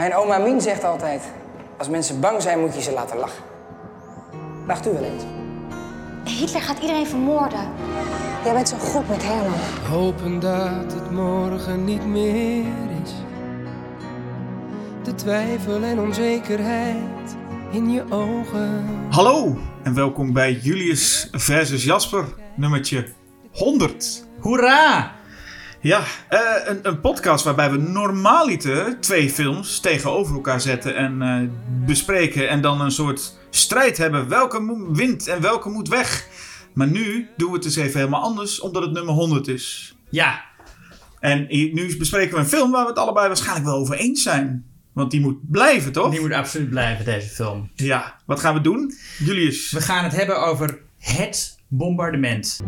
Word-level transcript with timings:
Mijn 0.00 0.14
oma 0.14 0.38
Mien 0.38 0.60
zegt 0.60 0.84
altijd: 0.84 1.22
als 1.78 1.88
mensen 1.88 2.20
bang 2.20 2.42
zijn, 2.42 2.60
moet 2.60 2.74
je 2.74 2.82
ze 2.82 2.92
laten 2.92 3.18
lachen. 3.18 3.42
Lacht 4.66 4.86
u 4.86 4.90
wel 4.92 5.02
eens? 5.02 5.22
Hitler 6.24 6.62
gaat 6.62 6.78
iedereen 6.78 7.06
vermoorden. 7.06 7.68
Jij 8.44 8.52
bent 8.52 8.68
zo 8.68 8.76
goed 8.76 9.08
met 9.08 9.22
Herman. 9.22 9.58
Hopen 9.88 10.40
dat 10.40 10.92
het 10.92 11.10
morgen 11.10 11.84
niet 11.84 12.06
meer 12.06 12.64
is. 13.02 13.12
De 15.04 15.14
twijfel 15.14 15.82
en 15.82 16.00
onzekerheid 16.00 17.36
in 17.70 17.90
je 17.90 18.04
ogen. 18.10 18.84
Hallo 19.10 19.58
en 19.82 19.94
welkom 19.94 20.32
bij 20.32 20.52
Julius 20.52 21.28
versus 21.32 21.84
Jasper, 21.84 22.24
nummertje 22.56 23.08
100. 23.52 24.26
Hoera! 24.38 25.18
Ja, 25.82 26.04
eh, 26.28 26.40
een, 26.64 26.78
een 26.82 27.00
podcast 27.00 27.44
waarbij 27.44 27.70
we 27.70 27.76
normaaliter 27.76 29.00
twee 29.00 29.30
films 29.30 29.80
tegenover 29.80 30.34
elkaar 30.34 30.60
zetten 30.60 30.96
en 30.96 31.22
eh, 31.22 31.48
bespreken. 31.86 32.48
En 32.48 32.60
dan 32.60 32.80
een 32.80 32.90
soort 32.90 33.38
strijd 33.50 33.98
hebben. 33.98 34.28
Welke 34.28 34.88
wint 34.92 35.26
en 35.26 35.40
welke 35.40 35.68
moet 35.68 35.88
weg. 35.88 36.26
Maar 36.74 36.86
nu 36.86 37.28
doen 37.36 37.48
we 37.48 37.54
het 37.54 37.62
dus 37.62 37.76
even 37.76 37.98
helemaal 37.98 38.22
anders, 38.22 38.60
omdat 38.60 38.82
het 38.82 38.92
nummer 38.92 39.14
100 39.14 39.48
is. 39.48 39.94
Ja, 40.10 40.44
En 41.20 41.46
nu 41.48 41.96
bespreken 41.96 42.34
we 42.34 42.40
een 42.40 42.46
film 42.46 42.70
waar 42.70 42.82
we 42.82 42.88
het 42.88 42.98
allebei 42.98 43.26
waarschijnlijk 43.26 43.66
wel 43.66 43.76
over 43.76 43.94
eens 43.94 44.22
zijn. 44.22 44.64
Want 44.92 45.10
die 45.10 45.20
moet 45.20 45.50
blijven, 45.50 45.92
toch? 45.92 46.10
die 46.10 46.20
moet 46.20 46.32
absoluut 46.32 46.70
blijven, 46.70 47.04
deze 47.04 47.28
film. 47.28 47.70
Ja, 47.74 48.16
wat 48.26 48.40
gaan 48.40 48.54
we 48.54 48.60
doen? 48.60 48.94
Julius. 49.18 49.72
We 49.72 49.80
gaan 49.80 50.04
het 50.04 50.16
hebben 50.16 50.42
over 50.42 50.78
het 50.98 51.58
bombardement. 51.68 52.60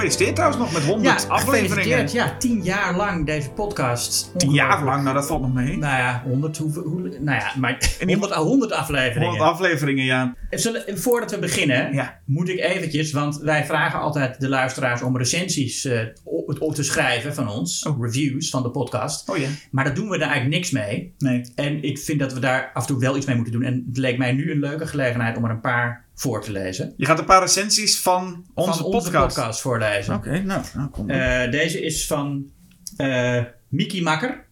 Gefeliciteerd 0.00 0.34
trouwens 0.36 0.62
nog 0.62 0.72
met 0.72 0.82
100 0.84 1.22
Ja, 1.22 1.28
afleveringen. 1.28 2.08
Ja, 2.12 2.36
tien 2.38 2.62
jaar 2.62 2.96
lang 2.96 3.26
deze 3.26 3.50
podcast. 3.50 4.32
Tien 4.36 4.50
jaar 4.52 4.84
lang, 4.84 5.02
nou 5.02 5.14
dat 5.14 5.26
valt 5.26 5.40
nog 5.40 5.52
mee. 5.54 5.76
Nou 5.76 5.96
ja, 5.98 6.22
100, 6.24 6.56
hoeveel, 6.56 6.82
hoe, 6.82 7.00
nou 7.20 7.38
ja, 7.38 7.52
maar 7.58 7.78
ieder 8.00 8.16
100, 8.16 8.34
100 8.34 8.72
afleveringen. 8.72 9.28
100 9.28 9.50
afleveringen, 9.50 10.04
ja. 10.04 10.34
Zullen, 10.50 10.98
voordat 10.98 11.30
we 11.30 11.38
beginnen, 11.38 11.92
Ja. 11.94 12.20
moet 12.24 12.48
ik 12.48 12.58
eventjes, 12.60 13.12
want 13.12 13.38
wij 13.38 13.64
vragen 13.64 14.00
altijd 14.00 14.40
de 14.40 14.48
luisteraars 14.48 15.02
om 15.02 15.16
recensies 15.16 15.84
eh, 15.84 16.00
op, 16.24 16.56
op 16.60 16.74
te 16.74 16.82
schrijven 16.82 17.34
van 17.34 17.48
ons, 17.48 17.86
Oh. 17.86 18.04
reviews 18.04 18.50
van 18.50 18.62
de 18.62 18.70
podcast. 18.70 19.28
Oh 19.28 19.36
ja. 19.36 19.48
Maar 19.70 19.84
daar 19.84 19.94
doen 19.94 20.08
we 20.08 20.18
daar 20.18 20.28
eigenlijk 20.30 20.56
niks 20.56 20.70
mee. 20.70 21.14
Nee. 21.18 21.42
En 21.54 21.82
ik 21.82 21.98
vind 21.98 22.20
dat 22.20 22.32
we 22.32 22.40
daar 22.40 22.70
af 22.74 22.82
en 22.82 22.88
toe 22.88 22.98
wel 23.00 23.16
iets 23.16 23.26
mee 23.26 23.34
moeten 23.36 23.52
doen. 23.52 23.62
En 23.62 23.84
het 23.88 23.96
leek 23.96 24.18
mij 24.18 24.32
nu 24.32 24.50
een 24.50 24.58
leuke 24.60 24.86
gelegenheid 24.86 25.36
om 25.36 25.44
er 25.44 25.50
een 25.50 25.60
paar 25.60 26.04
voor 26.20 26.42
te 26.42 26.52
lezen. 26.52 26.94
Je 26.96 27.06
gaat 27.06 27.18
een 27.18 27.24
paar 27.24 27.40
recensies 27.40 28.00
van 28.00 28.46
onze 28.54 28.78
van 28.78 28.84
onze 28.84 29.10
podcast. 29.10 29.60
voorlezen. 29.60 30.14
Oké, 30.14 30.40
nou, 30.42 30.64
nou 30.74 30.88
kom. 30.88 31.10
Eh, 31.10 31.50
deze 31.50 31.82
is 31.82 32.06
van 32.06 32.50
eh 32.96 33.44
Miki 33.68 34.02
Makker. 34.02 34.44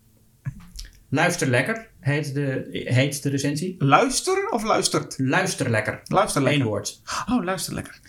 Luister 1.09 1.49
lekker 1.49 1.89
heet 2.01 2.35
de, 2.35 2.67
heet 2.85 3.23
de 3.23 3.29
recensie. 3.29 3.75
Luister 3.79 4.49
of 4.51 4.63
luistert? 4.63 5.15
Luister 5.19 5.71
lekker. 5.71 6.01
Luister 6.05 6.43
lekker. 6.43 6.61
Eén 6.61 6.67
woord. 6.67 7.03
Oh, 7.31 7.45
luister 7.45 7.75
lekker. 7.75 8.01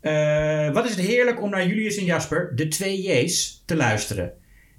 Eh, 0.00 0.72
wat 0.72 0.84
is 0.84 0.90
het 0.90 1.00
heerlijk 1.06 1.42
om 1.42 1.50
naar 1.50 1.66
Julius 1.66 1.96
en 1.96 2.04
Jasper, 2.04 2.56
de 2.56 2.68
twee 2.68 3.02
J's, 3.02 3.62
te 3.66 3.76
luisteren. 3.76 4.32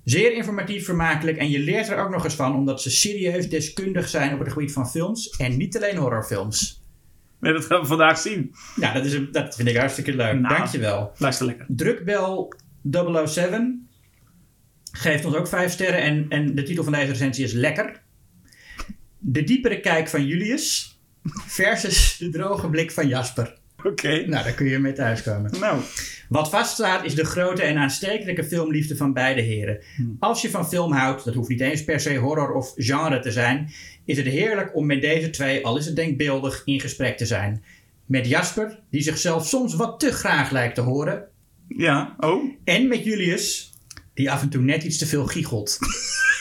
Zeer 0.03 0.33
informatief, 0.33 0.86
vermakelijk 0.86 1.38
en 1.38 1.49
je 1.49 1.59
leert 1.59 1.89
er 1.89 1.97
ook 1.97 2.09
nog 2.09 2.23
eens 2.23 2.36
van 2.36 2.55
omdat 2.55 2.81
ze 2.81 2.92
serieus 2.92 3.49
deskundig 3.49 4.08
zijn 4.08 4.33
op 4.33 4.39
het 4.39 4.52
gebied 4.52 4.73
van 4.73 4.89
films 4.89 5.30
en 5.30 5.58
niet 5.58 5.75
alleen 5.77 5.97
horrorfilms. 5.97 6.80
Nee, 7.42 7.53
dat 7.53 7.66
gaan 7.66 7.81
we 7.81 7.88
vandaag 7.88 8.17
zien. 8.17 8.56
Ja, 8.75 8.94
dat, 8.94 9.06
is 9.06 9.14
een, 9.14 9.31
dat 9.31 9.56
vind 9.56 9.67
ik 9.67 9.78
hartstikke 9.78 10.16
leuk. 10.16 10.39
Nou. 10.39 10.58
Dankjewel. 10.58 11.11
Luister 11.17 11.45
lekker. 11.45 11.66
Drukbel 11.70 12.53
007 13.25 13.89
geeft 14.92 15.25
ons 15.25 15.36
ook 15.36 15.48
vijf 15.48 15.72
sterren 15.72 16.02
en, 16.02 16.25
en 16.30 16.56
de 16.56 16.64
titel 16.64 16.83
van 16.83 16.94
deze 16.94 17.11
recensie 17.11 17.44
is 17.44 17.53
Lekker. 17.53 18.02
De 19.17 19.44
diepere 19.44 19.80
kijk 19.80 20.08
van 20.08 20.25
Julius 20.25 20.99
versus 21.48 22.17
de 22.17 22.30
droge 22.30 22.70
blik 22.70 22.92
van 22.92 23.08
Jasper. 23.08 23.60
Oké. 23.83 24.26
Nou, 24.26 24.44
daar 24.44 24.54
kun 24.54 24.65
je 24.65 24.80
mee 24.80 24.94
thuiskomen. 24.94 25.60
Nou, 25.60 25.82
Wat 26.30 26.49
vaststaat 26.49 27.05
is 27.05 27.15
de 27.15 27.26
grote 27.26 27.61
en 27.61 27.77
aanstekelijke 27.77 28.44
filmliefde 28.44 28.95
van 28.95 29.14
beide 29.14 29.42
heren. 29.42 29.83
Als 30.20 30.42
je 30.42 30.49
van 30.49 30.70
film 30.70 30.92
houdt, 30.92 31.26
dat 31.26 31.33
hoeft 31.33 31.49
niet 31.49 31.61
eens 31.61 31.83
per 31.83 31.99
se 31.99 32.15
horror 32.15 32.54
of 32.54 32.73
genre 32.76 33.20
te 33.20 33.32
zijn, 33.32 33.71
is 34.06 34.17
het 34.17 34.26
heerlijk 34.26 34.76
om 34.76 34.86
met 34.86 35.02
deze 35.02 35.30
twee, 35.30 35.66
al 35.66 35.78
is 35.78 35.86
het 35.86 35.95
denkbeeldig, 35.95 36.62
in 36.66 36.80
gesprek 36.80 37.17
te 37.17 37.26
zijn. 37.26 37.64
Met 38.06 38.28
Jasper, 38.28 38.80
die 38.89 39.02
zichzelf 39.02 39.48
soms 39.48 39.76
wat 39.76 40.00
te 40.00 40.12
graag 40.12 40.52
lijkt 40.52 40.76
te 40.76 40.82
horen, 40.82 41.28
ja. 41.67 42.16
Oh. 42.20 42.44
en 42.64 42.88
met 42.88 43.04
Julius, 43.04 43.73
die 44.14 44.32
af 44.32 44.42
en 44.42 44.50
toe 44.50 44.62
net 44.62 44.84
iets 44.84 44.98
te 44.98 45.06
veel 45.06 45.26
giechelt. 45.26 45.78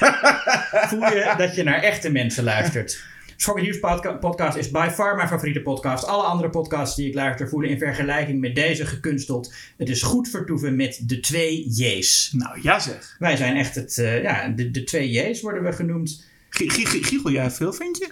Voel 0.89 1.05
je 1.05 1.35
dat 1.37 1.55
je 1.55 1.63
naar 1.63 1.83
echte 1.83 2.11
mensen 2.11 2.45
luistert. 2.45 3.03
Schokken 3.37 3.81
podca- 3.81 4.13
podcast 4.13 4.57
is 4.57 4.71
by 4.71 4.89
far 4.93 5.17
mijn 5.17 5.29
favoriete 5.29 5.61
podcast. 5.63 6.05
Alle 6.05 6.23
andere 6.23 6.51
podcasts 6.51 6.97
die 6.97 7.09
ik 7.09 7.15
luister 7.15 7.49
voelen 7.49 7.71
in 7.71 7.79
vergelijking 7.79 8.41
met 8.41 8.55
deze 8.55 8.87
gekunsteld. 8.87 9.55
Het 9.77 9.89
is 9.89 10.03
goed 10.03 10.29
vertoeven 10.29 10.77
met 10.77 11.01
de 11.07 11.21
twee 11.21 11.69
J's. 11.69 12.31
Nou, 12.33 12.59
ja 12.63 12.79
zeg. 12.79 13.17
Wij 13.19 13.37
zijn 13.37 13.57
echt 13.57 13.75
het, 13.75 13.99
eh, 13.99 14.23
ja, 14.23 14.49
de, 14.49 14.71
de 14.71 14.85
twee 14.85 15.11
J's 15.11 15.41
worden 15.41 15.63
we 15.63 15.73
genoemd. 15.73 16.25
G- 16.51 16.73
g- 16.73 16.89
g- 16.89 17.07
Giechel 17.07 17.31
jij 17.31 17.51
veel, 17.51 17.73
vind 17.73 17.97
je? 17.99 18.11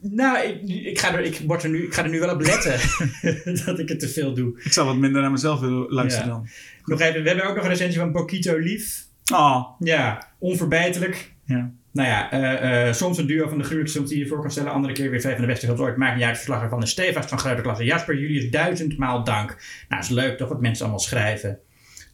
Nou, 0.00 0.38
ik, 0.46 0.68
ik, 0.86 0.98
ga, 0.98 1.12
er, 1.14 1.20
ik, 1.20 1.40
word 1.46 1.62
er 1.62 1.70
nu, 1.70 1.84
ik 1.84 1.94
ga 1.94 2.02
er 2.04 2.10
nu 2.10 2.18
wel 2.20 2.34
op 2.34 2.40
letten 2.40 2.80
dat 3.64 3.78
ik 3.78 3.88
het 3.88 4.00
te 4.00 4.08
veel 4.08 4.34
doe. 4.34 4.60
Ik 4.64 4.72
zou 4.72 4.86
wat 4.86 4.96
minder 4.96 5.20
naar 5.20 5.30
mezelf 5.30 5.60
willen 5.60 5.92
luisteren 5.92 6.28
Ja. 6.28 6.32
dan. 6.34 6.48
Nog 6.84 7.00
even, 7.00 7.22
we 7.22 7.28
hebben 7.28 7.48
ook 7.48 7.54
nog 7.54 7.64
een 7.64 7.70
recensie 7.70 8.00
van 8.00 8.12
Bokito 8.12 8.58
Lief. 8.58 9.04
Oh. 9.32 9.64
Ja, 9.78 10.28
onverbijtelijk. 10.38 11.32
Ja. 11.44 11.72
Nou 11.92 12.08
ja, 12.08 12.30
eh, 12.30 12.88
eh, 12.88 12.94
soms 12.94 13.18
een 13.18 13.26
duo 13.26 13.48
van 13.48 13.56
de 13.58 13.64
gruwelijkste 13.64 13.98
films 13.98 14.12
die 14.12 14.22
je 14.22 14.28
voor 14.28 14.40
kan 14.40 14.50
stellen. 14.50 14.72
Andere 14.72 14.94
keer 14.94 15.10
weer 15.10 15.20
twee 15.20 15.32
van 15.32 15.40
de 15.40 15.46
beste 15.46 15.66
films 15.66 15.80
ooit. 15.80 15.96
Maakt 15.96 16.16
niet 16.16 16.24
uit. 16.24 16.36
Verslagger 16.36 16.68
van 16.68 16.80
de 16.80 16.86
Stevast 16.86 17.28
van 17.28 17.38
grote 17.38 17.62
klasse. 17.62 17.84
Jasper, 17.84 18.18
Julius, 18.18 18.50
duizendmaal 18.50 19.24
dank. 19.24 19.56
Nou, 19.88 20.02
is 20.02 20.08
leuk 20.08 20.38
toch 20.38 20.48
wat 20.48 20.60
mensen 20.60 20.82
allemaal 20.84 21.04
schrijven. 21.04 21.58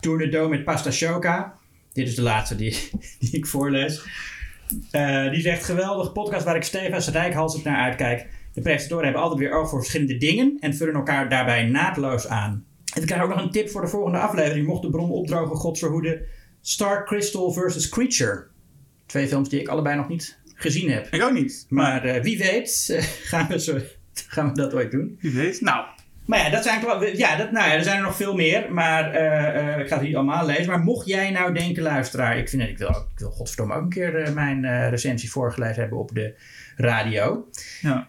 Tornado 0.00 0.48
met 0.48 0.64
Pasta 0.64 0.90
Shoka. 0.90 1.58
Dit 1.92 2.08
is 2.08 2.14
de 2.14 2.22
laatste 2.22 2.56
die, 2.56 2.90
die 3.20 3.30
ik 3.32 3.46
voorlees. 3.46 4.02
Eh, 4.90 5.30
die 5.30 5.40
zegt, 5.40 5.64
geweldig 5.64 6.12
podcast 6.12 6.44
waar 6.44 6.56
ik 6.56 6.62
Stevast 6.62 7.08
rijkhalsend 7.08 7.64
naar 7.64 7.84
uitkijk. 7.84 8.26
De 8.52 8.60
presentatoren 8.60 9.04
hebben 9.04 9.22
altijd 9.22 9.40
weer 9.40 9.52
oog 9.52 9.68
voor 9.68 9.78
verschillende 9.78 10.16
dingen. 10.16 10.56
En 10.60 10.74
vullen 10.74 10.94
elkaar 10.94 11.28
daarbij 11.28 11.64
naadloos 11.64 12.26
aan. 12.26 12.64
En 12.94 13.00
we 13.00 13.06
krijgen 13.06 13.28
ook 13.28 13.34
nog 13.34 13.44
een 13.44 13.50
tip 13.50 13.70
voor 13.70 13.80
de 13.80 13.88
volgende 13.88 14.18
aflevering. 14.18 14.66
Mocht 14.66 14.82
de 14.82 14.90
bron 14.90 15.10
opdrogen, 15.10 15.56
godsverhoede. 15.56 16.22
Star 16.60 17.04
Crystal 17.04 17.52
versus 17.52 17.88
Creature. 17.88 18.46
Twee 19.06 19.28
films 19.28 19.48
die 19.48 19.60
ik 19.60 19.68
allebei 19.68 19.96
nog 19.96 20.08
niet 20.08 20.38
gezien 20.54 20.90
heb. 20.90 21.06
Ik 21.10 21.22
ook 21.22 21.32
niet. 21.32 21.66
Maar 21.68 22.04
eh, 22.04 22.22
wie 22.22 22.38
weet 22.38 22.88
eh, 22.90 23.02
gaan, 23.02 23.48
we 23.48 23.60
zo, 23.60 23.78
gaan 24.28 24.48
we 24.48 24.54
dat 24.54 24.74
ooit 24.74 24.90
doen. 24.90 25.18
Wie 25.20 25.32
weet. 25.32 25.60
Nou, 25.60 25.86
Maar 26.28 26.38
ja, 26.38 26.50
dat 26.50 26.62
zijn, 26.62 26.84
wel- 26.84 27.04
ja, 27.04 27.36
dat, 27.36 27.50
nou 27.52 27.68
ja, 27.68 27.74
er 27.74 27.82
zijn 27.82 27.96
er 27.96 28.02
nog 28.02 28.16
veel 28.16 28.34
meer. 28.34 28.72
Maar 28.72 29.12
eh, 29.12 29.74
eh, 29.74 29.80
ik 29.80 29.88
ga 29.88 29.94
het 29.96 30.04
niet 30.06 30.16
allemaal 30.16 30.46
lezen. 30.46 30.66
Maar 30.66 30.78
mocht 30.78 31.06
jij 31.06 31.30
nou 31.30 31.54
denken, 31.54 31.82
luisteraar... 31.82 32.38
Ik, 32.38 32.48
vind, 32.48 32.62
ik, 32.62 32.78
wil, 32.78 32.88
ik 32.88 33.18
wil 33.18 33.30
godverdomme 33.30 33.74
ook 33.74 33.82
een 33.82 33.88
keer 33.88 34.14
eh, 34.22 34.32
mijn 34.34 34.88
recensie 34.90 35.30
voorgelezen 35.30 35.80
hebben 35.80 35.98
op 35.98 36.14
de 36.14 36.34
radio. 36.76 37.48
ja. 37.80 38.08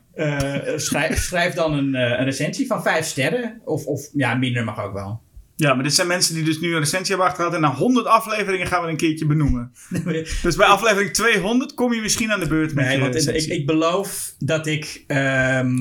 Schrijf, 0.75 1.17
schrijf 1.29 1.53
dan 1.53 1.73
een, 1.73 1.93
een 1.93 2.23
recensie 2.23 2.67
van 2.67 2.81
vijf 2.81 3.05
sterren. 3.05 3.61
Of, 3.65 3.85
of 3.85 4.09
ja, 4.13 4.35
minder 4.35 4.63
mag 4.63 4.83
ook 4.83 4.93
wel. 4.93 5.21
Ja, 5.55 5.73
maar 5.73 5.83
dit 5.83 5.93
zijn 5.93 6.07
mensen 6.07 6.35
die 6.35 6.43
dus 6.43 6.59
nu 6.59 6.73
een 6.73 6.79
recensie 6.79 7.07
hebben 7.15 7.25
achtergehad. 7.25 7.55
En 7.55 7.61
na 7.61 7.73
100 7.73 8.05
afleveringen 8.05 8.67
gaan 8.67 8.83
we 8.83 8.89
een 8.89 8.97
keertje 8.97 9.25
benoemen. 9.25 9.71
Dus 10.41 10.55
bij 10.55 10.67
aflevering 10.67 11.11
200 11.13 11.73
kom 11.73 11.93
je 11.93 12.01
misschien 12.01 12.31
aan 12.31 12.39
de 12.39 12.47
beurt 12.47 12.73
met 12.73 12.85
Nee, 12.85 12.95
je 12.95 13.01
want 13.01 13.15
ik, 13.15 13.21
recensie. 13.21 13.53
ik 13.53 13.65
beloof 13.65 14.33
dat 14.39 14.67
ik, 14.67 15.03
ehm, 15.07 15.77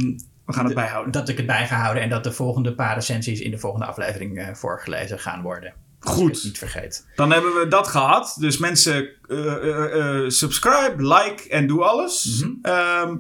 we 0.49 0.55
gaan 0.55 0.65
het 0.65 0.75
bijhouden. 0.75 1.13
dat 1.13 1.29
ik 1.29 1.37
het 1.37 1.47
bij 1.47 1.67
ga 1.67 1.77
houden. 1.77 2.03
En 2.03 2.09
dat 2.09 2.25
de 2.25 2.33
volgende 2.33 2.75
paar 2.75 2.95
recensies 2.95 3.41
in 3.41 3.51
de 3.51 3.59
volgende 3.59 3.87
aflevering 3.87 4.39
eh, 4.39 4.55
voorgelezen 4.55 5.19
gaan 5.19 5.43
worden. 5.43 5.73
Goed. 6.01 6.45
niet 6.45 6.59
vergeet. 6.59 7.07
Dan 7.15 7.33
hebben 7.33 7.55
we 7.55 7.69
dat 7.69 7.89
gehad. 7.89 8.37
Dus 8.41 8.59
mensen, 8.59 9.09
eh, 9.29 10.23
eh, 10.25 10.29
subscribe, 10.29 10.95
like 10.97 11.49
en 11.49 11.67
doe 11.67 11.85
alles. 11.85 12.41
Mhm. 12.41 12.51
Ehm, 12.63 13.17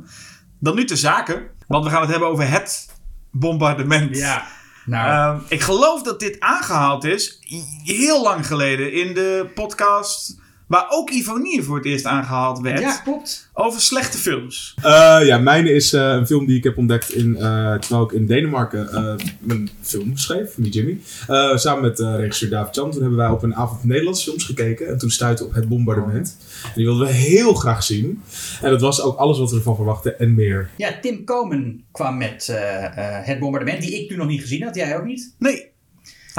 dan 0.58 0.74
nu 0.74 0.84
de 0.84 0.96
zaken. 0.96 1.46
Want 1.66 1.84
we 1.84 1.90
gaan 1.90 2.00
het 2.00 2.10
hebben 2.10 2.28
over 2.28 2.50
het 2.50 2.88
bombardement. 3.30 4.16
Ja. 4.16 4.46
Nou, 4.84 5.36
Ehm, 5.36 5.44
ik 5.48 5.60
geloof 5.60 6.02
dat 6.02 6.20
dit 6.20 6.40
aangehaald 6.40 7.04
is 7.04 7.38
heel 7.84 8.22
lang 8.22 8.46
geleden 8.46 8.92
in 8.92 9.14
de 9.14 9.50
podcast 9.54 10.40
waar 10.68 10.86
ook 10.90 11.10
Ivonie 11.10 11.62
voor 11.62 11.76
het 11.76 11.86
eerst 11.86 12.04
aangehaald 12.04 12.60
werd. 12.60 12.80
ja, 12.80 12.96
klopt. 13.04 13.48
Over 13.52 13.80
slechte 13.80 14.18
films. 14.18 14.74
Eh, 14.82 15.18
ja, 15.22 15.38
mijne 15.38 15.72
is 15.72 15.92
eh, 15.92 16.02
een 16.02 16.26
film 16.26 16.46
die 16.46 16.56
ik 16.56 16.64
heb 16.64 16.76
ontdekt 16.78 17.12
in, 17.14 17.36
eh, 17.36 17.74
terwijl 17.74 18.04
ik 18.04 18.12
in 18.12 18.26
Denemarken 18.26 18.92
eh, 18.92 19.14
mijn 19.40 19.70
film 19.80 20.16
schreef, 20.16 20.58
met 20.58 20.74
Jimmy. 20.74 20.98
Eh, 21.28 21.56
samen 21.56 21.82
met 21.82 22.00
eh, 22.00 22.14
regisseur 22.16 22.50
David 22.50 22.74
Chan. 22.76 22.90
Toen 22.90 23.00
hebben 23.00 23.18
wij 23.18 23.28
op 23.28 23.42
een 23.42 23.54
avond 23.54 23.84
Nederlandse 23.84 24.24
films 24.24 24.44
gekeken. 24.44 24.88
En 24.88 24.98
toen 24.98 25.10
stuitte 25.10 25.44
op 25.44 25.54
Het 25.54 25.68
Bombardement. 25.68 26.36
En 26.64 26.70
die 26.74 26.84
wilden 26.84 27.06
we 27.06 27.12
heel 27.12 27.54
graag 27.54 27.82
zien. 27.82 28.22
En 28.62 28.70
dat 28.70 28.80
was 28.80 29.02
ook 29.02 29.16
alles 29.18 29.38
wat 29.38 29.50
we 29.50 29.56
ervan 29.56 29.76
verwachten 29.76 30.18
en 30.18 30.34
meer. 30.34 30.70
Ja, 30.76 30.98
Tim 31.00 31.24
Komen 31.24 31.84
kwam 31.92 32.16
met 32.16 32.48
eh, 32.48 32.84
eh, 32.84 33.26
het 33.26 33.38
bombardement, 33.38 33.80
die 33.82 34.02
ik 34.02 34.08
toen 34.08 34.18
nog 34.18 34.26
niet 34.28 34.40
gezien 34.40 34.62
had. 34.62 34.74
Jij 34.74 34.96
ook 34.98 35.04
niet? 35.04 35.34
Nee. 35.38 35.66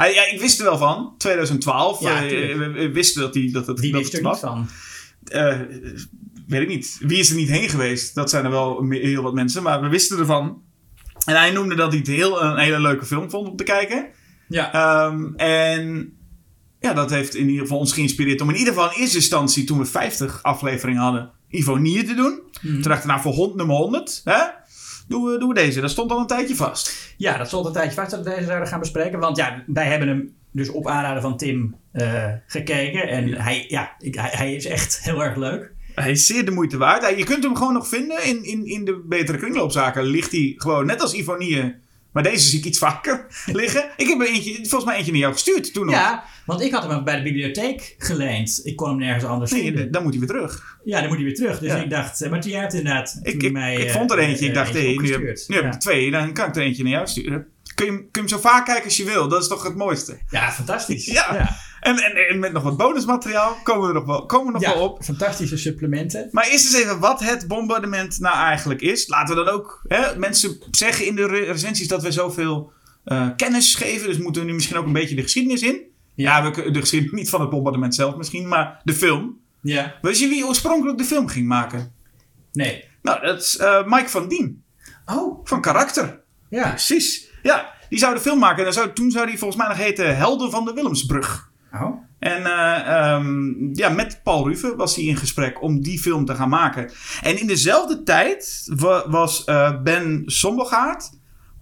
Hij, 0.00 0.14
ja, 0.14 0.26
ik 0.26 0.40
wist 0.40 0.58
er 0.58 0.64
wel 0.64 0.78
van, 0.78 1.14
2012. 1.18 2.00
Ja, 2.00 2.24
eh, 2.24 2.56
we, 2.56 2.90
wisten 2.92 3.22
dat, 3.22 3.32
die, 3.32 3.52
dat 3.52 3.66
het 3.66 3.80
Wie 3.80 3.92
dat 3.92 4.00
wist 4.00 4.12
het 4.12 4.22
er 4.22 4.30
niet 4.30 4.40
was. 4.40 4.50
van? 4.50 4.68
Eh, 5.24 5.60
weet 6.46 6.62
ik 6.62 6.68
niet. 6.68 6.98
Wie 7.00 7.18
is 7.18 7.30
er 7.30 7.36
niet 7.36 7.48
heen 7.48 7.68
geweest? 7.68 8.14
Dat 8.14 8.30
zijn 8.30 8.44
er 8.44 8.50
wel 8.50 8.88
heel 8.88 9.22
wat 9.22 9.34
mensen, 9.34 9.62
maar 9.62 9.80
we 9.80 9.88
wisten 9.88 10.18
ervan. 10.18 10.62
En 11.24 11.36
hij 11.36 11.50
noemde 11.50 11.74
dat 11.74 11.88
hij 11.88 11.98
het 11.98 12.06
heel, 12.06 12.42
een 12.42 12.58
hele 12.58 12.80
leuke 12.80 13.06
film 13.06 13.30
vond 13.30 13.48
om 13.48 13.56
te 13.56 13.64
kijken. 13.64 14.06
Ja. 14.48 14.72
Ehm, 14.72 15.34
en 15.36 16.12
ja, 16.80 16.92
dat 16.92 17.10
heeft 17.10 17.34
in 17.34 17.48
ieder 17.48 17.62
geval 17.62 17.78
ons 17.78 17.92
geïnspireerd 17.92 18.40
om 18.40 18.50
in 18.50 18.56
ieder 18.56 18.74
geval 18.74 18.90
in 18.92 19.00
eerste 19.00 19.16
instantie, 19.16 19.64
toen 19.64 19.78
we 19.78 19.84
50 19.84 20.42
afleveringen 20.42 21.02
hadden, 21.02 21.30
Ivonie 21.48 22.04
te 22.04 22.14
doen. 22.14 22.40
Mhm. 22.60 22.72
Toen 22.72 22.82
dachten 22.82 23.06
we, 23.06 23.12
nou 23.12 23.20
voor 23.20 23.32
hond 23.32 23.54
nummer 23.54 23.76
100, 23.76 24.20
hè? 24.24 24.42
Doen 25.10 25.24
we, 25.24 25.38
doen 25.38 25.48
we 25.48 25.54
deze. 25.54 25.80
Dat 25.80 25.90
stond 25.90 26.10
al 26.10 26.18
een 26.18 26.26
tijdje 26.26 26.56
vast. 26.56 27.14
Ja, 27.16 27.36
dat 27.36 27.46
stond 27.46 27.66
een 27.66 27.72
tijdje 27.72 27.94
vast 27.94 28.10
dat 28.10 28.24
we 28.24 28.30
deze 28.30 28.44
zouden 28.46 28.68
gaan 28.68 28.80
bespreken. 28.80 29.18
Want 29.18 29.36
ja, 29.36 29.64
wij 29.66 29.86
hebben 29.86 30.08
hem 30.08 30.34
dus 30.50 30.68
op 30.68 30.86
aanraden 30.86 31.22
van 31.22 31.36
Tim 31.36 31.76
eh, 31.92 32.32
gekeken. 32.46 33.08
En 33.08 33.34
Hij, 33.34 33.64
ja, 33.68 33.94
ik, 33.98 34.14
hij, 34.14 34.30
hij 34.32 34.54
is 34.54 34.66
echt 34.66 35.00
heel 35.02 35.24
erg 35.24 35.36
leuk. 35.36 35.72
Hij 35.94 36.10
is 36.10 36.26
zeer 36.26 36.44
de 36.44 36.50
moeite 36.50 36.76
waard. 36.76 37.18
Je 37.18 37.24
kunt 37.24 37.42
hem 37.42 37.56
gewoon 37.56 37.72
nog 37.72 37.88
vinden 37.88 38.24
in, 38.24 38.44
in, 38.44 38.66
in 38.66 38.84
de 38.84 39.04
betere 39.08 39.38
kringloopzaken. 39.38 40.04
Ligt 40.04 40.32
hij 40.32 40.54
gewoon 40.56 40.86
net 40.86 41.00
als 41.00 41.14
Ivonie. 41.14 41.74
Maar 42.12 42.22
deze 42.22 42.48
zie 42.48 42.58
ik 42.58 42.64
iets 42.64 42.78
vaker 42.78 43.26
liggen. 43.60 43.84
Ik 43.96 44.06
heb 44.08 44.20
er 44.20 44.26
eentje, 44.28 44.54
volgens 44.54 44.84
mij 44.84 44.96
eentje 44.96 45.10
naar 45.12 45.20
jou 45.20 45.32
gestuurd 45.32 45.72
toen 45.72 45.86
nog. 45.86 45.94
Ja, 45.94 46.24
want 46.46 46.60
ik 46.60 46.72
had 46.72 46.84
hem 46.88 47.04
bij 47.04 47.16
de 47.16 47.22
bibliotheek 47.22 47.94
geleend. 47.98 48.60
Ik 48.64 48.76
kon 48.76 48.88
hem 48.88 48.98
nergens 48.98 49.24
anders 49.24 49.50
Nee, 49.50 49.62
vinden. 49.62 49.90
dan 49.90 50.02
moet 50.02 50.10
hij 50.10 50.20
weer 50.20 50.28
terug. 50.28 50.78
Ja, 50.84 50.98
dan 50.98 51.08
moet 51.08 51.16
hij 51.16 51.26
weer 51.26 51.34
terug. 51.34 51.58
Dus 51.58 51.68
Ja. 51.70 51.76
ik 51.76 51.90
dacht, 51.90 52.20
eh, 52.22 52.30
maar 52.30 52.46
jij 52.48 52.60
hebt 52.60 52.74
inderdaad 52.74 53.18
Ik, 53.22 53.42
ik, 53.42 53.52
mij, 53.52 53.74
ik 53.76 53.84
eh, 53.88 53.92
vond 53.92 54.10
er 54.10 54.18
eentje. 54.18 54.42
eh, 54.42 54.48
Ik 54.48 54.54
dacht, 54.54 54.74
eentje 54.74 55.12
hé, 55.12 55.18
nu, 55.18 55.26
heb, 55.26 55.38
nu 55.48 55.56
heb 55.56 55.64
ik 55.64 55.72
er 55.72 55.78
twee. 55.78 56.10
Dan 56.10 56.32
kan 56.32 56.48
ik 56.48 56.56
er 56.56 56.62
eentje 56.62 56.82
naar 56.82 56.92
jou 56.92 57.06
sturen. 57.06 57.46
Kun 57.74 57.86
je, 57.86 57.92
hem- 57.92 58.00
kun 58.10 58.22
je 58.24 58.28
hem 58.28 58.28
zo 58.28 58.48
vaak 58.48 58.64
kijken 58.66 58.84
als 58.84 58.96
je 58.96 59.04
wil. 59.04 59.28
Dat 59.28 59.42
is 59.42 59.48
toch 59.48 59.62
het 59.62 59.76
mooiste. 59.76 60.18
Ja, 60.30 60.50
fantastisch. 60.52 61.04
Ja. 61.06 61.34
ja. 61.34 61.56
En, 61.80 61.96
en, 61.96 62.28
en 62.28 62.38
met 62.38 62.52
nog 62.52 62.62
wat 62.62 62.76
bonusmateriaal 62.76 63.56
komen 63.62 63.82
we 63.82 63.88
er 63.88 63.94
nog 63.94 64.04
wel, 64.06 64.26
komen 64.26 64.46
we 64.46 64.52
nog 64.52 64.62
Ja, 64.62 64.74
wel 64.74 64.88
op. 64.88 65.04
fantastische 65.04 65.56
supplementen. 65.56 66.28
Maar 66.30 66.44
eerst 66.44 66.64
eens 66.64 66.84
even 66.84 66.98
wat 67.00 67.20
het 67.20 67.48
bombardement 67.48 68.18
nou 68.20 68.36
eigenlijk 68.36 68.80
is. 68.80 69.08
Laten 69.08 69.36
we 69.36 69.44
dan 69.44 69.54
ook... 69.54 69.82
Hè, 69.88 70.18
mensen 70.18 70.58
zeggen 70.70 71.06
in 71.06 71.14
de 71.16 71.26
re- 71.26 71.44
recensies 71.44 71.88
dat 71.88 72.02
we 72.02 72.12
zoveel 72.12 72.72
eh, 73.04 73.28
kennis 73.36 73.74
geven. 73.74 74.06
Dus 74.08 74.18
moeten 74.18 74.42
we 74.42 74.48
nu 74.48 74.54
misschien 74.54 74.76
ook 74.76 74.86
een 74.86 74.92
beetje 74.92 75.14
de 75.16 75.22
geschiedenis 75.22 75.62
in. 75.62 75.80
Ja, 76.14 76.50
we, 76.50 76.70
de 76.70 76.80
geschiedenis 76.80 77.14
niet 77.18 77.30
van 77.30 77.40
het 77.40 77.50
bombardement 77.50 77.94
zelf 77.94 78.16
misschien, 78.16 78.48
maar 78.48 78.80
de 78.84 78.94
film. 78.94 79.38
Ja. 79.62 79.94
Weet 80.02 80.18
je 80.18 80.28
wie 80.28 80.46
oorspronkelijk 80.46 80.98
de 80.98 81.04
film 81.04 81.28
ging 81.28 81.46
maken? 81.46 81.92
Nee. 82.52 82.84
Nou, 83.02 83.20
dat 83.26 83.40
is 83.42 83.56
eh, 83.56 83.84
Mike 83.86 84.08
van 84.08 84.28
Dien. 84.28 84.62
Oh, 85.06 85.40
Van 85.46 85.60
Karakter. 85.60 86.20
ja. 86.48 86.68
Precies. 86.68 87.28
Ja, 87.42 87.72
die 87.88 87.98
zou 87.98 88.14
de 88.14 88.20
film 88.20 88.38
maken. 88.38 88.58
En 88.58 88.64
dan 88.64 88.72
zou, 88.72 88.92
toen 88.92 89.10
zou 89.10 89.26
die 89.26 89.38
volgens 89.38 89.60
mij 89.60 89.68
nog 89.68 89.76
heten 89.78 90.16
Helden 90.16 90.50
van 90.50 90.64
de 90.64 90.72
Willemsbrug. 90.72 91.49
Oh. 91.72 92.02
En 92.18 92.44
eh, 92.44 92.86
ehm, 92.86 93.52
ja, 93.74 93.88
met 93.88 94.20
Paul 94.22 94.48
Ruve 94.48 94.76
was 94.76 94.96
hij 94.96 95.04
in 95.04 95.16
gesprek 95.16 95.62
om 95.62 95.82
die 95.82 95.98
film 95.98 96.24
te 96.24 96.34
gaan 96.34 96.48
maken. 96.48 96.90
En 97.22 97.40
in 97.40 97.46
dezelfde 97.46 98.02
tijd 98.02 98.62
wa- 98.66 99.08
was 99.10 99.44
eh, 99.44 99.82
Ben 99.82 100.22
Sondergaard 100.26 101.10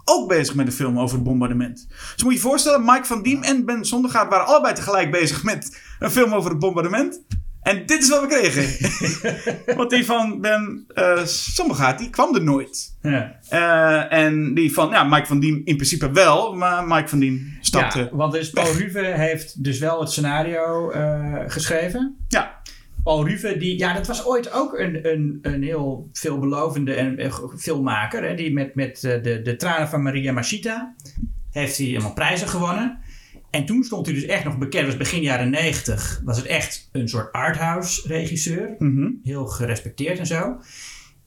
ook 0.04 0.28
bezig 0.28 0.54
met 0.54 0.66
een 0.66 0.72
film 0.72 0.98
over 0.98 1.14
het 1.14 1.24
bombardement. 1.24 1.86
Dus 1.88 2.22
moet 2.22 2.32
je 2.32 2.38
je 2.38 2.44
voorstellen, 2.44 2.84
Mike 2.84 3.04
van 3.04 3.22
Diem 3.22 3.42
en 3.42 3.64
Ben 3.64 3.84
Sondergaard 3.84 4.30
waren 4.30 4.46
allebei 4.46 4.74
tegelijk 4.74 5.10
bezig 5.10 5.42
met 5.42 5.82
een 5.98 6.10
film 6.10 6.32
over 6.34 6.50
het 6.50 6.58
bombardement. 6.58 7.20
En 7.62 7.86
dit 7.86 8.02
is 8.02 8.08
wat 8.08 8.20
we 8.20 8.26
kregen. 8.26 8.66
Want 9.76 9.90
die 9.90 10.04
van 10.04 10.40
Ben 10.40 10.86
Sondergaard, 11.24 11.98
die 11.98 12.10
kwam 12.10 12.34
er 12.34 12.42
nooit. 12.42 12.96
Ja. 13.02 13.38
Eh, 13.48 14.18
en 14.18 14.54
die 14.54 14.72
van, 14.72 14.90
ja, 14.90 15.04
Mike 15.04 15.26
van 15.26 15.40
Diem 15.40 15.60
in 15.64 15.76
principe 15.76 16.10
wel, 16.10 16.54
maar 16.54 16.86
Mike 16.86 17.08
van 17.08 17.18
Diem 17.18 17.56
stapte. 17.60 17.98
Ja, 17.98 18.08
want 18.12 18.32
dus 18.32 18.50
Paul 18.50 18.72
Ruve 18.72 18.98
heeft 19.00 19.64
dus 19.64 19.78
wel 19.78 20.00
het 20.00 20.10
scenario 20.10 20.90
eh, 20.90 21.34
geschreven. 21.46 22.16
Ja. 22.28 22.60
Paul 23.02 23.26
Ruve, 23.26 23.56
die, 23.56 23.78
ja, 23.78 23.94
dat 23.94 24.06
was 24.06 24.26
ooit 24.26 24.52
ook 24.52 24.78
een, 24.78 25.08
een, 25.12 25.38
een 25.42 25.62
heel 25.62 26.08
veelbelovende 26.12 26.94
en, 26.94 27.32
filmmaker. 27.56 28.28
Hè, 28.28 28.34
die 28.34 28.52
met, 28.52 28.74
met 28.74 29.00
de, 29.00 29.40
de 29.42 29.56
tranen 29.56 29.88
van 29.88 30.02
Maria 30.02 30.32
Machita 30.32 30.94
heeft 31.50 31.76
hij 31.76 31.86
helemaal 31.86 32.12
prijzen 32.12 32.48
gewonnen. 32.48 32.98
En 33.50 33.66
toen 33.66 33.84
stond 33.84 34.06
hij 34.06 34.14
dus 34.14 34.24
echt 34.24 34.44
nog 34.44 34.58
bekend. 34.58 34.86
Was 34.86 34.96
begin 34.96 35.22
jaren 35.22 35.50
90. 35.50 36.20
Was 36.24 36.36
het 36.36 36.46
echt 36.46 36.88
een 36.92 37.08
soort 37.08 37.32
arthouse 37.32 38.08
regisseur. 38.08 38.74
Mhm. 38.78 39.08
Heel 39.24 39.46
gerespecteerd 39.46 40.18
en 40.18 40.26
zo. 40.26 40.56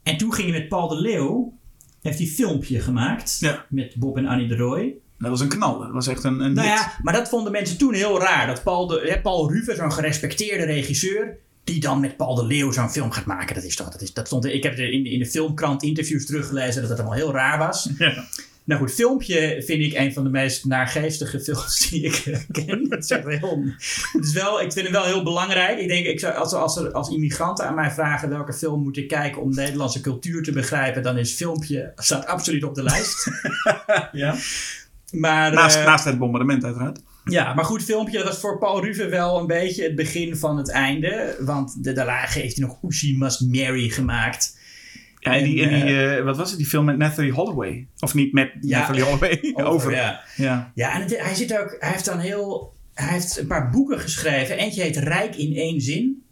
En 0.03 0.17
toen 0.17 0.33
ging 0.33 0.49
hij 0.49 0.59
met 0.59 0.69
Paul 0.69 0.87
de 0.87 1.01
Leeuw. 1.01 1.53
Heeft 2.01 2.17
hij 2.17 2.27
een 2.27 2.33
filmpje 2.33 2.79
gemaakt. 2.79 3.37
Ja. 3.39 3.65
Met 3.69 3.95
Bob 3.95 4.17
en 4.17 4.25
Annie 4.25 4.47
de 4.47 4.55
Roy. 4.55 4.93
Dat 5.17 5.29
was 5.29 5.39
een 5.39 5.47
knal. 5.47 5.79
Dat 5.79 5.91
was 5.91 6.07
echt 6.07 6.23
een, 6.23 6.39
een 6.39 6.53
Nou 6.53 6.67
hit. 6.67 6.77
ja, 6.77 6.93
maar 7.01 7.13
dat 7.13 7.29
vonden 7.29 7.51
mensen 7.51 7.77
toen 7.77 7.93
heel 7.93 8.19
raar. 8.19 8.47
Dat 8.47 8.63
Paul, 8.63 8.87
de, 8.87 9.01
hè, 9.05 9.21
Paul 9.21 9.51
Ruve, 9.51 9.75
zo'n 9.75 9.91
gerespecteerde 9.91 10.63
regisseur, 10.65 11.37
die 11.63 11.79
dan 11.79 11.99
met 11.99 12.17
Paul 12.17 12.35
de 12.35 12.45
Leeuw 12.45 12.71
zo'n 12.71 12.89
film 12.89 13.11
gaat 13.11 13.25
maken. 13.25 13.55
Dat 13.55 13.63
is 13.63 13.75
toch, 13.75 13.89
dat 13.89 14.01
is, 14.01 14.13
dat 14.13 14.27
stond, 14.27 14.45
ik 14.45 14.63
heb 14.63 14.77
in, 14.77 15.05
in 15.05 15.19
de 15.19 15.25
filmkrant 15.25 15.83
interviews 15.83 16.25
teruggelezen 16.25 16.81
dat 16.81 16.89
dat 16.89 16.99
allemaal 16.99 17.17
heel 17.17 17.31
raar 17.33 17.57
was. 17.57 17.89
Ja. 17.97 18.23
Nou 18.63 18.81
goed, 18.81 18.91
filmpje 18.91 19.63
vind 19.65 19.83
ik 19.83 19.93
een 19.93 20.13
van 20.13 20.23
de 20.23 20.29
meest 20.29 20.65
naargeestige 20.65 21.39
films 21.39 21.89
die 21.89 22.03
ik 22.03 22.15
eh, 22.15 22.39
ken. 22.65 22.85
Het 22.89 23.03
is 23.03 23.09
echt 23.09 23.27
heel, 23.27 23.63
het 24.11 24.25
is 24.25 24.33
wel, 24.33 24.61
ik 24.61 24.71
vind 24.71 24.85
het 24.85 24.95
wel 24.95 25.05
heel 25.05 25.23
belangrijk. 25.23 25.79
Ik 25.79 25.87
denk, 25.87 26.05
ik 26.05 26.19
zou, 26.19 26.33
als, 26.33 26.53
als, 26.53 26.77
er, 26.77 26.91
als 26.91 27.09
immigranten 27.09 27.65
aan 27.65 27.75
mij 27.75 27.91
vragen 27.91 28.29
welke 28.29 28.53
film 28.53 28.83
moet 28.83 28.97
ik 28.97 29.07
kijken 29.07 29.41
om 29.41 29.53
Nederlandse 29.53 30.01
cultuur 30.01 30.43
te 30.43 30.51
begrijpen, 30.51 31.03
dan 31.03 31.17
is 31.17 31.33
filmpje, 31.33 31.91
staat 31.95 32.25
absoluut 32.25 32.63
op 32.63 32.75
de 32.75 32.83
lijst. 32.83 33.29
Ja. 34.11 34.35
Maar, 35.11 35.53
Naast, 35.53 35.77
eh, 35.77 35.85
naast 35.85 36.05
het 36.05 36.17
bombardement 36.17 36.63
uiteraard. 36.63 36.99
ja, 37.25 37.53
maar 37.53 37.65
goed, 37.65 37.83
filmpje, 37.83 38.17
dat 38.17 38.27
was 38.27 38.39
voor 38.39 38.57
Paul 38.57 38.83
Ruve 38.83 39.07
wel 39.07 39.39
een 39.39 39.47
beetje 39.47 39.83
het 39.83 39.95
begin 39.95 40.35
van 40.35 40.57
het 40.57 40.69
einde. 40.69 41.35
Want 41.39 41.83
de, 41.83 41.93
daarna 41.93 42.25
heeft 42.27 42.57
hij 42.57 42.65
nog 42.65 42.77
Oesie 42.83 43.17
Must 43.17 43.41
Marry 43.41 43.89
gemaakt. 43.89 44.57
Ja, 45.23 45.35
en 45.37 45.43
die, 45.43 45.63
en 45.63 45.85
die 45.85 46.05
eh, 46.15 46.23
wat 46.23 46.37
was 46.37 46.49
het, 46.49 46.57
die 46.57 46.67
film 46.67 46.85
met 46.85 46.97
Natalie 46.97 47.31
Holloway? 47.31 47.87
Of 47.99 48.13
niet 48.13 48.33
met 48.33 48.51
Ja. 48.61 48.79
Natalie 48.79 49.01
Holloway, 49.07 49.53
over. 49.55 49.91
Ja, 49.91 50.21
Ja. 50.35 50.71
ja 50.75 50.93
en 50.95 51.01
het- 51.01 51.19
hij, 51.21 51.35
zit 51.35 51.59
ook, 51.59 51.75
hij 51.79 51.89
heeft 51.91 52.05
dan 52.05 52.19
heel... 52.19 52.73
Hij 52.93 53.13
heeft 53.13 53.37
een 53.37 53.47
paar 53.47 53.69
boeken 53.69 53.99
geschreven. 53.99 54.57
Eentje 54.57 54.81
heet 54.81 54.97
Rijk 54.97 55.35
in 55.35 55.55
één 55.55 55.81
zin. 55.81 56.23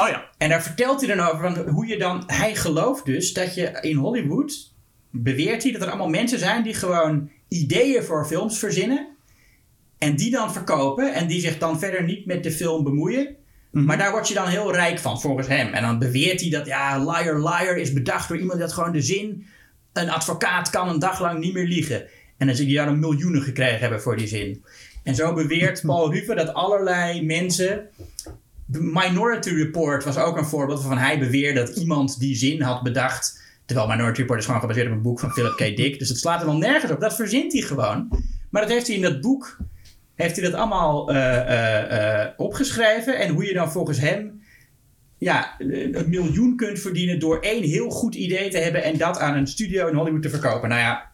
Oh 0.00 0.08
ja. 0.08 0.24
En 0.38 0.48
daar 0.48 0.62
vertelt 0.62 1.06
hij 1.06 1.16
dan 1.16 1.26
over 1.26 1.54
van 1.54 1.68
hoe 1.68 1.86
je 1.86 1.98
dan... 1.98 2.22
Hij 2.26 2.54
gelooft 2.54 3.04
dus 3.04 3.32
dat 3.32 3.54
je 3.54 3.78
in 3.80 3.96
Hollywood... 3.96 4.72
Beweert 5.10 5.62
hij 5.62 5.72
dat 5.72 5.82
er 5.82 5.88
allemaal 5.88 6.08
mensen 6.08 6.38
zijn 6.38 6.62
die 6.62 6.74
gewoon 6.74 7.30
ideeën 7.48 8.02
voor 8.02 8.26
films 8.26 8.58
verzinnen. 8.58 9.06
En 9.98 10.16
die 10.16 10.30
dan 10.30 10.52
verkopen. 10.52 11.14
En 11.14 11.26
die 11.26 11.40
zich 11.40 11.58
dan 11.58 11.78
verder 11.78 12.02
niet 12.04 12.26
met 12.26 12.42
de 12.42 12.52
film 12.52 12.84
bemoeien. 12.84 13.36
Maar 13.74 13.98
daar 13.98 14.10
word 14.10 14.28
je 14.28 14.34
dan 14.34 14.48
heel 14.48 14.72
rijk 14.72 14.98
van, 14.98 15.20
volgens 15.20 15.48
hem. 15.48 15.72
En 15.72 15.82
dan 15.82 15.98
beweert 15.98 16.40
hij 16.40 16.50
dat, 16.50 16.66
ja, 16.66 16.98
liar, 16.98 17.38
liar 17.38 17.76
is 17.76 17.92
bedacht 17.92 18.28
door 18.28 18.36
iemand 18.36 18.58
die 18.58 18.66
had 18.66 18.74
gewoon 18.74 18.92
de 18.92 19.02
zin. 19.02 19.46
Een 19.92 20.10
advocaat 20.10 20.70
kan 20.70 20.88
een 20.88 20.98
dag 20.98 21.20
lang 21.20 21.38
niet 21.38 21.54
meer 21.54 21.66
liegen. 21.66 22.04
En 22.36 22.46
dan 22.46 22.56
zie 22.56 22.68
je 22.68 22.74
daar 22.74 22.88
een 22.88 22.98
miljoenen 22.98 23.42
gekregen 23.42 23.80
hebben 23.80 24.02
voor 24.02 24.16
die 24.16 24.26
zin. 24.26 24.64
En 25.02 25.14
zo 25.14 25.32
beweert 25.32 25.82
Paul 25.86 26.12
Ruve 26.12 26.34
dat 26.34 26.54
allerlei 26.54 27.24
mensen. 27.24 27.88
Minority 28.66 29.50
Report 29.50 30.04
was 30.04 30.16
ook 30.16 30.36
een 30.36 30.44
voorbeeld 30.44 30.78
waarvan 30.78 30.98
hij 30.98 31.18
beweerde 31.18 31.60
dat 31.64 31.76
iemand 31.76 32.18
die 32.18 32.36
zin 32.36 32.62
had 32.62 32.82
bedacht. 32.82 33.42
Terwijl 33.64 33.88
Minority 33.88 34.20
Report 34.20 34.38
is 34.38 34.44
gewoon 34.44 34.60
gebaseerd 34.60 34.86
op 34.86 34.92
een 34.92 35.02
boek 35.02 35.20
van 35.20 35.32
Philip 35.32 35.54
K. 35.56 35.76
Dick. 35.76 35.98
Dus 35.98 36.08
het 36.08 36.18
slaat 36.18 36.40
er 36.40 36.46
wel 36.46 36.56
nergens 36.56 36.92
op. 36.92 37.00
Dat 37.00 37.14
verzint 37.14 37.52
hij 37.52 37.62
gewoon. 37.62 38.08
Maar 38.50 38.62
dat 38.62 38.70
heeft 38.70 38.86
hij 38.86 38.96
in 38.96 39.02
dat 39.02 39.20
boek 39.20 39.56
heeft 40.14 40.36
hij 40.36 40.44
dat 40.50 40.54
allemaal 40.54 41.10
eh, 41.10 41.36
eh, 41.36 42.22
eh, 42.22 42.30
opgeschreven. 42.36 43.18
En 43.18 43.28
hoe 43.28 43.44
je 43.44 43.52
dan 43.54 43.72
volgens 43.72 44.00
hem 44.00 44.42
ja, 45.18 45.54
een 45.58 46.04
miljoen 46.08 46.56
kunt 46.56 46.80
verdienen 46.80 47.18
door 47.18 47.40
één 47.40 47.62
heel 47.62 47.90
goed 47.90 48.14
idee 48.14 48.50
te 48.50 48.58
hebben 48.58 48.82
en 48.82 48.98
dat 48.98 49.18
aan 49.18 49.36
een 49.36 49.46
studio 49.46 49.86
in 49.86 49.94
Hollywood 49.94 50.22
te 50.22 50.30
verkopen. 50.30 50.68
Nou 50.68 50.80
ja, 50.80 51.10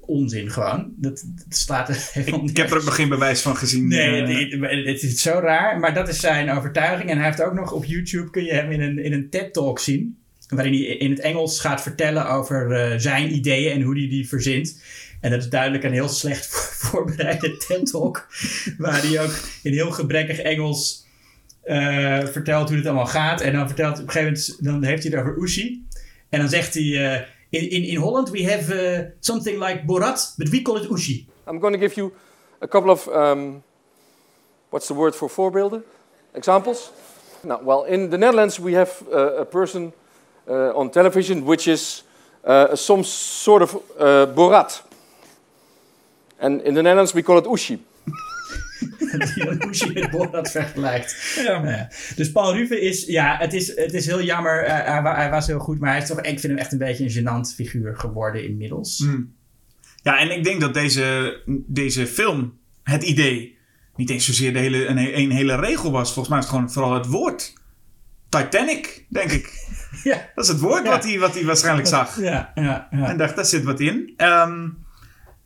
onzin 0.00 0.50
gewoon. 0.50 0.92
Dat, 0.96 1.24
dat 1.34 1.56
slaat 1.58 1.88
er 1.88 2.08
helemaal 2.12 2.48
Ik 2.48 2.56
heb 2.56 2.70
er 2.70 2.76
ook 2.76 2.84
nog 2.84 2.94
geen 2.94 3.08
bewijs 3.08 3.40
van 3.40 3.56
gezien. 3.56 3.88
Nee, 3.88 4.22
het, 4.22 4.86
het 4.86 5.02
is 5.02 5.22
zo 5.22 5.38
raar. 5.42 5.78
Maar 5.78 5.94
dat 5.94 6.08
is 6.08 6.20
zijn 6.20 6.50
overtuiging. 6.50 7.10
En 7.10 7.16
hij 7.16 7.26
heeft 7.26 7.42
ook 7.42 7.54
nog 7.54 7.72
op 7.72 7.84
YouTube, 7.84 8.30
kun 8.30 8.44
je 8.44 8.52
hem 8.52 8.70
in 8.70 8.80
een, 8.80 8.98
in 8.98 9.12
een 9.12 9.30
TED-talk 9.30 9.78
zien. 9.78 10.18
Waarin 10.48 10.72
hij 10.72 10.82
in 10.82 11.10
het 11.10 11.20
Engels 11.20 11.60
gaat 11.60 11.82
vertellen 11.82 12.30
over 12.30 12.94
zijn 13.00 13.34
ideeën 13.34 13.72
en 13.72 13.82
hoe 13.82 13.98
hij 13.98 14.08
die 14.08 14.28
verzint. 14.28 14.82
En 15.20 15.30
dat 15.30 15.40
is 15.40 15.48
duidelijk 15.48 15.84
een 15.84 15.92
heel 15.92 16.08
slecht 16.08 16.46
voorbereide 16.82 17.56
TED-talk. 17.56 18.26
Waar 18.78 19.02
hij 19.02 19.22
ook 19.22 19.38
in 19.62 19.72
heel 19.72 19.90
gebrekkig 19.90 20.38
Engels 20.38 21.06
eh, 21.62 22.24
vertelt 22.24 22.68
hoe 22.68 22.78
het 22.78 22.86
allemaal 22.86 23.06
gaat. 23.06 23.40
En 23.40 23.52
dan 23.52 23.66
vertelt 23.66 23.98
op 23.98 24.06
een 24.06 24.10
gegeven 24.10 24.32
moment, 24.32 24.64
dan 24.64 24.82
heeft 24.82 25.02
hij 25.02 25.12
het 25.12 25.20
over 25.20 25.42
Ushi. 25.42 25.86
En 26.28 26.38
dan 26.40 26.48
zegt 26.48 26.74
hij, 26.74 26.82
eh, 26.82 27.26
in, 27.48 27.70
in, 27.70 27.84
in 27.84 27.96
Holland 27.96 28.30
we 28.30 28.50
have 28.50 28.74
eh, 28.74 29.06
something 29.20 29.64
like 29.66 29.82
Borat, 29.86 30.34
but 30.36 30.48
we 30.48 30.62
call 30.62 30.76
it 30.76 30.90
Ushi. 30.90 31.26
I'm 31.46 31.60
going 31.60 31.74
to 31.74 31.80
give 31.80 31.94
you 31.94 32.12
a 32.62 32.66
couple 32.66 32.90
of, 32.90 33.06
um, 33.06 33.62
what's 34.68 34.86
the 34.86 34.94
word 34.94 35.16
for 35.16 35.30
voorbeelden? 35.30 35.84
Examples? 36.32 36.90
Now, 37.40 37.64
well, 37.64 37.84
in 37.84 38.10
the 38.10 38.18
Netherlands 38.18 38.58
we 38.58 38.76
have 38.76 39.02
uh, 39.12 39.40
a 39.40 39.44
person 39.44 39.92
uh, 40.48 40.74
on 40.74 40.90
television 40.90 41.44
which 41.44 41.66
is 41.66 42.04
uh, 42.44 42.74
some 42.74 43.02
sort 43.02 43.62
of 43.62 43.74
uh, 43.98 44.26
Borat. 44.34 44.82
And 46.40 46.62
in 46.62 46.74
the 46.74 46.82
Netherlands 46.82 47.12
we 47.12 47.22
call 47.22 47.38
it 47.38 47.46
Ushi. 47.46 47.82
Die 48.98 49.28
je 49.70 49.90
met 49.94 50.10
Borat 50.10 50.50
vergelijkt. 50.50 51.34
Ja. 51.46 51.68
Ja. 51.68 51.88
Dus 52.16 52.32
Paul 52.32 52.54
Ruve 52.54 52.80
is, 52.80 53.04
ja, 53.06 53.36
het 53.38 53.52
is, 53.52 53.76
het 53.76 53.94
is 53.94 54.06
heel 54.06 54.22
jammer. 54.22 54.64
Eh, 54.64 55.02
hij, 55.02 55.14
hij 55.14 55.30
was 55.30 55.46
heel 55.46 55.58
goed, 55.58 55.78
maar 55.78 55.90
hij 55.90 55.98
is 56.02 56.08
toch, 56.08 56.20
ik 56.20 56.40
vind 56.40 56.42
hem 56.42 56.56
echt 56.58 56.72
een 56.72 56.78
beetje 56.78 57.04
een 57.04 57.10
gênant 57.10 57.54
figuur 57.54 57.96
geworden 57.96 58.44
inmiddels. 58.44 58.98
Hmm. 58.98 59.32
Ja, 60.02 60.18
en 60.18 60.30
ik 60.30 60.44
denk 60.44 60.60
dat 60.60 60.74
deze, 60.74 61.36
deze 61.66 62.06
film, 62.06 62.58
het 62.82 63.02
idee, 63.02 63.58
niet 63.96 64.10
eens 64.10 64.24
zozeer 64.24 64.52
de 64.52 64.58
hele, 64.58 64.86
een, 64.86 65.18
een 65.18 65.30
hele 65.30 65.56
regel 65.56 65.90
was. 65.90 66.12
Volgens 66.12 66.28
mij 66.28 66.38
is 66.38 66.44
het 66.44 66.54
gewoon 66.54 66.70
vooral 66.72 66.94
het 66.94 67.06
woord. 67.06 67.52
Titanic, 68.28 69.06
denk 69.08 69.30
ik. 69.32 69.68
Ja. 70.04 70.28
Dat 70.34 70.44
is 70.44 70.50
het 70.50 70.60
woord 70.60 70.84
Ja. 70.84 70.90
wat, 70.90 71.04
hij, 71.04 71.18
wat 71.18 71.34
hij 71.34 71.44
waarschijnlijk 71.44 71.88
zag. 71.88 72.20
Ja, 72.20 72.52
ja, 72.54 72.88
ja. 72.90 73.08
En 73.08 73.16
dacht, 73.16 73.36
daar 73.36 73.44
zit 73.44 73.64
wat 73.64 73.80
in. 73.80 74.14
Ehm, 74.16 74.68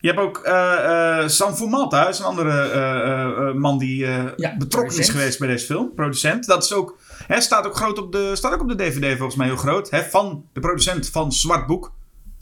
je 0.05 0.11
hebt 0.11 0.21
ook 0.21 0.39
eh 0.39 1.29
Sam 1.29 1.55
Fumalta, 1.55 2.09
is 2.09 2.19
een 2.19 2.25
andere 2.25 2.71
eh, 2.71 3.53
man 3.55 3.79
die 3.79 4.07
Ja, 4.37 4.57
betrokken 4.59 4.99
is 4.99 5.09
geweest 5.09 5.39
bij 5.39 5.49
deze 5.49 5.67
film. 5.67 5.93
Producent. 5.95 6.47
Dat 6.47 6.65
is 6.65 6.73
ook, 6.73 6.99
hè, 7.27 7.41
staat, 7.41 7.67
ook 7.67 7.77
groot 7.77 7.99
op 7.99 8.13
de, 8.13 8.31
staat 8.37 8.53
ook 8.53 8.61
op 8.61 8.69
de 8.69 8.75
DVD 8.75 9.17
volgens 9.17 9.37
mij 9.37 9.47
heel 9.47 9.57
groot. 9.57 9.91
Hè, 9.91 10.03
van 10.03 10.45
de 10.53 10.61
producent 10.61 11.11
van 11.11 11.33
Zwart 11.33 11.67
Boek. 11.67 11.93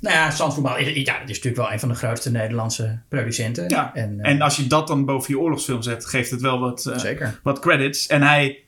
Nou 0.03 0.15
ja, 0.15 0.31
Zandvoetbal, 0.31 0.79
ja, 0.79 1.19
dat 1.19 1.29
is 1.29 1.37
natuurlijk 1.37 1.57
wel 1.57 1.73
een 1.73 1.81
van 1.81 1.89
de 1.89 1.95
grootste 1.95 2.31
Nederlandse 2.31 3.01
producenten. 3.09 3.69
Ja. 3.69 3.95
En, 3.95 4.21
En 4.21 4.41
als 4.41 4.57
je 4.57 4.67
dat 4.67 4.87
dan 4.87 5.05
boven 5.05 5.35
je 5.35 5.41
oorlogsfilm 5.41 5.83
zet, 5.83 6.07
geeft 6.07 6.31
het 6.31 6.41
wel 6.41 6.59
wat, 6.59 6.87
eh, 6.87 6.99
Zeker. 6.99 7.41
wat 7.43 7.59
credits. 7.59 8.07
En 8.07 8.23
hij 8.23 8.65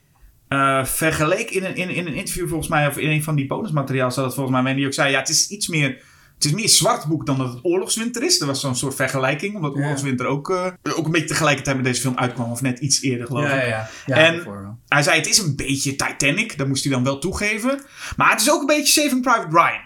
eh, 0.48 0.84
vergeleek 0.84 1.50
in 1.50 1.64
een, 1.64 1.76
in, 1.76 1.88
in 1.88 2.06
een 2.06 2.14
interview 2.14 2.48
volgens 2.48 2.68
mij, 2.68 2.86
of 2.86 2.98
in 2.98 3.10
een 3.10 3.22
van 3.22 3.34
die 3.34 3.46
bonusmateriaal 3.46 4.06
het 4.06 4.14
volgens 4.14 4.50
mij, 4.50 4.62
waarin 4.62 4.76
hij 4.76 4.86
ook 4.86 4.92
zei, 4.92 5.10
ja, 5.10 5.18
het 5.18 5.28
is 5.28 5.48
iets 5.48 5.68
meer... 5.68 6.02
Het 6.35 6.45
is 6.45 6.53
meer 6.53 6.69
zwartboek 6.69 7.26
dan 7.26 7.38
dat 7.38 7.53
het 7.53 7.64
oorlogswinter 7.64 8.23
is. 8.23 8.41
Er 8.41 8.47
was 8.47 8.61
zo'n 8.61 8.76
soort 8.76 8.95
vergelijking. 8.95 9.55
Omdat 9.57 9.75
oorlogswinter 9.75 10.26
ook, 10.26 10.50
eh, 10.50 10.67
ook 10.97 11.07
een 11.07 11.12
beetje 11.12 11.26
tegelijkertijd 11.29 11.76
met 11.76 11.85
deze 11.85 12.00
film 12.00 12.17
uitkwam. 12.19 12.50
Of 12.50 12.62
net 12.62 12.79
iets 12.79 13.03
eerder 13.03 13.26
geloof 13.26 13.45
ik. 13.45 13.50
ja, 13.50 13.62
ja. 13.64 13.88
ja 14.07 14.17
En-. 14.17 14.79
Hij 14.88 15.03
zei 15.03 15.17
het 15.19 15.29
is 15.29 15.38
een 15.38 15.57
beetje 15.57 15.97
Titanic. 15.97 16.59
Dat 16.59 16.67
moest 16.69 16.85
hij 16.85 16.93
dan 16.93 17.05
wel 17.05 17.19
toegeven. 17.19 17.81
Maar 18.17 18.31
het 18.31 18.41
is 18.41 18.50
ook 18.50 18.61
een 18.61 18.67
beetje 18.67 19.00
Saving 19.03 19.23
Private 19.23 19.49
Ryan. 19.50 19.81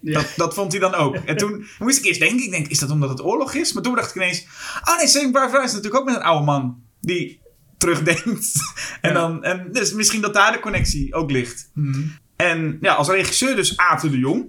Dat, 0.00 0.32
dat 0.36 0.54
vond 0.54 0.72
hij 0.72 0.80
dan 0.80 0.94
ook. 0.94 1.14
En 1.16 1.36
toen 1.36 1.66
moest 1.78 1.98
ik 1.98 2.04
eerst 2.04 2.20
denken. 2.20 2.44
Ik 2.44 2.50
denk, 2.50 2.66
is 2.66 2.78
dat 2.78 2.90
omdat 2.90 3.08
het 3.08 3.22
oorlog 3.24 3.54
is? 3.54 3.72
Maar 3.72 3.82
toen 3.82 3.94
dacht 3.94 4.08
ik 4.10 4.16
ineens... 4.22 4.46
Oh 4.84 4.96
nee, 4.96 5.06
Saving 5.06 5.32
Private 5.32 5.52
Ryan 5.52 5.64
is 5.64 5.72
natuurlijk 5.72 6.00
ook 6.00 6.08
met 6.08 6.16
een 6.16 6.22
oude 6.22 6.44
man. 6.44 6.82
Die 7.00 7.40
terugdenkt. 7.78 8.52
en, 9.00 9.12
Ja. 9.12 9.12
dan, 9.12 9.44
en 9.44 9.68
dus 9.72 9.92
misschien 9.92 10.20
dat 10.20 10.34
daar 10.34 10.52
de 10.52 10.60
connectie 10.60 11.14
ook 11.14 11.30
ligt. 11.30 11.70
Mhm. 11.74 12.00
En 12.36 12.78
ja, 12.80 12.94
als 12.94 13.08
regisseur 13.08 13.56
dus 13.56 13.76
Aten 13.76 14.10
de 14.10 14.18
Jong. 14.18 14.46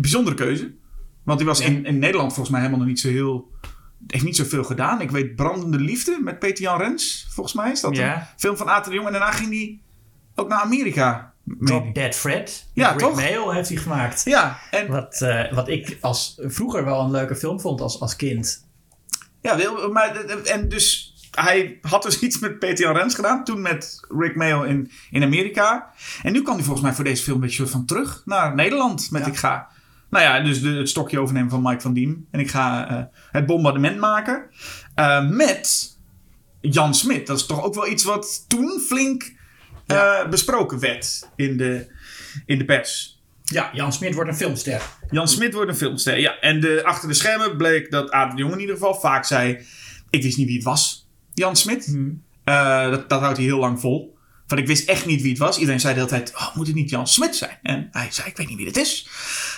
Bijzondere 0.00 0.36
keuze. 0.36 0.74
Want 1.24 1.38
die 1.38 1.48
was 1.48 1.60
in, 1.60 1.84
in 1.86 1.98
Nederland 1.98 2.28
volgens 2.32 2.50
mij 2.50 2.60
helemaal 2.60 2.80
nog 2.80 2.88
niet 2.88 3.00
zo 3.00 3.08
heel... 3.08 3.50
Heeft 4.06 4.24
niet 4.24 4.36
zoveel 4.36 4.64
gedaan. 4.64 5.00
Ik 5.00 5.10
weet 5.10 5.36
Brandende 5.36 5.78
Liefde 5.80 6.18
met 6.22 6.38
Peter 6.38 6.62
Jan 6.64 6.78
Rens. 6.78 7.26
Volgens 7.30 7.54
mij 7.54 7.70
is 7.70 7.80
dat 7.80 7.96
Ja. 7.96 8.14
een 8.16 8.22
film 8.36 8.56
van 8.56 8.68
Aten 8.68 8.90
de 8.90 8.96
Jong. 8.96 9.06
En 9.06 9.12
daarna 9.12 9.32
ging 9.32 9.50
hij 9.50 9.80
ook 10.34 10.48
naar 10.48 10.60
Amerika. 10.60 11.32
ik. 11.60 11.94
Dead 11.94 12.14
Fred. 12.14 12.66
Ja, 12.74 12.88
Rick 12.90 12.98
toch? 12.98 13.14
Mail 13.16 13.52
heeft 13.52 13.68
hij 13.68 13.78
gemaakt. 13.78 14.24
Ja, 14.24 14.58
en 14.70 14.88
Wat, 14.90 15.20
eh, 15.22 15.52
wat 15.52 15.68
ik 15.68 15.98
als, 16.00 16.38
vroeger 16.42 16.84
wel 16.84 17.00
een 17.00 17.10
leuke 17.10 17.36
film 17.36 17.60
vond 17.60 17.80
als, 17.80 18.00
als 18.00 18.16
kind. 18.16 18.66
Ja, 19.42 19.56
maar, 19.92 20.16
en 20.44 20.68
dus 20.68 21.14
hij 21.30 21.78
had 21.82 22.02
dus 22.02 22.18
iets 22.20 22.38
met 22.38 22.58
Peter 22.58 22.84
Jan 22.84 22.96
Rens 22.96 23.14
gedaan. 23.14 23.44
Toen 23.44 23.60
met 23.62 24.00
Rick 24.18 24.36
Mail 24.36 24.64
in, 24.64 24.90
in 25.10 25.22
Amerika. 25.22 25.90
En 26.22 26.32
nu 26.32 26.42
kwam 26.42 26.54
hij 26.54 26.64
volgens 26.64 26.84
mij 26.86 26.94
voor 26.94 27.04
deze 27.04 27.22
film 27.22 27.36
een 27.36 27.42
beetje 27.42 27.66
van 27.66 27.84
terug 27.84 28.22
naar 28.24 28.54
Nederland. 28.54 29.10
Met 29.10 29.22
Ja. 29.24 29.28
ik 29.28 29.36
ga, 29.36 29.68
nou 30.10 30.24
ja, 30.24 30.40
dus 30.40 30.60
de, 30.60 30.68
het 30.68 30.88
stokje 30.88 31.20
overnemen 31.20 31.50
van 31.50 31.62
Mike 31.62 31.80
van 31.80 31.92
Diem. 31.92 32.26
En 32.30 32.40
ik 32.40 32.50
ga 32.50 32.88
eh, 32.90 33.04
het 33.30 33.46
bombardement 33.46 33.98
maken. 33.98 34.46
eh, 34.94 35.28
met 35.28 35.96
Jan 36.60 36.94
Smit. 36.94 37.26
Dat 37.26 37.38
is 37.38 37.46
toch 37.46 37.64
ook 37.64 37.74
wel 37.74 37.88
iets 37.88 38.04
wat 38.04 38.44
toen 38.48 38.80
flink 38.86 39.32
eh, 39.86 40.28
besproken 40.28 40.78
werd 40.78 41.28
in 41.36 41.56
de, 41.56 41.86
in 42.46 42.58
de 42.58 42.64
pers. 42.64 43.22
Ja, 43.44 43.70
Jan 43.72 43.92
Smit 43.92 44.14
wordt 44.14 44.30
een 44.30 44.36
filmster. 44.36 44.82
Jan 45.10 45.28
Smit 45.28 45.54
wordt 45.54 45.70
een 45.70 45.76
filmster. 45.76 46.18
Ja, 46.20 46.38
en 46.40 46.60
de, 46.60 46.84
achter 46.84 47.08
de 47.08 47.14
schermen 47.14 47.56
bleek 47.56 47.90
dat 47.90 48.10
Aad 48.10 48.30
de 48.30 48.36
Jong 48.36 48.52
in 48.52 48.60
ieder 48.60 48.74
geval 48.74 48.94
vaak 48.94 49.24
zei... 49.24 49.66
Ik 50.10 50.22
wist 50.22 50.36
niet 50.36 50.46
wie 50.46 50.56
het 50.56 50.64
was, 50.64 51.08
Jan 51.34 51.56
Smit. 51.56 51.98
Eh, 52.44 52.90
dat, 52.90 53.08
dat 53.08 53.20
houdt 53.20 53.36
hij 53.36 53.46
heel 53.46 53.58
lang 53.58 53.80
vol. 53.80 54.17
Van 54.48 54.58
ik 54.58 54.66
wist 54.66 54.88
echt 54.88 55.06
niet 55.06 55.22
wie 55.22 55.30
het 55.30 55.38
was. 55.38 55.58
Iedereen 55.58 55.80
zei 55.80 55.94
de 55.94 56.00
hele 56.00 56.12
tijd, 56.12 56.34
oh, 56.34 56.56
moet 56.56 56.66
het 56.66 56.76
niet 56.76 56.90
Jan 56.90 57.06
Smit 57.06 57.36
zijn? 57.36 57.58
En 57.62 57.88
hij 57.90 58.08
zei, 58.10 58.28
ik 58.28 58.36
weet 58.36 58.48
niet 58.48 58.56
wie 58.56 58.66
het 58.66 58.76
is. 58.76 59.08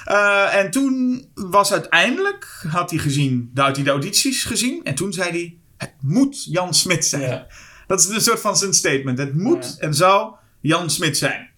Eh, 0.04 0.54
en 0.54 0.70
toen 0.70 1.25
was 1.35 1.73
uiteindelijk, 1.73 2.64
had 2.68 2.90
hij 2.90 2.99
gezien, 2.99 3.50
had 3.54 3.76
hij 3.76 3.85
de 3.85 3.90
audities 3.90 4.44
gezien. 4.44 4.85
En 4.85 4.94
toen 4.94 5.12
zei 5.12 5.30
hij, 5.30 5.56
het 5.76 5.92
moet 6.00 6.44
Jan 6.44 6.75
Smit 6.75 7.04
zijn. 7.04 7.23
Ja. 7.23 7.47
Dat 7.87 8.00
is 8.00 8.09
een 8.09 8.20
soort 8.20 8.40
van 8.40 8.56
zijn 8.56 8.75
statement. 8.75 9.18
Het 9.18 9.35
moet 9.35 9.76
en 9.78 9.94
zou 9.94 10.35
Jan 10.61 10.90
Smit 10.90 11.16
zijn. 11.16 11.50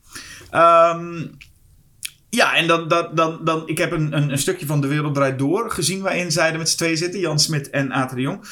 Ehm, 0.51 1.27
ja, 2.37 2.55
en 2.55 2.67
dan, 2.67 2.89
dan, 2.89 3.09
dan, 3.15 3.39
dan, 3.45 3.63
ik 3.69 3.79
heb 3.79 3.93
een, 3.93 4.17
een, 4.17 4.39
stukje 4.39 4.67
van 4.67 4.81
De 4.81 4.87
Wereld 4.87 5.15
Draait 5.15 5.39
Door 5.39 5.71
gezien 5.71 6.03
waarin 6.03 6.33
zij 6.33 6.53
er 6.53 6.59
met 6.59 6.69
z'n 6.69 6.77
tweeën 6.77 6.97
zitten, 6.97 7.21
Jan 7.21 7.39
Smit 7.39 7.71
en 7.71 7.93
Aad 7.93 8.13
Jong. 8.15 8.45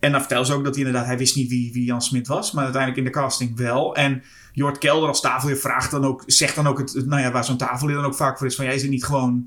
En 0.00 0.10
dan 0.10 0.20
vertellen 0.20 0.46
ze 0.46 0.52
ook 0.52 0.64
dat 0.64 0.74
hij 0.74 0.84
inderdaad, 0.84 1.08
hij 1.08 1.18
wist 1.18 1.36
niet 1.36 1.48
wie, 1.48 1.72
wie 1.72 1.84
Jan 1.84 2.02
Smit 2.02 2.26
was, 2.26 2.52
maar 2.52 2.64
uiteindelijk 2.64 3.06
in 3.06 3.12
de 3.12 3.18
casting 3.18 3.56
wel. 3.56 3.94
En 3.94 4.22
Jort 4.52 4.78
Kelder 4.78 5.08
als 5.08 5.20
tafelheer 5.20 5.56
vraagt 5.56 5.90
dan 5.90 6.04
ook, 6.04 6.22
zegt 6.26 6.54
dan 6.54 6.66
ook, 6.66 6.78
het, 6.78 7.06
nou 7.06 7.22
ja, 7.22 7.32
waar 7.32 7.44
zo'n 7.44 7.56
tafelheer 7.56 7.96
dan 7.96 8.04
ook 8.04 8.14
vaak 8.14 8.38
voor 8.38 8.46
is, 8.46 8.54
van 8.54 8.64
jij 8.64 8.74
het 8.74 8.88
niet 8.88 9.04
gewoon 9.04 9.46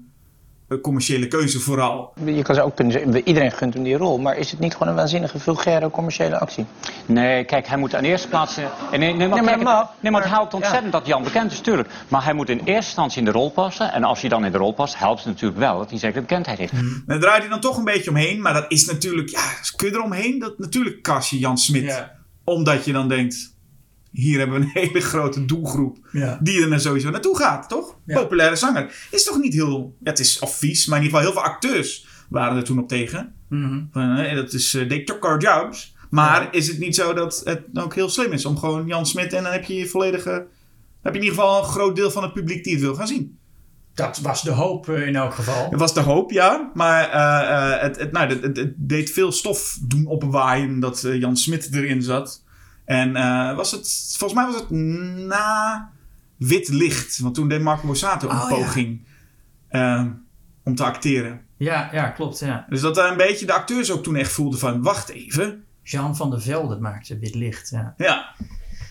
commerciële 0.82 1.28
keuze 1.28 1.60
vooral. 1.60 2.14
Je 2.26 2.42
kan 2.42 2.60
ook 2.60 2.76
kunnen 2.76 2.94
zeggen, 2.94 3.28
iedereen 3.28 3.52
gunt 3.52 3.74
hem 3.74 3.84
die 3.84 3.98
rol, 3.98 4.18
maar 4.18 4.38
is 4.38 4.52
het 4.52 4.60
niet 4.60 4.74
gewoon 4.74 4.88
een 4.88 4.96
waanzinnige 4.96 5.40
vulgaire 5.40 5.90
commerciële 5.90 6.40
actie? 6.40 6.66
Nee, 7.06 7.44
kijk, 7.44 7.68
hij 7.68 7.78
moet 7.78 7.96
aan 7.96 8.04
de 8.04 8.10
eerste 8.10 8.28
plaats... 8.28 8.58
eh, 8.58 8.66
Nee, 8.92 9.00
nee, 9.00 9.14
nee, 9.14 9.28
maar, 9.28 9.44
Nee, 9.44 9.44
maar 9.46 9.66
kijk, 9.66 9.78
het, 9.78 9.88
nee, 10.00 10.12
maar 10.12 10.22
het 10.22 10.32
helpt 10.32 10.54
ontzettend 10.54 10.92
dat 10.92 11.06
Jan 11.08 11.24
bekend 11.24 11.52
is, 11.52 11.60
tuurlijk. 11.60 11.90
Maar 12.08 12.24
hij 12.24 12.34
moet 12.34 12.50
in 12.50 12.58
eerste 12.58 12.72
instantie 12.74 13.20
in 13.20 13.26
de 13.26 13.32
rol 13.32 13.52
passen. 13.52 13.92
En 13.94 14.04
als 14.04 14.22
hij 14.22 14.30
dan 14.30 14.46
in 14.46 14.52
de 14.52 14.58
rol 14.58 14.74
past, 14.74 14.98
helpt 14.98 15.18
het 15.20 15.28
natuurlijk 15.28 15.60
wel 15.60 15.78
dat 15.78 15.90
hij 15.90 16.00
zekere 16.00 16.22
bekendheid 16.22 16.58
heeft. 16.58 16.72
En 16.72 17.04
daar 17.06 17.20
draait 17.20 17.42
hij 17.42 17.50
dan 17.50 17.60
toch 17.60 17.78
een 17.78 17.84
beetje 17.84 18.10
omheen, 18.10 18.42
maar 18.42 18.54
dat 18.54 18.66
is 18.68 18.86
natuurlijk, 18.86 19.30
ja, 19.30 19.42
kun 19.76 19.90
je 19.90 19.96
eromheen? 19.96 20.40
Dat, 20.40 20.60
natuurlijk 20.60 21.02
kast 21.02 21.30
je 21.30 21.40
Jan 21.40 21.58
Smit. 21.58 21.84
Ja. 21.84 22.12
Omdat 22.44 22.86
je 22.86 22.92
dan 22.92 23.08
denkt, 23.08 23.56
hier 24.12 24.38
hebben 24.40 24.60
we 24.60 24.66
een 24.66 24.72
hele 24.84 25.00
grote 25.02 25.46
doelgroep 25.46 25.98
Ja. 26.12 26.40
die 26.42 26.62
er 26.62 26.68
nou 26.68 26.82
sowieso 26.82 27.10
naartoe 27.10 27.38
gaat, 27.38 27.70
toch? 27.70 27.96
Ja. 28.06 28.22
Populaire 28.22 28.56
zanger. 28.56 29.08
Is 29.12 29.24
toch 29.24 29.38
niet 29.40 29.54
heel, 29.54 29.96
ja, 30.04 30.10
het 30.10 30.20
is 30.20 30.40
of 30.40 30.56
vies, 30.58 30.86
maar 30.86 30.98
in 30.98 31.04
ieder 31.04 31.20
geval 31.20 31.34
heel 31.34 31.42
veel 31.44 31.52
acteurs 31.54 32.08
waren 32.30 32.58
er 32.58 32.64
toen 32.64 32.80
op 32.80 32.88
tegen. 32.88 33.34
Van, 33.92 34.18
eh, 34.18 34.36
dat 34.36 34.54
is, 34.54 34.74
eh 34.74 34.86
they 34.88 35.04
took 35.04 35.26
our 35.26 35.42
jobs. 35.42 35.96
Maar 36.10 36.48
is 36.56 36.68
het 36.68 36.80
niet 36.80 36.96
zo 36.96 37.14
dat 37.14 37.42
het 37.44 37.62
ook 37.74 37.96
heel 37.96 38.10
slim 38.10 38.32
is 38.32 38.46
om 38.46 38.58
gewoon 38.58 38.88
Jan 38.88 39.06
Smit 39.06 39.34
en 39.34 39.44
dan 39.44 39.52
heb 39.52 39.64
je 39.64 39.74
je 39.76 39.88
volledige, 39.88 40.30
heb 41.02 41.14
je 41.14 41.20
in 41.20 41.26
ieder 41.26 41.40
geval 41.40 41.58
een 41.64 41.70
groot 41.70 41.96
deel 41.96 42.12
van 42.12 42.24
het 42.24 42.34
publiek 42.34 42.64
die 42.64 42.74
het 42.74 42.82
wil 42.82 42.96
gaan 42.96 43.08
zien. 43.08 43.38
Dat 43.94 44.20
was 44.20 44.42
de 44.42 44.52
hoop 44.52 44.90
eh, 44.90 45.08
in 45.08 45.16
elk 45.16 45.34
geval. 45.34 45.70
Het 45.70 45.80
was 45.80 45.94
de 45.94 46.00
hoop, 46.00 46.32
ja. 46.32 46.72
Maar 46.74 47.10
eh, 47.10 47.82
het, 47.82 48.00
het, 48.00 48.12
nou, 48.12 48.28
het, 48.30 48.58
het- 48.58 48.74
deed 48.76 49.12
veel 49.12 49.32
stof 49.32 49.78
doen 49.82 50.06
opwaaien 50.06 50.80
dat 50.80 51.02
Jan 51.14 51.38
Smit 51.38 51.70
erin 51.74 52.02
zat. 52.02 52.44
En 52.88 53.15
eh, 53.15 53.56
was 53.56 53.72
het, 53.72 54.15
volgens 54.17 54.39
mij 54.39 54.51
was 54.51 54.62
het 54.62 54.70
na 55.27 55.89
Wit 56.38 56.67
Licht. 56.67 57.20
Want 57.20 57.36
toen 57.36 57.48
deed 57.48 57.62
Marco 57.62 57.88
Borsato 57.88 58.29
een 58.29 58.36
Oh, 58.36 58.50
ja. 58.50 58.56
poging 58.56 59.08
eh, 59.67 60.06
om 60.63 60.75
te 60.75 60.84
acteren. 60.84 61.41
Ja, 61.58 61.89
ja, 61.91 62.10
klopt. 62.10 62.39
Ja. 62.39 62.65
Dus 62.70 62.82
dat 62.82 62.96
daar 62.96 63.12
een 63.12 63.17
beetje 63.17 63.46
de 63.46 63.53
acteurs 63.53 63.91
ook 63.91 64.03
toen 64.03 64.15
echt 64.15 64.32
voelden 64.32 64.60
van... 64.60 64.82
Wacht 64.82 65.10
even. 65.10 65.63
Jean 65.84 66.15
van 66.15 66.29
der 66.29 66.41
Velde 66.41 66.79
maakte 66.79 67.20
Wit 67.20 67.36
Licht. 67.36 67.70
Ja. 67.70 67.94
Ja. 67.98 68.36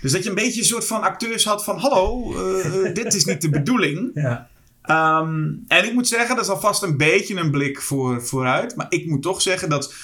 Dus 0.01 0.13
dat 0.13 0.23
je 0.23 0.29
een 0.29 0.35
beetje 0.35 0.61
een 0.61 0.67
soort 0.67 0.87
van 0.87 1.03
acteurs 1.03 1.45
had 1.45 1.65
van... 1.65 1.79
Hallo, 1.79 2.35
eh, 2.35 2.87
eh, 2.87 2.95
dit 2.95 3.15
is 3.15 3.25
niet 3.25 3.41
de 3.41 3.51
bedoeling. 3.51 4.11
Ja. 4.15 4.49
Ehm, 4.83 5.53
en 5.69 5.85
ik 5.85 5.93
moet 5.93 6.09
zeggen, 6.09 6.37
dat 6.37 6.45
is 6.45 6.51
alvast 6.51 6.83
een 6.83 6.97
beetje 6.97 7.37
een 7.37 7.51
blik 7.51 7.81
voor, 7.81 8.23
vooruit. 8.23 8.77
Maar 8.77 8.87
ik 8.89 9.07
moet 9.07 9.23
toch 9.23 9.43
zeggen 9.43 9.69
dat 9.69 9.95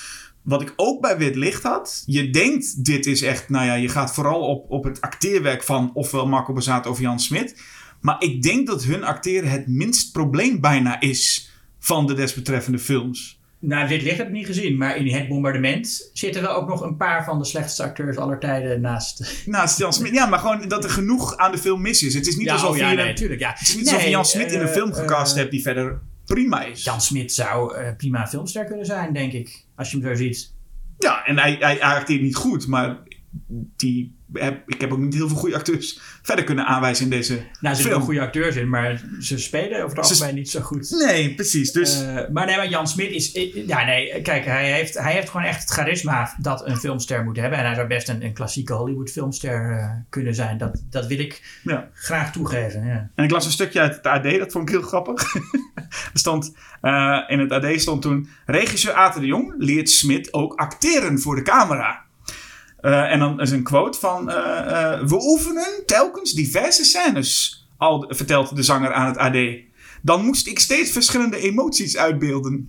wat 0.43 0.63
ik 0.63 0.73
ook 0.77 1.01
bij 1.01 1.19
Wit 1.19 1.35
Licht 1.37 1.63
had. 1.63 2.03
Je 2.07 2.31
denkt, 2.31 2.85
dit 2.85 3.07
is 3.07 3.23
echt, 3.23 3.49
nou 3.49 3.67
ja, 3.67 3.75
je 3.75 3.89
gaat 3.89 4.15
vooral 4.15 4.41
op, 4.41 4.71
op 4.71 4.85
het 4.85 5.01
acteerwerk 5.01 5.63
van 5.63 5.91
ofwel 5.95 6.27
Marco 6.29 6.53
Bazzato 6.53 6.91
of 6.91 7.01
Jan 7.01 7.21
Smit. 7.21 7.63
Maar 8.01 8.17
ik 8.23 8.43
denk 8.43 8.67
dat 8.67 8.85
hun 8.85 9.05
acteren 9.05 9.51
het 9.51 9.67
minst 9.67 10.13
probleem 10.13 10.61
bijna 10.61 11.01
is 11.01 11.51
van 11.79 12.07
de 12.07 12.15
desbetreffende 12.15 12.79
films. 12.79 13.41
Nou, 13.59 13.89
Wit 13.89 14.03
Licht 14.03 14.17
heb 14.17 14.27
ik 14.27 14.33
niet 14.33 14.47
gezien, 14.47 14.77
maar 14.77 14.97
in 14.97 15.15
het 15.15 15.29
bombardement 15.29 16.11
zitten 16.13 16.43
er 16.43 16.49
ook 16.49 16.69
nog 16.69 16.81
een 16.81 16.97
paar 16.97 17.25
van 17.25 17.39
de 17.39 17.45
slechtste 17.45 17.83
acteurs 17.83 18.17
aller 18.17 18.39
tijden 18.39 18.81
naast. 18.81 19.43
Naast 19.47 19.79
Jan 19.79 19.93
Smit. 19.93 20.13
Ja, 20.13 20.27
maar 20.27 20.39
gewoon 20.39 20.69
dat 20.69 20.85
er 20.85 20.91
genoeg 20.91 21.37
aan 21.37 21.53
de 21.53 21.59
film 21.59 21.81
mis 21.83 22.03
is. 22.03 22.15
Het 22.15 22.27
is 22.27 22.37
niet 22.37 22.47
Ja, 22.47 22.53
alsof 22.53 22.71
oh 22.71 22.77
ja, 22.77 22.91
je, 22.91 22.97
nee, 22.97 23.09
een- 23.09 23.15
tuurlijk, 23.15 23.41
ja. 23.41 23.51
het 23.51 23.61
is 23.69 23.77
niet 23.77 23.87
alsof 23.87 24.03
je 24.05 24.11
Jan 24.11 24.25
Smit 24.25 24.53
in 24.53 24.61
een 24.61 24.67
eh, 24.67 24.73
film 24.73 24.93
gecast 24.93 25.33
eh, 25.33 25.39
hebt 25.39 25.51
die 25.51 25.63
verder 25.63 26.01
prima 26.27 26.65
is. 26.65 26.85
Jan 26.85 27.01
Smit 27.01 27.33
zou 27.33 27.75
eh, 27.77 27.97
prima 27.97 28.27
filmster 28.27 28.65
kunnen 28.65 28.87
zijn, 28.87 29.13
denk 29.13 29.33
ik. 29.33 29.65
Als 29.83 29.91
je 29.91 29.99
hem 29.99 30.07
zo 30.07 30.15
ziet. 30.15 30.55
Ja, 30.99 31.25
en 31.25 31.39
hij, 31.39 31.57
hij, 31.61 31.77
hij 31.81 32.19
niet 32.21 32.37
goed, 32.37 32.67
maar 32.67 32.99
die 33.77 34.17
heb, 34.33 34.63
ik 34.67 34.81
heb 34.81 34.93
ook 34.93 34.99
niet 34.99 35.15
heel 35.15 35.29
veel 35.29 35.37
goede 35.37 35.55
acteurs 35.57 36.01
verder 36.23 36.45
kunnen 36.45 36.67
aanwijzen 36.67 37.05
in 37.05 37.11
deze 37.11 37.33
Nou, 37.35 37.45
er 37.45 37.51
zitten 37.61 37.77
film. 37.77 37.89
wel 37.97 38.01
goede 38.05 38.21
acteurs 38.21 38.57
in, 38.57 38.69
maar 38.69 39.03
ze 39.21 39.39
spelen 39.39 39.85
over 39.85 39.97
het 39.97 40.07
Ze- 40.07 40.13
algemeen 40.13 40.35
niet 40.35 40.51
zo 40.51 40.61
goed. 40.61 40.91
Nee, 41.07 41.35
precies. 41.35 41.73
Dus 41.73 42.03
Eh, 42.03 42.29
maar 42.33 42.47
nee, 42.47 42.57
maar 42.57 42.69
Jan 42.69 42.89
Smit 42.89 43.11
is... 43.11 43.33
Ja, 43.67 43.85
nee, 43.85 44.23
kijk, 44.23 44.45
hij 44.45 44.73
heeft, 44.73 44.99
hij 44.99 45.13
heeft 45.13 45.29
gewoon 45.31 45.47
echt 45.47 45.61
het 45.61 45.71
charisma 45.71 46.35
dat 46.39 46.67
een 46.67 46.77
filmster 46.77 47.25
moet 47.25 47.37
hebben. 47.37 47.59
En 47.59 47.65
hij 47.65 47.75
zou 47.75 47.87
best 47.87 48.09
een, 48.09 48.25
een 48.25 48.33
klassieke 48.33 48.73
Hollywood 48.73 49.11
filmster 49.11 49.71
eh, 49.79 49.91
kunnen 50.09 50.35
zijn. 50.35 50.59
Dat, 50.59 50.83
dat 50.91 51.07
wil 51.07 51.19
ik 51.19 51.61
ja. 51.63 51.89
graag 51.95 52.33
toegeven, 52.33 52.87
ja. 52.87 53.11
En 53.15 53.25
ik 53.25 53.31
las 53.31 53.45
een 53.45 53.51
stukje 53.53 53.81
uit 53.81 53.97
het 53.97 54.07
AD, 54.07 54.39
dat 54.39 54.53
vond 54.53 54.69
ik 54.69 54.75
heel 54.75 54.85
grappig. 54.89 55.35
er 56.13 56.19
stond, 56.19 56.55
eh, 56.81 57.19
in 57.29 57.39
het 57.39 57.51
AD 57.53 57.81
stond 57.81 58.03
toen... 58.03 58.29
Regisseur 58.47 58.93
Aten 58.93 59.21
de 59.21 59.27
Jong 59.27 59.55
leert 59.59 59.91
Smit 59.91 60.33
ook 60.33 60.55
acteren 60.55 61.21
voor 61.21 61.37
de 61.37 61.43
camera. 61.43 62.11
Eh, 62.83 63.13
en 63.13 63.19
dan 63.19 63.41
is 63.41 63.51
een 63.51 63.63
quote 63.63 63.99
van... 63.99 64.31
eh, 64.31 64.93
eh, 64.93 65.01
we 65.07 65.15
oefenen 65.21 65.83
telkens 65.87 66.33
diverse 66.33 66.85
scènes, 66.85 67.61
al 67.77 68.05
vertelt 68.09 68.57
de 68.57 68.63
zanger 68.63 68.93
aan 68.93 69.07
het 69.07 69.17
AD. 69.17 69.37
Dan 70.03 70.25
moest 70.25 70.47
ik 70.47 70.59
steeds 70.59 70.91
verschillende 70.91 71.37
emoties 71.39 71.97
uitbeelden. 71.97 72.67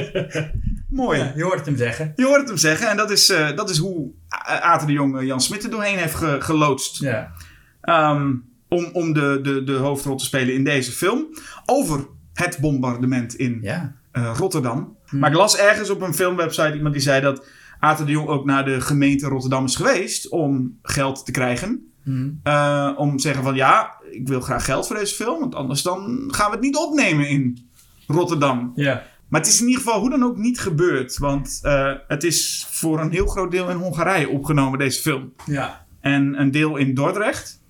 Mooi. 0.88 1.18
Ja, 1.18 1.32
je 1.36 1.42
hoort 1.42 1.56
het 1.56 1.66
hem 1.66 1.76
zeggen. 1.76 2.12
Je 2.16 2.24
hoort 2.24 2.38
het 2.40 2.48
hem 2.48 2.56
zeggen. 2.56 2.88
En 2.88 2.96
dat 2.96 3.10
is, 3.10 3.26
dat 3.54 3.70
is 3.70 3.78
hoe 3.78 4.10
Aten 4.46 4.86
de 4.86 4.92
Jong 4.92 5.22
Jan 5.24 5.40
Smit 5.40 5.64
er 5.64 5.70
doorheen 5.70 5.98
heeft 5.98 6.14
ge- 6.14 6.40
geloodst. 6.40 7.00
Ja. 7.00 7.32
Ehm, 7.80 8.32
om 8.68 8.88
om 8.92 9.12
de, 9.12 9.38
de, 9.42 9.64
de 9.64 9.72
hoofdrol 9.72 10.16
te 10.16 10.24
spelen 10.24 10.54
in 10.54 10.64
deze 10.64 10.92
film. 10.92 11.26
Over 11.66 12.06
het 12.34 12.58
bombardement 12.60 13.34
in 13.34 13.58
Ja. 13.62 13.94
Rotterdam. 14.12 14.96
Maar 15.10 15.30
ik 15.30 15.36
las 15.36 15.56
ergens 15.58 15.90
op 15.90 16.00
een 16.00 16.14
filmwebsite 16.14 16.74
iemand 16.74 16.94
die 16.94 17.02
zei 17.02 17.20
dat 17.20 17.46
Aten 17.80 18.06
de 18.06 18.12
Jong 18.12 18.28
ook 18.28 18.44
naar 18.44 18.64
de 18.64 18.80
gemeente 18.80 19.26
Rotterdam 19.26 19.64
is 19.64 19.76
geweest 19.76 20.28
om 20.28 20.78
geld 20.82 21.24
te 21.24 21.32
krijgen. 21.32 21.92
Hmm. 22.02 22.40
Eh, 22.42 22.90
om 22.96 23.16
te 23.16 23.22
zeggen 23.22 23.42
van 23.42 23.54
ja, 23.54 23.94
ik 24.10 24.28
wil 24.28 24.40
graag 24.40 24.64
geld 24.64 24.86
voor 24.86 24.96
deze 24.96 25.14
film. 25.14 25.40
Want 25.40 25.54
anders 25.54 25.82
dan 25.82 26.28
gaan 26.30 26.46
we 26.46 26.52
het 26.56 26.64
niet 26.64 26.76
opnemen 26.76 27.28
in 27.28 27.68
Rotterdam. 28.06 28.72
Ja. 28.74 29.02
Maar 29.28 29.40
het 29.40 29.48
is 29.50 29.60
in 29.60 29.66
ieder 29.66 29.82
geval 29.82 30.00
hoe 30.00 30.10
dan 30.10 30.24
ook 30.24 30.36
niet 30.36 30.60
gebeurd. 30.60 31.18
Want 31.18 31.58
eh, 31.62 31.92
het 32.08 32.24
is 32.24 32.66
voor 32.70 33.00
een 33.00 33.10
heel 33.10 33.26
groot 33.26 33.50
deel 33.50 33.70
in 33.70 33.76
Hongarije 33.76 34.28
opgenomen, 34.28 34.78
deze 34.78 35.00
film. 35.00 35.32
Ja. 35.46 35.86
En 36.00 36.40
een 36.40 36.50
deel 36.50 36.76
in 36.76 36.94
Dordrecht. 36.94 37.62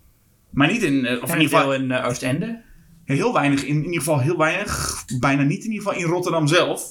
Maar 0.51 0.73
niet 0.73 0.83
in... 0.83 1.05
eh, 1.07 1.23
Of 1.23 1.35
in 1.35 1.41
ieder 1.41 1.59
geval... 1.59 1.75
in 1.75 1.93
Oostende. 1.93 2.63
Heel 3.05 3.33
weinig, 3.33 3.63
in, 3.65 3.69
in 3.77 3.85
ieder 3.85 3.99
geval 3.99 4.19
heel 4.21 4.39
weinig. 4.39 5.05
Bijna 5.21 5.43
niet 5.43 5.65
in 5.65 5.71
ieder 5.73 5.87
geval 5.87 6.03
in 6.05 6.09
Rotterdam 6.11 6.47
zelf. 6.47 6.83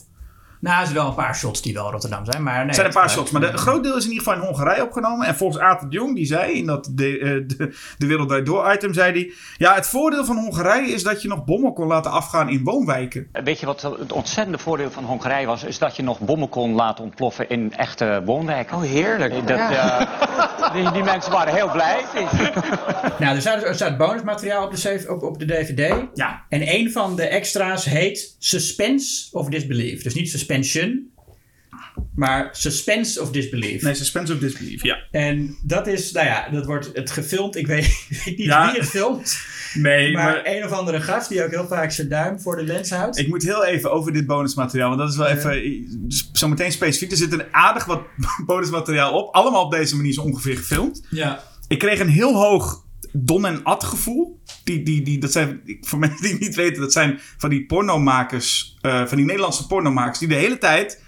Nou, 0.60 0.80
er 0.80 0.86
zijn 0.86 0.98
wel 0.98 1.08
een 1.08 1.16
paar 1.16 1.36
shots 1.36 1.62
die 1.62 1.74
wel 1.74 1.92
Rotterdam 1.92 2.26
zijn. 2.26 2.44
Maar 2.44 2.58
nee, 2.58 2.68
Er 2.68 2.74
zijn 2.74 2.88
een 2.88 2.94
paar 2.94 3.10
shots, 3.10 3.32
maar 3.32 3.42
de, 3.42 3.48
een 3.48 3.58
groot 3.58 3.84
deel 3.84 3.98
is 3.98 4.04
in 4.04 4.12
ieder 4.12 4.24
geval 4.24 4.42
in 4.42 4.48
Hongarije 4.48 4.84
opgenomen. 4.84 5.28
En 5.28 5.36
volgens 5.36 5.64
Aad 5.64 5.82
de 5.82 5.88
Jong, 5.90 6.16
die 6.16 6.26
zei 6.26 6.54
in 6.54 6.66
dat 6.66 6.90
de, 6.92 7.20
eh, 7.20 7.58
de, 7.58 7.76
de 7.98 8.06
Wereld 8.06 8.46
Door 8.46 8.74
item, 8.74 8.94
zei 8.94 9.12
hij... 9.12 9.34
Ja, 9.58 9.76
het 9.76 9.88
voordeel 9.88 10.26
van 10.26 10.38
Hongarije 10.38 10.94
is 10.94 11.04
dat 11.04 11.22
je 11.22 11.28
nog 11.28 11.46
bommen 11.46 11.74
kon 11.74 11.88
laten 11.88 12.12
afgaan 12.12 12.50
in 12.50 12.64
woonwijken. 12.64 13.28
Weet 13.44 13.60
je 13.60 13.66
wat 13.66 13.82
het 13.82 14.12
ontzettende 14.12 14.58
voordeel 14.58 14.92
van 14.92 15.04
Hongarije 15.04 15.46
was? 15.46 15.64
Is 15.64 15.78
dat 15.78 15.96
je 15.96 16.04
nog 16.04 16.20
bommen 16.20 16.50
kon 16.50 16.74
laten 16.74 17.04
ontploffen 17.04 17.50
in 17.50 17.74
echte 17.74 18.22
woonwijken. 18.26 18.76
Oh, 18.76 18.84
heerlijk. 18.84 19.48
Dat, 19.48 19.58
eh, 19.58 20.02
die, 20.74 20.92
die 20.92 21.04
mensen 21.04 21.32
waren 21.32 21.54
heel 21.54 21.72
blij. 21.72 21.98
Nou, 23.20 23.36
er 23.36 23.42
staat, 23.42 23.64
er 23.64 23.76
staat 23.76 23.98
bonusmateriaal 23.98 24.66
op 24.66 24.76
de, 24.76 25.06
op, 25.08 25.24
op 25.24 25.40
de 25.40 25.46
DVD. 25.46 25.94
Ja. 26.14 26.46
En 26.50 26.74
een 26.74 26.92
van 26.92 27.16
de 27.16 27.24
extra's 27.24 27.86
heet 27.86 28.36
Suspense 28.40 29.38
of 29.38 29.48
Disbelief. 29.48 30.04
Dus 30.04 30.14
niet 30.14 30.30
suspension, 30.54 31.08
maar 32.16 32.50
Suspense 32.52 33.22
of 33.22 33.32
Disbelief. 33.32 33.82
Nee, 33.82 33.94
Suspense 33.94 34.34
of 34.34 34.40
Disbelief, 34.40 34.84
ja. 34.84 34.98
En 35.12 35.58
dat 35.64 35.88
is, 35.88 36.12
nou 36.12 36.26
ja, 36.26 36.50
dat 36.50 36.66
wordt 36.66 36.90
het 36.94 37.12
gefilmd. 37.12 37.56
Ik 37.56 37.68
weet, 37.68 37.86
ik 38.10 38.22
weet 38.26 38.38
niet 38.38 38.46
Ja. 38.48 38.72
wie 38.72 38.80
het 38.80 38.90
filmt. 38.90 39.38
Nee, 39.74 40.12
Maar, 40.12 40.24
maar... 40.34 40.42
een 40.46 40.64
of 40.66 40.72
andere 40.72 41.02
gast 41.02 41.30
die 41.30 41.44
ook 41.44 41.50
heel 41.50 41.68
vaak 41.68 41.92
zijn 41.92 42.10
duim 42.10 42.40
voor 42.40 42.56
de 42.56 42.64
lens 42.64 42.90
houdt. 42.90 43.18
Ik 43.18 43.28
moet 43.28 43.44
heel 43.44 43.66
even 43.66 43.92
over 43.92 44.14
dit 44.14 44.26
bonusmateriaal, 44.28 44.88
want 44.88 45.00
dat 45.02 45.10
is 45.10 45.18
wel 45.18 45.28
even 45.28 45.86
zometeen 46.32 46.72
specifiek. 46.72 47.12
Er 47.12 47.18
zit 47.18 47.34
een 47.34 47.44
aardig 47.54 47.86
wat 47.86 48.02
bonusmateriaal 48.46 49.14
op. 49.14 49.34
Allemaal 49.36 49.64
op 49.66 49.72
deze 49.72 49.96
manier 49.96 50.14
zo 50.14 50.22
ongeveer 50.22 50.58
gefilmd. 50.58 51.02
Ja. 51.10 51.44
Ik 51.68 51.80
kreeg 51.80 52.00
een 52.00 52.08
heel 52.10 52.34
hoog 52.36 52.86
Don 53.14 53.46
en 53.46 53.64
Ad 53.64 53.84
gevoel. 53.84 54.39
Die, 54.70 54.84
die, 54.84 55.02
die, 55.02 55.18
dat 55.18 55.32
zijn, 55.32 55.62
voor 55.82 56.00
mensen 56.06 56.22
die 56.22 56.32
het 56.32 56.42
niet 56.42 56.56
weten, 56.56 56.82
dat 56.82 56.92
zijn 56.92 57.20
van 57.38 57.50
die 57.50 57.66
pornomakers, 57.66 58.78
eh, 58.82 59.06
van 59.06 59.18
die 59.18 59.26
Nederlandse 59.26 59.68
pornomakers, 59.68 60.20
die 60.20 60.28
de 60.28 60.36
hele 60.36 60.58
tijd. 60.58 61.02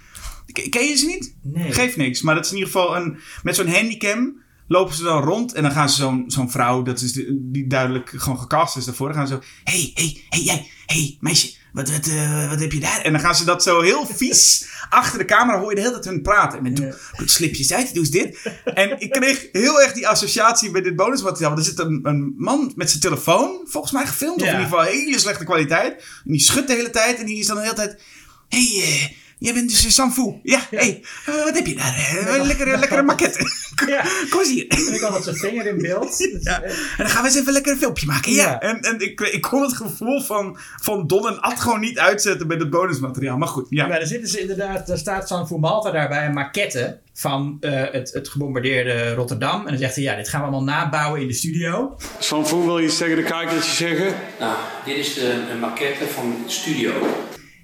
Ken 0.70 0.84
je 0.84 0.96
ze 0.96 1.06
niet? 1.06 1.34
Nee. 1.42 1.72
Geeft 1.72 1.96
niks. 1.96 2.22
Maar 2.22 2.34
dat 2.34 2.44
is 2.44 2.50
in 2.50 2.56
ieder 2.56 2.72
geval 2.72 2.96
een. 2.96 3.18
Met 3.42 3.56
zo'n 3.56 3.68
handycam 3.68 4.41
lopen 4.72 4.94
ze 4.94 5.02
dan 5.02 5.22
rond 5.22 5.52
en 5.52 5.62
dan 5.62 5.72
gaan 5.72 5.90
ze 5.90 5.96
zo'n 5.96 6.24
zo'n 6.26 6.50
vrouw, 6.50 6.82
dat 6.82 7.00
is 7.00 7.12
die, 7.12 7.26
die 7.30 7.66
duidelijk 7.66 8.12
gewoon 8.16 8.38
gecast 8.38 8.76
is 8.76 8.84
daarvoor, 8.84 9.06
dan 9.06 9.16
gaan 9.16 9.26
ze 9.26 9.34
zo. 9.34 9.40
Hey, 9.64 9.90
hey, 9.94 10.24
hey, 10.28 10.40
jij, 10.40 10.68
hey, 10.86 11.16
meisje, 11.20 11.54
wat, 11.72 11.90
wat, 11.90 12.06
eh, 12.06 12.48
wat 12.48 12.60
heb 12.60 12.72
je 12.72 12.80
daar? 12.80 13.00
En 13.00 13.12
dan 13.12 13.20
gaan 13.20 13.34
ze 13.34 13.44
dat 13.44 13.62
zo 13.62 13.80
heel 13.80 14.06
vies 14.06 14.68
achter 14.90 15.18
de 15.18 15.24
camera, 15.24 15.58
hoor 15.58 15.68
je 15.68 15.74
de 15.74 15.80
hele 15.80 15.92
tijd 15.92 16.04
hun 16.04 16.22
praten. 16.22 16.58
En 16.58 16.64
dan 16.64 16.74
doe, 16.74 16.96
doe 17.16 17.28
slipjes 17.28 17.72
uit, 17.72 17.94
doe 17.94 18.02
eens 18.02 18.10
dit. 18.10 18.38
En 18.64 19.00
ik 19.00 19.10
kreeg 19.10 19.48
heel 19.52 19.82
erg 19.82 19.92
die 19.92 20.08
associatie 20.08 20.70
bij 20.70 20.82
dit 20.82 20.96
bonusmateriaal. 20.96 21.54
Want 21.54 21.66
er 21.66 21.72
zit 21.72 21.78
een, 21.78 22.00
een 22.02 22.34
man 22.36 22.72
met 22.76 22.88
zijn 22.90 23.02
telefoon, 23.02 23.60
volgens 23.64 23.92
mij 23.92 24.06
gefilmd, 24.06 24.40
of 24.40 24.46
in 24.46 24.52
ieder 24.52 24.64
geval 24.64 24.82
hele 24.82 25.18
slechte 25.18 25.44
kwaliteit. 25.44 25.92
En 26.24 26.30
die 26.30 26.40
schudt 26.40 26.68
de 26.68 26.74
hele 26.74 26.90
tijd 26.90 27.18
en 27.18 27.26
die 27.26 27.38
is 27.38 27.46
dan 27.46 27.56
de 27.56 27.62
hele 27.62 27.74
tijd. 27.74 28.02
hey, 28.48 28.82
eh, 28.82 29.20
jij 29.42 29.54
bent 29.54 29.68
dus 29.68 29.84
uh, 29.84 29.90
Sanfu. 29.90 30.40
Ja, 30.42 30.60
hey, 30.70 31.02
eh, 31.26 31.44
wat 31.44 31.54
heb 31.54 31.66
je 31.66 31.74
daar? 31.74 32.24
Eh, 32.26 32.44
lekkere, 32.44 32.78
lekkere 32.78 33.02
maquette. 33.02 33.40
Ja. 33.86 34.04
Kom 34.30 34.40
eens 34.40 34.50
hier. 34.50 34.66
En 34.68 34.94
ik 34.94 35.00
had 35.00 35.10
wat 35.10 35.24
zijn 35.24 35.36
vinger 35.36 35.66
in 35.66 35.78
beeld. 35.78 36.16
Ja. 36.40 36.62
En 36.62 36.72
dan 36.96 37.08
gaan 37.08 37.22
we 37.22 37.28
eens 37.28 37.38
even 37.38 37.52
lekker 37.52 37.72
een 37.72 37.78
filmpje 37.78 38.06
maken. 38.06 38.32
Ja. 38.32 38.42
Ja. 38.42 38.60
En, 38.60 38.80
en 38.80 39.00
ik, 39.00 39.20
ik 39.20 39.40
kon 39.40 39.62
het 39.62 39.76
gevoel 39.76 40.22
van, 40.22 40.58
van 40.80 41.06
Don 41.06 41.26
en 41.26 41.40
Ad 41.40 41.60
gewoon 41.60 41.80
niet 41.80 41.98
uitzetten 41.98 42.48
bij 42.48 42.56
het 42.56 42.70
bonusmateriaal. 42.70 43.36
Maar 43.38 43.48
goed, 43.48 43.66
ja. 43.68 43.86
Maar 43.86 43.98
dan 43.98 44.08
zitten 44.08 44.28
ze 44.28 44.40
inderdaad, 44.40 44.86
daar 44.86 44.98
staat 44.98 45.28
San 45.28 45.46
Fumalta 45.46 45.90
daarbij 45.90 46.26
een 46.26 46.32
maquette 46.32 46.98
van 47.12 47.56
eh, 47.60 47.84
het, 47.90 48.12
het 48.12 48.28
gebombardeerde 48.28 49.14
Rotterdam. 49.14 49.60
En 49.60 49.68
dan 49.68 49.78
zegt 49.78 49.94
hij, 49.94 50.04
ja, 50.04 50.16
dit 50.16 50.28
gaan 50.28 50.40
we 50.40 50.46
allemaal 50.46 50.74
nabouwen 50.74 51.20
in 51.20 51.26
de 51.26 51.34
studio. 51.34 51.96
Sanfu, 52.18 52.56
wil 52.56 52.78
je 52.78 52.86
iets 52.86 52.98
tegen 52.98 53.16
de 53.16 53.22
kijkertje 53.22 53.72
zeggen? 53.72 54.14
Nou, 54.38 54.56
dit 54.84 54.96
is 54.96 55.14
de 55.14 55.46
een 55.50 55.58
maquette 55.60 56.06
van 56.06 56.34
de 56.46 56.52
studio. 56.52 56.92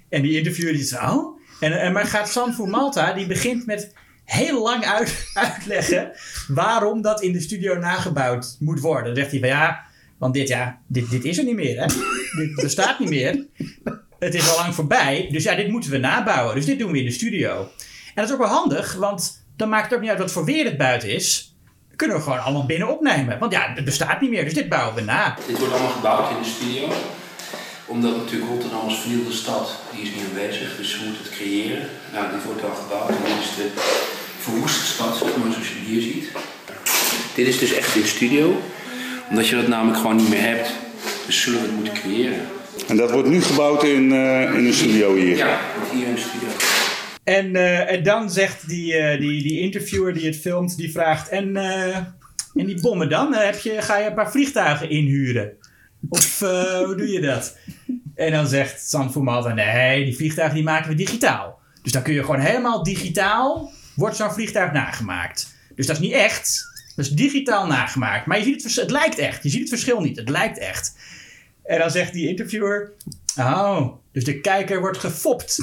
En 0.09 0.21
die 0.21 0.37
interviewer 0.37 0.73
die 0.73 0.83
zegt, 0.83 1.11
oh. 1.11 1.38
En, 1.59 1.79
en 1.79 1.91
maar 1.91 2.05
gaat 2.05 2.29
San 2.29 2.53
Fumalta, 2.53 3.13
die 3.13 3.27
begint 3.27 3.65
met 3.65 3.93
heel 4.25 4.61
lang 4.63 4.85
uit, 4.85 5.29
uitleggen 5.33 6.11
waarom 6.47 7.01
dat 7.01 7.21
in 7.21 7.31
de 7.31 7.39
studio 7.39 7.77
nagebouwd 7.77 8.55
moet 8.59 8.79
worden. 8.79 9.05
Dan 9.05 9.15
zegt 9.15 9.31
hij 9.31 9.39
van 9.39 9.49
ja, 9.49 9.83
want 10.17 10.33
dit, 10.33 10.47
ja, 10.47 10.79
dit, 10.87 11.09
dit 11.09 11.25
is 11.25 11.37
er 11.37 11.43
niet 11.43 11.55
meer, 11.55 11.79
hè. 11.81 11.85
dit 12.37 12.55
bestaat 12.55 12.99
niet 12.99 13.09
meer. 13.09 13.45
Het 14.19 14.33
is 14.33 14.49
al 14.49 14.55
lang 14.55 14.75
voorbij, 14.75 15.27
dus 15.31 15.43
ja, 15.43 15.55
dit 15.55 15.67
moeten 15.67 15.91
we 15.91 15.97
nabouwen. 15.97 16.55
Dus 16.55 16.65
dit 16.65 16.79
doen 16.79 16.91
we 16.91 16.99
in 16.99 17.05
de 17.05 17.11
studio. 17.11 17.59
En 17.59 18.15
dat 18.15 18.25
is 18.25 18.31
ook 18.31 18.39
wel 18.39 18.47
handig, 18.47 18.93
want 18.93 19.45
dan 19.55 19.69
maakt 19.69 19.83
het 19.83 19.93
ook 19.93 20.01
niet 20.01 20.09
uit 20.09 20.19
wat 20.19 20.31
voor 20.31 20.45
weer 20.45 20.65
het 20.65 20.77
buiten 20.77 21.09
is. 21.09 21.55
Kunnen 21.95 22.17
we 22.17 22.23
gewoon 22.23 22.39
allemaal 22.39 22.65
binnen 22.65 22.87
opnemen. 22.87 23.39
Want 23.39 23.51
ja, 23.51 23.73
het 23.75 23.85
bestaat 23.85 24.21
niet 24.21 24.29
meer, 24.29 24.43
dus 24.43 24.53
dit 24.53 24.69
bouwen 24.69 24.95
we 24.95 25.01
na. 25.01 25.37
Dit 25.47 25.59
wordt 25.59 25.73
allemaal 25.73 25.91
gebouwd 25.91 26.31
in 26.31 26.37
de 26.37 26.49
studio. 26.49 26.87
Omdat 27.89 28.17
natuurlijk 28.17 28.51
Rotterdam 28.51 28.79
als 28.79 28.99
vernielde 28.99 29.31
stad, 29.31 29.79
die 29.91 30.01
is 30.01 30.09
niet 30.13 30.23
aanwezig, 30.29 30.77
dus 30.77 30.89
ze 30.91 30.97
moeten 31.05 31.23
het 31.23 31.31
creëren. 31.31 31.85
Nou, 32.13 32.25
dit 32.33 32.43
wordt 32.43 32.63
al 32.63 32.75
gebouwd 32.83 33.09
en 33.09 33.23
dit 33.23 33.39
is 33.45 33.55
de 33.55 33.69
verwoeste 34.39 34.85
stad, 34.85 35.17
zeg 35.17 35.37
maar, 35.37 35.51
zoals 35.51 35.67
je 35.67 35.91
hier 35.91 36.01
ziet. 36.01 36.27
Dit 37.35 37.47
is 37.47 37.59
dus 37.59 37.73
echt 37.73 37.95
in 37.95 38.07
studio. 38.07 38.61
Omdat 39.29 39.47
je 39.47 39.55
dat 39.55 39.67
namelijk 39.67 39.97
gewoon 39.97 40.15
niet 40.15 40.29
meer 40.29 40.41
hebt, 40.41 40.69
dus 41.25 41.41
zullen 41.41 41.61
we 41.61 41.65
het 41.65 41.75
moeten 41.75 41.93
creëren. 41.93 42.41
En 42.87 42.97
dat 42.97 43.11
wordt 43.11 43.29
nu 43.29 43.41
gebouwd 43.41 43.83
in, 43.83 44.11
eh, 44.11 44.53
in 44.57 44.65
een 44.65 44.73
studio 44.73 45.15
hier. 45.15 45.37
Ja, 45.37 45.59
wordt 45.77 45.91
hier 45.91 46.07
in 46.07 46.15
de 46.15 46.21
studio. 46.21 46.47
En, 47.29 47.55
eh, 47.55 47.91
en 47.91 48.03
dan 48.03 48.29
zegt 48.29 48.67
die, 48.67 48.95
eh, 48.95 49.19
die, 49.19 49.43
die 49.43 49.59
interviewer 49.59 50.13
die 50.13 50.25
het 50.25 50.37
filmt, 50.37 50.77
die 50.77 50.91
vraagt... 50.91 51.29
En, 51.29 51.57
eh, 51.57 51.95
en 52.55 52.65
die 52.65 52.81
bommen 52.81 53.09
dan? 53.09 53.33
Heb 53.33 53.59
je, 53.59 53.81
ga 53.81 53.97
je 53.97 54.07
een 54.07 54.13
paar 54.13 54.31
vliegtuigen 54.31 54.89
inhuren? 54.89 55.57
Of 56.09 56.41
eh, 56.41 56.77
hoe 56.77 56.95
doe 56.95 57.07
je 57.07 57.21
dat? 57.21 57.57
En 58.15 58.31
dan 58.31 58.47
zegt 58.47 58.89
San 58.89 59.11
Fumalta... 59.11 59.53
Nee, 59.53 60.05
die 60.05 60.15
vliegtuigen 60.15 60.55
die 60.55 60.65
maken 60.65 60.89
we 60.89 60.95
digitaal. 60.95 61.59
Dus 61.83 61.91
dan 61.91 62.01
kun 62.01 62.13
je 62.13 62.21
gewoon 62.21 62.39
helemaal 62.39 62.83
digitaal... 62.83 63.71
Wordt 63.95 64.15
zo'n 64.15 64.31
vliegtuig 64.31 64.71
nagemaakt. 64.71 65.55
Dus 65.75 65.87
dat 65.87 65.95
is 65.95 66.01
niet 66.01 66.11
echt. 66.13 66.63
Dat 66.95 67.05
is 67.05 67.11
digitaal 67.11 67.67
nagemaakt. 67.67 68.25
Maar 68.25 68.37
je 68.37 68.43
ziet 68.43 68.63
het, 68.63 68.75
het 68.75 68.91
lijkt 68.91 69.17
echt. 69.17 69.43
Je 69.43 69.49
ziet 69.49 69.59
het 69.59 69.69
verschil 69.69 70.01
niet. 70.01 70.17
Het 70.17 70.29
lijkt 70.29 70.57
echt. 70.57 70.95
En 71.63 71.79
dan 71.79 71.91
zegt 71.91 72.13
die 72.13 72.27
interviewer... 72.27 72.91
Oh, 73.37 73.93
dus 74.11 74.23
de 74.23 74.41
kijker 74.41 74.79
wordt 74.79 74.97
gefopt. 74.97 75.57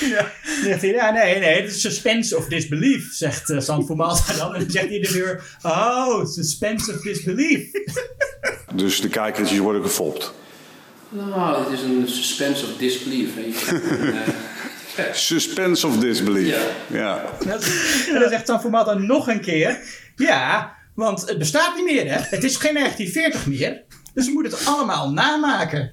Ja. 0.00 0.32
Dan 0.44 0.64
zegt 0.64 0.80
hij, 0.80 0.90
ja, 0.90 1.10
nee, 1.10 1.38
nee, 1.38 1.60
het 1.60 1.70
is 1.70 1.80
suspense 1.80 2.36
of 2.36 2.46
disbelief, 2.46 3.14
zegt 3.14 3.50
uh, 3.50 3.60
San 3.60 3.86
Fumalta 3.86 4.32
dan. 4.36 4.54
En 4.54 4.60
dan 4.60 4.70
zegt 4.70 4.88
hij 4.88 5.00
de 5.00 5.12
deur, 5.12 5.58
oh, 5.62 6.26
suspense 6.26 6.92
of 6.92 7.00
disbelief. 7.00 7.70
Dus 8.74 9.00
de 9.00 9.08
kijkertjes 9.08 9.58
worden 9.58 9.82
gefopt. 9.82 10.34
Nou, 11.08 11.64
het 11.64 11.72
is 11.72 11.82
een 11.82 12.08
suspense 12.08 12.66
of 12.66 12.76
disbelief. 12.76 13.36
Eh, 14.96 15.04
Suspense 15.12 15.86
of 15.86 15.98
disbelief. 15.98 16.56
Ja. 16.86 17.24
Dat, 17.46 17.64
en 18.12 18.20
dan 18.20 18.28
zegt 18.28 18.46
San 18.46 18.60
Fumato 18.60 18.98
nog 18.98 19.28
een 19.28 19.40
keer. 19.40 19.78
Ja, 20.16 20.76
want 20.94 21.28
het 21.28 21.38
bestaat 21.38 21.76
niet 21.76 21.84
meer, 21.84 22.12
hè? 22.12 22.18
Het 22.20 22.44
is 22.44 22.56
geen 22.56 22.74
1940 22.74 23.46
meer. 23.46 23.82
Dus 24.14 24.26
we 24.26 24.32
moeten 24.32 24.52
het 24.52 24.66
allemaal 24.66 25.12
namaken. 25.12 25.92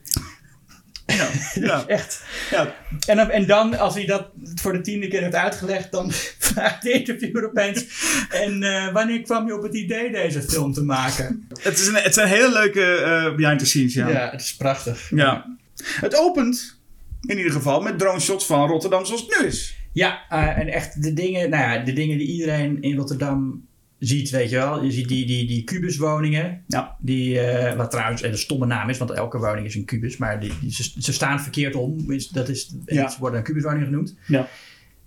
Ja, 1.06 1.30
ja. 1.68 1.88
Echt. 1.88 2.24
Ja. 2.52 2.76
En, 3.08 3.18
dan, 3.18 3.30
en 3.30 3.46
dan, 3.46 3.78
als 3.78 3.94
hij 3.94 4.06
dat 4.06 4.30
voor 4.56 4.74
de 4.74 4.82
tiende 4.82 5.08
keer 5.08 5.22
heeft 5.22 5.36
uitgelegd, 5.36 5.92
dan 5.92 6.12
vraagt 6.50 6.84
de 6.84 6.92
interviewer 6.92 7.46
opeens: 7.46 7.86
En 8.30 8.64
eh, 8.64 8.94
wanneer 8.94 9.22
kwam 9.22 9.46
je 9.48 9.56
op 9.56 9.64
het 9.64 9.76
idee 9.76 10.12
deze 10.12 10.42
film 10.42 10.74
te 10.74 10.84
maken? 10.84 11.48
Het, 11.62 11.80
is 11.80 11.88
een, 11.88 11.96
het 11.96 12.14
zijn 12.14 12.28
hele 12.28 12.52
leuke 12.52 12.96
eh, 12.96 13.36
behind 13.36 13.60
the 13.60 13.66
scenes, 13.66 13.94
ja. 13.94 14.08
Ja, 14.08 14.30
het 14.32 14.42
is 14.42 14.56
prachtig. 14.56 15.10
Ja. 15.16 15.58
Het 15.84 16.16
opent 16.16 16.82
in 17.22 17.38
ieder 17.38 17.52
geval 17.52 17.82
met 17.82 18.00
drone 18.00 18.20
shots 18.20 18.46
van 18.46 18.68
Rotterdam 18.68 19.06
zoals 19.06 19.22
het 19.22 19.40
nu 19.40 19.48
is. 19.48 19.76
Ja, 19.94 20.22
eh, 20.30 20.58
en 20.58 20.68
echt 20.68 21.04
de 21.04 21.14
dingen, 21.14 21.50
nou 21.50 21.64
ja, 21.64 21.84
de 21.84 21.94
dingen 21.94 22.18
die 22.18 22.28
iedereen 22.28 22.82
in 22.82 22.98
Rotterdam 22.98 23.68
ziet, 24.08 24.30
weet 24.30 24.50
je 24.50 24.56
wel. 24.56 24.84
Je 24.84 24.92
ziet 24.92 25.08
die, 25.08 25.26
die, 25.26 25.48
die 25.48 25.64
kubuswoningen. 25.64 26.64
Ja. 26.68 26.96
Die, 27.00 27.40
eh, 27.40 27.76
wat 27.76 27.92
trouwens 27.92 28.24
een 28.24 28.38
stomme 28.38 28.66
naam 28.66 28.90
is, 28.90 28.98
want 28.98 29.12
elke 29.12 29.38
woning 29.38 29.66
is 29.66 29.76
een 29.76 29.86
kubus. 29.86 30.18
Maar 30.18 30.40
die, 30.40 30.52
die, 30.62 30.74
ze, 30.74 30.92
ze 30.98 31.14
staan 31.14 31.42
verkeerd 31.42 31.76
om. 31.76 32.06
Dat 32.32 32.50
is, 32.50 32.76
Ja. 32.86 33.10
Ze 33.10 33.20
worden 33.20 33.40
een 33.40 33.46
kubuswoning 33.46 33.86
genoemd. 33.86 34.16
Ja. 34.28 34.48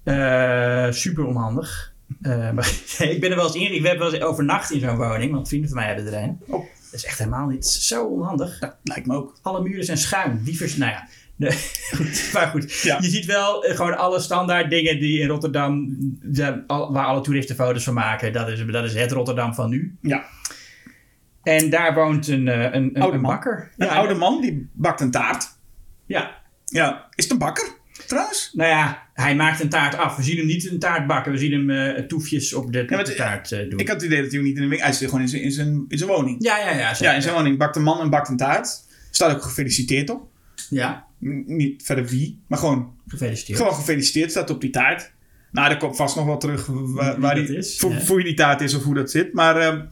Eh, 0.03 0.93
super 0.93 1.25
onhandig. 1.25 1.95
Eh, 2.23 2.51
maar 2.51 2.81
ik 2.99 3.21
ben 3.21 3.31
er 3.31 3.37
wel 3.37 3.47
eens 3.47 3.55
in. 3.55 3.75
Ik 3.75 3.87
heb 3.87 3.99
wel 3.99 4.15
eens 4.15 4.23
overnacht 4.23 4.71
in 4.71 4.81
zo'n 4.81 4.97
woning, 4.97 5.33
want 5.33 5.49
vrienden 5.49 5.69
van 5.69 5.79
mij 5.79 5.87
hebben 5.87 6.07
er 6.07 6.23
een. 6.23 6.39
Oh. 6.47 6.65
Dat 6.91 7.01
is 7.01 7.05
echt 7.05 7.19
helemaal 7.19 7.47
niet 7.47 7.67
zo 7.67 8.05
onhandig. 8.05 8.59
lijkt 8.83 9.07
me 9.07 9.15
ook. 9.15 9.39
Alle 9.43 9.63
muren 9.63 9.85
zijn 9.85 9.99
schuin. 9.99 10.41
Die 10.45 10.57
vers, 10.57 10.77
nou 10.77 10.91
ja. 10.91 11.09
Goed, 11.97 12.31
maar 12.33 12.47
goed, 12.47 12.73
Ja. 12.81 12.99
je 13.01 13.09
ziet 13.09 13.25
wel 13.25 13.65
eh, 13.65 13.77
gewoon 13.77 13.97
alle 13.97 14.21
standaard 14.21 14.71
dingen 14.71 14.99
die 14.99 15.21
in 15.21 15.29
Rotterdam, 15.29 15.97
waar 16.69 17.05
alle 17.05 17.21
toeristen 17.21 17.57
foto's 17.57 17.85
van 17.85 17.95
maken. 17.95 18.33
Dat 18.33 18.49
is, 18.49 18.65
dat 18.67 18.85
is 18.85 18.95
het 18.95 19.13
Rotterdam 19.13 19.55
van 19.55 19.71
nu. 19.71 19.97
Ja. 20.03 20.25
En 21.43 21.71
daar 21.71 21.95
woont 21.95 22.29
een, 22.29 22.49
eh, 22.49 22.63
een, 22.63 22.73
een, 22.75 23.03
Oude 23.03 23.17
een 23.17 23.23
man. 23.23 23.31
bakker. 23.33 23.71
Een 23.77 23.87
Ja, 23.87 23.95
oude 23.95 24.15
man 24.15 24.41
die 24.41 24.69
bakt 24.73 25.01
een 25.01 25.11
taart. 25.11 25.49
Ja. 26.07 26.43
Ja. 26.65 27.07
Is 27.15 27.25
het 27.25 27.33
een 27.33 27.39
bakker, 27.39 27.69
trouwens? 28.07 28.51
Nou 28.53 28.71
ja, 28.71 29.03
hij 29.15 29.35
maakt 29.35 29.61
een 29.61 29.69
taart 29.69 29.97
af. 29.97 30.17
We 30.17 30.23
zien 30.23 30.37
hem 30.37 30.47
niet 30.47 30.71
een 30.71 30.79
taart 30.79 31.07
bakken. 31.07 31.33
We 31.33 31.39
zien 31.39 31.53
hem 31.53 31.71
eh, 31.71 32.03
toefjes 32.05 32.55
op 32.55 32.73
de, 32.73 32.81
op 32.99 33.05
taart 33.05 33.49
doen. 33.49 33.79
Ik 33.79 33.89
had 33.89 33.97
het 33.97 34.05
idee 34.05 34.23
dat 34.23 34.31
hij 34.31 34.41
ook 34.41 34.47
niet 34.47 34.57
in 34.57 34.63
de 34.63 34.69
winkel... 34.69 34.87
Hij 34.87 34.97
zit 34.97 35.09
gewoon 35.09 35.23
in 35.23 35.29
zijn, 35.29 35.43
in 35.43 35.53
zijn, 35.53 35.85
in 35.89 35.99
zijn 35.99 36.11
woning. 36.11 36.37
Ja, 36.45 36.59
ja, 36.59 36.71
ja. 36.71 36.95
Ja, 36.99 37.13
in 37.13 37.23
zijn 37.23 37.35
woning 37.35 37.59
bakt 37.59 37.77
een 37.77 37.83
man 37.83 38.01
en 38.01 38.11
bakt 38.11 38.29
een 38.29 38.37
taart. 38.37 38.69
Staat 39.11 39.35
ook 39.35 39.43
gefeliciteerd 39.43 40.11
op. 40.11 40.29
Ja, 40.71 41.07
niet 41.19 41.83
verder 41.83 42.07
wie, 42.07 42.41
maar 42.47 42.59
gewoon, 42.59 42.95
gefeliciteerd. 43.07 43.59
gewoon 43.59 43.75
gefeliciteerd 43.75 44.31
staat 44.31 44.51
op 44.51 44.61
die 44.61 44.71
taart. 44.71 45.13
Nou, 45.53 45.69
daar 45.69 45.79
komt 45.79 45.97
vast 45.97 46.17
nog 46.17 46.25
wel 46.25 46.39
terug 46.39 46.67
waar, 46.67 47.21
waar 47.21 47.35
die, 47.35 47.57
is, 47.57 47.79
voor, 47.79 47.91
ja. 47.93 48.01
voor 48.01 48.17
wie 48.17 48.25
die 48.25 48.35
taart 48.35 48.61
is 48.61 48.75
of 48.75 48.83
hoe 48.83 48.95
dat 48.95 49.11
zit. 49.11 49.33
Maar, 49.33 49.57
ehm, 49.57 49.85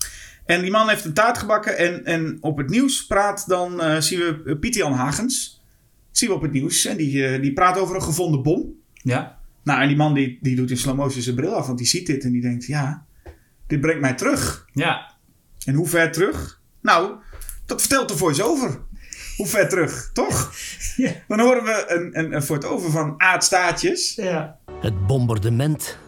en 0.47 0.63
die 0.63 0.71
man 0.71 0.89
heeft 0.89 1.05
een 1.05 1.13
taart 1.13 1.39
gebakken 1.39 1.79
en, 1.79 2.05
en 2.05 2.39
op 2.41 2.57
het 2.57 2.69
nieuws 2.69 3.07
praat 3.07 3.45
dan, 3.49 3.81
eh, 3.81 4.01
zien 4.01 4.19
we 4.19 4.43
eh, 4.47 4.59
Pieter 4.59 4.81
Jan 4.81 4.93
Hagens. 4.93 5.63
Zien 6.11 6.29
we 6.29 6.35
op 6.35 6.43
het 6.43 6.53
nieuws 6.53 6.85
en 6.85 6.97
die, 6.97 7.27
eh, 7.27 7.43
die 7.43 7.53
praat 7.53 7.79
over 7.79 7.95
een 7.95 8.03
gevonden 8.03 8.43
bom. 8.43 8.73
Ja. 8.93 9.39
Nou, 9.63 9.81
en 9.81 9.89
die 9.89 9.97
man 9.97 10.15
die, 10.15 10.39
die 10.41 10.57
doet 10.57 10.71
in 10.71 10.77
slow 10.77 10.97
motion 10.97 11.23
zijn 11.23 11.37
bril 11.37 11.55
af, 11.55 11.67
want 11.67 11.79
die 11.79 11.87
ziet 11.87 12.07
dit 12.07 12.25
en 12.25 12.33
die 12.33 12.43
denkt, 12.43 12.67
ja, 12.67 13.07
dit 13.67 13.81
brengt 13.81 14.01
mij 14.01 14.15
terug. 14.15 14.69
Ja. 14.73 15.13
En 15.65 15.75
hoe 15.75 15.87
ver 15.87 16.13
terug? 16.13 16.61
Nou, 16.81 17.15
dat 17.67 17.81
vertelt 17.81 18.09
de 18.09 18.17
voice-over. 18.17 18.81
Hoe 19.37 19.47
ver 19.47 19.68
terug, 19.68 20.11
toch? 20.12 20.53
Ja. 20.97 21.11
Dan 21.29 21.40
horen 21.40 21.64
we 21.64 21.85
een, 21.88 22.18
een, 22.18 22.35
een 22.35 22.42
voice-over 22.42 22.90
van 22.90 23.14
Aad 23.16 23.44
Staartjes. 23.44 24.14
Ja. 24.14 24.59
Het 24.81 25.07
bombardement 25.07 25.99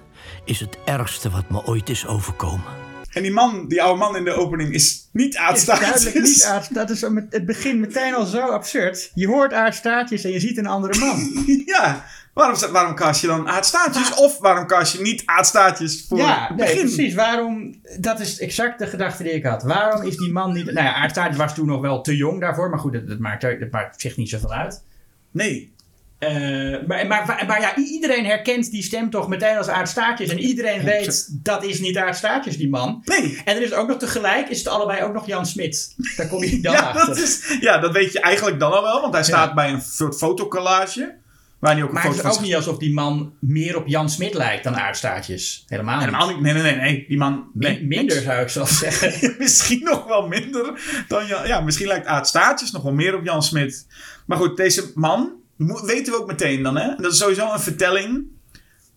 is 0.44 0.60
het 0.60 0.78
ergste 0.84 1.30
wat 1.30 1.50
me 1.50 1.64
ooit 1.64 1.88
is 1.88 2.06
overkomen. 2.06 2.64
En 3.10 3.22
die 3.22 3.32
man, 3.32 3.68
die 3.68 3.82
oude 3.82 3.98
man 3.98 4.16
in 4.16 4.24
de 4.24 4.32
opening, 4.32 4.74
is 4.74 5.08
niet 5.12 5.36
Aad 5.36 5.56
Is 5.56 5.64
duidelijk 5.64 6.14
niet 6.14 6.42
aard. 6.42 6.74
Dat 6.74 6.90
is 6.90 7.04
om 7.04 7.16
het, 7.16 7.26
het 7.30 7.46
begint 7.46 7.78
meteen 7.80 8.14
al 8.14 8.24
zo 8.24 8.40
absurd. 8.40 9.10
Je 9.14 9.26
hoort 9.26 9.52
aardstaartjes 9.52 10.24
en 10.24 10.30
je 10.30 10.40
ziet 10.40 10.58
een 10.58 10.66
andere 10.66 10.98
man. 10.98 11.44
ja, 11.76 12.04
waarom, 12.36 12.72
waarom 12.72 12.94
cast 12.94 13.20
je 13.20 13.26
dan 13.26 13.48
Aad 13.48 13.66
Staartjes? 13.66 14.14
Of 14.14 14.38
waarom 14.38 14.66
cast 14.66 14.92
je 14.92 15.02
niet 15.02 15.22
Aad 15.24 15.46
Staartjes 15.46 16.04
voor 16.08 16.18
ja, 16.18 16.46
het 16.48 16.56
nee, 16.56 16.66
begin? 16.66 16.80
precies. 16.80 17.14
Waarom, 17.14 17.74
dat 17.98 18.20
is 18.20 18.38
exact 18.38 18.78
de 18.78 18.86
gedachte 18.86 19.22
die 19.22 19.32
ik 19.32 19.44
had. 19.44 19.62
Waarom 19.62 20.02
is 20.02 20.16
die 20.16 20.32
man 20.32 20.52
niet... 20.52 20.64
Nou 20.64 20.86
ja, 20.86 20.94
aardstaartjes 20.94 21.36
was 21.36 21.54
toen 21.54 21.66
nog 21.66 21.80
wel 21.80 22.00
te 22.00 22.16
jong 22.16 22.40
daarvoor. 22.40 22.70
Maar 22.70 22.78
goed, 22.78 22.92
dat, 22.92 23.08
dat, 23.08 23.18
maakt, 23.18 23.40
dat 23.40 23.70
maakt 23.70 24.00
zich 24.00 24.16
niet 24.16 24.28
zoveel 24.28 24.52
uit. 24.52 24.82
Nee. 25.30 25.74
Eh, 26.18 26.30
maar, 26.86 27.06
maar, 27.06 27.44
maar 27.46 27.60
ja, 27.60 27.76
iedereen 27.76 28.24
herkent 28.24 28.70
die 28.70 28.82
stem 28.82 29.10
toch 29.10 29.28
meteen 29.28 29.56
als 29.56 29.68
aardstaartjes. 29.68 30.30
En 30.30 30.38
iedereen 30.38 30.82
weet, 30.82 31.28
dat 31.44 31.64
is 31.64 31.80
niet 31.80 31.96
aardstaartjes, 31.96 32.56
die 32.56 32.68
man. 32.68 33.02
Nee. 33.04 33.42
En 33.44 33.56
er 33.56 33.62
is 33.62 33.72
ook 33.72 33.88
nog 33.88 33.98
tegelijk, 33.98 34.48
is 34.48 34.58
het 34.58 34.68
allebei 34.68 35.02
ook 35.02 35.12
nog 35.12 35.26
Jan 35.26 35.46
Smit. 35.46 35.94
Daar 36.16 36.28
kom 36.28 36.44
je 36.44 36.60
dan 36.60 36.72
Ja 36.76 36.80
achter. 36.80 37.06
dat, 37.06 37.16
is, 37.16 37.56
ja, 37.60 37.78
dat 37.78 37.92
weet 37.92 38.12
je 38.12 38.20
eigenlijk 38.20 38.58
dan 38.58 38.72
al 38.72 38.82
wel, 38.82 39.00
want 39.00 39.14
hij 39.14 39.24
staat 39.24 39.54
bij 39.54 39.70
een 39.70 39.80
soort 39.80 40.16
fotocollage. 40.16 41.24
Waar 41.58 41.74
hij 41.74 41.82
ook 41.82 41.92
Maar 41.92 42.04
het 42.04 42.14
is 42.14 42.22
ook 42.22 42.40
niet 42.40 42.54
alsof 42.54 42.78
die 42.78 42.92
man 42.92 43.32
meer 43.40 43.76
op 43.76 43.86
Jan 43.86 44.10
Smit 44.10 44.34
lijkt 44.34 44.64
dan 44.64 44.76
aardstaartjes. 44.76 45.64
Helemaal, 45.66 45.98
Helemaal 45.98 46.28
niet. 46.28 46.40
Nee, 46.40 46.52
nee, 46.52 46.62
nee, 46.62 46.76
nee. 46.76 47.04
Die 47.08 47.16
man. 47.16 47.50
Nee, 47.54 47.84
minder 47.84 48.20
zou 48.20 48.40
ik 48.40 48.48
zelfs 48.48 48.78
zeggen. 48.78 49.34
misschien 49.38 49.82
nog 49.82 50.04
wel 50.04 50.28
minder 50.28 50.80
dan 51.08 51.26
Jan. 51.26 51.46
Ja, 51.46 51.60
misschien 51.60 51.86
lijkt 51.86 52.06
Aad 52.06 52.28
Staartjes 52.28 52.70
nog 52.70 52.82
wel 52.82 52.92
meer 52.92 53.14
op 53.14 53.24
Jan 53.24 53.42
Smit. 53.42 53.86
Maar 54.26 54.38
goed, 54.38 54.56
deze 54.56 54.90
man 54.94 55.32
weten 55.84 56.12
we 56.12 56.20
ook 56.20 56.26
meteen 56.26 56.62
dan, 56.62 56.76
hè? 56.76 56.94
Dat 56.96 57.12
is 57.12 57.18
sowieso 57.18 57.52
een 57.52 57.60
vertelling 57.60 58.24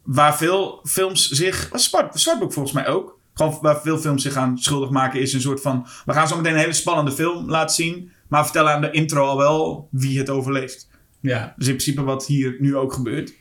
waar 0.04 0.38
veel 0.38 0.80
films 0.84 1.30
zich. 1.30 1.70
Zwartboek 2.14 2.54
volgens 2.54 2.74
mij 2.74 2.88
ook. 2.88 3.20
Gewoon 3.34 3.58
waar 3.62 3.82
veel 3.82 3.98
films 3.98 4.24
zich 4.24 4.36
aan 4.36 4.58
schuldig 4.58 4.90
maken 4.90 5.22
is 5.22 5.34
een 5.34 5.42
soort 5.42 5.62
van. 5.62 5.88
We 6.06 6.14
gaan 6.14 6.28
zo 6.28 6.38
meteen 6.38 6.54
een 6.54 6.60
hele 6.60 6.74
spannende 6.74 7.12
film 7.12 7.50
laten 7.50 7.76
zien. 7.76 8.12
Maar 8.28 8.44
vertellen 8.44 8.74
aan 8.74 8.82
de 8.82 8.92
intro 8.92 9.26
al 9.26 9.38
wel 9.38 9.88
wie 9.92 10.20
het 10.20 10.30
overleeft. 10.30 10.90
Ja. 11.20 11.54
Dus 11.58 11.68
in 11.68 11.74
principe 11.74 12.04
wat 12.04 12.26
hier 12.26 12.56
nu 12.60 12.76
ook 12.76 12.94
gebeurt. 12.94 13.34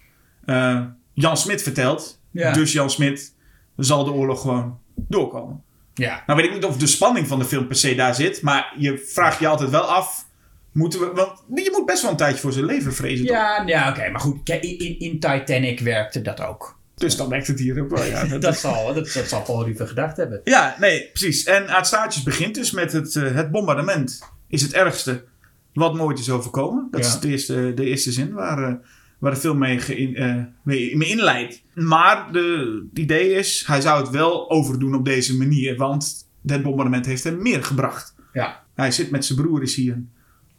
Eh, 0.45 0.85
Jan 1.13 1.37
Smit 1.37 1.63
vertelt. 1.63 2.21
Ja. 2.31 2.53
Dus 2.53 2.73
Jan 2.73 2.91
Smit 2.91 3.35
zal 3.77 4.05
de 4.05 4.13
oorlog 4.13 4.41
gewoon 4.41 4.79
doorkomen. 4.95 5.63
Ja. 5.95 6.23
Nou 6.27 6.41
weet 6.41 6.49
ik 6.49 6.55
niet 6.55 6.65
of 6.65 6.77
de 6.77 6.87
spanning 6.87 7.27
van 7.27 7.39
de 7.39 7.45
film 7.45 7.67
per 7.67 7.77
se 7.77 7.95
daar 7.95 8.15
zit. 8.15 8.43
Maar 8.43 8.75
je 8.79 8.99
vraagt 8.99 9.39
je 9.39 9.47
altijd 9.47 9.71
wel 9.71 9.83
af. 9.83 10.27
Moeten 10.73 11.01
we, 11.01 11.13
want 11.15 11.43
je 11.55 11.71
moet 11.73 11.87
best 11.87 12.03
wel 12.03 12.11
een 12.11 12.17
tijdje 12.17 12.41
voor 12.41 12.53
zijn 12.53 12.65
leven 12.65 12.95
vrezen. 12.95 13.27
toch? 13.27 13.37
Ja, 13.37 13.63
ja 13.67 13.91
oké. 13.91 14.11
maar 14.11 14.21
goed, 14.21 14.49
in, 14.49 14.79
in, 14.79 14.99
in 14.99 15.21
Titanic 15.21 15.81
werkte 15.81 16.23
dat 16.23 16.41
ook. 16.41 16.79
Dus 16.95 17.17
dan 17.17 17.29
werkt 17.29 17.47
het 17.47 17.59
hier 17.59 17.81
ook 17.81 17.91
wel. 17.91 18.05
Ja, 18.05 18.25
dat, 18.39 18.59
zal, 18.59 18.95
dat, 18.95 19.13
dat 19.13 19.29
zal 19.29 19.43
Paul 19.43 19.65
Ruven 19.65 19.89
gedacht 19.89 20.17
hebben. 20.17 20.41
Ja, 20.45 20.77
nee, 20.81 21.09
precies. 21.09 21.45
En 21.45 21.69
Aad 21.69 21.87
Staartjes 21.87 22.23
begint 22.23 22.55
dus 22.55 22.71
met 22.71 22.93
het, 22.93 23.17
eh, 23.17 23.35
het 23.35 23.51
bombardement. 23.51 24.21
Is 24.49 24.63
het 24.63 24.73
ergste 24.73 25.25
wat 25.73 25.95
me 25.95 26.01
ooit 26.03 26.19
is 26.19 26.31
overkomen. 26.31 26.89
Dat 26.91 27.01
Ja. 27.01 27.07
is 27.07 27.21
de 27.21 27.29
eerste, 27.29 27.73
de 27.75 27.85
eerste 27.85 28.13
zin 28.13 28.33
waar, 28.33 28.63
eh, 28.63 28.75
waar 29.19 29.31
de 29.35 29.41
film 29.41 29.59
mee, 29.59 29.79
geïn- 29.79 30.15
eh, 30.17 30.37
mee, 30.63 30.97
mee 30.97 31.09
inleidt. 31.09 31.63
Maar 31.75 32.33
de, 32.33 32.87
het 32.91 32.99
idee 32.99 33.33
is, 33.33 33.65
hij 33.67 33.81
zou 33.81 34.01
het 34.01 34.11
wel 34.11 34.51
overdoen 34.51 34.95
op 34.95 35.05
deze 35.05 35.37
manier. 35.37 35.77
Want 35.77 36.29
het 36.47 36.63
bombardement 36.63 37.07
heeft 37.07 37.25
hem 37.25 37.43
meer 37.43 37.65
gebracht. 37.65 38.15
Ja. 38.33 38.63
Hij 38.75 38.91
zit 38.91 39.11
met 39.11 39.25
zijn 39.25 39.39
broer, 39.39 39.63
is 39.63 39.75
hier 39.75 39.93
een, 39.93 40.11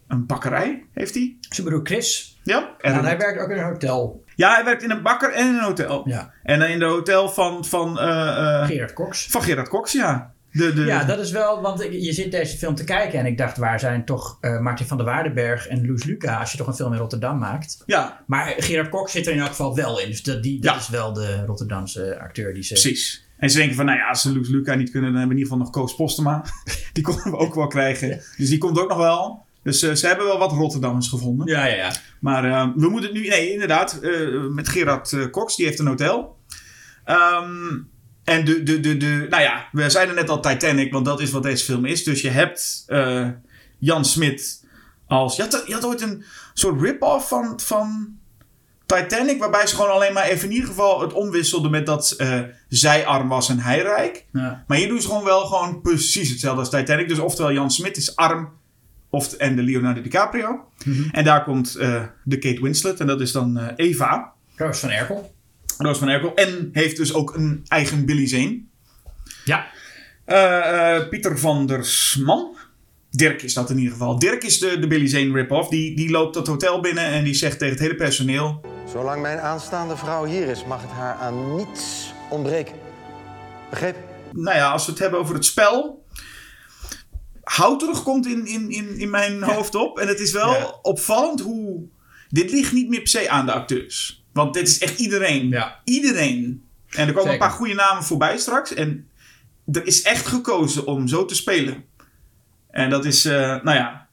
een 0.08 0.26
bakkerij, 0.26 0.84
heeft 0.92 1.14
hij. 1.14 1.36
Zijn 1.40 1.66
broer 1.66 1.80
Chris. 1.82 2.38
Ja. 2.44 2.74
En 2.78 3.04
hij 3.04 3.18
werkt 3.18 3.40
ook 3.42 3.50
in 3.50 3.56
een 3.58 3.64
hotel. 3.64 4.24
Ja, 4.36 4.54
hij 4.54 4.64
werkt 4.64 4.82
in 4.82 4.90
een 4.90 5.02
bakker 5.02 5.32
en 5.32 5.46
in 5.48 5.54
een 5.54 5.62
hotel. 5.62 6.08
Ja. 6.08 6.32
En 6.42 6.62
in 6.70 6.78
de 6.78 6.84
hotel 6.84 7.28
van... 7.28 7.64
van 7.64 7.98
eh, 7.98 8.66
Gerard 8.66 8.92
Cox. 8.92 9.26
Van 9.30 9.42
Gerard 9.42 9.68
Cox, 9.68 9.92
ja. 9.92 10.32
De, 10.52 10.72
de, 10.72 10.84
Ja, 10.84 11.04
dat 11.04 11.18
is 11.18 11.30
wel, 11.30 11.60
want 11.60 11.82
je 11.90 12.12
zit 12.12 12.30
deze 12.30 12.56
film 12.56 12.74
te 12.74 12.84
kijken 12.84 13.18
en 13.18 13.26
ik 13.26 13.38
dacht, 13.38 13.56
waar 13.56 13.80
zijn 13.80 14.04
toch 14.04 14.38
eh 14.40 14.60
Martin 14.60 14.86
van 14.86 14.96
der 14.96 15.06
Waardenberg 15.06 15.66
en 15.66 15.86
Loes 15.86 16.04
Luca 16.04 16.40
als 16.40 16.52
je 16.52 16.58
toch 16.58 16.66
een 16.66 16.74
film 16.74 16.92
in 16.92 16.98
Rotterdam 16.98 17.38
maakt? 17.38 17.82
Ja. 17.86 18.24
Maar 18.26 18.54
Gerard 18.56 18.88
Cox 18.88 19.12
zit 19.12 19.26
er 19.26 19.32
in 19.32 19.40
elk 19.40 19.48
geval 19.48 19.74
wel 19.74 20.00
in, 20.00 20.08
dus 20.08 20.22
dat, 20.22 20.42
die, 20.42 20.60
dat 20.60 20.76
is 20.76 20.88
wel 20.88 21.12
de 21.12 21.44
Rotterdamse 21.44 22.20
acteur 22.20 22.54
die 22.54 22.62
ze... 22.62 22.72
Precies. 22.72 23.24
En 23.36 23.50
ze 23.50 23.58
denken 23.58 23.76
van, 23.76 23.84
nou 23.84 23.98
ja, 23.98 24.08
als 24.08 24.22
ze 24.22 24.32
Luc 24.32 24.48
Luca 24.48 24.74
niet 24.74 24.90
kunnen, 24.90 25.10
dan 25.10 25.18
hebben 25.18 25.36
we 25.36 25.42
in 25.42 25.48
ieder 25.48 25.52
geval 25.52 25.58
nog 25.58 25.70
Koos 25.70 25.96
Postema. 25.96 26.44
Die 26.92 27.02
konden 27.02 27.30
we 27.30 27.36
ook 27.36 27.54
wel 27.54 27.66
krijgen. 27.66 28.22
Dus 28.36 28.48
die 28.48 28.58
komt 28.58 28.78
ook 28.78 28.88
nog 28.88 28.98
wel. 28.98 29.44
Dus 29.62 29.82
eh, 29.82 29.94
ze 29.94 30.06
hebben 30.06 30.26
wel 30.26 30.38
wat 30.38 30.52
Rotterdammers 30.52 31.08
gevonden. 31.08 31.46
Ja, 31.46 31.64
ja, 31.64 31.74
ja. 31.74 31.92
Maar 32.20 32.44
eh, 32.44 32.68
we 32.76 32.88
moeten 32.88 33.10
het 33.10 33.20
nu, 33.20 33.28
nee, 33.28 33.52
inderdaad, 33.52 34.00
met 34.50 34.68
Gerard 34.68 35.30
Cox, 35.30 35.56
die 35.56 35.66
heeft 35.66 35.78
een 35.78 35.86
hotel. 35.86 36.36
Ehm, 37.04 37.78
en 38.30 38.44
de, 38.44 38.62
de, 38.62 38.80
de, 38.80 38.96
de, 38.96 39.26
nou 39.30 39.42
ja, 39.42 39.68
we 39.72 39.90
zeiden 39.90 40.14
net 40.14 40.28
al 40.28 40.40
Titanic, 40.40 40.92
want 40.92 41.04
dat 41.04 41.20
is 41.20 41.30
wat 41.30 41.42
deze 41.42 41.64
film 41.64 41.84
is. 41.84 42.04
Dus 42.04 42.20
je 42.20 42.28
hebt 42.28 42.84
eh, 42.86 43.28
Jan 43.78 44.04
Smit 44.04 44.64
als, 45.06 45.36
je 45.36 45.42
had, 45.42 45.62
je 45.66 45.72
had 45.72 45.84
ooit 45.84 46.00
een 46.00 46.24
soort 46.54 46.80
rip-off 46.80 47.28
van, 47.28 47.60
van 47.62 48.18
Titanic, 48.86 49.38
waarbij 49.38 49.66
ze 49.66 49.74
gewoon 49.74 49.90
alleen 49.90 50.12
maar 50.12 50.24
even 50.24 50.48
in 50.48 50.54
ieder 50.54 50.68
geval 50.68 51.00
het 51.00 51.12
omwisselden 51.12 51.70
met 51.70 51.86
dat 51.86 52.10
eh, 52.10 52.40
zij 52.68 53.06
arm 53.06 53.28
was 53.28 53.48
en 53.48 53.58
hij 53.58 53.82
rijk. 53.82 54.24
Ja. 54.32 54.64
Maar 54.66 54.78
hier 54.78 54.88
doen 54.88 55.00
ze 55.00 55.08
gewoon 55.08 55.24
wel 55.24 55.46
gewoon 55.46 55.80
precies 55.80 56.30
hetzelfde 56.30 56.60
als 56.60 56.70
Titanic. 56.70 57.08
Dus 57.08 57.18
oftewel 57.18 57.52
Jan 57.52 57.70
Smit 57.70 57.96
is 57.96 58.16
arm 58.16 58.52
of, 59.08 59.32
en 59.32 59.56
de 59.56 59.62
Leonardo 59.62 60.02
DiCaprio. 60.02 60.64
En 61.12 61.24
daar 61.24 61.44
komt 61.44 61.74
eh, 61.74 62.02
de 62.24 62.38
Kate 62.38 62.62
Winslet 62.62 63.00
en 63.00 63.06
dat 63.06 63.20
is 63.20 63.32
dan 63.32 63.58
Eva. 63.76 64.32
Roos 64.56 64.78
van 64.78 64.90
Erkel. 64.90 65.38
Roos 65.80 65.98
van 65.98 66.08
Erkel. 66.08 66.34
En 66.34 66.68
heeft 66.72 66.96
dus 66.96 67.14
ook 67.14 67.34
een 67.34 67.64
eigen 67.68 68.04
Billy 68.04 68.26
Zane. 68.26 68.60
Ja. 69.44 69.66
Eh, 70.24 70.96
eh, 70.96 71.08
Pieter 71.08 71.38
van 71.38 71.66
der 71.66 71.84
Sman. 71.84 72.56
Dirk 73.10 73.42
is 73.42 73.54
dat 73.54 73.70
in 73.70 73.76
ieder 73.76 73.92
geval. 73.92 74.18
Dirk 74.18 74.44
is 74.44 74.58
de, 74.58 74.78
de 74.78 74.86
Billy 74.86 75.08
Zane 75.08 75.32
rip-off. 75.32 75.68
Die, 75.68 75.96
die 75.96 76.10
loopt 76.10 76.34
dat 76.34 76.46
hotel 76.46 76.80
binnen 76.80 77.04
en 77.04 77.24
die 77.24 77.34
zegt 77.34 77.58
tegen 77.58 77.74
het 77.74 77.82
hele 77.82 77.94
personeel... 77.94 78.60
Zolang 78.92 79.22
mijn 79.22 79.38
aanstaande 79.38 79.96
vrouw 79.96 80.24
hier 80.24 80.48
is, 80.48 80.64
mag 80.64 80.82
het 80.82 80.90
haar 80.90 81.14
aan 81.14 81.56
niets 81.56 82.12
ontbreken. 82.30 82.74
Begrepen? 83.70 84.02
Nou 84.32 84.56
ja, 84.56 84.70
als 84.70 84.84
we 84.84 84.90
het 84.90 85.00
hebben 85.00 85.20
over 85.20 85.34
het 85.34 85.44
spel... 85.44 86.04
Houterig 87.42 88.02
komt 88.02 88.26
in, 88.26 88.46
in, 88.46 88.70
in, 88.70 88.98
in 88.98 89.10
mijn 89.10 89.42
hoofd 89.52 89.74
op. 89.74 89.98
En 89.98 90.08
het 90.08 90.20
is 90.20 90.32
wel 90.32 90.78
opvallend 90.82 91.40
hoe... 91.40 91.88
Dit 92.28 92.50
ligt 92.50 92.72
niet 92.72 92.88
meer 92.88 92.98
per 92.98 93.08
se 93.08 93.28
aan 93.28 93.46
de 93.46 93.52
acteurs. 93.52 94.19
Want 94.32 94.54
dit 94.54 94.68
is 94.68 94.78
echt 94.78 94.98
iedereen. 95.00 95.62
Iedereen. 95.84 96.64
En 96.90 97.06
er 97.06 97.12
komen 97.14 97.14
Zeker. 97.14 97.30
een 97.32 97.38
paar 97.38 97.50
goede 97.50 97.74
namen 97.74 98.04
voorbij 98.04 98.38
straks. 98.38 98.74
En 98.74 99.08
er 99.72 99.86
is 99.86 100.02
echt 100.02 100.26
gekozen 100.26 100.86
om 100.86 101.08
zo 101.08 101.24
te 101.24 101.34
spelen. 101.34 101.84
En 102.70 102.90
dat 102.90 103.04
is, 103.04 103.24
eh, 103.24 103.32
nou 103.62 103.76
ja... 103.76 104.08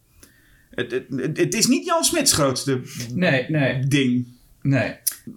Het, 0.70 0.92
het, 0.92 1.38
het- 1.38 1.54
is 1.54 1.68
niet 1.68 1.86
Jan 1.86 2.04
Smits 2.04 2.34
grootste 2.34 2.82
Nee, 3.14 3.46
nee. 3.50 3.88
ding. 3.88 4.28
Nee. 4.62 4.96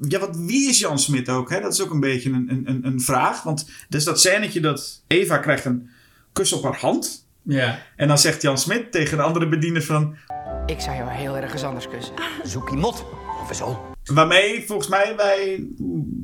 Ja, 0.08 0.18
wat, 0.18 0.36
wie 0.36 0.68
is 0.68 0.78
Jan 0.78 0.98
Smit 0.98 1.28
ook? 1.28 1.50
Hè? 1.50 1.60
Dat 1.60 1.72
is 1.72 1.82
ook 1.82 1.90
een 1.90 2.00
beetje 2.00 2.30
een, 2.30 2.46
een, 2.50 2.62
een, 2.68 2.86
een 2.86 3.00
vraag. 3.00 3.42
Want 3.42 3.70
dus 3.88 4.04
dat 4.04 4.20
scènetje 4.20 4.60
dat 4.60 5.02
Eva 5.06 5.38
krijgt 5.38 5.64
een 5.64 5.90
kus 6.32 6.52
op 6.52 6.62
haar 6.62 6.76
hand. 6.76 7.26
Ja. 7.42 7.82
En 7.96 8.08
dan 8.08 8.18
zegt 8.18 8.42
Jan 8.42 8.58
Smit 8.58 8.92
tegen 8.92 9.16
de 9.16 9.22
andere 9.22 9.48
bediener 9.48 9.82
van... 9.82 10.16
Ik 10.66 10.80
zou 10.80 10.96
jou 10.96 11.10
heel 11.10 11.36
erg 11.36 11.62
anders 11.64 11.88
kussen. 11.88 12.14
Zoek 12.44 12.68
die 12.70 12.78
mot. 12.78 13.04
Of 13.42 13.56
zo. 13.56 13.89
Waarmee 14.04 14.64
volgens 14.66 14.88
mij 14.88 15.14
wij... 15.16 15.66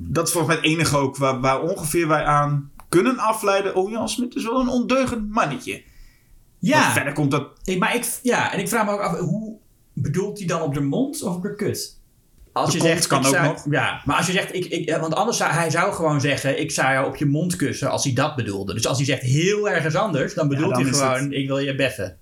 Dat 0.09 0.27
is 0.27 0.33
volgens 0.33 0.55
mij 0.55 0.62
het 0.62 0.73
enige 0.73 0.97
ook 0.97 1.17
waar, 1.17 1.41
waar 1.41 1.61
ongeveer 1.61 2.09
wij 2.09 2.25
aan 2.25 2.71
kunnen 2.89 3.19
afleiden... 3.19 3.75
Oh, 3.75 3.91
Jan 3.91 4.09
Smit 4.09 4.35
is 4.35 4.45
wel 4.45 4.61
een 4.61 4.69
ondeugend 4.69 5.31
mannetje. 5.31 5.83
Ja. 6.59 6.81
Want 6.81 6.93
verder 6.93 7.12
komt 7.12 7.31
dat... 7.31 7.49
Ik, 7.65 7.79
maar 7.79 7.95
ik, 7.95 8.19
ja, 8.23 8.53
en 8.53 8.59
ik 8.59 8.69
vraag 8.69 8.85
me 8.85 8.91
ook 8.91 9.01
af, 9.01 9.19
hoe 9.19 9.57
bedoelt 9.93 10.39
hij 10.39 10.47
dan 10.47 10.61
op 10.62 10.75
de 10.75 10.81
mond 10.81 11.23
of 11.23 11.35
op 11.37 11.43
de 11.43 11.55
kut? 11.55 12.01
Als 12.53 12.71
De 12.71 12.77
je 12.77 12.83
kont 12.83 12.93
zegt, 12.93 13.07
kan 13.07 13.19
ook 13.27 13.35
zou- 13.35 13.47
nog. 13.47 13.65
Ja, 13.71 14.03
maar 14.05 14.17
als 14.17 14.27
je 14.27 14.33
zegt, 14.33 14.55
ik, 14.55 14.65
ik, 14.65 14.89
ja, 14.89 15.01
want 15.01 15.15
anders 15.15 15.37
zou 15.37 15.53
hij 15.53 15.71
zou 15.71 15.93
gewoon 15.93 16.21
zeggen, 16.21 16.61
ik 16.61 16.71
zou 16.71 16.93
jou 16.93 17.07
op 17.07 17.17
je 17.17 17.27
mond 17.27 17.57
kussen 17.57 17.91
als 17.91 18.05
hij 18.05 18.12
dat 18.12 18.37
bedoelde. 18.37 18.75
Dus 18.75 18.87
als 18.87 18.97
hij 18.97 19.07
zegt 19.07 19.23
heel 19.23 19.69
ergens 19.69 19.95
anders, 19.95 20.35
dan 20.35 20.49
bedoelt 20.49 20.75
dan 20.75 20.83
hij 20.83 20.93
gewoon, 20.93 21.23
het- 21.23 21.33
ik 21.33 21.47
wil 21.47 21.59
je 21.59 21.75
beffen. 21.75 22.19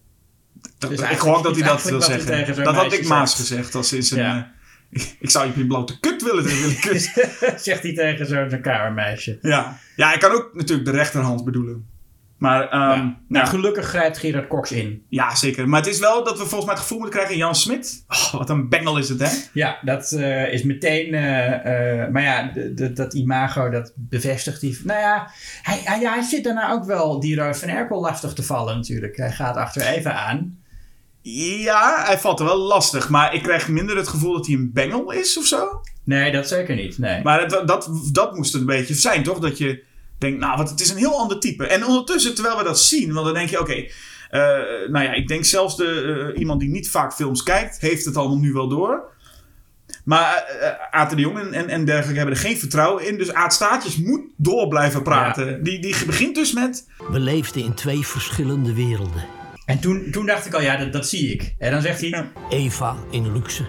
Dus 0.78 1.00
ik 1.00 1.18
hoop 1.18 1.42
dat 1.42 1.56
hij 1.56 1.64
dat 1.68 1.82
wil 1.82 2.02
zeggen. 2.02 2.64
Dat 2.64 2.74
had 2.74 2.92
ik 2.92 3.06
Maas 3.06 3.30
zegt. 3.36 3.40
gezegd. 3.48 3.74
Als 3.74 3.92
in 3.92 4.02
zijn, 4.02 4.20
Ja. 4.20 4.52
Ik, 5.20 5.30
zou 5.30 5.44
je 5.44 5.50
op 5.50 5.56
je 5.56 5.66
blote 5.66 6.00
kut 6.00 6.22
willen, 6.22 6.44
willen 6.44 6.80
kussen. 6.80 7.28
Zegt 7.66 7.82
hij 7.82 7.94
tegen 7.94 8.26
zo'n 8.26 8.60
kamermeisje. 8.60 9.38
ja. 9.42 9.78
ja, 9.96 10.12
ik 10.14 10.20
kan 10.20 10.32
ook 10.32 10.50
natuurlijk 10.54 10.88
de 10.88 10.96
rechterhand 10.96 11.44
bedoelen. 11.44 11.92
Maar 12.38 12.68
ehm, 12.68 13.08
Nou, 13.28 13.46
gelukkig 13.46 13.86
grijpt 13.86 14.18
Gerard 14.18 14.48
Cox 14.48 14.72
in. 14.72 15.04
Ja, 15.08 15.34
zeker. 15.34 15.68
Maar 15.68 15.80
het 15.80 15.88
is 15.88 15.98
wel 15.98 16.24
dat 16.24 16.38
we 16.38 16.44
volgens 16.44 16.64
mij 16.64 16.72
het 16.72 16.82
gevoel 16.82 16.98
moeten 16.98 17.18
krijgen... 17.18 17.36
Jan 17.36 17.54
Smit, 17.54 18.04
oh, 18.08 18.34
wat 18.34 18.50
een 18.50 18.68
bengel 18.68 18.98
is 18.98 19.08
het, 19.08 19.20
hè? 19.20 19.28
Ja, 19.52 19.78
dat 19.82 20.12
eh, 20.12 20.52
is 20.52 20.62
meteen. 20.62 21.14
eh, 21.14 22.02
eh, 22.02 22.10
maar 22.10 22.22
ja, 22.22 22.52
dat 22.88 23.14
imago 23.14 23.70
dat 23.70 23.92
bevestigt 23.96 24.60
hij. 24.60 24.76
Nou 24.84 25.00
ja, 25.00 25.30
hij, 25.62 25.80
hij, 25.84 26.00
ja, 26.00 26.12
hij 26.12 26.22
zit 26.22 26.44
daarna 26.44 26.70
ook 26.72 26.84
wel 26.84 27.20
die 27.20 27.36
Roos 27.36 27.58
van 27.58 27.68
Erkel 27.68 28.00
lastig 28.00 28.32
te 28.32 28.42
vallen, 28.42 28.76
natuurlijk. 28.76 29.16
Hij 29.16 29.32
gaat 29.32 29.56
achter 29.56 29.82
even 29.86 30.14
aan. 30.14 30.58
Ja, 31.32 32.02
hij 32.06 32.18
valt 32.18 32.38
er 32.38 32.44
wel 32.44 32.58
lastig. 32.58 33.08
Maar 33.08 33.34
ik 33.34 33.42
krijg 33.42 33.68
minder 33.68 33.96
het 33.96 34.08
gevoel 34.08 34.32
dat 34.32 34.46
hij 34.46 34.54
een 34.54 34.70
bengel 34.72 35.10
is 35.10 35.38
of 35.38 35.44
zo. 35.44 35.80
Nee, 36.04 36.32
dat 36.32 36.48
zeker 36.48 36.74
niet. 36.74 36.98
Nee. 36.98 37.22
Maar 37.22 37.40
het, 37.40 37.50
dat, 37.66 37.90
dat 38.12 38.36
moest 38.36 38.52
het 38.52 38.60
een 38.60 38.66
beetje 38.66 38.94
zijn, 38.94 39.22
toch? 39.22 39.38
Dat 39.38 39.58
je 39.58 39.82
denkt, 40.18 40.38
nou, 40.38 40.56
wat, 40.56 40.70
het 40.70 40.80
is 40.80 40.90
een 40.90 40.96
heel 40.96 41.18
ander 41.18 41.40
type. 41.40 41.66
En 41.66 41.86
ondertussen, 41.86 42.34
terwijl 42.34 42.56
we 42.56 42.64
dat 42.64 42.80
zien, 42.80 43.12
want 43.12 43.24
dan 43.24 43.34
denk 43.34 43.50
je, 43.50 43.60
oké... 43.60 43.72
eh, 43.74 44.40
nou 44.88 45.04
ja, 45.04 45.12
ik 45.12 45.28
denk 45.28 45.44
zelfs 45.44 45.76
de, 45.76 46.32
eh, 46.34 46.40
iemand 46.40 46.60
die 46.60 46.68
niet 46.68 46.90
vaak 46.90 47.14
films 47.14 47.42
kijkt, 47.42 47.80
heeft 47.80 48.04
het 48.04 48.16
allemaal 48.16 48.38
nu 48.38 48.52
wel 48.52 48.68
door. 48.68 49.12
Maar 50.04 50.36
eh, 50.36 50.70
Aad 50.90 51.10
de 51.10 51.16
Jong 51.16 51.38
en, 51.38 51.52
en, 51.52 51.68
en 51.68 51.84
dergelijke 51.84 52.18
hebben 52.18 52.34
er 52.34 52.40
geen 52.40 52.58
vertrouwen 52.58 53.06
in. 53.06 53.18
Dus 53.18 53.32
Aad 53.32 53.52
Staatjes 53.54 53.96
moet 53.96 54.22
door 54.36 54.68
blijven 54.68 55.02
praten. 55.02 55.62
Die, 55.62 55.78
die 55.78 56.04
begint 56.06 56.34
dus 56.34 56.52
met... 56.52 56.88
We 57.10 57.18
leefden 57.18 57.62
in 57.62 57.74
twee 57.74 58.06
verschillende 58.06 58.74
werelden. 58.74 59.33
En 59.64 59.80
toen, 59.80 60.10
toen 60.10 60.26
dacht 60.26 60.46
ik 60.46 60.54
al, 60.54 60.60
ja, 60.60 60.76
dat, 60.76 60.92
dat 60.92 61.08
zie 61.08 61.32
ik. 61.32 61.54
En 61.58 61.70
dan 61.70 61.82
zegt 61.82 62.00
hij. 62.00 62.30
Eva 62.50 62.96
in 63.10 63.32
luxe. 63.32 63.66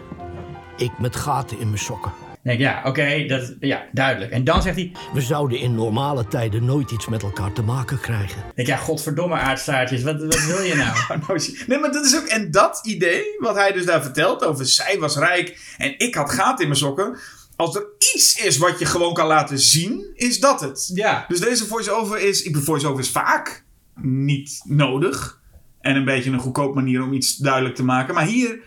Ik 0.78 1.00
met 1.00 1.16
gaten 1.16 1.60
in 1.60 1.68
mijn 1.68 1.82
sokken. 1.82 2.12
Denk 2.44 2.60
ik, 2.60 2.66
ja, 2.66 2.82
oké, 2.86 3.26
dat 3.28 3.56
ja, 3.60 3.86
duidelijk. 3.92 4.32
En 4.32 4.44
dan 4.44 4.62
zegt 4.62 4.76
hij. 4.76 4.92
We 5.14 5.22
zouden 5.22 5.60
in 5.60 5.76
normale 5.76 6.28
tijden 6.28 6.66
nooit 6.66 6.92
iets 6.92 7.08
met 7.08 7.24
elkaar 7.24 7.54
te 7.54 7.62
maken 7.62 8.00
krijgen. 8.00 8.42
Denk 8.42 8.58
ik, 8.58 8.68
ja, 8.68 8.78
godverdomme 8.78 9.36
aardstaartjes, 9.36 10.04
wat, 10.04 10.22
wat 10.22 10.46
wil 10.46 10.62
je 10.62 10.76
nou? 11.18 11.40
Nee, 11.68 11.80
maar 11.80 11.92
dat 11.92 12.06
is 12.06 12.18
ook... 12.18 12.26
En 12.26 12.52
dat 12.52 12.80
idee, 12.84 13.24
wat 13.40 13.56
hij 13.56 13.72
dus 13.72 13.86
daar 13.86 14.02
vertelt 14.02 14.44
over 14.44 14.66
zij 14.66 15.00
was 15.00 15.18
rijk 15.18 15.76
en 15.78 16.00
ik 16.00 16.16
had 16.16 16.32
gaten 16.32 16.62
in 16.62 16.68
mijn 16.68 16.80
sokken. 16.80 17.18
Als 17.56 17.76
er 17.76 17.86
iets 18.14 18.44
is 18.44 18.58
wat 18.58 18.80
je 18.80 18.86
gewoon 18.86 19.14
kan 19.14 19.28
laten 19.28 19.60
zien, 19.60 20.12
is 20.16 20.40
dat 20.40 20.62
het. 20.62 20.92
Ja. 20.94 21.26
Dus 21.28 21.40
deze 21.40 21.66
voice-over 21.66 22.20
is... 22.20 22.44
Ik 22.44 22.58
voice-over 22.58 23.00
is 23.00 23.10
vaak 23.10 23.66
niet 24.02 24.62
nodig. 24.64 25.44
En 25.86 25.96
een 25.96 26.06
beetje 26.06 26.32
een 26.32 26.40
goedkoop 26.40 26.76
manier 26.76 27.04
om 27.04 27.14
iets 27.14 27.36
duidelijk 27.36 27.76
te 27.76 27.84
maken. 27.84 28.14
Maar 28.14 28.26
hier 28.26 28.60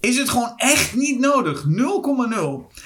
is 0.00 0.18
het 0.18 0.28
gewoon 0.28 0.52
echt 0.56 0.94
niet 0.94 1.18
nodig. 1.18 1.64
0,0. 1.64 1.68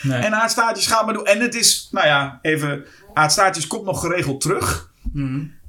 Nee. 0.02 0.18
En 0.18 0.34
Aardstaartjes 0.34 0.86
gaat 0.86 1.04
maar 1.04 1.14
doen. 1.14 1.26
En 1.26 1.40
het 1.40 1.54
is, 1.54 1.88
nou 1.90 2.06
ja, 2.06 2.38
even... 2.42 2.84
Aardstaartjes 3.14 3.66
komt 3.66 3.84
nog 3.84 4.00
geregeld 4.00 4.40
terug. 4.40 4.92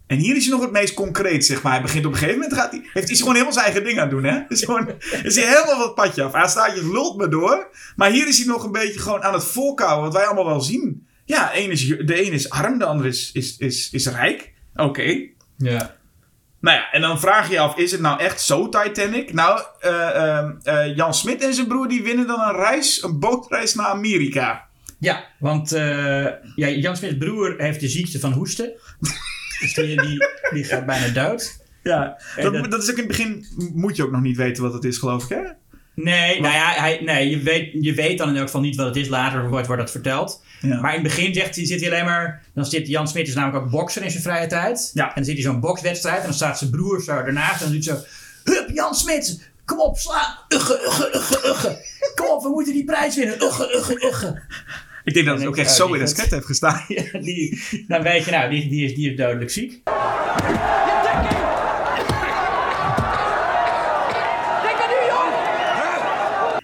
En 0.08 0.18
hier 0.18 0.36
is 0.36 0.46
hij 0.46 0.54
nog 0.54 0.64
het 0.64 0.72
meest 0.72 0.94
concreet, 0.94 1.46
zeg 1.46 1.62
maar. 1.62 1.72
Hij 1.72 1.82
begint 1.82 2.06
op 2.06 2.12
een 2.12 2.18
gegeven 2.18 2.40
moment, 2.40 2.60
gaat 2.60 2.72
hij, 2.72 2.82
heeft 2.94 3.08
hij 3.08 3.18
gewoon 3.18 3.34
helemaal 3.34 3.54
zijn 3.54 3.66
eigen 3.66 3.84
ding 3.84 3.98
aan 3.98 4.08
het 4.08 4.12
doen, 4.12 4.24
hè? 4.24 4.40
Is, 4.48 4.64
gewoon, 4.64 4.92
is 5.24 5.36
hij 5.36 5.46
helemaal 5.46 5.78
wat 5.78 5.96
padje 5.96 6.24
af. 6.24 6.34
Aardstaartjes 6.34 6.84
lult 6.84 7.18
maar 7.18 7.30
door. 7.30 7.68
Maar 7.96 8.12
hier 8.12 8.28
is 8.28 8.38
hij 8.38 8.48
nog 8.48 8.64
een 8.64 8.72
beetje 8.72 9.00
gewoon 9.00 9.24
aan 9.24 9.34
het 9.34 9.44
volkouwen, 9.44 10.04
wat 10.04 10.14
wij 10.14 10.26
allemaal 10.26 10.46
wel 10.46 10.62
zien. 10.62 11.08
Ja, 11.26 11.56
een 11.56 11.72
is, 11.72 11.88
de 11.88 12.26
een 12.26 12.32
is 12.32 12.50
arm, 12.50 12.78
de 12.78 12.86
ander 12.86 13.06
is, 13.06 13.32
is, 13.34 13.58
is, 13.58 13.90
is 13.92 14.08
rijk. 14.08 14.54
Oké. 14.76 15.28
Ja. 15.58 16.00
Nou 16.62 16.78
ja, 16.78 16.92
en 16.92 17.02
dan 17.02 17.20
vraag 17.20 17.48
je 17.48 17.54
je 17.54 17.60
af, 17.60 17.78
is 17.78 17.92
het 17.92 18.02
nou 18.02 18.20
echt 18.20 18.42
zo 18.42 18.70
Titanic? 18.70 19.34
Nou, 19.34 19.62
eh, 19.80 20.10
eh, 20.40 20.50
eh, 20.64 20.96
Jan 20.96 21.14
Smit 21.14 21.44
en 21.44 21.54
zijn 21.54 21.68
broer 21.68 21.88
die 21.88 22.04
winnen 22.04 22.28
dan 22.28 22.40
een 22.42 22.56
reis, 22.56 23.04
een 23.04 23.20
bootreis 23.20 23.74
naar 23.76 23.86
Amerika. 23.86 24.68
Ja, 25.00 25.24
want 25.40 25.72
eh, 25.72 26.26
ja, 26.56 26.68
Jan 26.68 26.96
Smits 26.98 27.18
broer 27.18 27.54
heeft 27.58 27.80
de 27.80 27.88
ziekte 27.88 28.20
van 28.20 28.32
hoesten. 28.32 28.72
dus 29.62 29.74
die, 29.74 30.02
die, 30.02 30.18
die 30.54 30.64
gaat 30.64 30.86
bijna 30.86 31.08
dood. 31.28 31.60
Ja, 31.84 32.18
dat, 32.36 32.54
dat- 32.54 32.72
dat 32.72 32.84
is 32.84 32.90
ook 32.92 32.96
in 32.98 33.08
het 33.08 33.18
begin, 33.18 33.46
moet 33.74 33.96
je 33.96 34.04
ook 34.04 34.12
nog 34.12 34.22
niet 34.22 34.38
weten 34.38 34.64
wat 34.64 34.74
het 34.74 34.84
is, 34.84 34.98
geloof 34.98 35.24
ik, 35.24 35.30
hè? 35.30 35.42
Nee, 35.94 36.42
nou 36.42 36.54
ja, 36.54 36.72
hij, 36.72 37.00
nee 37.02 37.30
je, 37.30 37.40
weet, 37.40 37.70
je 37.82 37.94
weet 37.94 38.18
dan 38.18 38.30
in 38.30 38.36
elk 38.36 38.46
geval 38.46 38.62
niet 38.62 38.76
wat 38.76 38.86
het 38.86 38.96
is. 38.96 39.08
Later 39.08 39.50
wordt, 39.50 39.68
wordt 39.68 39.82
dat 39.82 39.92
verteld. 39.92 40.44
Ja. 40.62 40.80
Maar 40.80 40.96
in 40.96 41.04
het 41.04 41.16
begin 41.16 41.34
zegt 41.34 41.56
hij, 41.56 41.66
zit 41.66 41.82
hij 41.82 41.92
alleen 41.92 42.06
maar... 42.06 42.44
Dan 42.54 42.66
zit 42.66 42.88
Jan 42.88 43.08
Smit 43.08 43.28
is 43.28 43.34
namelijk 43.34 43.66
ook 43.66 43.72
bokser 43.72 44.04
in 44.04 44.12
zijn 44.12 44.24
vrije 44.24 44.48
tijd. 44.48 44.92
Ja. 44.94 45.08
En 45.08 45.12
dan 45.16 45.26
zit 45.26 45.34
hij 45.34 45.44
zo'n 45.44 45.60
bokswedstrijd. 45.60 46.20
En 46.20 46.26
dan 46.26 46.34
staat 46.34 46.58
zijn 46.58 46.70
broer 46.70 47.02
zo 47.02 47.12
ernaast. 47.12 47.62
En 47.62 47.66
dan 47.66 47.76
doet 47.76 47.86
hij 47.86 47.96
zo... 47.96 48.04
Hup, 48.44 48.70
Jan 48.74 48.96
Smit, 48.96 49.50
kom 49.66 49.80
op, 49.80 49.98
sla. 49.98 50.40
Ugge, 50.50 50.82
ugge, 50.86 51.10
ugge, 51.16 51.48
ugge. 51.48 51.86
Kom 52.16 52.28
op, 52.28 52.44
we 52.44 52.50
moeten 52.50 52.74
die 52.74 52.84
prijs 52.84 53.16
winnen. 53.16 53.44
Ugge, 53.44 53.76
ugge, 53.76 54.06
ugge. 54.06 54.42
Ik 55.04 55.14
denk 55.14 55.26
dat 55.26 55.38
het 55.38 55.48
ook 55.48 55.58
echt 55.58 55.70
oh, 55.70 55.76
zo 55.76 55.86
in 55.86 55.92
die 55.92 56.02
het 56.02 56.10
script 56.10 56.32
heeft 56.32 56.46
gestaan. 56.46 56.86
Ja, 56.88 57.20
die, 57.20 57.62
dan 57.88 58.02
weet 58.02 58.26
je, 58.26 58.32
nou, 58.32 58.50
die, 58.50 58.70
die, 58.70 58.86
is, 58.86 58.96
die 58.96 59.12
is 59.12 59.18
dodelijk 59.18 59.50
ziek. 59.52 59.82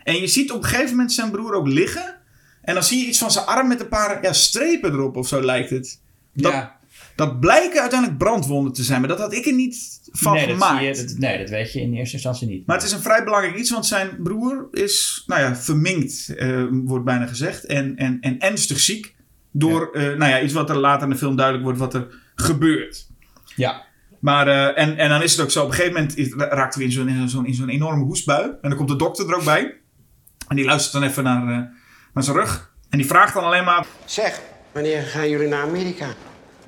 En 0.08 0.16
je 0.20 0.28
ziet 0.28 0.52
op 0.52 0.64
een 0.64 0.70
gegeven 0.70 0.90
moment 0.90 1.14
zijn 1.14 1.32
broer 1.32 1.54
ook 1.54 1.68
liggen. 1.68 2.16
En 2.62 2.74
dan 2.74 2.84
zie 2.84 3.00
je 3.00 3.06
iets 3.08 3.18
van 3.18 3.32
zijn 3.32 3.46
arm 3.46 3.68
met 3.68 3.80
een 3.80 3.88
paar 3.88 4.24
ja, 4.24 4.34
strepen 4.34 4.92
erop 4.94 5.16
of 5.16 5.28
zo 5.28 5.42
lijkt 5.42 5.70
het. 5.70 6.00
Dat, 6.34 6.52
Ja. 6.52 6.76
dat 7.16 7.40
blijken 7.40 7.80
uiteindelijk 7.82 8.20
brandwonden 8.20 8.74
te 8.74 8.84
zijn. 8.84 9.00
Maar 9.00 9.10
dat 9.10 9.20
had 9.20 9.34
ik 9.34 9.46
er 9.46 9.54
niet 9.54 10.00
van 10.12 10.34
nee, 10.34 10.48
gemaakt. 10.48 10.84
je, 10.98 11.06
dat, 11.06 11.18
nee, 11.18 11.38
dat 11.38 11.50
weet 11.50 11.74
je 11.74 11.82
in 11.82 11.94
eerste 11.94 12.14
instantie 12.14 12.48
niet. 12.48 12.66
Maar 12.66 12.76
het 12.76 12.86
is 12.86 12.92
een 12.92 13.02
vrij 13.02 13.24
belangrijk 13.24 13.56
iets, 13.58 13.70
want 13.72 13.86
zijn 13.86 14.10
broer 14.24 14.68
is, 14.72 15.24
nou 15.28 15.42
ja, 15.42 15.56
verminkt, 15.56 16.36
eh, 16.36 16.64
wordt 16.72 17.06
bijna 17.06 17.26
gezegd. 17.26 17.66
En, 17.66 17.96
en, 17.96 18.18
en 18.22 18.40
ernstig 18.40 18.80
ziek. 18.80 19.16
Door, 19.52 19.92
eh, 19.94 20.04
nou 20.04 20.32
ja, 20.32 20.42
iets 20.42 20.54
wat 20.54 20.70
er 20.70 20.78
later 20.78 21.04
in 21.04 21.10
de 21.10 21.18
film 21.20 21.36
duidelijk 21.36 21.66
wordt 21.66 21.80
wat 21.80 21.94
er 21.94 22.08
gebeurt. 22.36 23.08
Ja. 23.56 23.86
Maar, 24.20 24.48
eh, 24.48 24.84
en, 24.84 24.98
en 24.98 25.10
dan 25.10 25.22
is 25.24 25.32
het 25.32 25.42
ook 25.42 25.52
zo, 25.52 25.62
op 25.64 25.68
een 25.70 25.74
gegeven 25.74 25.94
moment 25.94 26.18
is- 26.18 26.34
raakt 26.34 26.76
hij 26.76 26.84
in 26.84 26.92
zo'n, 26.92 27.30
zo'n, 27.30 27.46
in 27.46 27.54
zo'n 27.54 27.70
enorme 27.70 28.04
hoestbui. 28.04 28.44
En 28.62 28.70
dan 28.70 28.76
komt 28.78 28.90
de 28.90 28.96
dokter 28.96 29.30
er 29.30 29.36
ook 29.36 29.44
bij. 29.44 29.76
En 30.48 30.56
die 30.56 30.66
luistert 30.66 30.94
dan 30.94 31.04
even 31.04 31.24
naar, 31.24 31.42
eh, 31.42 31.58
naar 32.14 32.24
zijn 32.24 32.36
rug. 32.36 32.72
En 32.90 32.98
die 32.98 33.08
vraagt 33.08 33.34
dan 33.34 33.44
alleen 33.44 33.64
maar... 33.64 33.86
Zeg, 34.06 34.42
wanneer 34.72 35.02
gaan 35.02 35.30
jullie 35.30 35.48
naar 35.48 35.62
Amerika? 35.62 36.08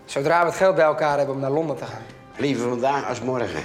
Zodra 0.06 0.40
we 0.40 0.46
het 0.46 0.56
geld 0.56 0.76
bij 0.76 0.86
elkaar 0.86 1.18
hebben 1.18 1.36
om 1.36 1.42
naar 1.42 1.52
Londen 1.52 1.78
te 1.78 1.86
gaan. 1.86 2.04
Liever 2.38 2.70
vandaag 2.70 3.06
als 3.08 3.22
morgen. 3.22 3.64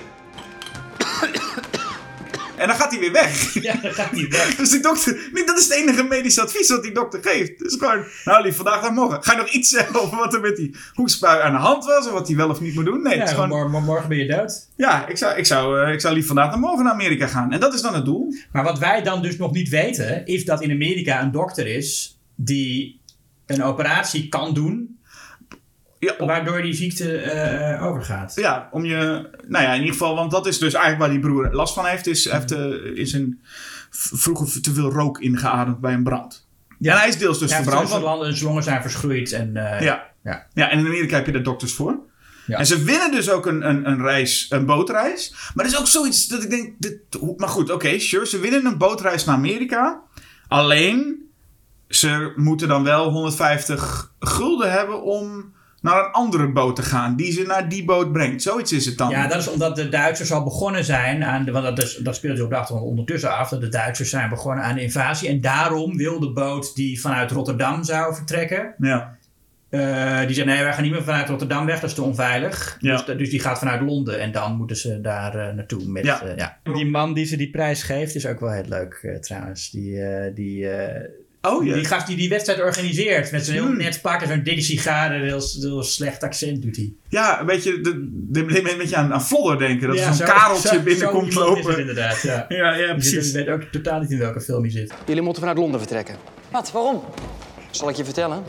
En 2.57 2.67
dan 2.67 2.77
gaat 2.77 2.91
hij 2.91 3.01
weer 3.01 3.13
weg. 3.13 3.53
Ja, 3.63 3.75
dan 3.83 3.93
gaat 3.93 4.11
hij 4.11 4.27
weg. 4.29 4.55
Dus 4.55 4.71
die 4.71 4.81
dokter, 4.81 5.29
nee, 5.33 5.45
dat 5.47 5.59
is 5.59 5.65
het 5.65 5.73
enige 5.75 6.03
medische 6.03 6.41
advies 6.43 6.67
dat 6.69 6.83
die 6.83 6.93
dokter 6.93 7.21
geeft. 7.23 7.59
Dus 7.59 7.73
gewoon, 7.79 8.05
nou 8.25 8.43
lief, 8.43 8.57
vandaag 8.57 8.83
dan 8.83 8.95
morgen. 8.95 9.23
Ga 9.25 9.33
je 9.33 9.39
nog 9.39 9.49
iets 9.51 9.69
zeggen 9.69 10.01
over 10.01 10.17
wat 10.17 10.35
er 10.35 10.41
met 10.41 10.57
die 10.57 10.77
hoestbui 10.95 11.43
aan 11.43 11.53
de 11.53 11.59
hand 11.59 11.85
was? 11.85 12.07
Of 12.07 12.13
wat 12.13 12.27
hij 12.29 12.37
wel 12.37 12.49
of 12.51 12.61
niet 12.61 12.75
moet 12.75 12.85
doen? 12.85 13.03
Nee, 13.03 13.13
Ja, 13.15 13.19
het 13.19 13.29
is 13.29 13.35
gewoon, 13.35 13.49
mor- 13.49 13.71
mor- 13.71 13.83
morgen 13.83 14.09
ben 14.09 14.19
je 14.19 14.27
dood. 14.27 14.69
ja 14.77 15.07
ik, 15.07 15.17
zou, 15.17 15.37
ik, 15.37 15.47
zou, 15.47 15.81
eh, 15.87 15.93
ik 15.93 16.01
zou 16.01 16.15
lief 16.15 16.27
vandaag 16.27 16.51
dan 16.51 16.61
morgen 16.61 16.85
naar 16.85 16.93
Amerika 16.93 17.27
gaan. 17.27 17.53
En 17.53 17.61
dat 17.61 17.75
is 17.75 17.81
dan 17.83 17.95
het 17.95 18.05
doel. 18.05 18.35
Maar 18.53 18.65
wat 18.65 18.79
wij 18.79 19.03
dan 19.03 19.23
dus 19.23 19.37
nog 19.37 19.53
niet 19.53 19.69
weten, 19.69 20.27
is 20.27 20.45
dat 20.45 20.63
in 20.63 20.71
Amerika 20.71 21.23
een 21.23 21.33
dokter 21.33 21.67
is 21.67 22.19
die 22.35 23.01
een 23.47 23.63
operatie 23.63 24.29
kan 24.29 24.55
doen, 24.55 24.99
waardoor 26.19 26.63
die 26.63 26.75
ziekte 26.75 27.17
eh, 27.17 27.87
overgaat. 27.87 28.33
Ja, 28.35 28.69
om 28.73 28.85
je, 28.85 28.97
nou 29.47 29.65
ja, 29.65 29.73
in 29.73 29.79
ieder 29.79 29.93
geval, 29.93 30.15
want 30.15 30.31
dat 30.31 30.47
is 30.47 30.59
dus 30.59 30.75
eigenlijk 30.75 31.03
waar 31.05 31.21
die 31.21 31.31
broer 31.31 31.49
last 31.53 31.75
van 31.75 31.87
heeft. 31.87 32.07
Is, 32.07 32.31
heeft 32.31 32.53
eh, 32.53 32.67
is 32.95 33.13
een, 33.13 33.41
vroeger 33.91 34.63
te 34.63 34.73
veel 34.75 34.91
rook 34.91 35.21
ingeademd 35.21 35.81
bij 35.81 35.93
een 35.93 36.03
brand. 36.03 36.47
Ja, 36.79 36.93
en 36.93 36.99
hij 36.99 37.09
is 37.09 37.19
deels 37.19 37.39
dus 37.39 37.51
ja, 37.51 37.57
verbrand. 37.57 37.89
Zijn 37.89 38.01
want- 38.03 38.17
landen, 38.17 38.35
zijn 38.37 38.49
longen 38.49 38.63
zijn 38.63 38.83
verschroeid 38.83 39.33
en 39.33 39.57
eh, 39.57 39.81
Ja. 39.81 40.11
ja. 40.23 40.47
Ja, 40.55 40.71
en 40.71 40.79
in 40.79 40.87
Amerika 40.87 41.17
heb 41.17 41.27
je 41.27 41.33
daar 41.33 41.43
dokters 41.43 41.73
voor. 41.73 41.97
Ja. 42.47 42.59
En 42.59 42.67
ze 42.67 42.85
winnen 42.85 43.11
dus 43.11 43.31
ook 43.31 43.47
een, 43.47 43.69
een, 43.69 43.89
een 43.89 44.03
reis, 44.03 44.47
een 44.49 44.67
bootreis. 44.67 45.35
Maar 45.55 45.65
er 45.65 45.71
is 45.71 45.79
ook 45.79 45.87
zoiets 45.87 46.27
dat 46.29 46.43
ik 46.43 46.51
denk, 46.51 46.73
dit, 46.79 46.97
maar 47.37 47.49
goed, 47.49 47.71
oké, 47.71 47.99
sure, 47.99 48.27
ze 48.27 48.39
winnen 48.39 48.67
een 48.67 48.79
bootreis 48.79 49.25
naar 49.25 49.35
Amerika. 49.35 50.01
Alleen, 50.49 51.29
ze 51.89 52.33
moeten 52.37 52.69
dan 52.69 52.85
wel 52.85 53.11
150 53.11 54.13
gulden 54.19 54.73
hebben 54.73 55.03
om 55.03 55.53
naar 55.85 56.05
een 56.05 56.11
andere 56.11 56.53
boot 56.53 56.77
te 56.77 56.83
gaan, 56.83 57.17
die 57.17 57.33
ze 57.33 57.43
naar 57.43 57.69
die 57.69 57.85
boot 57.85 58.13
brengt. 58.13 58.43
Zoiets 58.43 58.73
is 58.73 58.87
het 58.87 58.99
dan. 58.99 59.11
Ja, 59.11 59.27
dat 59.27 59.41
is 59.41 59.49
omdat 59.49 59.77
de 59.77 59.89
Duitsers 59.89 60.33
al 60.33 60.43
begonnen 60.45 60.85
zijn 60.85 61.25
aan. 61.25 61.45
De, 61.45 61.51
want 61.53 61.65
dat, 61.65 61.83
is, 61.83 61.97
dat 61.97 62.17
speelt 62.17 62.37
zich 62.37 62.45
op 62.45 62.51
de 62.51 62.57
achtergrond 62.57 62.91
ondertussen 62.91 63.37
af. 63.37 63.49
Dat 63.49 63.61
de 63.61 63.69
Duitsers 63.69 64.11
zijn 64.11 64.29
begonnen 64.29 64.65
aan 64.65 64.75
de 64.75 64.83
invasie. 64.83 65.29
En 65.29 65.41
daarom 65.41 65.97
wil 65.97 66.21
de 66.21 66.33
boot 66.33 66.75
die 66.75 67.01
vanuit 67.01 67.31
Rotterdam 67.31 67.85
zou 67.85 68.15
vertrekken. 68.15 68.75
Ja. 68.79 69.17
eh, 69.71 70.27
die 70.27 70.35
zei: 70.35 70.47
nee, 70.47 70.63
wij 70.63 70.73
gaan 70.73 70.83
niet 70.83 70.93
meer 70.93 71.03
vanuit 71.05 71.29
Rotterdam 71.29 71.67
weg, 71.67 71.81
dat 71.81 71.91
is 71.91 71.95
te 71.97 72.03
onveilig. 72.03 72.77
Ja. 72.81 73.03
Dus, 73.07 73.17
dus 73.17 73.31
die 73.31 73.41
gaat 73.41 73.59
vanuit 73.59 73.81
Londen 73.81 74.21
en 74.21 74.33
dan 74.33 74.57
moeten 74.57 74.77
ze 74.77 75.01
daar 75.01 75.35
eh, 75.49 75.55
naartoe. 75.55 75.89
Met, 75.89 76.05
Ja. 76.05 76.23
eh, 76.23 76.37
ja. 76.37 76.59
Die 76.63 76.87
man 76.87 77.15
die 77.15 77.25
ze 77.27 77.37
die 77.37 77.51
prijs 77.51 77.83
geeft 77.83 78.15
is 78.15 78.27
ook 78.27 78.41
wel 78.41 78.51
heel 78.51 78.69
leuk 78.69 79.19
trouwens. 79.21 79.71
Die, 79.71 80.03
eh, 80.03 80.35
die, 80.35 80.69
eh, 80.69 81.09
Oh, 81.47 81.65
ja. 81.65 81.75
die 81.75 81.85
gast 81.85 82.07
die 82.07 82.17
die 82.17 82.29
wedstrijd 82.29 82.61
organiseert 82.61 83.31
met 83.33 83.45
zo'n 83.45 83.55
heel 83.55 83.65
Hmm. 83.67 83.77
net 83.77 84.01
pak 84.03 84.23
en 84.23 84.29
zo'n 84.29 84.43
dikke 84.43 84.61
sigaar 84.63 85.11
en 85.11 85.21
een 85.21 85.27
heel, 85.27 85.43
heel 85.61 85.83
slecht 85.83 86.23
accent 86.23 86.63
doet 86.63 86.77
hij. 86.77 86.93
Ja, 87.09 87.41
een 87.41 87.47
beetje, 87.47 87.81
de, 87.81 88.09
de, 88.31 88.45
de- 88.47 88.71
een 88.73 88.79
beetje 88.79 88.97
aan, 88.97 89.13
aan 89.13 89.25
Flodder 89.25 89.59
denken. 89.59 89.89
Dat 89.89 89.97
Ja, 89.99 90.05
zo'n 90.05 90.27
zo- 90.27 90.33
kareltje 90.35 90.69
zo- 90.69 90.81
binnenkomt 90.83 91.33
zo 91.33 91.39
iemand 91.41 91.59
is 91.59 91.65
lopen. 91.65 91.71
het 91.71 91.81
inderdaad, 91.81 92.23
ja. 92.23 92.45
Ja, 92.59 92.75
ja, 92.75 92.87
Je 92.87 92.93
precies. 92.95 93.33
weet 93.33 93.49
ook 93.49 93.63
totaal 93.63 94.01
niet 94.01 94.11
in 94.11 94.19
welke 94.19 94.41
film 94.41 94.63
hij 94.63 94.71
zit. 94.71 94.93
Jullie 95.07 95.23
moeten 95.23 95.41
vanuit 95.43 95.59
Londen 95.59 95.81
vertrekken. 95.81 96.17
Wat? 96.51 96.73
Waarom? 96.73 97.03
Zal 97.71 97.89
ik 97.89 97.97
je 97.97 98.05
vertellen? 98.05 98.43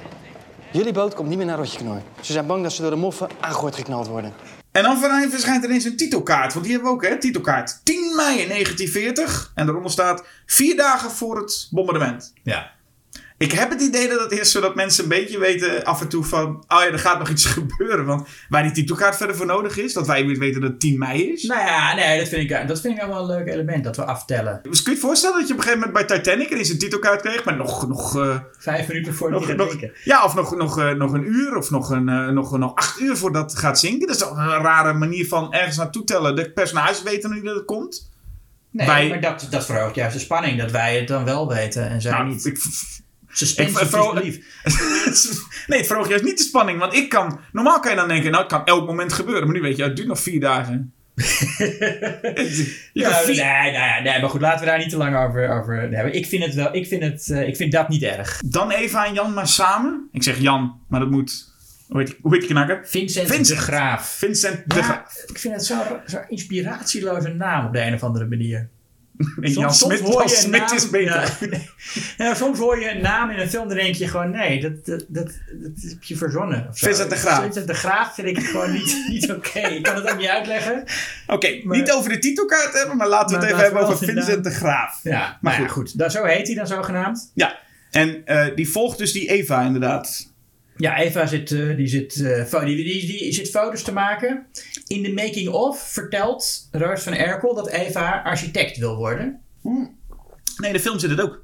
Jullie 0.71 0.93
boot 0.93 1.13
komt 1.13 1.29
niet 1.29 1.37
meer 1.37 1.47
naar 1.47 1.57
Rotjeknooi. 1.57 2.01
Ze 2.21 2.31
zijn 2.31 2.45
bang 2.47 2.63
dat 2.63 2.73
ze 2.73 2.81
door 2.81 2.91
de 2.91 2.97
moffen 2.97 3.27
aangooid 3.39 3.75
geknald 3.75 4.07
worden. 4.07 4.33
En 4.71 4.83
dan 4.83 4.99
van- 4.99 5.29
verschijnt 5.29 5.63
er 5.63 5.69
ineens 5.69 5.85
een 5.85 5.95
titelkaart. 5.97 6.53
Want 6.53 6.65
die 6.65 6.73
hebben 6.73 6.91
we 6.91 6.97
ook, 6.97 7.05
hè? 7.07 7.17
Titelkaart. 7.19 7.79
10 7.83 8.13
mei 8.15 8.47
1940. 8.47 9.51
En 9.55 9.65
daaronder 9.65 9.91
staat 9.91 10.23
vier 10.45 10.75
dagen 10.75 11.11
voor 11.11 11.37
het 11.37 11.67
bombardement. 11.71 12.33
Ja. 12.43 12.71
Ik 13.45 13.51
heb 13.51 13.69
het 13.69 13.81
idee 13.81 14.07
dat 14.07 14.19
het 14.19 14.31
is 14.39 14.51
zodat 14.51 14.75
mensen 14.75 15.03
een 15.03 15.09
beetje 15.09 15.39
weten 15.39 15.83
af 15.83 16.01
en 16.01 16.07
toe 16.07 16.23
van... 16.23 16.47
Oh 16.67 16.79
ja, 16.79 16.85
er 16.85 16.99
gaat 16.99 17.19
nog 17.19 17.29
iets 17.29 17.45
gebeuren. 17.59 18.05
Want 18.05 18.27
waar 18.49 18.63
die 18.63 18.71
titelkaart 18.71 19.15
verder 19.15 19.35
voor 19.35 19.45
nodig 19.45 19.77
is. 19.77 19.93
Dat 19.93 20.07
wij 20.07 20.25
weten 20.25 20.61
dat 20.61 20.69
het 20.69 20.79
10 20.79 20.97
mei 20.97 21.31
is. 21.31 21.43
Nou 21.43 21.61
ja, 21.65 21.95
nee, 21.95 22.19
dat 22.19 22.27
vind 22.27 22.51
ik, 22.51 22.67
dat 22.67 22.81
vind 22.81 22.97
ik 22.97 23.05
wel 23.05 23.19
een 23.19 23.25
leuk 23.25 23.47
element, 23.47 23.83
dat 23.83 23.95
we 23.95 24.05
aftellen. 24.05 24.59
Dus 24.63 24.81
kun 24.81 24.91
je 24.93 24.99
je 24.99 25.05
voorstellen 25.05 25.37
dat 25.39 25.47
je 25.47 25.53
op 25.53 25.59
een 25.59 25.65
gegeven 25.65 25.87
moment 25.87 26.07
bij 26.07 26.17
Titanic 26.17 26.49
ineens 26.49 26.69
een 26.69 26.77
titelkaart 26.77 27.21
kreeg. 27.21 27.43
Maar 27.43 27.55
nog... 27.55 27.87
nog 27.87 28.19
eh, 28.19 28.39
Vijf 28.57 28.87
minuten 28.87 29.15
nog, 29.29 29.41
je 29.41 29.47
gaat 29.47 29.57
nog, 29.57 29.75
ja, 30.03 30.23
of 30.23 30.35
nog, 30.35 30.55
nog, 30.55 30.79
eh, 30.79 30.91
nog 30.91 31.13
een 31.13 31.27
uur 31.27 31.55
of 31.55 31.69
nog, 31.71 31.89
een, 31.89 32.09
eh, 32.09 32.27
nog, 32.27 32.57
nog 32.57 32.75
acht 32.75 32.99
uur 32.99 33.17
voordat 33.17 33.51
het 33.51 33.59
gaat 33.59 33.79
zinken. 33.79 34.07
Dat 34.07 34.15
is 34.15 34.21
toch 34.21 34.37
een 34.37 34.47
rare 34.47 34.93
manier 34.93 35.27
van 35.27 35.53
ergens 35.53 35.77
naartoe 35.77 36.03
tellen. 36.03 36.35
De 36.35 36.51
personages 36.51 37.03
weten 37.03 37.31
nu 37.31 37.41
dat 37.41 37.55
het 37.55 37.65
komt. 37.65 38.13
Nee, 38.71 39.09
maar 39.09 39.21
dat, 39.21 39.47
dat 39.49 39.65
verhoogt 39.65 39.95
juist 39.95 40.13
de 40.15 40.21
spanning, 40.21 40.59
dat 40.59 40.71
wij 40.71 40.97
het 40.97 41.07
dan 41.07 41.23
wel 41.25 41.47
weten 41.47 41.89
en 41.89 42.01
zij 42.01 42.11
Nou, 42.11 42.27
niet. 42.27 42.45
ik- 42.45 42.63
Suspense 43.37 43.83
Ik- 44.23 44.43
nee, 45.67 45.77
het 45.77 45.87
verhoogt 45.87 46.09
juist 46.09 46.23
niet 46.23 46.37
de 46.37 46.43
spanning. 46.43 46.79
Want 46.79 46.93
ik 46.95 47.09
kan... 47.09 47.39
Normaal 47.51 47.79
kan 47.79 47.91
je 47.91 47.97
dan 47.97 48.07
denken, 48.07 48.31
nou, 48.31 48.43
het 48.43 48.51
kan 48.51 48.65
elk 48.65 48.85
moment 48.87 49.13
gebeuren. 49.13 49.43
Maar 49.43 49.55
nu 49.55 49.61
weet 49.61 49.77
je, 49.77 49.83
het 49.83 49.95
duurt 49.95 50.07
nog 50.07 50.19
vier 50.19 50.39
dagen. 50.39 50.93
Ja, 52.93 53.09
nee, 53.09 53.35
vier- 53.35 53.45
nee, 53.45 53.71
nee, 53.71 54.01
nee, 54.03 54.21
maar 54.21 54.29
goed, 54.29 54.41
laten 54.41 54.59
we 54.59 54.65
daar 54.65 54.77
niet 54.77 54.89
te 54.89 54.97
lang 54.97 55.15
over, 55.17 55.49
over 55.49 55.75
hebben. 55.81 56.13
Ik 56.13 56.25
vind, 56.25 56.43
het 56.45 56.53
wel, 56.53 56.75
ik, 56.75 56.87
vind 56.87 57.03
het, 57.03 57.29
eh, 57.29 57.47
ik 57.47 57.55
vind 57.55 57.71
dat 57.71 57.89
niet 57.89 58.03
erg. 58.03 58.41
Dan 58.45 58.71
Eva 58.71 59.05
en 59.05 59.13
Jan 59.13 59.33
maar 59.33 59.47
samen. 59.47 60.07
Ik 60.11 60.23
zeg 60.23 60.39
Jan, 60.39 60.79
maar 60.87 60.99
dat 60.99 61.09
moet... 61.09 61.53
Hoe 61.87 61.99
heet, 61.99 62.15
hoe 62.21 62.31
heet 62.31 62.41
die 62.41 62.49
knakker? 62.49 62.81
Vincent, 62.87 63.27
Vincent. 63.27 63.47
de 63.59 63.63
Graaf. 63.65 64.07
Vincent 64.17 64.63
de 64.65 64.75
Ja, 64.75 64.81
Graaf. 64.81 65.23
ik 65.27 65.39
vind 65.39 65.53
het 65.53 65.65
zo'n 65.65 65.77
zo 66.07 66.17
inspiratieloze 66.27 67.27
naam 67.29 67.65
op 67.65 67.73
de 67.73 67.81
een 67.81 67.93
of 67.93 68.03
andere 68.03 68.25
manier. 68.25 68.69
En 69.41 69.51
Jan 69.59 69.73
Smit, 69.73 69.99
Jan 69.99 70.29
Smit 70.29 70.71
is 70.71 70.89
beter. 70.89 71.37
Ja, 71.39 71.47
nee. 71.47 71.69
Ja, 72.17 72.33
soms 72.33 72.59
hoor 72.59 72.79
je 72.79 72.89
een 72.89 73.01
naam 73.01 73.29
in 73.29 73.39
een 73.39 73.49
film 73.49 73.69
en 73.69 73.75
denk 73.75 73.95
je 73.95 74.07
gewoon, 74.07 74.31
nee, 74.31 74.61
dat, 74.61 74.85
dat, 74.85 75.05
dat, 75.07 75.25
dat 75.53 75.73
heb 75.81 76.03
je 76.03 76.15
verzonnen. 76.15 76.67
Vincent 76.71 77.09
de 77.09 77.15
Graaf. 77.15 77.41
Vincent 77.43 77.67
de 77.67 77.73
Graaf 77.73 78.13
vind 78.15 78.27
ik 78.27 78.39
gewoon 78.39 78.71
niet, 78.71 79.03
niet 79.09 79.31
oké. 79.31 79.59
Ik 79.59 79.83
kan 79.83 79.95
het 79.95 80.11
ook 80.11 80.17
niet 80.17 80.27
uitleggen. 80.27 80.83
Oké, 81.27 81.47
niet 81.63 81.91
over 81.91 82.09
de 82.09 82.19
titelkaart 82.19 82.73
hebben, 82.73 82.97
maar 82.97 83.07
laten 83.07 83.27
we 83.27 83.31
Maar 83.33 83.41
het 83.41 83.51
even 83.51 83.63
hebben 83.63 83.83
over 83.83 84.05
Vincent 84.07 84.43
de 84.43 84.51
Graaf. 84.51 84.99
Ja, 85.03 85.37
Maar 85.41 85.59
maar 85.59 85.69
goed. 85.69 85.93
goed. 85.97 86.11
zo 86.11 86.23
heet 86.23 86.47
hij 86.47 86.55
dan 86.55 86.67
zogenaamd. 86.67 87.31
Ja, 87.33 87.59
en 87.91 88.25
eh, 88.25 88.55
die 88.55 88.69
volgt 88.69 88.97
dus 88.97 89.11
die 89.13 89.29
Eva 89.29 89.61
inderdaad. 89.61 90.33
Ja, 90.77 90.97
Eva 90.97 91.25
zit, 91.25 91.51
eh, 91.51 91.75
die 91.75 91.87
zit, 91.87 92.21
eh, 92.21 92.65
die, 92.65 92.75
die, 92.75 93.05
die 93.07 93.33
zit 93.33 93.49
foto's 93.49 93.81
te 93.83 93.93
maken. 93.93 94.45
In 94.87 95.03
de 95.03 95.13
making-of 95.13 95.91
vertelt 95.91 96.67
Roos 96.71 97.03
van 97.03 97.13
Erkel 97.13 97.55
dat 97.55 97.69
Eva 97.69 98.21
architect 98.23 98.77
wil 98.77 98.95
worden. 98.95 99.41
Nee, 100.57 100.73
de 100.73 100.79
film 100.79 100.99
zit 100.99 101.09
het 101.09 101.21
ook. 101.21 101.41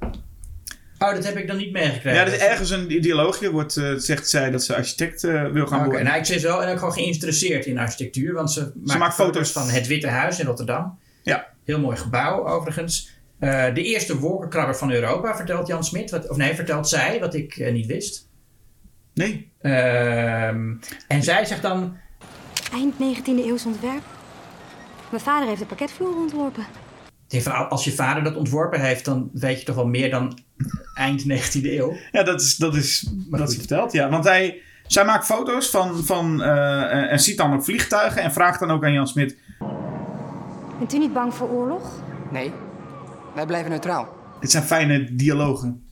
Oh, 1.00 1.13
dat 1.13 1.24
heb 1.24 1.38
ik 1.38 1.48
dan 1.48 1.58
niet 1.58 1.72
meegekregen. 1.72 2.20
Ja, 2.20 2.26
er 2.26 2.34
is 2.34 2.39
ergens 2.39 2.70
een 2.70 2.88
dialoogje. 2.88 3.52
Wordt, 3.52 3.78
eh, 3.78 3.94
zegt 3.96 4.30
zij 4.30 4.52
dat 4.52 4.63
ze 4.63 4.76
architect 4.76 5.22
wil 5.22 5.67
gaan 5.67 5.80
Oké, 5.80 5.88
worden. 5.88 6.06
nou, 6.06 6.17
ik 6.17 6.26
zit 6.26 6.41
wel 6.41 6.63
en 6.63 6.72
ook 6.72 6.78
gewoon 6.78 6.94
geïnteresseerd 6.94 7.65
in 7.65 7.78
architectuur. 7.78 8.34
Want 8.34 8.52
ze, 8.52 8.72
maakt, 8.84 9.00
maakt 9.00 9.15
foto's. 9.15 9.52
van 9.52 9.70
het 9.70 9.88
Witte 9.88 10.08
Huis 10.08 10.39
in 10.39 10.46
Rotterdam. 10.46 11.00
Ja. 11.24 11.48
Heel 11.63 11.80
mooi 11.80 11.98
gebouw, 11.98 12.48
overigens. 12.48 13.10
De 13.39 13.84
eerste 13.84 14.17
wolkenkrabber 14.17 14.76
van 14.78 14.91
Europa, 14.91 15.36
vertelt 15.36 15.67
Jan 15.67 15.84
Smit. 15.84 16.12
Wat, 16.12 16.30
of 16.30 16.38
nee, 16.38 16.56
vertelt 16.56 16.89
zij, 16.89 17.20
wat 17.20 17.34
ik 17.34 17.72
niet 17.72 17.86
wist. 17.86 18.30
Nee. 19.22 19.52
Ehm, 19.62 20.74
en 21.08 21.24
zij 21.24 21.46
zegt 21.46 21.62
dan... 21.62 21.98
Eind 22.74 22.94
19e 22.94 23.46
eeuws 23.46 23.66
ontwerp. 23.66 24.04
Mijn 25.10 25.24
vader 25.24 25.48
heeft 25.48 25.60
de 25.60 25.66
parketvloer 25.66 26.16
ontworpen. 26.16 26.66
Als 27.70 27.84
je 27.84 27.92
vader 27.92 28.24
dat 28.24 28.36
ontworpen 28.36 28.82
heeft, 28.82 29.06
dan 29.06 29.30
weet 29.34 29.60
je 29.60 29.66
toch 29.66 29.76
wel 29.76 29.88
meer 29.88 30.10
dan 30.10 30.40
eind 30.94 31.24
19e 31.24 31.64
eeuw. 31.64 31.96
Ja, 32.12 32.24
dat 32.24 32.42
is, 32.42 32.56
dat 32.56 32.76
is 32.76 33.12
dat 33.30 33.50
is 33.50 33.56
verteld. 33.56 33.92
Ja, 33.92 34.10
want 34.10 34.24
hij, 34.24 34.62
zij 34.88 35.06
maakt 35.06 35.26
foto's 35.26 35.70
van, 35.70 36.04
van 36.04 36.42
eh, 36.42 37.12
en 37.12 37.20
ziet 37.20 37.38
dan 37.38 37.54
ook 37.54 37.64
vliegtuigen. 37.64 38.22
En 38.22 38.32
vraagt 38.32 38.60
dan 38.60 38.72
ook 38.72 38.84
aan 38.84 38.94
Jan 38.94 39.08
Smit. 39.08 39.38
Bent 40.78 40.94
u 40.94 40.98
niet 40.98 41.14
bang 41.14 41.34
voor 41.34 41.50
oorlog? 41.50 41.92
Nee, 42.32 42.52
wij 43.36 43.46
blijven 43.46 43.70
neutraal. 43.70 44.08
Dit 44.40 44.52
zijn 44.52 44.64
fijne 44.64 45.16
dialogen. 45.16 45.90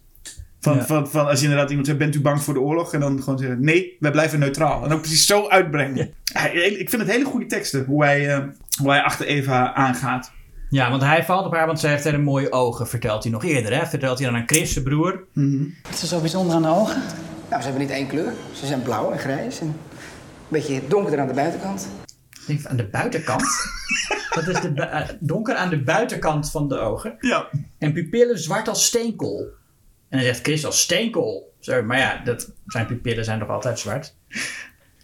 Van, 0.62 0.76
Ja. 0.76 0.86
van, 0.86 1.10
van 1.10 1.28
als 1.28 1.38
je 1.40 1.44
inderdaad 1.44 1.68
iemand 1.70 1.88
zegt, 1.88 2.00
bent 2.00 2.16
u 2.16 2.22
bang 2.22 2.42
voor 2.44 2.54
de 2.54 2.60
oorlog? 2.60 2.94
En 2.94 3.00
dan 3.00 3.24
gewoon 3.24 3.40
zeggen, 3.40 3.64
nee, 3.64 3.96
wij 4.00 4.12
blijven 4.12 4.40
neutraal. 4.40 4.86
En 4.86 4.92
ook 4.92 5.02
precies 5.02 5.26
zo 5.26 5.48
uitbrengen. 5.48 6.14
Hij- 6.34 6.52
ik 6.54 6.90
vind 6.90 7.02
het 7.02 7.12
hele 7.12 7.26
goede 7.26 7.46
teksten, 7.46 7.86
hoe 7.86 8.04
hij, 8.04 8.36
eh, 8.36 8.44
hoe 8.82 8.90
hij 8.92 9.02
achter 9.02 9.26
Eva 9.26 9.74
aangaat. 9.74 10.32
Ja, 10.70 10.90
want 10.90 11.02
hij 11.02 11.24
valt 11.26 11.46
op 11.46 11.54
haar, 11.54 11.66
want 11.68 11.80
zij 11.80 11.90
heeft 11.92 12.04
hele 12.04 12.18
mooie 12.18 12.52
ogen, 12.52 12.88
vertelt 12.88 13.24
hij 13.24 13.32
nog 13.32 13.44
eerder. 13.44 13.74
Hè? 13.80 13.86
Vertelt 13.86 14.20
hij 14.20 14.28
dan 14.28 14.36
aan 14.40 14.48
Chris, 14.48 14.74
zijn 14.74 14.84
broer. 14.86 15.24
Wat 15.84 15.94
is 15.94 16.02
er 16.02 16.08
zo 16.08 16.20
bijzonder 16.20 16.56
aan 16.56 16.62
de 16.62 16.68
ogen? 16.68 17.02
Nou, 17.50 17.62
ze 17.62 17.68
hebben 17.68 17.82
niet 17.88 17.96
één 17.96 18.08
kleur. 18.08 18.34
Ze 18.52 18.66
zijn 18.66 18.82
blauw 18.82 19.12
en 19.12 19.20
grijs 19.20 19.60
en 19.60 19.68
een 19.68 19.76
beetje 20.48 20.82
donkerder 20.88 21.20
aan 21.20 21.28
de 21.28 21.34
buitenkant. 21.34 21.88
Ik 22.32 22.48
denk 22.48 22.66
aan 22.66 22.78
de 22.78 22.88
buitenkant. 22.88 23.44
dat 24.36 24.48
is 24.48 24.62
de 24.62 24.72
bu- 24.74 24.82
eh, 24.82 25.08
donker 25.20 25.56
aan 25.56 25.70
de 25.70 25.84
buitenkant 25.84 26.52
van 26.52 26.68
de 26.68 26.78
ogen. 26.80 27.16
Ja. 27.20 27.48
En 27.78 27.94
pupillen 27.94 28.40
zwart 28.40 28.68
als 28.68 28.86
steenkool. 28.86 29.48
En 30.10 30.18
dan 30.18 30.22
zegt 30.28 30.42
Chris 30.42 30.66
als 30.66 30.82
steenkool. 30.82 31.54
Maar 31.86 31.98
ja, 31.98 32.22
dat, 32.24 32.52
zijn 32.68 32.86
pupillen 32.86 33.24
zijn 33.26 33.40
toch 33.40 33.50
altijd 33.50 33.80
zwart. 33.80 34.16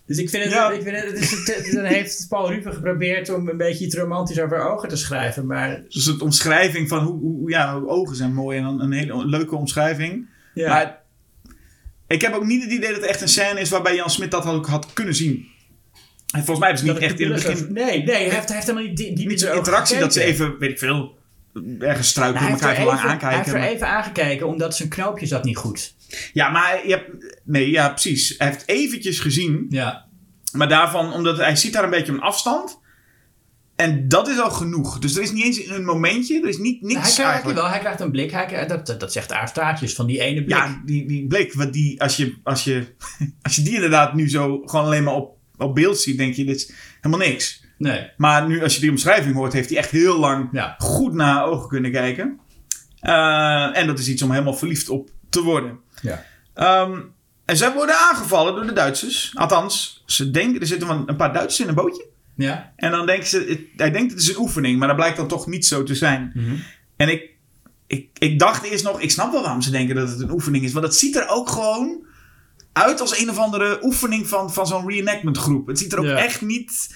Dus 0.05 0.17
ik 0.17 0.29
vind 0.29 0.43
het, 0.43 0.53
Ja. 0.53 0.71
ik 0.71 0.81
vind 0.81 0.95
het, 0.95 1.05
het 1.05 1.19
is, 1.19 1.31
het- 1.31 1.69
dan 1.73 1.83
heeft 1.83 2.25
Paul 2.29 2.51
Ruven 2.51 2.73
geprobeerd 2.73 3.29
om 3.33 3.49
een 3.49 3.57
beetje 3.57 3.85
iets 3.85 3.95
romantisch 3.95 4.39
over 4.39 4.59
ogen 4.71 4.89
te 4.89 4.95
schrijven. 4.95 5.45
Maar 5.45 5.83
Dus 5.89 6.05
een 6.05 6.21
omschrijving 6.21 6.87
van 6.89 7.03
hoe, 7.03 7.19
hoe 7.19 7.49
ja, 7.49 7.73
ogen 7.85 8.15
zijn 8.15 8.33
mooi. 8.33 8.57
En 8.57 8.65
een 8.65 8.91
hele 8.91 9.25
leuke 9.25 9.55
omschrijving. 9.55 10.27
Ja. 10.53 10.69
Maar 10.69 11.01
ik 12.07 12.21
heb 12.21 12.33
ook 12.33 12.45
niet 12.45 12.63
het 12.63 12.71
idee 12.71 12.87
dat 12.91 13.01
het 13.01 13.09
echt 13.09 13.21
een 13.21 13.27
scène 13.27 13.59
is 13.59 13.69
waarbij 13.69 13.95
Jan 13.95 14.09
Smit 14.09 14.31
dat 14.31 14.45
ook 14.45 14.67
had 14.67 14.93
kunnen 14.93 15.15
zien. 15.15 15.47
En 16.33 16.43
volgens 16.45 16.59
mij 16.59 16.67
hebben 16.67 16.77
ze 16.77 16.83
niet 16.91 16.93
dat 17.01 17.03
echt 17.09 17.19
in 17.19 17.31
het 17.31 17.43
begin... 17.43 17.57
zo- 17.57 17.71
Nee, 17.71 18.03
nee, 18.03 18.15
hij 18.15 18.23
heeft, 18.29 18.47
hij 18.47 18.55
heeft 18.55 18.67
helemaal 18.67 18.87
niet 18.87 18.97
die, 18.97 19.15
die 19.15 19.29
interactie 19.53 19.99
dat 19.99 20.13
ze 20.13 20.23
even, 20.23 20.57
weet 20.59 20.69
ik 20.69 20.79
veel, 20.79 21.17
ergens 21.79 22.09
struikelen, 22.09 22.41
Nou, 22.51 22.59
hij, 22.59 22.69
elkaar 22.69 22.71
even 22.71 22.85
lang 22.85 22.97
even, 22.99 23.09
hij 23.09 23.11
heeft 23.11 23.23
aankijken. 23.23 23.53
er 23.53 23.59
maar- 23.59 23.69
even 23.69 23.87
aangekeken, 23.87 24.47
omdat 24.47 24.75
zijn 24.75 24.89
knoopje 24.89 25.25
zat 25.25 25.43
niet 25.43 25.57
goed. 25.57 25.95
Ja, 26.33 26.49
maar 26.49 26.87
je 26.87 26.91
hebt, 26.93 27.09
nee, 27.43 27.69
ja, 27.71 27.89
precies. 27.89 28.35
Hij 28.37 28.47
heeft 28.47 28.63
eventjes 28.65 29.19
gezien. 29.19 29.65
Ja. 29.69 30.05
Maar 30.51 30.69
daarvan, 30.69 31.13
omdat 31.13 31.37
hij 31.37 31.55
ziet 31.55 31.73
daar 31.73 31.83
een 31.83 31.89
beetje 31.89 32.11
een 32.11 32.21
afstand. 32.21 32.79
En 33.75 34.07
dat 34.07 34.27
is 34.27 34.39
al 34.39 34.49
genoeg. 34.51 34.99
Dus 34.99 35.15
er 35.15 35.21
is 35.21 35.31
niet 35.31 35.43
eens 35.43 35.67
een 35.67 35.85
momentje, 35.85 36.41
er 36.41 36.47
is 36.49 36.57
niet 36.57 36.81
niks 36.81 36.93
hij, 37.01 37.11
krijgt, 37.11 37.19
eigenlijk. 37.31 37.59
wel, 37.59 37.69
hij 37.69 37.79
krijgt 37.79 37.99
een 37.99 38.11
blik, 38.11 38.31
hij, 38.31 38.45
krijgt- 38.45 38.69
dat, 38.69 38.85
dat, 38.87 38.99
dat 38.99 39.11
zegt 39.11 39.31
Aard 39.31 39.49
Straatjes, 39.49 39.93
van 39.93 40.05
die 40.07 40.19
ene 40.19 40.43
blik. 40.43 40.57
Ja, 40.57 40.81
die, 40.85 41.07
die 41.07 41.27
blik, 41.27 41.53
wat 41.53 41.73
die, 41.73 42.01
als, 42.01 42.15
je, 42.15 42.35
als, 42.43 42.63
je, 42.63 42.95
als 43.41 43.55
je 43.55 43.61
die 43.61 43.73
inderdaad 43.73 44.13
nu 44.13 44.29
zo 44.29 44.61
gewoon 44.65 44.85
alleen 44.85 45.03
maar 45.03 45.13
op, 45.13 45.37
op 45.57 45.75
beeld 45.75 45.99
ziet, 45.99 46.17
denk 46.17 46.33
je, 46.35 46.45
dit 46.45 46.55
is 46.55 46.71
helemaal 47.01 47.27
niks. 47.27 47.63
Nee. 47.77 48.09
Maar 48.17 48.47
nu, 48.47 48.63
als 48.63 48.73
je 48.75 48.81
die 48.81 48.89
omschrijving 48.89 49.35
hoort, 49.35 49.53
heeft 49.53 49.69
hij 49.69 49.77
echt 49.77 49.89
heel 49.91 50.19
lang 50.19 50.49
Ja. 50.51 50.75
goed 50.77 51.13
naar 51.13 51.45
ogen 51.45 51.67
kunnen 51.69 51.91
kijken. 51.91 52.39
Eh, 52.99 53.77
en 53.77 53.87
dat 53.87 53.99
is 53.99 54.07
iets 54.07 54.21
om 54.21 54.31
helemaal 54.31 54.53
verliefd 54.53 54.89
op 54.89 55.09
te 55.29 55.41
worden. 55.43 55.79
Ja. 56.01 56.25
Ehm, 56.53 56.99
en 57.45 57.57
zij 57.57 57.73
worden 57.73 57.95
aangevallen 58.11 58.55
door 58.55 58.65
de 58.65 58.73
Duitsers. 58.73 59.31
Althans, 59.35 60.03
ze 60.05 60.31
denken, 60.31 60.61
er 60.61 60.67
zitten 60.67 61.03
een 61.05 61.15
paar 61.15 61.33
Duitsers 61.33 61.59
in 61.59 61.67
een 61.67 61.75
bootje. 61.75 62.05
Ja. 62.35 62.73
En 62.75 62.91
dan 62.91 63.05
denken 63.05 63.27
ze, 63.27 63.45
het- 63.47 63.79
hij 63.81 63.91
denkt 63.91 64.11
het 64.11 64.21
is 64.21 64.29
een 64.29 64.37
oefening, 64.39 64.79
maar 64.79 64.87
dat 64.87 64.97
blijkt 64.97 65.17
dan 65.17 65.27
toch 65.27 65.47
niet 65.47 65.65
zo 65.65 65.83
te 65.83 65.95
zijn. 65.95 66.31
Mhm. 66.33 66.55
En 66.95 67.09
ik, 67.09 67.29
ik, 67.87 68.07
ik 68.17 68.39
dacht 68.39 68.63
eerst 68.63 68.83
nog, 68.83 69.01
ik 69.01 69.11
snap 69.11 69.31
wel 69.31 69.41
waarom 69.41 69.61
ze 69.61 69.71
denken 69.71 69.95
dat 69.95 70.09
het 70.09 70.19
een 70.21 70.31
oefening 70.31 70.63
is. 70.63 70.73
Want 70.73 70.85
het 70.85 70.95
ziet 70.95 71.15
er 71.15 71.27
ook 71.27 71.49
gewoon 71.49 72.05
uit 72.73 73.01
als 73.01 73.19
een 73.19 73.29
of 73.29 73.37
andere 73.37 73.79
oefening 73.83 74.27
van, 74.27 74.53
van 74.53 74.67
zo'n 74.67 74.89
reenactment 74.89 75.37
groep. 75.37 75.67
Het 75.67 75.79
ziet 75.79 75.93
er 75.93 75.99
ook 75.99 76.05
Ja. 76.05 76.17
echt 76.17 76.41
niet, 76.41 76.95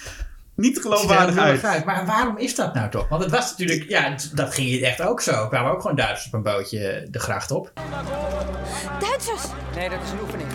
niet 0.59 0.79
geloofwaardig 0.79 1.37
uit. 1.37 1.85
Maar 1.85 2.05
waarom 2.05 2.37
is 2.37 2.55
dat 2.55 2.73
nou 2.73 2.89
toch? 2.89 3.07
Want 3.09 3.23
het 3.23 3.31
was 3.31 3.49
natuurlijk, 3.49 3.89
ja, 3.89 4.15
dat 4.33 4.53
ging 4.53 4.67
hier 4.67 4.83
echt 4.83 5.01
ook 5.01 5.21
zo. 5.21 5.31
Er 5.31 5.47
kwamen 5.47 5.71
ook 5.71 5.81
gewoon 5.81 5.95
Duitsers 5.95 6.27
op 6.27 6.33
een 6.33 6.43
bootje 6.43 7.07
de 7.11 7.19
gracht 7.19 7.51
op. 7.51 7.71
Duitsers! 8.99 9.41
Nee, 9.75 9.89
dat 9.89 9.99
is 10.03 10.11
een 10.11 10.19
oefening. 10.21 10.49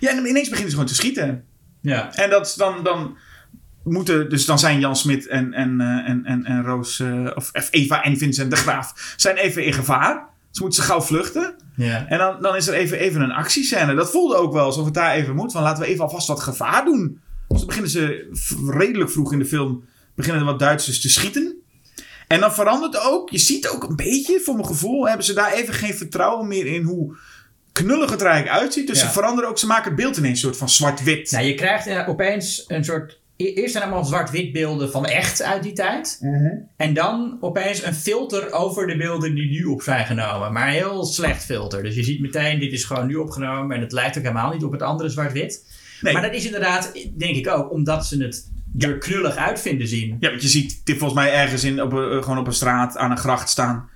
Ja, 0.00 0.10
en 0.10 0.26
ineens 0.26 0.48
beginnen 0.48 0.70
ze 0.70 0.76
gewoon 0.76 0.86
te 0.86 0.94
schieten. 0.94 1.44
Ja. 1.80 2.14
En 2.14 2.30
dat 2.30 2.46
is 2.46 2.54
dan, 2.54 2.84
dan 2.84 3.16
moeten, 3.84 4.30
dus 4.30 4.44
dan 4.44 4.58
zijn 4.58 4.80
Jan 4.80 4.96
Smit 4.96 5.26
en, 5.26 5.52
en, 5.52 5.80
eh, 5.80 5.86
en, 5.86 6.24
en, 6.24 6.44
en 6.44 6.64
Roos, 6.64 7.00
eh, 7.00 7.30
of 7.34 7.50
of 7.52 7.68
Eva 7.70 8.02
en 8.02 8.16
Vincent 8.16 8.50
de 8.50 8.56
Graaf, 8.56 9.14
zijn 9.16 9.36
even 9.36 9.64
in 9.64 9.72
gevaar. 9.72 10.25
Ze 10.56 10.62
moeten 10.62 10.82
ze 10.82 10.88
gauw 10.88 11.00
vluchten. 11.00 11.54
Ja. 11.76 12.06
En 12.08 12.18
dan, 12.18 12.42
dan 12.42 12.56
is 12.56 12.66
er 12.66 12.74
even, 12.74 12.98
even 12.98 13.20
een 13.20 13.32
actiescène. 13.32 13.94
Dat 13.94 14.10
voelde 14.10 14.34
ook 14.36 14.52
wel 14.52 14.64
alsof 14.64 14.84
het 14.84 14.94
daar 14.94 15.14
even 15.14 15.34
moet. 15.34 15.52
Van 15.52 15.62
laten 15.62 15.82
we 15.82 15.88
even 15.88 16.04
alvast 16.04 16.28
wat 16.28 16.40
gevaar 16.40 16.84
doen. 16.84 17.20
Dus 17.48 17.58
dan 17.58 17.66
beginnen 17.66 17.90
ze 17.90 18.30
redelijk 18.68 19.10
vroeg 19.10 19.32
in 19.32 19.38
de 19.38 19.46
film. 19.46 19.84
Beginnen 20.14 20.40
er 20.42 20.48
wat 20.48 20.58
Duitsers 20.58 21.00
te 21.00 21.08
schieten. 21.08 21.56
En 22.28 22.40
dan 22.40 22.54
verandert 22.54 23.00
ook. 23.00 23.30
Je 23.30 23.38
ziet 23.38 23.68
ook 23.68 23.82
een 23.88 23.96
beetje, 23.96 24.40
voor 24.40 24.54
mijn 24.54 24.66
gevoel, 24.66 25.08
hebben 25.08 25.26
ze 25.26 25.34
daar 25.34 25.52
even 25.52 25.74
geen 25.74 25.94
vertrouwen 25.94 26.48
meer 26.48 26.66
in 26.66 26.82
hoe 26.82 27.16
knullig 27.72 28.10
het 28.10 28.20
er 28.20 28.26
eigenlijk 28.26 28.60
uitziet. 28.60 28.86
Dus 28.86 29.00
Ja. 29.00 29.06
ze 29.06 29.12
veranderen 29.12 29.50
ook. 29.50 29.58
Ze 29.58 29.66
maken 29.66 29.84
het 29.84 29.96
beeld 30.00 30.16
ineens 30.16 30.32
een 30.32 30.44
soort 30.44 30.56
van 30.56 30.68
zwart-wit. 30.68 31.30
Nou, 31.30 31.44
je 31.44 31.54
krijgt 31.54 31.86
eh, 31.86 32.08
opeens 32.08 32.64
een 32.68 32.84
soort... 32.84 33.20
e- 33.36 33.44
Eerst 33.52 33.72
zijn 33.72 33.84
allemaal 33.84 34.04
zwart-wit 34.04 34.52
beelden 34.52 34.90
van 34.90 35.06
echt 35.06 35.42
uit 35.42 35.62
die 35.62 35.72
tijd. 35.72 36.18
En 36.76 36.94
dan 36.94 37.36
opeens 37.40 37.84
een 37.84 37.94
filter 37.94 38.52
over 38.52 38.86
de 38.86 38.96
beelden 38.96 39.34
die 39.34 39.50
nu 39.50 39.64
op 39.64 39.82
zijn 39.82 40.06
genomen. 40.06 40.52
Maar 40.52 40.66
een 40.66 40.72
heel 40.74 41.04
slecht 41.04 41.44
filter. 41.44 41.82
Dus 41.82 41.94
je 41.94 42.02
ziet 42.04 42.20
meteen, 42.20 42.58
dit 42.58 42.72
is 42.72 42.84
gewoon 42.84 43.06
nu 43.06 43.14
opgenomen. 43.14 43.76
En 43.76 43.82
het 43.82 43.92
lijkt 43.92 44.16
ook 44.16 44.22
helemaal 44.22 44.52
niet 44.52 44.64
op 44.64 44.72
het 44.72 44.82
andere 44.82 45.08
zwart-wit. 45.08 45.66
Nee. 46.00 46.12
Maar 46.12 46.22
dat 46.22 46.34
is 46.34 46.44
inderdaad, 46.44 46.92
denk 47.16 47.36
ik 47.36 47.48
ook, 47.48 47.70
omdat 47.72 48.06
ze 48.06 48.22
het 48.22 48.50
er 48.78 48.98
knullig 48.98 49.36
uit 49.36 49.60
vinden 49.60 49.88
zien. 49.88 50.16
Ja, 50.20 50.28
want 50.28 50.42
je 50.42 50.48
ziet 50.48 50.80
dit 50.84 50.98
volgens 50.98 51.20
mij 51.20 51.32
ergens 51.32 51.64
in, 51.64 51.82
op, 51.82 51.92
een- 51.92 52.10
eh, 52.10 52.22
gewoon 52.22 52.38
op 52.38 52.46
een 52.46 52.52
straat 52.52 52.96
aan 52.96 53.10
een 53.10 53.16
gracht 53.18 53.48
staan. 53.48 53.88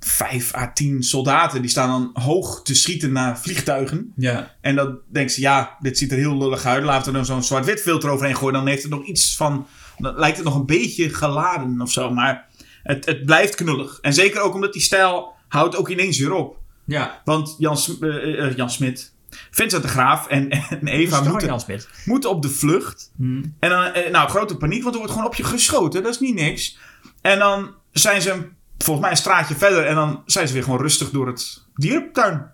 Vijf 0.00 0.54
à 0.54 0.72
tien 0.72 1.02
soldaten. 1.02 1.60
Die 1.60 1.70
staan 1.70 1.88
dan 1.88 2.24
hoog 2.24 2.62
te 2.62 2.74
schieten 2.74 3.12
naar 3.12 3.40
vliegtuigen. 3.40 4.12
Ja. 4.16 4.54
En 4.60 4.76
dan 4.76 4.98
denken 5.12 5.34
ze, 5.34 5.40
ja, 5.40 5.76
dit 5.80 5.98
ziet 5.98 6.12
er 6.12 6.18
heel 6.18 6.38
lullig 6.38 6.64
uit. 6.64 6.84
Laten 6.84 7.02
we 7.02 7.18
er 7.18 7.24
dan 7.24 7.34
zo'n 7.34 7.42
zwart-wit 7.42 7.80
filter 7.80 8.10
overheen 8.10 8.36
gooien. 8.36 8.54
Dan 8.54 8.66
heeft 8.66 8.82
het 8.82 8.90
nog 8.90 9.04
iets 9.04 9.36
van... 9.36 9.66
Dan 9.98 10.14
lijkt 10.18 10.36
het 10.36 10.46
nog 10.46 10.54
een 10.54 10.66
beetje 10.66 11.14
geladen 11.14 11.80
of 11.80 11.90
zo. 11.90 12.10
Maar 12.10 12.48
het, 12.82 13.06
het 13.06 13.24
blijft 13.24 13.54
knullig. 13.54 13.98
En 14.00 14.14
zeker 14.14 14.40
ook 14.40 14.54
omdat 14.54 14.72
die 14.72 14.82
stijl 14.82 15.32
houdt 15.48 15.76
ook 15.76 15.88
ineens 15.88 16.18
weer 16.18 16.32
op. 16.32 16.58
Ja. 16.84 17.20
Want 17.24 17.54
Jan, 17.58 17.78
eh, 18.00 18.44
eh, 18.44 18.56
Jan 18.56 18.70
Smit, 18.70 19.12
Vincent 19.50 19.82
de 19.82 19.88
Graaf 19.88 20.26
en, 20.26 20.50
en 20.50 20.86
Eva 20.86 21.22
moeten, 21.22 21.60
moeten 22.04 22.30
op 22.30 22.42
de 22.42 22.48
vlucht. 22.48 23.12
Hmm. 23.16 23.56
En 23.58 23.70
dan, 23.70 23.92
nou, 24.12 24.28
grote 24.28 24.56
paniek, 24.56 24.82
want 24.82 24.94
er 24.94 25.00
wordt 25.00 25.14
gewoon 25.14 25.28
op 25.28 25.36
je 25.36 25.44
geschoten. 25.44 26.02
Dat 26.02 26.14
is 26.14 26.20
niet 26.20 26.34
niks. 26.34 26.78
En 27.20 27.38
dan 27.38 27.74
zijn 27.92 28.22
ze 28.22 28.48
volgens 28.84 29.00
mij 29.00 29.10
een 29.10 29.16
straatje 29.22 29.54
verder. 29.54 29.86
En 29.86 29.94
dan 29.94 30.22
zijn 30.26 30.46
ze 30.48 30.54
weer 30.54 30.62
gewoon 30.62 30.80
rustig 30.80 31.10
door 31.10 31.26
het 31.26 31.62
dierentuin. 31.74 32.50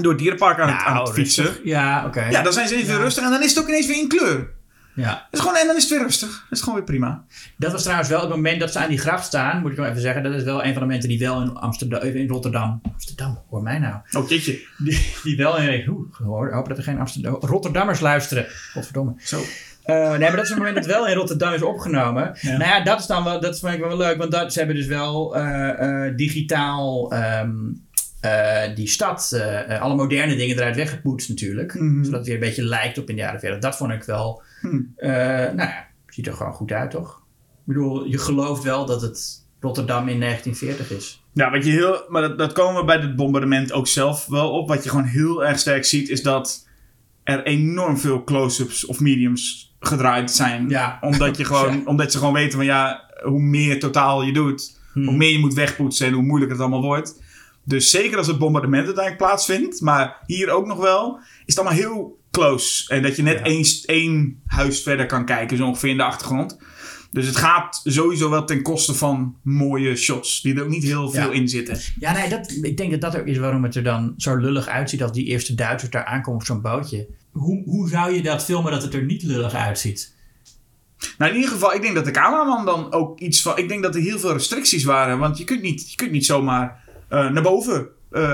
Door 0.00 0.10
het 0.12 0.20
dierenpark 0.20 0.58
aan, 0.58 0.68
het, 0.68 0.76
aan 0.84 0.94
het 0.96 1.04
Nou, 1.04 1.14
fietsen. 1.14 1.44
rustig. 1.44 1.64
Ja, 1.64 2.06
oké. 2.06 2.24
Ja, 2.24 2.42
dan 2.42 2.52
zijn 2.52 2.68
ze 2.68 2.74
even 2.76 2.94
Ja. 2.94 3.00
rustig. 3.00 3.24
En 3.24 3.30
dan 3.30 3.42
is 3.42 3.50
het 3.54 3.58
ook 3.62 3.68
ineens 3.68 3.86
weer 3.86 3.96
in 3.98 4.08
kleur. 4.08 4.56
Ja. 4.94 5.26
Is 5.30 5.40
gewoon, 5.40 5.56
en 5.56 5.66
dan 5.66 5.76
is 5.76 5.82
het 5.82 5.90
weer 5.92 6.02
rustig. 6.02 6.28
Dat 6.28 6.58
is 6.58 6.60
gewoon 6.60 6.74
weer 6.74 6.84
prima. 6.84 7.24
Dat 7.56 7.72
was 7.72 7.82
trouwens 7.82 8.08
wel 8.08 8.20
het 8.20 8.28
moment 8.28 8.60
dat 8.60 8.72
ze 8.72 8.78
aan 8.78 8.88
die 8.88 8.98
gracht 8.98 9.24
staan. 9.26 9.60
Moet 9.60 9.70
ik 9.70 9.76
nog 9.76 9.86
even 9.86 10.00
zeggen. 10.00 10.22
Dat 10.22 10.32
is 10.34 10.42
wel 10.42 10.58
een 10.64 10.64
van 10.72 10.74
de 10.74 10.80
momenten 10.80 11.08
die 11.08 11.18
wel 11.18 11.40
in, 11.42 11.54
Amsterdam, 11.56 12.00
in 12.02 12.28
Rotterdam. 12.28 12.80
Amsterdam, 12.92 13.38
hoor 13.50 13.62
mij 13.62 13.78
nou. 13.78 13.94
Oh, 14.12 14.28
jeetje. 14.28 14.60
Die, 14.78 15.12
die 15.22 15.36
wel 15.36 15.58
in. 15.58 15.88
Oeh, 15.88 16.14
hoor, 16.16 16.52
hoop 16.52 16.68
dat 16.68 16.76
er 16.76 16.82
geen 16.82 16.98
Amsterdam, 16.98 17.34
Rotterdammers 17.40 18.00
luisteren. 18.00 18.46
Godverdomme. 18.72 19.12
Zo. 19.18 19.40
Eh, 19.88 20.10
nee, 20.10 20.18
maar 20.18 20.36
dat 20.36 20.42
is 20.42 20.48
het 20.48 20.58
moment 20.58 20.76
dat 20.76 20.86
wel 20.86 21.06
in 21.06 21.14
Rotterdam 21.14 21.52
is 21.52 21.62
opgenomen. 21.62 22.36
Nou 22.42 22.58
ja, 22.58 22.82
dat 22.82 23.00
is 23.00 23.06
dan 23.06 23.24
wel, 23.24 23.40
dat 23.40 23.58
vind 23.58 23.74
ik 23.74 23.80
wel 23.80 23.96
leuk, 23.96 24.18
want 24.18 24.30
dat, 24.30 24.52
ze 24.52 24.58
hebben 24.58 24.76
dus 24.76 24.86
wel 24.86 25.36
eh, 25.36 26.06
eh, 26.06 26.16
digitaal 26.16 27.12
ehm, 27.12 27.50
eh, 28.20 28.74
die 28.74 28.88
stad, 28.88 29.42
alle 29.80 29.94
moderne 29.94 30.36
dingen 30.36 30.56
eruit 30.56 30.76
weggepoetst 30.76 31.28
natuurlijk. 31.28 31.74
Mhm. 31.74 32.04
Zodat 32.04 32.18
het 32.18 32.26
weer 32.26 32.34
een 32.34 32.40
beetje 32.40 32.64
lijkt 32.64 32.98
op 32.98 33.08
in 33.08 33.14
de 33.14 33.20
jaren 33.20 33.40
40. 33.40 33.60
Dat 33.60 33.76
vond 33.76 33.92
ik 33.92 34.02
wel, 34.02 34.42
eh, 34.96 35.10
nou 35.10 35.56
ja, 35.56 35.86
ziet 36.06 36.26
er 36.26 36.32
gewoon 36.32 36.52
goed 36.52 36.72
uit 36.72 36.90
toch? 36.90 37.22
Ik 37.50 37.74
bedoel, 37.74 38.04
je 38.04 38.18
gelooft 38.18 38.62
wel 38.62 38.86
dat 38.86 39.02
het 39.02 39.46
Rotterdam 39.60 40.08
in 40.08 40.18
1940 40.18 40.96
is. 40.96 41.22
Ja, 41.32 41.50
wat 41.50 41.64
je 41.64 41.70
heel, 41.70 42.04
maar 42.08 42.22
dat, 42.22 42.38
dat 42.38 42.52
komen 42.52 42.80
we 42.80 42.86
bij 42.86 42.96
het 42.96 43.16
bombardement 43.16 43.72
ook 43.72 43.86
zelf 43.86 44.26
wel 44.26 44.50
op. 44.50 44.68
Wat 44.68 44.84
je 44.84 44.90
gewoon 44.90 45.04
heel 45.04 45.44
erg 45.44 45.58
sterk 45.58 45.84
ziet, 45.84 46.08
is 46.08 46.22
dat 46.22 46.66
er 47.24 47.42
enorm 47.42 47.98
veel 47.98 48.24
close-ups 48.24 48.86
of 48.86 49.00
mediums 49.00 49.67
gedraaid 49.80 50.30
zijn. 50.30 50.68
Ja. 50.68 50.98
Omdat, 51.00 51.36
je 51.36 51.44
gewoon, 51.50 51.86
omdat 51.86 52.12
ze 52.12 52.18
gewoon 52.18 52.32
weten 52.32 52.56
van 52.56 52.64
ja, 52.66 53.10
hoe 53.22 53.40
meer 53.40 53.80
totaal 53.80 54.22
je 54.22 54.32
doet, 54.32 54.76
hoe 54.94 55.16
meer 55.16 55.30
je 55.30 55.38
moet 55.38 55.54
wegpoetsen 55.54 56.06
en 56.06 56.12
hoe 56.12 56.22
moeilijker 56.22 56.56
het 56.56 56.66
allemaal 56.66 56.86
wordt. 56.88 57.22
Dus 57.64 57.90
zeker 57.90 58.18
als 58.18 58.26
het 58.26 58.38
bombardement 58.38 58.84
uiteindelijk 58.86 59.24
plaatsvindt, 59.24 59.80
maar 59.80 60.16
hier 60.26 60.50
ook 60.50 60.66
nog 60.66 60.78
wel, 60.78 61.18
is 61.18 61.54
het 61.54 61.58
allemaal 61.58 61.78
heel 61.78 62.18
close. 62.30 62.92
En 62.94 63.02
dat 63.02 63.16
je 63.16 63.22
net 63.22 63.40
één, 63.42 63.64
één 63.86 64.40
huis 64.46 64.82
verder 64.82 65.06
kan 65.06 65.24
kijken, 65.24 65.56
zo 65.56 65.66
ongeveer 65.66 65.90
in 65.90 65.96
de 65.96 66.02
achtergrond. 66.02 66.58
Dus 67.10 67.26
het 67.26 67.36
gaat 67.36 67.80
sowieso 67.84 68.30
wel 68.30 68.44
ten 68.44 68.62
koste 68.62 68.94
van 68.94 69.36
mooie 69.42 69.96
shots, 69.96 70.40
die 70.42 70.54
er 70.54 70.62
ook 70.62 70.68
niet 70.68 70.82
heel 70.82 71.10
veel 71.10 71.30
Ja. 71.30 71.32
in 71.32 71.48
zitten. 71.48 71.78
Ja, 71.98 72.12
nee, 72.12 72.28
dat, 72.28 72.58
ik 72.62 72.76
denk 72.76 72.90
dat 72.90 73.00
dat 73.00 73.16
ook 73.20 73.26
is 73.26 73.38
waarom 73.38 73.62
het 73.62 73.74
er 73.74 73.82
dan 73.82 74.14
zo 74.16 74.36
lullig 74.36 74.66
uitziet 74.66 75.02
als 75.02 75.12
die 75.12 75.24
eerste 75.24 75.54
Duitsers 75.54 75.90
daar 75.90 76.04
aankomen 76.04 76.40
op 76.40 76.46
zo'n 76.46 76.60
bootje. 76.60 77.08
Hoe, 77.32 77.62
hoe 77.64 77.88
zou 77.88 78.12
je 78.14 78.22
dat 78.22 78.44
filmen 78.44 78.72
dat 78.72 78.82
het 78.82 78.94
er 78.94 79.02
niet 79.04 79.22
lullig 79.22 79.54
uitziet? 79.54 80.16
Nou, 81.18 81.30
in 81.30 81.36
ieder 81.36 81.52
geval, 81.52 81.74
ik 81.74 81.82
denk 81.82 81.94
dat 81.94 82.04
de 82.04 82.10
cameraman 82.10 82.64
dan 82.64 82.92
ook 82.92 83.20
iets 83.20 83.42
van. 83.42 83.58
Ik 83.58 83.68
denk 83.68 83.82
dat 83.82 83.94
er 83.94 84.00
heel 84.00 84.18
veel 84.18 84.32
restricties 84.32 84.84
waren. 84.84 85.18
Want 85.18 85.38
je 85.38 85.44
kunt 85.44 85.62
niet, 85.62 85.90
je 85.90 85.96
kunt 85.96 86.10
niet 86.10 86.26
zomaar 86.26 86.84
eh, 87.08 87.30
naar 87.30 87.42
boven 87.42 87.88
eh, 88.10 88.32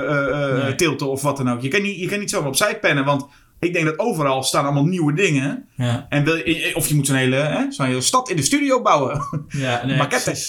eh, 0.59 0.63
Nee. 0.65 0.75
tilten 0.75 1.09
of 1.11 1.23
wat 1.23 1.37
dan 1.37 1.51
ook. 1.51 1.61
Je 1.61 1.69
kan 1.69 1.83
niet, 1.83 1.99
je 2.01 2.07
kan 2.07 2.19
niet 2.19 2.31
zomaar 2.31 2.49
opzij 2.49 2.79
pennen. 2.79 3.05
Want 3.05 3.27
ik 3.61 3.73
denk 3.73 3.85
dat 3.85 3.99
overal 3.99 4.43
staan 4.43 4.65
allemaal 4.65 4.85
nieuwe 4.87 5.13
dingen. 5.15 5.69
Ja. 5.77 6.07
En 6.09 6.25
wil, 6.25 6.37
je- 6.37 6.71
of 6.75 6.89
je 6.89 6.95
moet 6.95 7.07
zo'n 7.07 7.17
hele, 7.17 7.37
hè, 7.37 7.73
zo'n 7.73 7.87
hele 7.87 8.01
stad 8.01 8.31
in 8.31 8.37
de 8.37 8.43
studio 8.43 8.83
bouwen. 8.83 9.21
Ja, 9.49 9.85
nee, 9.87 9.97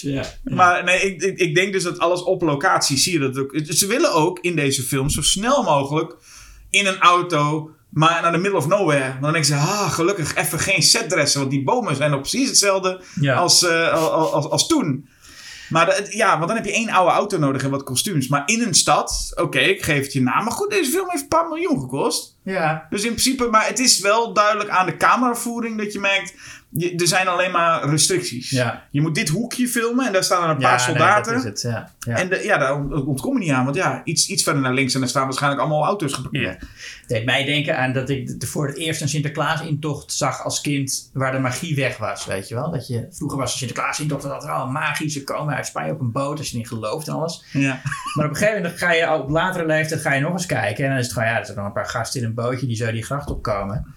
ja. 0.01 0.23
Maar 0.43 0.83
nee, 0.83 1.01
ik, 1.01 1.21
ik, 1.21 1.37
ik 1.39 1.55
denk 1.55 1.73
dus 1.73 1.83
dat 1.83 1.99
alles 1.99 2.23
op 2.23 2.41
locatie 2.41 2.97
zie 2.97 3.13
je 3.13 3.19
dat 3.19 3.37
ook. 3.37 3.59
Ze 3.69 3.87
willen 3.87 4.13
ook 4.13 4.39
in 4.39 4.55
deze 4.55 4.81
film 4.83 5.09
zo 5.09 5.21
snel 5.21 5.63
mogelijk 5.63 6.15
in 6.69 6.85
een 6.85 6.97
auto, 6.99 7.69
maar 7.95 8.21
naar 8.21 8.31
de 8.31 8.37
middle 8.37 8.57
of 8.59 8.67
nowhere. 8.67 9.09
Want 9.09 9.21
dan 9.21 9.31
denken 9.31 9.45
ze, 9.45 9.55
ah, 9.55 9.91
gelukkig 9.91 10.35
even 10.35 10.59
geen 10.59 10.83
setdressen, 10.83 11.39
want 11.39 11.51
die 11.51 11.63
bomen 11.63 11.95
zijn 11.95 12.11
nog 12.11 12.19
precies 12.19 12.47
hetzelfde 12.47 13.01
Ja. 13.19 13.35
als, 13.35 13.63
eh, 13.63 13.93
als, 13.93 14.31
als, 14.31 14.49
als 14.49 14.67
toen. 14.67 15.09
Maar 15.69 16.01
ja, 16.09 16.35
want 16.35 16.47
dan 16.47 16.55
heb 16.57 16.65
je 16.65 16.71
één 16.71 16.89
oude 16.89 17.11
auto 17.11 17.37
nodig 17.37 17.63
en 17.63 17.69
wat 17.69 17.83
kostuums. 17.83 18.27
Maar 18.27 18.43
in 18.45 18.61
een 18.61 18.73
stad, 18.73 19.31
oké, 19.35 19.59
ik 19.59 19.83
geef 19.83 20.03
het 20.03 20.13
je 20.13 20.21
naam. 20.21 20.43
Maar 20.43 20.53
goed, 20.53 20.69
deze 20.69 20.91
film 20.91 21.09
heeft 21.09 21.21
een 21.21 21.27
paar 21.27 21.47
miljoen 21.47 21.79
gekost. 21.79 22.35
Ja. 22.43 22.87
Dus 22.89 23.01
in 23.03 23.09
principe, 23.09 23.47
maar 23.47 23.67
het 23.67 23.79
is 23.79 23.99
wel 23.99 24.33
duidelijk 24.33 24.69
aan 24.69 24.85
de 24.85 24.97
cameravoering 24.97 25.77
dat 25.77 25.93
je 25.93 25.99
merkt, 25.99 26.33
je, 26.77 26.95
er 26.95 27.07
zijn 27.07 27.27
alleen 27.27 27.51
maar 27.51 27.89
restricties. 27.89 28.49
Ja. 28.49 28.83
Je 28.91 29.01
moet 29.01 29.15
dit 29.15 29.29
hoekje 29.29 29.67
filmen 29.67 30.05
en 30.05 30.13
daar 30.13 30.23
staan 30.23 30.43
er 30.43 30.49
een 30.49 30.59
Ja, 30.59 30.67
paar 30.67 30.77
nee, 30.77 30.85
soldaten. 30.85 31.33
dat 31.33 31.43
is 31.43 31.49
het, 31.49 31.61
ja. 31.61 31.91
Ja. 31.99 32.15
En 32.17 32.29
de, 32.29 32.41
ja, 32.43 32.57
daar 32.57 32.75
ont- 32.75 33.05
ontkom 33.05 33.33
je 33.33 33.39
niet 33.39 33.51
aan, 33.51 33.63
want 33.63 33.75
ja, 33.75 34.01
iets, 34.03 34.27
iets 34.29 34.43
verder 34.43 34.61
naar 34.61 34.73
links 34.73 34.93
en 34.93 34.99
daar 34.99 35.09
staan 35.09 35.23
waarschijnlijk 35.23 35.61
allemaal 35.61 35.85
auto's 35.85 36.13
geparkeerd. 36.13 36.59
Het 36.59 37.07
deed 37.07 37.25
mij 37.25 37.45
denken 37.45 37.77
aan 37.77 37.93
dat 37.93 38.09
ik 38.09 38.35
voor 38.39 38.67
het 38.67 38.77
eerst 38.77 39.01
een 39.01 39.09
Sinterklaas-intocht 39.09 40.13
zag 40.13 40.43
als 40.43 40.61
kind 40.61 41.09
waar 41.13 41.31
de 41.31 41.39
magie 41.39 41.75
weg 41.75 41.97
was, 41.97 42.25
weet 42.25 42.47
je 42.47 42.55
wel. 42.55 42.71
Dat 42.71 42.87
je, 42.87 43.07
vroeger 43.11 43.37
was 43.37 43.51
een 43.51 43.57
Sinterklaas-intocht 43.57 44.23
dat 44.23 44.43
er 44.43 44.49
al 44.49 44.67
magische 44.67 45.23
komen 45.23 45.55
uit 45.55 45.65
Spanje 45.65 45.91
op 45.91 45.99
een 45.99 46.11
boot 46.11 46.37
als 46.37 46.49
je 46.51 46.57
niet 46.57 46.67
gelooft 46.67 47.07
en 47.07 47.13
alles. 47.13 47.43
Ja. 47.51 47.81
Maar 48.13 48.25
op 48.25 48.31
een 48.31 48.37
gegeven 48.37 48.61
moment 48.61 48.79
ga 48.79 48.91
je 48.91 49.13
op 49.13 49.29
latere 49.29 49.65
leeftijd 49.65 50.01
ga 50.01 50.13
je 50.13 50.21
nog 50.21 50.31
eens 50.33 50.45
kijken 50.45 50.83
en 50.83 50.89
dan 50.89 50.99
is 50.99 51.05
het 51.05 51.13
gewoon, 51.13 51.27
ja, 51.29 51.37
er 51.39 51.45
zijn 51.45 51.57
nog 51.57 51.65
een 51.65 51.73
paar 51.73 51.85
gasten 51.85 52.21
in 52.21 52.25
een 52.27 52.33
bootje 52.33 52.67
die 52.67 52.75
zo 52.75 52.91
die 52.91 53.03
gracht 53.03 53.29
opkomen. 53.29 53.93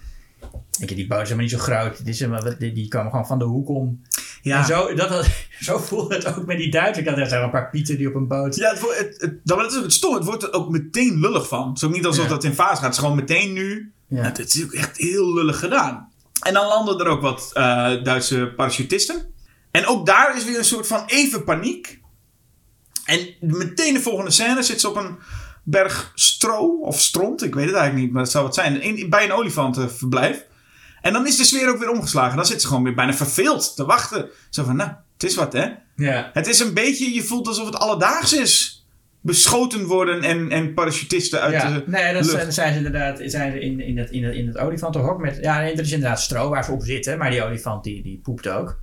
Je, 0.79 0.87
die 0.95 1.07
boot 1.07 1.20
is 1.22 1.29
helemaal 1.29 1.43
niet 1.51 1.51
zo 1.51 1.59
groot. 1.59 1.99
Die, 2.05 2.12
is 2.12 2.18
helemaal- 2.20 2.55
die, 2.59 2.72
die 2.72 2.89
komen 2.89 3.11
gewoon 3.11 3.26
van 3.26 3.39
de 3.39 3.45
hoek 3.45 3.68
om. 3.68 4.03
Ja. 4.43 4.59
En 4.59 4.64
zo, 4.64 4.95
dat, 4.95 5.26
zo 5.61 5.79
voelde 5.79 6.14
het 6.14 6.26
ook 6.37 6.47
met 6.47 6.57
die 6.59 6.70
Duitsers. 6.70 7.07
Dat 7.07 7.18
er 7.18 7.26
zijn 7.26 7.43
een 7.43 7.51
paar 7.51 7.70
pieten 7.70 7.97
die 7.97 8.09
op 8.09 8.14
een 8.14 8.29
boot... 8.29 8.55
Ja, 8.57 8.70
het, 8.70 8.81
wordt- 8.81 8.99
het, 8.99 9.20
het, 9.20 9.41
dat 9.45 9.70
is 9.70 9.76
ook 9.76 9.83
het 9.83 9.93
stom. 9.93 10.14
Het 10.14 10.24
wordt 10.24 10.43
er 10.43 10.53
ook 10.53 10.68
meteen 10.70 11.20
lullig 11.20 11.49
van. 11.49 11.68
Het 11.68 11.76
is 11.76 11.85
ook 11.85 11.93
niet 11.93 12.07
alsof 12.07 12.24
Ja. 12.24 12.31
dat 12.31 12.45
in 12.45 12.55
fase 12.55 12.74
gaat. 12.74 12.83
Het 12.83 12.93
is 12.93 12.99
gewoon 12.99 13.16
meteen 13.16 13.53
nu. 13.53 13.93
Ja. 14.09 14.22
Het, 14.22 14.37
het 14.37 14.55
is 14.55 14.64
ook 14.64 14.72
echt 14.72 14.97
heel 14.97 15.35
lullig 15.35 15.59
gedaan. 15.59 16.09
En 16.43 16.55
dan 16.55 16.66
landen 16.66 16.99
er 16.99 17.07
ook 17.07 17.20
wat 17.22 17.51
eh, 17.55 17.62
Duitse 18.03 18.53
parachutisten. 18.57 19.33
En 19.70 19.87
ook 19.87 20.07
daar 20.07 20.37
is 20.37 20.45
weer 20.45 20.59
een 20.59 20.64
soort 20.64 20.87
van 20.87 21.03
even 21.07 21.45
paniek. 21.45 22.01
En 23.05 23.29
meteen 23.41 23.95
de 23.95 24.01
volgende 24.01 24.31
scène 24.31 24.62
zit 24.62 24.81
ze 24.81 24.89
op 24.89 24.97
een 24.97 25.16
berg 25.62 26.12
stro 26.14 26.79
of 26.81 27.01
stront. 27.01 27.43
Ik 27.43 27.55
weet 27.55 27.66
het 27.66 27.74
eigenlijk 27.74 28.05
niet, 28.05 28.12
maar 28.14 28.22
het 28.22 28.31
zou 28.33 28.45
wat 28.45 28.55
zijn. 28.55 28.83
In, 28.83 29.11
bij 29.11 29.24
een 29.24 29.33
olifantenverblijf. 29.33 30.45
En 31.03 31.12
dan 31.12 31.26
is 31.26 31.36
de 31.36 31.44
sfeer 31.44 31.68
ook 31.68 31.78
weer 31.78 31.90
omgeslagen. 31.90 32.36
Dan 32.36 32.46
zit 32.46 32.61
ze 32.61 32.66
gewoon 32.66 32.82
weer 32.82 32.94
bijna 32.94 33.12
verveeld 33.14 33.76
te 33.76 33.84
wachten. 33.86 34.28
Zo 34.51 34.64
van, 34.64 34.76
nou, 34.76 34.90
het 35.12 35.22
is 35.30 35.34
wat 35.34 35.53
hè. 35.53 35.66
Ja. 35.96 36.30
Het 36.32 36.46
is 36.46 36.61
een 36.61 36.74
beetje, 36.74 37.14
je 37.14 37.22
voelt 37.22 37.46
alsof 37.49 37.66
het 37.66 37.76
alledaags 37.78 38.32
is. 38.32 38.76
Beschoten 39.20 39.86
worden 39.86 40.22
en, 40.22 40.51
en 40.51 40.74
parachutisten 40.74 41.40
uit 41.40 41.53
ja. 41.53 41.70
de 41.70 41.82
nee, 41.86 42.12
dat 42.14 42.24
lucht. 42.26 42.55
zijn, 42.55 42.72
ze 42.72 42.76
inderdaad 42.78 43.20
zijn 43.24 43.53
ze 43.53 43.61
in, 43.61 43.80
in, 43.80 43.99
het, 43.99 44.11
in, 44.11 44.24
het, 44.24 44.34
in 44.34 44.46
het 44.46 44.59
olifantenhok. 44.59 45.18
Met, 45.20 45.38
ja, 45.40 45.59
nee, 45.61 45.72
er 45.72 45.80
is 45.80 45.92
inderdaad 45.92 46.20
stro 46.20 46.49
waar 46.49 46.64
ze 46.64 46.72
op 46.72 46.82
zitten. 46.82 47.18
Maar 47.18 47.30
die 47.30 47.42
olifant 47.42 47.84
die, 47.84 48.03
die 48.03 48.20
poept 48.22 48.49
ook. 48.49 48.78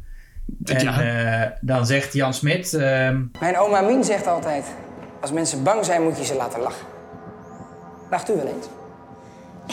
En 0.63 0.83
Ja. 0.83 1.01
eh, 1.43 1.51
dan 1.61 1.85
zegt 1.85 2.13
Jan 2.13 2.33
Smit... 2.33 2.73
ehm, 2.73 3.23
Mijn 3.39 3.57
oma 3.57 3.81
Mien 3.81 4.03
zegt 4.03 4.27
altijd: 4.27 4.65
als 5.21 5.31
mensen 5.31 5.63
bang 5.63 5.85
zijn, 5.85 6.03
moet 6.03 6.17
je 6.17 6.25
ze 6.25 6.35
laten 6.35 6.59
lachen. 6.59 6.85
Lacht 8.09 8.29
u 8.29 8.33
wel 8.35 8.47
eens? 8.47 8.65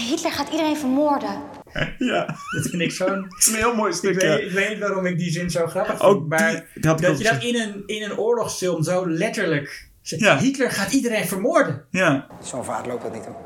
Hitler 0.09 0.33
gaat 0.33 0.49
iedereen 0.51 0.77
vermoorden. 0.77 1.43
Ja. 1.99 2.27
Dat 2.27 2.67
vind 2.71 2.83
ik 2.83 2.91
zo'n... 2.93 3.23
Het 3.23 3.39
is 3.39 3.47
een 3.47 3.55
heel 3.55 3.75
mooi 3.75 3.93
stuk, 3.93 4.15
Ik 4.15 4.23
ja. 4.23 4.29
weet, 4.29 4.47
ik 4.47 4.51
weet 4.53 4.69
niet 4.69 4.79
waarom 4.79 5.07
ik 5.07 5.19
die 5.19 5.31
zin 5.31 5.51
zo 5.51 5.67
grappig 5.67 5.97
vind. 5.99 6.03
Ook 6.11 6.29
maar 6.29 6.51
die- 6.75 6.83
dat 6.83 6.91
had 6.91 7.01
ik 7.01 7.09
ook 7.09 7.17
je 7.19 7.25
dat 7.25 7.43
in 7.43 7.61
een, 7.61 7.83
in 7.87 8.03
een 8.03 8.19
oorlogsfilm 8.19 8.83
zo 8.83 9.09
letterlijk... 9.09 9.89
zegt, 10.03 10.23
Ja. 10.23 10.39
Hitler 10.39 10.71
gaat 10.71 10.93
iedereen 10.93 11.25
vermoorden. 11.27 11.85
Ja. 11.91 12.27
Zo'n 12.43 12.65
vaart 12.65 12.87
loopt 12.87 13.03
dat 13.03 13.13
niet 13.13 13.25
hoor. 13.25 13.37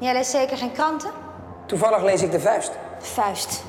Jij 0.00 0.12
leest 0.12 0.30
zeker 0.30 0.56
geen 0.56 0.72
kranten? 0.72 1.10
Toevallig 1.66 2.02
lees 2.02 2.22
ik 2.22 2.30
de 2.30 2.40
vuist. 2.40 2.70
Vuist. 3.00 3.62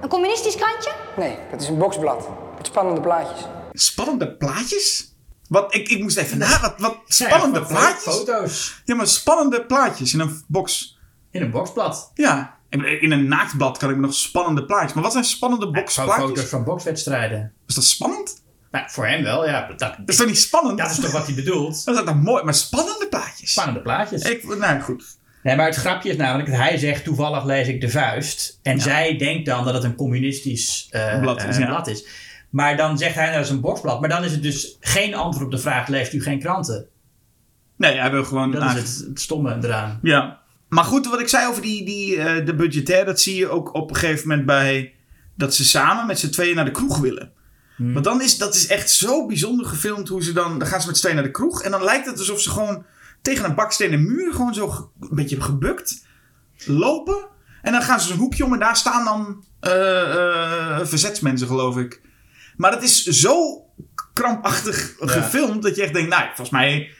Een 0.00 0.08
communistisch 0.08 0.54
krantje? 0.56 0.92
Nee, 1.16 1.38
dat 1.50 1.60
is 1.60 1.68
een 1.68 1.78
boksblad. 1.78 2.28
Met 2.56 2.66
spannende 2.66 3.00
plaatjes. 3.00 3.46
Spannende 3.72 4.36
plaatjes? 4.36 5.12
Wat, 5.48 5.74
ik, 5.74 5.88
ik 5.88 6.02
moest 6.02 6.16
even 6.16 6.38
na. 6.38 6.60
Wat, 6.60 6.74
wat 6.78 6.96
spannende 7.06 7.62
plaatjes? 7.62 8.14
Foto's. 8.14 8.82
Ja, 8.84 8.94
maar 8.94 9.06
spannende 9.06 9.64
plaatjes 9.66 10.12
in 10.14 10.20
een 10.20 10.42
box. 10.46 10.98
In 11.30 11.42
een 11.42 11.50
boksblad. 11.50 12.10
Ja. 12.14 12.57
In 12.70 13.02
in 13.02 13.10
een 13.10 13.28
naaktblad 13.28 13.78
kan 13.78 13.90
ik 13.90 13.96
me 13.96 14.02
nog 14.02 14.14
spannende 14.14 14.64
plaatjes. 14.64 14.92
Maar 14.92 15.02
wat 15.02 15.12
zijn 15.12 15.24
spannende 15.24 15.70
boxplaatjes? 15.70 16.16
foto's 16.16 16.44
van 16.44 16.64
bokswedstrijden. 16.64 17.52
Is 17.66 17.74
dat 17.74 17.84
spannend? 17.84 18.42
Nou, 18.70 18.84
voor 18.90 19.06
hem 19.06 19.22
wel, 19.22 19.46
ja. 19.46 19.66
Dat, 19.66 19.78
Dat 19.78 19.98
is 20.06 20.16
toch 20.16 20.26
niet 20.26 20.38
spannend? 20.38 20.78
dat 20.78 20.90
is 20.90 21.00
toch 21.00 21.12
wat 21.12 21.26
hij 21.26 21.34
bedoelt? 21.34 21.84
Dat 21.84 21.98
is 21.98 22.04
toch 22.04 22.22
mooi, 22.22 22.44
maar 22.44 22.54
spannende 22.54 23.06
plaatjes. 23.08 23.50
Spannende 23.50 23.80
plaatjes. 23.80 24.22
Ik, 24.22 24.58
nou 24.58 24.80
goed. 24.80 25.16
Nee, 25.42 25.56
maar 25.56 25.66
het 25.66 25.76
grapje 25.76 26.10
is 26.10 26.16
namelijk 26.16 26.48
dat 26.48 26.58
hij 26.58 26.78
zegt 26.78 27.04
toevallig 27.04 27.44
lees 27.44 27.68
ik 27.68 27.80
de 27.80 27.88
vuist. 27.88 28.58
En 28.62 28.80
zij 28.80 29.16
denkt 29.16 29.46
dan 29.46 29.64
dat 29.64 29.74
het 29.74 29.84
een 29.84 29.94
communistisch 29.94 30.86
eh, 30.90 31.20
Blad 31.20 31.44
is, 31.44 31.54
eh, 31.54 31.58
ja. 31.60 31.66
blad 31.66 31.86
is. 31.86 32.06
Maar 32.50 32.76
dan 32.76 32.98
zegt 32.98 33.14
hij 33.14 33.24
nou, 33.24 33.36
dat 33.36 33.44
is 33.44 33.50
een 33.50 33.60
boksblad. 33.60 34.00
Maar 34.00 34.08
dan 34.08 34.24
is 34.24 34.32
het 34.32 34.42
dus 34.42 34.76
geen 34.80 35.14
antwoord 35.14 35.44
op 35.44 35.50
de 35.50 35.58
vraag, 35.58 35.88
leest 35.88 36.12
u 36.12 36.22
geen 36.22 36.38
kranten? 36.38 36.86
Nee, 37.76 37.98
hij 37.98 38.10
wil 38.10 38.24
gewoon... 38.24 38.50
Dat 38.50 38.62
is 38.62 38.72
het, 38.72 39.08
het 39.08 39.20
stomme 39.20 39.58
eraan. 39.62 39.98
Ja. 40.02 40.40
Maar 40.68 40.84
goed, 40.84 41.06
wat 41.06 41.20
ik 41.20 41.28
zei 41.28 41.46
over 41.48 41.62
die, 41.62 41.84
die, 41.84 42.16
eh, 42.16 42.46
de 42.46 42.54
budgetair, 42.54 43.04
dat 43.04 43.20
zie 43.20 43.36
je 43.36 43.48
ook 43.48 43.74
op 43.74 43.90
een 43.90 43.96
gegeven 43.96 44.28
moment 44.28 44.46
bij 44.46 44.94
dat 45.36 45.54
ze 45.54 45.64
samen 45.64 46.06
met 46.06 46.18
z'n 46.18 46.30
tweeën 46.30 46.56
naar 46.56 46.64
de 46.64 46.70
kroeg 46.70 46.98
willen. 46.98 47.32
Want 47.92 48.04
dan 48.04 48.22
is 48.22 48.38
dat 48.38 48.54
is 48.54 48.66
echt 48.66 48.90
zo 48.90 49.26
bijzonder 49.26 49.66
gefilmd 49.66 50.08
hoe 50.08 50.22
ze 50.22 50.32
dan. 50.32 50.58
Dan 50.58 50.68
gaan 50.68 50.80
ze 50.80 50.86
met 50.86 50.96
z'n 50.96 51.00
tweeën 51.02 51.16
naar 51.16 51.24
de 51.26 51.30
kroeg. 51.30 51.62
En 51.62 51.70
dan 51.70 51.82
lijkt 51.84 52.06
het 52.06 52.18
alsof 52.18 52.40
ze 52.40 52.50
gewoon 52.50 52.84
tegen 53.22 53.44
een 53.44 53.54
bakstenen 53.54 54.04
muur, 54.04 54.32
gewoon 54.32 54.54
zo 54.54 54.68
ge- 54.68 54.86
een 55.00 55.08
beetje 55.16 55.40
gebukt, 55.40 56.06
lopen. 56.64 57.26
En 57.62 57.72
dan 57.72 57.82
gaan 57.82 58.00
ze 58.00 58.08
zo'n 58.08 58.16
hoekje 58.18 58.44
om 58.44 58.52
en 58.52 58.58
daar 58.58 58.76
staan 58.76 59.04
dan 59.04 59.44
eh, 59.60 60.12
eh, 60.80 60.86
verzetsmensen, 60.86 61.46
geloof 61.46 61.76
ik. 61.76 62.00
Maar 62.56 62.70
dat 62.70 62.82
is 62.82 63.02
zo 63.04 63.64
krampachtig 64.12 64.94
gefilmd 64.98 65.62
dat 65.62 65.76
je 65.76 65.82
echt 65.82 65.92
denkt, 65.92 66.10
nou, 66.10 66.24
volgens 66.26 66.50
mij 66.50 66.90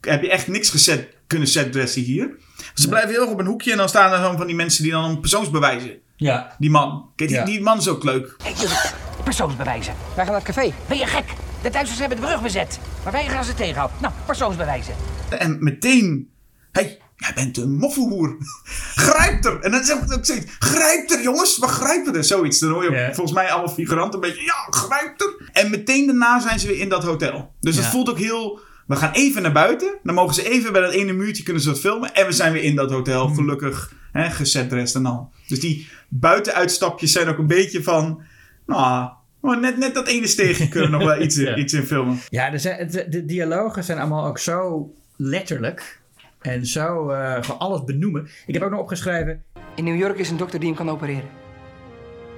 heb 0.00 0.22
je 0.22 0.30
echt 0.30 0.48
niks 0.48 0.68
gezet, 0.70 1.08
kunnen 1.26 1.48
setdressen 1.48 2.02
hier. 2.02 2.36
Ze 2.74 2.88
blijven 2.88 3.10
heel 3.10 3.20
erg 3.20 3.30
op 3.30 3.38
een 3.38 3.46
hoekje 3.46 3.70
en 3.70 3.76
dan 3.76 3.88
staan 3.88 4.12
er 4.12 4.18
zo 4.30 4.36
van 4.36 4.46
die 4.46 4.56
mensen 4.56 4.82
die 4.82 4.92
dan 4.92 5.04
een 5.04 5.20
persoonsbewijzen. 5.20 5.98
Ja. 6.16 6.54
Die 6.58 6.70
man. 6.70 7.08
Kijk, 7.16 7.28
die, 7.28 7.38
Ja. 7.38 7.44
die 7.44 7.60
man 7.60 7.78
is 7.78 7.88
ook 7.88 8.04
leuk. 8.04 8.34
Hey, 8.42 8.52
jullie, 8.52 8.76
persoonsbewijzen. 9.24 9.94
Wij 10.14 10.24
gaan 10.24 10.32
naar 10.34 10.42
het 10.44 10.54
café. 10.54 10.72
Ben 10.88 10.98
je 10.98 11.06
gek? 11.06 11.24
De 11.62 11.70
Duitsers 11.70 11.98
hebben 12.00 12.20
de 12.20 12.26
brug 12.26 12.42
bezet. 12.42 12.78
Maar 13.04 13.12
wij 13.12 13.24
gaan 13.28 13.44
ze 13.44 13.54
tegenhouden. 13.54 13.96
Nou, 14.00 14.12
persoonsbewijzen. 14.26 14.94
En 15.38 15.56
meteen, 15.60 16.30
hé, 16.72 16.80
hey, 16.82 16.98
jij 17.16 17.32
bent 17.34 17.56
een 17.56 17.76
moffelhoer. 17.76 18.36
Grijp 19.06 19.44
er! 19.44 19.60
En 19.60 19.70
dan 19.70 19.84
zegt 19.84 20.00
het 20.00 20.14
ook 20.14 20.24
steeds, 20.24 20.46
grijp 20.58 21.10
er 21.10 21.22
jongens, 21.22 21.58
we 21.58 21.66
grijpen 21.66 22.14
er. 22.16 22.24
Zoiets. 22.24 22.58
Dan 22.58 22.70
hoor 22.70 22.84
je 22.84 23.08
volgens 23.12 23.32
mij 23.36 23.50
allemaal 23.52 23.74
figuranten 23.74 24.14
een 24.22 24.28
beetje, 24.28 24.44
ja, 24.44 24.66
grijp 24.70 25.20
er! 25.20 25.50
En 25.52 25.70
meteen 25.70 26.06
daarna 26.06 26.40
zijn 26.40 26.58
ze 26.58 26.66
weer 26.66 26.78
in 26.78 26.88
dat 26.88 27.04
hotel. 27.04 27.52
Dus 27.60 27.76
het 27.76 27.84
Ja. 27.84 27.90
voelt 27.90 28.10
ook 28.10 28.18
heel, 28.18 28.60
we 28.86 28.96
gaan 28.96 29.12
even 29.12 29.42
naar 29.42 29.52
buiten. 29.52 29.94
Dan 30.02 30.14
mogen 30.14 30.34
ze 30.34 30.50
even 30.50 30.72
bij 30.72 30.80
dat 30.80 30.92
ene 30.92 31.12
muurtje 31.12 31.42
kunnen 31.42 31.62
ze 31.62 31.68
wat 31.70 31.80
filmen. 31.80 32.14
En 32.14 32.26
we 32.26 32.32
zijn 32.32 32.52
weer 32.52 32.62
in 32.62 32.76
dat 32.76 32.90
hotel, 32.90 33.26
Hmm. 33.26 33.34
gelukkig. 33.34 33.92
Hè, 34.12 34.30
gesetdressed 34.30 34.96
en 35.02 35.06
al. 35.06 35.32
Dus 35.48 35.60
die 35.60 35.88
buitenuitstapjes 36.08 37.12
zijn 37.12 37.28
ook 37.28 37.38
een 37.38 37.46
beetje 37.46 37.82
van, 37.82 38.22
nou, 38.66 39.10
maar 39.40 39.60
net, 39.60 39.76
net 39.78 39.94
dat 39.94 40.06
ene 40.08 40.26
steegje 40.26 40.68
kunnen 40.68 40.90
we 40.90 40.96
nog 40.96 41.06
wel 41.06 41.22
iets, 41.24 41.36
Ja. 41.36 41.56
iets 41.56 41.72
in 41.72 41.82
filmen. 41.82 42.18
Ja, 42.28 42.50
de, 42.50 43.06
de 43.10 43.24
dialogen 43.24 43.84
zijn 43.84 43.98
allemaal 43.98 44.26
ook 44.26 44.38
zo 44.38 44.92
letterlijk. 45.16 46.00
En 46.40 46.66
zo 46.66 47.08
eh, 47.10 47.42
gewoon 47.42 47.58
alles 47.60 47.84
benoemen. 47.84 48.28
Ik 48.46 48.54
heb 48.54 48.62
ook 48.62 48.70
nog 48.70 48.80
opgeschreven. 48.80 49.42
In 49.76 49.84
New 49.84 49.98
York 49.98 50.18
is 50.18 50.30
een 50.30 50.36
dokter 50.36 50.58
die 50.60 50.68
hem 50.68 50.76
kan 50.78 50.90
opereren. 50.90 51.28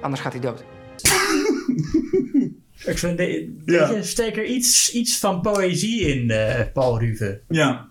Anders 0.01 0.21
gaat 0.21 0.33
hij 0.33 0.41
dood. 0.41 0.63
Ik 2.87 2.97
vind, 2.97 3.17
de, 3.17 3.55
Ja. 3.65 3.87
weet 3.87 3.97
je, 3.97 4.09
steek 4.09 4.37
er 4.37 4.45
iets, 4.45 4.91
iets 4.91 5.17
van 5.17 5.41
poëzie 5.41 5.99
in, 6.01 6.29
eh, 6.31 6.61
Paul 6.73 6.99
Ruve. 6.99 7.41
Ja. 7.49 7.87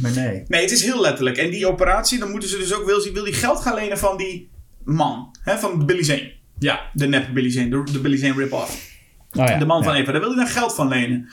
Maar 0.00 0.10
nee. 0.10 0.42
Nee, 0.48 0.60
het 0.60 0.70
is 0.70 0.82
heel 0.82 1.00
letterlijk. 1.00 1.36
En 1.36 1.50
die 1.50 1.66
operatie, 1.68 2.18
dan 2.18 2.30
moeten 2.30 2.48
ze 2.48 2.56
dus 2.58 2.74
ook... 2.74 2.84
Wil, 2.86 3.00
ze- 3.00 3.12
wil 3.12 3.24
die 3.24 3.32
geld 3.32 3.60
gaan 3.60 3.74
lenen 3.74 3.98
van 3.98 4.16
die 4.16 4.50
man. 4.84 5.36
Hè, 5.42 5.58
van 5.58 5.86
Billy 5.86 6.02
Zane. 6.02 6.32
Ja. 6.58 6.80
De 6.92 7.06
nep 7.06 7.34
Billy 7.34 7.50
Zane. 7.50 7.68
De, 7.68 7.92
de 7.92 8.00
Billy 8.00 8.16
Zane 8.16 8.32
rip-off. 8.34 8.94
Oh 9.32 9.46
ja, 9.46 9.58
de 9.58 9.64
man 9.66 9.84
van. 9.84 9.94
Eva. 9.94 10.12
Daar 10.12 10.20
wil 10.20 10.34
hij 10.34 10.44
dan 10.44 10.52
geld 10.52 10.74
van 10.74 10.88
lenen. 10.88 11.28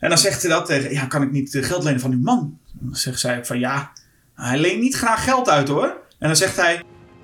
En 0.00 0.08
dan 0.08 0.18
zegt 0.18 0.42
hij 0.42 0.50
dat 0.50 0.66
tegen... 0.66 0.92
Ja, 0.92 1.04
kan 1.06 1.22
ik 1.22 1.30
niet 1.30 1.54
eh, 1.54 1.64
geld 1.64 1.84
lenen 1.84 2.00
van 2.00 2.12
uw 2.12 2.20
man? 2.22 2.58
Dan 2.72 2.96
zegt 2.96 3.20
zij 3.20 3.36
ook 3.38 3.46
van... 3.46 3.58
Ja, 3.58 3.92
hij 4.34 4.58
leent 4.58 4.80
niet 4.80 4.94
graag 4.96 5.24
geld 5.24 5.48
uit 5.48 5.68
hoor. 5.68 5.86
En 6.18 6.26
dan 6.26 6.36
zegt 6.36 6.56
hij... 6.56 6.82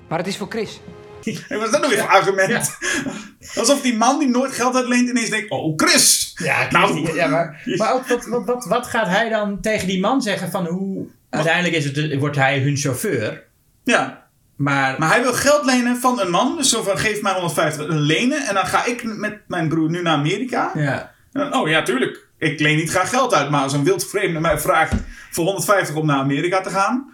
Maar 0.09 0.17
het 0.17 0.27
is 0.27 0.37
voor 0.37 0.49
Chris. 0.49 0.79
En 1.49 1.57
wat 1.57 1.65
is 1.65 1.71
dat 1.71 1.81
nou 1.81 1.93
weer 1.93 1.99
voor 2.03 2.09
argument? 2.09 2.77
Alsof 3.55 3.81
die 3.81 3.97
man 3.97 4.19
die 4.19 4.27
nooit 4.27 4.51
geld 4.51 4.75
uitleent 4.75 5.09
ineens 5.09 5.29
denkt... 5.29 5.49
Oh, 5.49 5.73
Chris! 5.75 6.33
Ja, 6.35 6.67
nou, 6.69 7.13
ja 7.15 7.27
maar, 7.27 7.61
maar 7.75 7.93
ook 7.93 8.07
wat, 8.07 8.25
wat, 8.25 8.45
wat, 8.45 8.65
wat 8.65 8.87
gaat 8.87 9.07
hij 9.07 9.29
dan 9.29 9.61
tegen 9.61 9.87
die 9.87 9.99
man 9.99 10.21
zeggen 10.21 10.51
van 10.51 10.65
hoe... 10.65 11.05
Uiteindelijk 11.29 11.75
is 11.75 11.85
het, 11.85 12.19
wordt 12.19 12.35
hij 12.35 12.59
hun 12.59 12.77
chauffeur. 12.77 13.43
Ja. 13.83 14.25
Maar, 14.55 14.95
Maar 14.99 15.09
hij 15.09 15.21
wil 15.21 15.33
geld 15.33 15.65
lenen 15.65 15.97
van 15.97 16.19
een 16.19 16.29
man. 16.29 16.57
Dus 16.57 16.69
zo 16.69 16.83
van, 16.83 16.97
geef 16.97 17.21
mij 17.21 17.33
150 17.33 17.85
lenen. 17.87 18.47
En 18.47 18.53
dan 18.53 18.65
ga 18.65 18.85
ik 18.85 19.03
met 19.03 19.39
mijn 19.47 19.67
broer 19.69 19.89
nu 19.89 20.01
naar 20.01 20.13
Amerika. 20.13 20.71
Ja. 20.73 21.11
Dan, 21.31 21.55
oh 21.55 21.69
ja, 21.69 21.81
tuurlijk. 21.81 22.27
Ik 22.37 22.59
leen 22.59 22.77
niet 22.77 22.89
graag 22.89 23.09
geld 23.09 23.33
uit. 23.33 23.49
Maar 23.49 23.61
als 23.61 23.73
een 23.73 23.83
wild 23.83 24.07
vreemde 24.07 24.39
mij 24.39 24.59
vraagt 24.59 24.93
voor 25.31 25.45
150 25.45 25.95
om 25.95 26.05
naar 26.05 26.17
Amerika 26.17 26.61
te 26.61 26.69
gaan. 26.69 27.13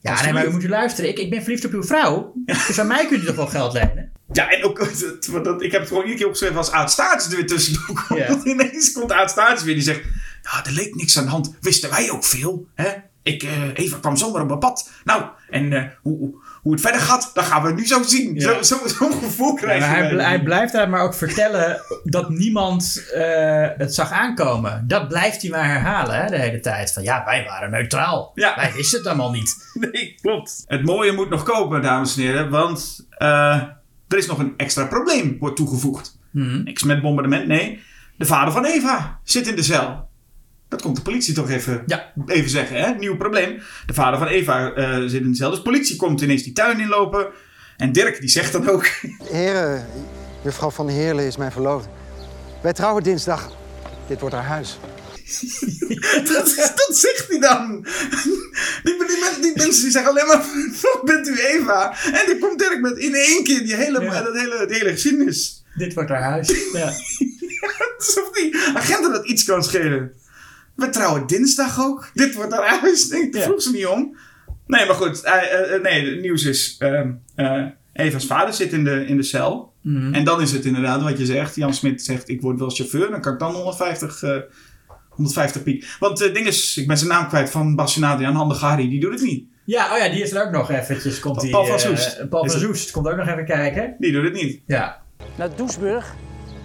Ja, 0.00 0.22
nee, 0.22 0.32
maar 0.32 0.46
u 0.46 0.50
moet 0.50 0.64
u 0.64 0.68
luisteren. 0.68 1.10
Ik, 1.10 1.18
ik 1.18 1.30
ben 1.30 1.42
verliefd 1.42 1.64
op 1.64 1.72
uw 1.72 1.82
vrouw. 1.82 2.32
Dus 2.66 2.80
aan 2.80 2.86
mij 2.86 3.06
kunt 3.06 3.22
u 3.22 3.26
toch 3.26 3.36
wel 3.36 3.46
geld 3.46 3.72
lenen? 3.72 4.09
Ja, 4.32 4.50
en 4.50 4.64
ook, 4.64 4.78
dat- 5.32 5.44
dat- 5.44 5.62
ik 5.62 5.70
heb 5.72 5.80
het 5.80 5.88
gewoon 5.88 6.02
iedere 6.02 6.18
keer 6.18 6.26
opgeschreven 6.26 6.56
als 6.58 6.70
Aad 6.72 6.90
Staartjes 6.90 7.30
er 7.30 7.36
weer 7.36 7.46
tussendoor 7.46 8.04
komt. 8.08 8.20
Ja. 8.20 8.36
Ineens 8.52 8.92
komt 8.92 9.12
Aad 9.12 9.62
weer 9.62 9.74
die 9.74 9.82
zegt, 9.82 10.00
ja, 10.42 10.64
er 10.64 10.72
leek 10.72 10.94
niks 10.94 11.18
aan 11.18 11.24
de 11.24 11.30
hand. 11.30 11.54
Wisten 11.60 11.90
wij 11.90 12.10
ook 12.10 12.24
veel, 12.24 12.66
hè? 12.74 12.88
ik, 13.22 13.44
Eva 13.74 13.96
kwam 14.00 14.16
zomaar 14.16 14.40
op 14.42 14.46
mijn 14.48 14.58
pad. 14.58 14.90
Nou, 15.04 15.22
en 15.50 15.72
eh, 15.72 15.84
hoe, 16.02 16.18
hoe- 16.62 16.72
het 16.72 16.80
verder 16.80 17.00
gaat, 17.00 17.30
dat 17.34 17.44
gaan 17.44 17.62
we 17.62 17.72
nu 17.72 17.86
zo 17.86 18.02
zien. 18.02 18.34
Ja. 18.34 18.40
Zo- 18.40 18.62
zo- 18.62 18.88
Zo'n 18.88 19.12
gevoel 19.12 19.54
Ja, 19.54 19.60
krijg 19.60 19.80
maar 19.80 19.98
je. 20.12 20.14
hij, 20.16 20.24
hij 20.24 20.42
blijft 20.42 20.72
daar 20.72 20.88
maar 20.88 21.02
ook 21.02 21.14
vertellen 21.14 21.80
dat 22.04 22.28
niemand 22.30 23.04
eh, 23.14 23.66
het 23.76 23.94
zag 23.94 24.10
aankomen. 24.10 24.84
Dat 24.88 25.08
blijft 25.08 25.42
hij 25.42 25.50
maar 25.50 25.64
herhalen 25.68 26.14
hè, 26.20 26.26
de 26.26 26.38
hele 26.38 26.60
tijd. 26.60 26.92
Van 26.92 27.02
ja, 27.02 27.24
wij 27.24 27.44
waren 27.44 27.70
neutraal. 27.70 28.32
Wij 28.34 28.72
wisten 28.76 28.98
het 28.98 29.06
allemaal 29.08 29.30
niet. 29.30 29.70
Nee, 29.74 30.14
klopt. 30.22 30.62
Het 30.66 30.84
mooie 30.84 31.12
moet 31.12 31.30
nog 31.30 31.42
komen, 31.42 31.82
dames 31.82 32.16
en 32.16 32.22
heren. 32.22 32.50
Want 32.50 33.06
er 34.12 34.18
is 34.18 34.26
nog 34.26 34.38
een 34.38 34.54
extra 34.56 34.86
probleem, 34.86 35.36
wordt 35.38 35.56
toegevoegd. 35.56 36.18
Mhm. 36.30 36.62
Niks 36.62 36.82
met 36.82 37.02
bombardement, 37.02 37.46
nee. 37.46 37.80
De 38.16 38.26
vader 38.26 38.52
van 38.52 38.64
Eva 38.64 39.20
zit 39.24 39.46
in 39.46 39.56
de 39.56 39.62
cel. 39.62 40.08
Dat 40.68 40.82
komt 40.82 40.96
de 40.96 41.02
politie 41.02 41.34
toch 41.34 41.50
even, 41.50 41.84
even 42.26 42.50
zeggen, 42.50 42.80
hè? 42.80 42.94
Nieuw 42.94 43.16
probleem. 43.16 43.60
De 43.86 43.94
vader 43.94 44.18
van 44.18 44.28
Eva 44.28 44.72
eh, 44.72 44.98
zit 45.06 45.22
in 45.22 45.30
de 45.30 45.36
cel. 45.36 45.48
Dus 45.48 45.58
de 45.58 45.64
politie 45.64 45.96
komt 45.96 46.20
ineens 46.20 46.42
die 46.42 46.52
tuin 46.52 46.80
inlopen. 46.80 47.26
En 47.76 47.92
Dirk 47.92 48.20
die 48.20 48.28
zegt 48.28 48.52
dan 48.52 48.68
ook... 48.68 48.86
Heren, 49.32 49.86
juffrouw 50.42 50.70
van 50.70 50.88
Heerlen 50.88 51.24
is 51.24 51.36
mijn 51.36 51.52
verloofde. 51.52 51.90
Wij 52.62 52.72
trouwen 52.72 53.02
dinsdag. 53.02 53.52
Dit 54.06 54.20
wordt 54.20 54.34
haar 54.34 54.44
huis. 54.44 54.78
dat, 56.32 56.54
dat 56.76 56.96
zegt 56.96 57.24
hij 57.28 57.38
dan. 57.40 57.86
Die, 58.82 58.96
die, 59.06 59.18
men- 59.20 59.40
die 59.42 59.52
mensen 59.56 59.82
die 59.82 59.90
zeggen 59.90 60.10
alleen 60.10 60.26
maar, 60.26 60.44
wat 60.82 61.02
bent 61.04 61.28
u 61.28 61.38
Eva? 61.40 61.96
En 62.12 62.26
dan 62.26 62.38
komt 62.38 62.58
Dirk 62.58 62.80
met 62.80 62.98
in 62.98 63.14
één 63.14 63.44
keer 63.44 63.58
die 63.64 63.74
hele, 63.74 64.00
dat 64.00 64.34
hele, 64.34 64.64
die 64.66 64.76
hele 64.76 64.90
geschiedenis. 64.90 65.64
Dit 65.74 65.94
wordt 65.94 66.10
haar 66.10 66.22
huis. 66.22 66.48
Ja. 66.72 66.86
Alsof 67.98 68.30
die 68.32 68.56
agenten 68.74 69.12
dat 69.12 69.26
iets 69.28 69.44
kan 69.44 69.64
schelen. 69.64 70.12
We 70.74 70.88
trouwen 70.88 71.26
dinsdag 71.26 71.80
ook. 71.80 72.10
Dit 72.14 72.34
wordt 72.34 72.52
haar 72.52 72.78
huis. 72.80 73.08
Daar 73.08 73.42
vroeg 73.42 73.62
ze 73.62 73.70
niet 73.70 73.86
om. 73.86 74.16
Nee, 74.66 74.86
maar 74.86 74.94
goed. 74.94 75.20
eh, 75.22 75.74
eh, 75.74 75.82
nee, 75.82 76.10
het 76.10 76.20
nieuws 76.20 76.44
is... 76.44 76.76
ehm, 76.78 77.10
eh, 77.34 77.64
Eva's 77.92 78.26
vader 78.26 78.54
zit 78.54 78.72
in 78.72 78.84
de, 78.84 79.04
in 79.06 79.16
de 79.16 79.22
cel. 79.22 79.72
Mhm. 79.82 80.14
En 80.14 80.24
dan 80.24 80.40
is 80.40 80.52
het 80.52 80.64
inderdaad 80.64 81.02
wat 81.02 81.18
je 81.18 81.26
zegt. 81.26 81.56
Jan 81.56 81.74
Smit 81.74 82.02
zegt, 82.02 82.28
ik 82.28 82.40
word 82.40 82.58
wel 82.58 82.70
chauffeur. 82.70 83.10
Dan 83.10 83.20
kan 83.20 83.32
ik 83.32 83.38
dan 83.38 83.52
150, 83.52 84.22
eh 84.22 84.36
150 85.20 85.62
piek. 85.62 85.96
Want 85.98 86.18
het 86.18 86.34
ding 86.34 86.46
is, 86.46 86.76
ik 86.76 86.86
ben 86.86 86.98
zijn 86.98 87.10
naam 87.10 87.28
kwijt 87.28 87.50
van 87.50 87.74
Bas 87.74 88.02
Adriaan. 88.02 88.34
Handegari, 88.34 88.88
die 88.88 89.00
doet 89.00 89.12
het 89.12 89.22
niet. 89.22 89.44
Ja, 89.64 89.92
oh 89.92 89.98
ja, 89.98 90.08
die 90.08 90.22
is 90.22 90.32
er 90.32 90.46
ook 90.46 90.50
nog 90.50 90.70
eventjes. 90.70 91.20
Komt 91.20 91.40
die, 91.40 91.50
Paul 91.50 91.66
van 91.66 91.74
eh, 91.74 91.80
Soest. 91.80 92.28
Paul 92.28 92.48
van 92.48 92.60
Soest 92.60 92.90
komt 92.90 93.08
ook 93.08 93.16
nog 93.16 93.28
even 93.28 93.44
kijken. 93.44 93.94
Die 93.98 94.12
doet 94.12 94.24
het 94.24 94.32
niet. 94.32 94.60
Ja. 94.66 95.02
Naar 95.36 95.56
Doesburg, 95.56 96.14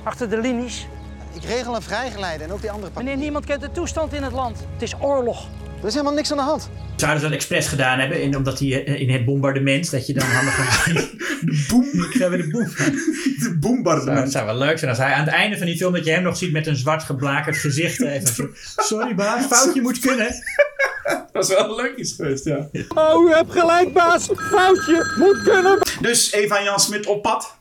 achter 0.04 0.30
de 0.30 0.38
linies. 0.38 0.88
Ik 1.34 1.44
regel 1.44 1.76
een 1.76 1.82
vrijgeleide 1.82 2.44
en 2.44 2.52
ook 2.52 2.62
die 2.62 2.72
andere 2.72 2.92
Meneer, 2.96 3.18
niemand 3.18 3.46
kent 3.46 3.62
de 3.62 3.72
toestand 3.72 4.14
in 4.14 4.24
het 4.24 4.32
land. 4.32 4.66
Het 4.74 4.82
is 4.82 4.94
oorlog. 5.00 5.48
Er 5.82 5.88
is 5.88 5.94
helemaal 5.94 6.14
niks 6.14 6.32
aan 6.32 6.38
de 6.38 6.44
hand. 6.44 6.70
Zouden 6.96 7.22
ze 7.22 7.28
dat 7.28 7.36
expres 7.36 7.68
gedaan 7.68 8.00
hebben? 8.00 8.22
In, 8.22 8.36
omdat 8.38 8.60
hij 8.60 8.86
eh, 8.86 9.02
in 9.02 9.10
het 9.10 9.26
bombardement, 9.26 9.92
dat 9.92 10.08
je 10.08 10.14
dan 10.14 10.28
handig 10.28 10.56
Boom. 11.70 11.84
Ik 11.84 12.12
ga 12.12 12.30
weer 12.30 12.42
de 12.42 12.50
boom. 12.50 12.66
De 13.40 13.58
bombardement. 13.60 14.20
Het 14.20 14.32
zou 14.32 14.46
wel 14.46 14.58
leuk 14.58 14.78
zijn 14.78 14.90
als 14.90 15.00
hij 15.00 15.14
aan 15.14 15.26
het 15.26 15.34
einde 15.34 15.58
van 15.58 15.66
die 15.66 15.78
film 15.78 15.94
dat 15.94 16.06
je 16.06 16.12
hem 16.12 16.24
nog 16.24 16.38
ziet 16.38 16.52
met 16.52 16.68
een 16.68 16.76
zwart 16.76 17.04
geblakerd 17.04 17.58
gezicht. 17.58 18.02
Even 18.02 18.50
Sorry 18.76 19.16
baas, 19.16 19.46
foutje 19.46 19.82
moet 19.82 20.00
kunnen. 20.00 20.28
Dat 21.32 21.50
is 21.50 21.56
wel 21.56 21.76
leuk 21.76 21.96
iets 21.96 22.14
geweest, 22.14 22.46
ja. 22.46 22.70
Oh, 22.88 23.30
u 23.30 23.34
hebt 23.34 23.52
gelijk, 23.52 23.94
baas. 23.94 24.30
Foutje 24.36 25.16
moet 25.18 25.42
kunnen. 25.44 25.80
Dus 26.02 26.32
Eva 26.32 26.58
en 26.58 26.64
Jan 26.64 26.80
Smit 26.80 27.06
op 27.06 27.22
pad. 27.22 27.58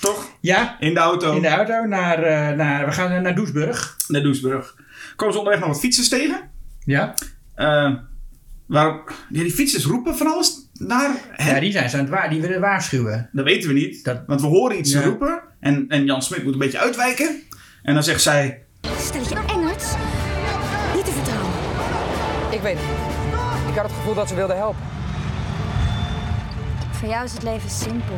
Toch? 0.00 0.28
Ja. 0.40 0.76
In 0.80 0.94
de 0.94 1.00
auto. 1.00 1.34
In 1.34 1.42
de 1.42 1.48
auto 1.48 1.84
naar, 1.84 2.22
eh, 2.22 2.56
naar 2.56 2.86
we 2.86 2.92
gaan 2.92 3.22
naar 3.22 3.34
Doesburg. 3.34 3.96
Naar 4.08 4.22
Doesburg. 4.22 4.74
Komen 5.16 5.34
ze 5.34 5.38
onderweg 5.38 5.60
nog 5.64 5.72
wat 5.72 5.80
fietsers 5.80 6.08
tegen? 6.08 6.50
Ja. 6.86 7.14
Eh, 7.54 7.94
waar, 8.66 9.02
ja, 9.30 9.42
die 9.42 9.50
fietsers 9.50 9.84
roepen 9.84 10.16
van 10.16 10.26
alles 10.26 10.68
naar 10.72 11.10
hen. 11.30 11.54
Ja, 11.54 11.60
die 11.60 11.72
zijn 11.72 11.90
ze 11.90 11.96
aan 11.96 12.02
het 12.04 12.10
wa- 12.12 12.28
die 12.28 12.40
willen 12.40 12.60
waarschuwen. 12.60 13.28
Dat 13.32 13.44
weten 13.44 13.68
we 13.68 13.74
niet. 13.74 14.12
Want 14.26 14.40
we 14.40 14.46
horen 14.46 14.78
iets 14.78 14.92
Ja. 14.92 15.02
roepen. 15.02 15.40
En, 15.60 15.84
en 15.88 16.04
Jan 16.04 16.22
Smit 16.22 16.44
moet 16.44 16.52
een 16.52 16.58
beetje 16.58 16.78
uitwijken. 16.78 17.42
En 17.82 17.94
dan 17.94 18.02
zegt 18.02 18.20
zij... 18.22 18.62
Stelletje 18.98 19.34
Engerts. 19.34 19.94
Niet 20.94 21.04
te 21.04 21.10
vertrouwen. 21.12 21.52
Ik 22.50 22.60
weet 22.60 22.76
het. 22.78 23.68
Ik 23.70 23.74
had 23.74 23.84
het 23.84 23.94
gevoel 23.96 24.14
dat 24.14 24.28
ze 24.28 24.34
wilde 24.34 24.54
helpen. 24.54 24.82
Voor 26.90 27.08
jou 27.08 27.24
is 27.24 27.32
het 27.32 27.42
leven 27.42 27.70
simpel. 27.70 28.16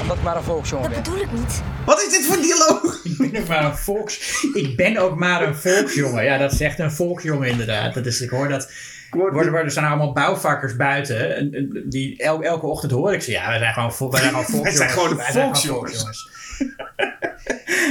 Omdat 0.00 0.16
ik 0.16 0.22
maar 0.22 0.36
een 0.36 0.42
volksjongen 0.42 0.90
Dat 0.90 1.02
ben. 1.02 1.12
bedoel 1.12 1.20
ik 1.28 1.32
niet. 1.32 1.62
Wat 1.84 1.95
is 2.06 2.12
dit 2.12 2.26
voor 2.26 2.42
dialoog? 2.42 3.00
Ik 3.04 3.18
ben 3.32 3.40
ook 3.40 3.48
maar 3.48 3.64
een 3.64 3.76
volks... 3.76 4.44
Ik 4.54 4.76
ben 4.76 4.96
ook 4.96 5.16
maar 5.18 5.42
een 5.42 5.56
volksjongen. 5.56 6.24
Ja, 6.24 6.38
dat 6.38 6.52
zegt 6.52 6.78
een 6.78 6.92
volksjongen 6.92 7.48
inderdaad. 7.48 7.94
Dat 7.94 8.06
is, 8.06 8.20
ik 8.20 8.30
hoor 8.30 8.48
dat... 8.48 8.70
Worden, 9.10 9.34
worden, 9.40 9.64
er 9.64 9.70
staan 9.70 9.88
allemaal 9.88 10.12
bouwvakkers 10.12 10.76
buiten. 10.76 11.36
En, 11.36 11.52
en 11.54 11.82
die, 11.86 12.22
el- 12.22 12.42
elke 12.42 12.66
ochtend 12.66 12.92
hoor 12.92 13.12
ik 13.12 13.22
ze. 13.22 13.30
Ja, 13.30 13.48
wij 13.48 13.58
zijn 13.58 13.72
gewoon, 13.72 13.94
vol- 13.94 14.10
wij 14.10 14.20
zijn 14.20 14.32
gewoon 14.32 14.46
Wij 14.46 14.52
volksjongens. 14.52 14.76
zijn 14.76 14.90
gewoon 14.90 15.32
zijn 15.32 15.74
volksjongens. 15.74 16.30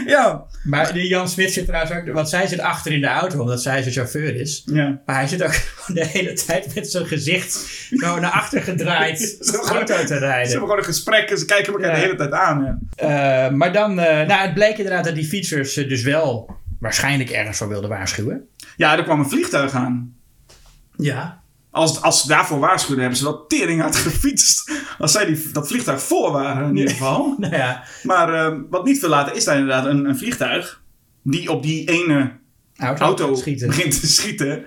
Ja. 0.06 0.44
Maar 0.64 0.94
die 0.94 1.08
Jan 1.08 1.30
Smit 1.30 1.54
zit 1.54 1.66
trouwens 1.66 1.94
ook... 1.96 2.14
Want 2.14 2.30
zij 2.30 2.48
zit 2.48 2.60
achter 2.60 2.92
in 2.92 3.02
de 3.02 3.08
auto, 3.08 3.40
omdat 3.40 3.62
zij 3.62 3.82
zijn 3.82 3.94
chauffeur 3.94 4.36
is. 4.36 4.64
Ja. 4.66 5.02
Maar 5.06 5.16
hij 5.16 5.28
zit 5.28 5.44
ook 5.44 5.54
de 5.98 6.06
hele 6.06 6.34
tijd 6.34 6.76
met 6.76 6.92
zijn 6.92 7.06
gezicht 7.06 7.54
zo 7.98 8.20
naar 8.20 8.32
achter 8.32 8.62
gedraaid 8.62 9.20
Ze 9.40 9.58
auto 9.58 9.86
te 9.86 9.92
Ze 9.94 9.98
hebben 10.14 10.20
rijden. 10.20 10.52
gewoon 10.60 10.78
een 10.78 10.84
gesprek 10.84 11.30
en 11.30 11.38
ze 11.38 11.46
kijken 11.46 11.74
elkaar 11.74 11.90
Ja. 11.90 11.96
de 11.96 12.02
hele 12.02 12.16
tijd 12.16 12.32
aan. 12.32 12.80
Ja. 12.96 13.46
Eh, 13.48 13.54
maar 13.54 13.74
dan... 13.74 14.00
eh, 14.00 14.28
nou, 14.28 14.42
het 14.42 14.54
bleek 14.54 14.78
inderdaad 14.78 15.04
dat 15.04 15.16
die 15.16 15.26
fietsers 15.28 15.78
eh, 15.78 15.90
dus 15.90 16.02
wel 16.04 16.56
waarschijnlijk 16.80 17.30
ergens 17.30 17.58
voor 17.58 17.68
wilden 17.68 17.90
waarschuwen. 17.90 18.48
ja, 18.78 18.98
er 18.98 19.04
kwam 19.04 19.20
een 19.20 19.30
vliegtuig 19.30 19.72
aan. 19.74 20.16
Ja. 20.98 21.44
Als, 21.76 22.02
als 22.02 22.22
ze 22.22 22.28
daarvoor 22.28 22.60
waarschuwden, 22.60 23.00
hebben 23.00 23.18
ze 23.18 23.24
wel 23.24 23.48
tering 23.48 23.82
hard 23.82 23.96
gefietst. 23.96 24.72
Als 24.98 25.12
zij 25.12 25.26
die, 25.26 25.52
dat 25.52 25.68
vliegtuig 25.68 26.02
voor 26.02 26.32
waren, 26.32 26.70
in 26.70 26.76
ieder 26.76 26.92
geval. 26.92 27.36
Nou 27.40 27.56
ja. 27.56 27.84
Maar 28.04 28.34
eh, 28.34 28.58
wat 28.70 28.86
niet 28.86 29.00
veel 29.00 29.10
later 29.10 29.36
is 29.36 29.44
daar 29.44 29.58
inderdaad 29.58 29.86
een, 29.86 30.06
een 30.06 30.18
vliegtuig. 30.18 30.82
Die 31.22 31.52
op 31.52 31.64
die 31.64 31.90
ene 31.90 32.32
Auto, 32.78 33.42
begint 33.46 34.00
te 34.00 34.08
schieten. 34.08 34.66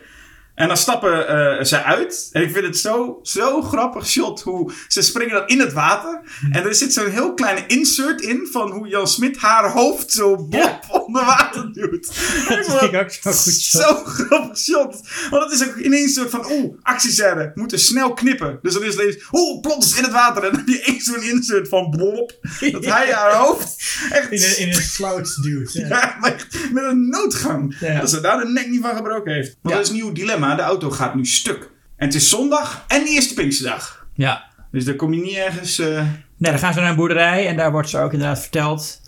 En 0.59 0.69
dan 0.69 0.77
stappen 0.77 1.29
eh, 1.29 1.65
ze 1.65 1.83
uit. 1.83 2.29
En 2.33 2.43
ik 2.43 2.51
vind 2.51 2.65
het 2.65 2.79
zo, 2.79 3.19
zo 3.23 3.63
grappig 3.63 4.07
shot 4.07 4.43
hoe 4.43 4.73
ze 4.89 5.03
springen 5.03 5.35
dan 5.35 5.47
in 5.47 5.61
het 5.61 5.73
water. 5.73 6.21
En 6.51 6.65
er 6.65 6.75
zit 6.75 6.93
zo'n 6.93 7.11
heel 7.11 7.35
kleine 7.35 7.67
insert 7.67 8.21
in 8.21 8.49
van 8.53 8.71
hoe 8.71 8.89
Jan 8.89 9.09
Smit 9.09 9.37
haar 9.37 9.71
hoofd 9.71 10.13
zo 10.13 10.37
bop 10.37 10.81
onder 10.89 11.25
water 11.25 11.73
duwt. 11.73 12.07
Dat 12.49 12.67
vind 12.67 12.93
ik 12.93 13.01
ook 13.01 13.11
zo 13.11 13.31
goed 13.33 13.61
shot. 13.61 13.83
Zo 13.83 13.95
grappig 14.05 14.59
shot. 14.59 15.01
Want 15.31 15.51
het 15.51 15.61
is 15.61 15.69
ook 15.69 15.77
ineens 15.77 16.17
een 16.17 16.23
soort 16.23 16.31
van, 16.31 16.53
oeh, 16.53 16.75
actiescène. 16.83 17.53
Moeten 17.55 17.79
snel 17.79 18.13
knippen. 18.13 18.59
Dus 18.63 18.73
dan 18.73 18.83
is 18.83 18.95
het 18.95 19.03
ineens, 19.03 19.29
oeh, 19.33 19.61
plots 19.61 19.97
in 19.97 20.03
het 20.03 20.13
water. 20.13 20.45
En 20.45 20.51
dan 20.51 20.59
heb 20.59 20.69
je 20.69 20.83
eens 20.83 21.05
zo'n 21.05 21.23
insert 21.23 21.69
van 21.69 21.91
blop. 21.91 22.33
Dat 22.71 22.85
hij 22.95 23.13
haar 23.13 23.35
hoofd 23.35 23.97
echt... 24.11 24.31
In 24.31 24.43
een, 24.43 24.59
in 24.59 24.77
een 25.05 25.27
duwt. 25.43 25.73
Ja. 25.73 25.87
Ja, 25.99 26.17
maar 26.21 26.33
echt 26.35 26.73
met 26.73 26.85
een 26.85 27.09
noodgang. 27.09 27.79
Dat 27.79 28.11
ze 28.11 28.21
daar 28.21 28.39
de 28.39 28.49
nek 28.49 28.69
niet 28.69 28.81
van 28.81 28.97
gebroken 28.97 29.33
heeft. 29.33 29.57
Want 29.63 29.75
dat 29.75 29.85
is 29.85 29.91
een 29.91 29.95
nieuw 29.95 30.13
dilemma. 30.13 30.48
De 30.57 30.63
auto 30.63 30.91
gaat 30.91 31.15
nu 31.15 31.27
stuk. 31.27 31.71
En 31.97 32.07
het 32.07 32.15
is 32.15 32.29
zondag 32.29 32.85
en 32.89 33.05
eerste 33.07 33.35
Pinksterdag. 33.35 34.07
ja. 34.15 34.47
Dus 34.71 34.85
daar 34.85 34.95
kom 34.95 35.13
je 35.15 35.21
niet 35.21 35.37
ergens... 35.37 35.79
eh, 35.79 36.03
Nee, 36.37 36.51
dan 36.53 36.59
gaan 36.59 36.73
ze 36.73 36.81
naar 36.81 36.91
een 36.91 36.97
boerderij 36.97 37.47
en 37.47 37.57
daar 37.57 37.71
wordt 37.73 37.89
ze 37.89 37.99
ook 37.99 38.13
inderdaad 38.13 38.41
verteld. 38.41 39.01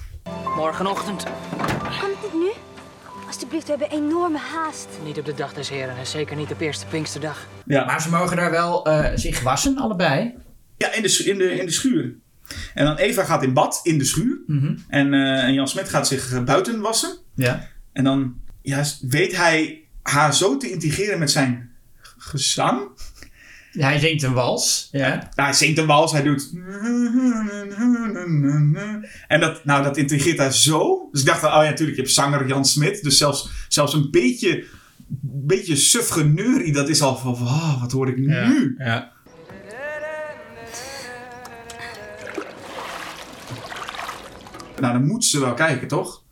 Morgenochtend. 0.57 1.22
Kan 1.22 2.11
het 2.11 2.32
niet 2.32 2.43
nu? 2.43 2.49
Alsjeblieft, 3.26 3.64
we 3.66 3.70
hebben 3.78 3.91
enorme 3.99 4.38
haast. 4.38 4.88
Niet 5.05 5.18
op 5.18 5.24
de 5.24 5.34
dag 5.34 5.53
des 5.53 5.68
heren 5.68 5.97
en 5.97 6.07
zeker 6.07 6.36
niet 6.36 6.51
op 6.51 6.61
eerste 6.61 6.86
Pinksterdag. 6.86 7.47
Ja. 7.66 7.84
Maar 7.84 8.03
ze 8.03 8.11
mogen 8.11 8.36
daar 8.36 8.51
wel 8.51 8.86
eh, 8.86 9.11
zich 9.14 9.43
wassen, 9.43 9.78
allebei. 9.78 10.34
Ja, 10.76 10.93
in 10.93 11.03
de, 11.03 11.22
in, 11.24 11.38
de, 11.38 11.59
in 11.59 11.66
de 11.66 11.72
schuur. 11.72 12.14
En 12.74 12.84
dan 12.84 12.97
Eva 12.97 13.24
gaat 13.24 13.43
in 13.43 13.53
bad, 13.53 13.80
in 13.82 13.99
de 13.99 14.05
schuur. 14.05 14.38
Mhm. 14.47 14.74
En, 14.88 15.14
eh, 15.14 15.43
en 15.45 15.53
Jan 15.55 15.68
Smet 15.68 15.88
gaat 15.88 16.07
zich 16.09 16.45
buiten 16.45 16.80
wassen. 16.80 17.16
Ja. 17.34 17.68
En 17.93 18.05
dan 18.05 18.34
ja, 18.62 18.84
weet 19.01 19.36
hij 19.36 19.80
haar 20.03 20.34
zo 20.34 20.57
te 20.57 20.70
integreren 20.70 21.18
met 21.18 21.30
zijn 21.30 21.70
gezang. 22.16 22.88
Hij 23.70 23.98
zingt 23.98 24.22
een 24.22 24.32
wals. 24.32 24.88
Ja. 24.92 25.09
Nou, 25.09 25.30
hij 25.34 25.53
zingt 25.53 25.78
een 25.78 25.86
wals, 25.86 26.12
hij 26.12 26.22
doet... 26.22 26.53
En 29.28 29.40
dat, 29.40 29.64
nou, 29.64 29.82
dat 29.82 29.96
integreert 29.96 30.38
haar 30.38 30.53
zo. 30.53 31.09
Dus 31.12 31.20
ik 31.20 31.26
dacht, 31.26 31.44
oh 31.44 31.51
ja, 31.51 31.62
natuurlijk, 31.62 31.96
je 31.96 32.03
hebt 32.03 32.14
zanger 32.14 32.46
Jan 32.46 32.64
Smit. 32.64 33.03
Dus 33.03 33.18
zelfs, 33.18 33.51
zelfs 33.68 33.94
een 33.94 34.11
beetje, 34.11 34.64
beetje 35.22 35.76
suf 35.76 36.09
geneurie, 36.09 36.72
dat 36.72 36.88
is 36.88 37.03
al 37.03 37.16
van, 37.16 37.32
oh, 37.32 37.80
wat 37.80 37.92
hoor 37.92 38.09
ik 38.09 38.16
nu? 38.16 38.74
Ja. 38.78 39.12
Nou, 44.80 44.92
dan 44.92 45.07
moet 45.07 45.24
ze 45.24 45.40
wel 45.40 45.55
kijken, 45.55 45.88
toch? 45.88 46.24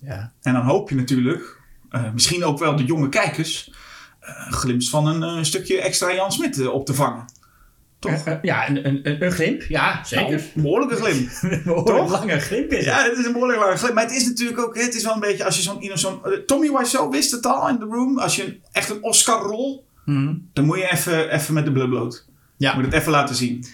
Ja. 0.00 0.32
En 0.42 0.52
dan 0.52 0.62
hoop 0.64 0.88
je 0.88 0.94
natuurlijk, 0.94 1.60
eh, 1.90 2.12
misschien 2.12 2.44
ook 2.44 2.58
wel 2.58 2.76
de 2.76 2.84
jonge 2.84 3.08
kijkers, 3.08 3.72
eh, 4.20 4.44
een 4.46 4.52
glimp 4.52 4.82
van 4.82 5.06
een 5.06 5.22
eh, 5.22 5.42
stukje 5.42 5.80
extra 5.80 6.14
Jan 6.14 6.32
Smit 6.32 6.66
op 6.66 6.86
te 6.86 6.94
vangen. 6.94 7.24
Toch? 7.98 8.38
Ja, 8.42 8.68
een, 8.68 8.86
een, 8.86 9.22
een, 9.22 9.32
glimp. 9.32 9.62
Ja, 9.62 10.04
zeker. 10.04 10.24
Nou, 10.30 10.42
een 10.54 10.62
behoorlijke 10.62 10.96
glimp. 11.02 11.28
een 11.42 11.62
behoorlijk 11.64 12.08
lange 12.08 12.40
glimp 12.40 12.70
is 12.70 12.76
het. 12.76 12.86
Ja, 12.86 13.02
het 13.04 13.18
is 13.18 13.24
een 13.24 13.32
behoorlijk 13.32 13.60
lange 13.60 13.76
glimp. 13.76 13.94
Maar 13.94 14.04
het 14.04 14.12
is 14.14 14.26
natuurlijk 14.26 14.58
ook, 14.58 14.78
het 14.78 14.94
is 14.94 15.02
wel 15.04 15.14
een 15.14 15.20
beetje, 15.20 15.44
als 15.44 15.56
je 15.56 15.62
zo'n, 15.62 15.80
in 15.80 15.98
zo'n 15.98 16.24
eh, 16.24 16.32
Tommy 16.32 16.70
Wiseau 16.70 17.10
wist 17.10 17.30
het 17.30 17.46
al 17.46 17.68
in 17.68 17.78
The 17.78 17.84
Room. 17.84 18.18
Als 18.18 18.36
je 18.36 18.44
een, 18.44 18.62
echt 18.72 18.90
een 18.90 19.02
Oscar-rol, 19.02 19.84
Mhm. 20.04 20.34
dan 20.52 20.64
moet 20.64 20.78
je 20.78 20.90
even, 20.92 21.30
even 21.30 21.54
met 21.54 21.64
de 21.64 21.72
blub 21.72 21.88
bloot. 21.88 22.26
Ja. 22.56 22.74
Moet 22.74 22.84
het 22.84 22.94
even 22.94 23.12
laten 23.12 23.34
zien. 23.34 23.64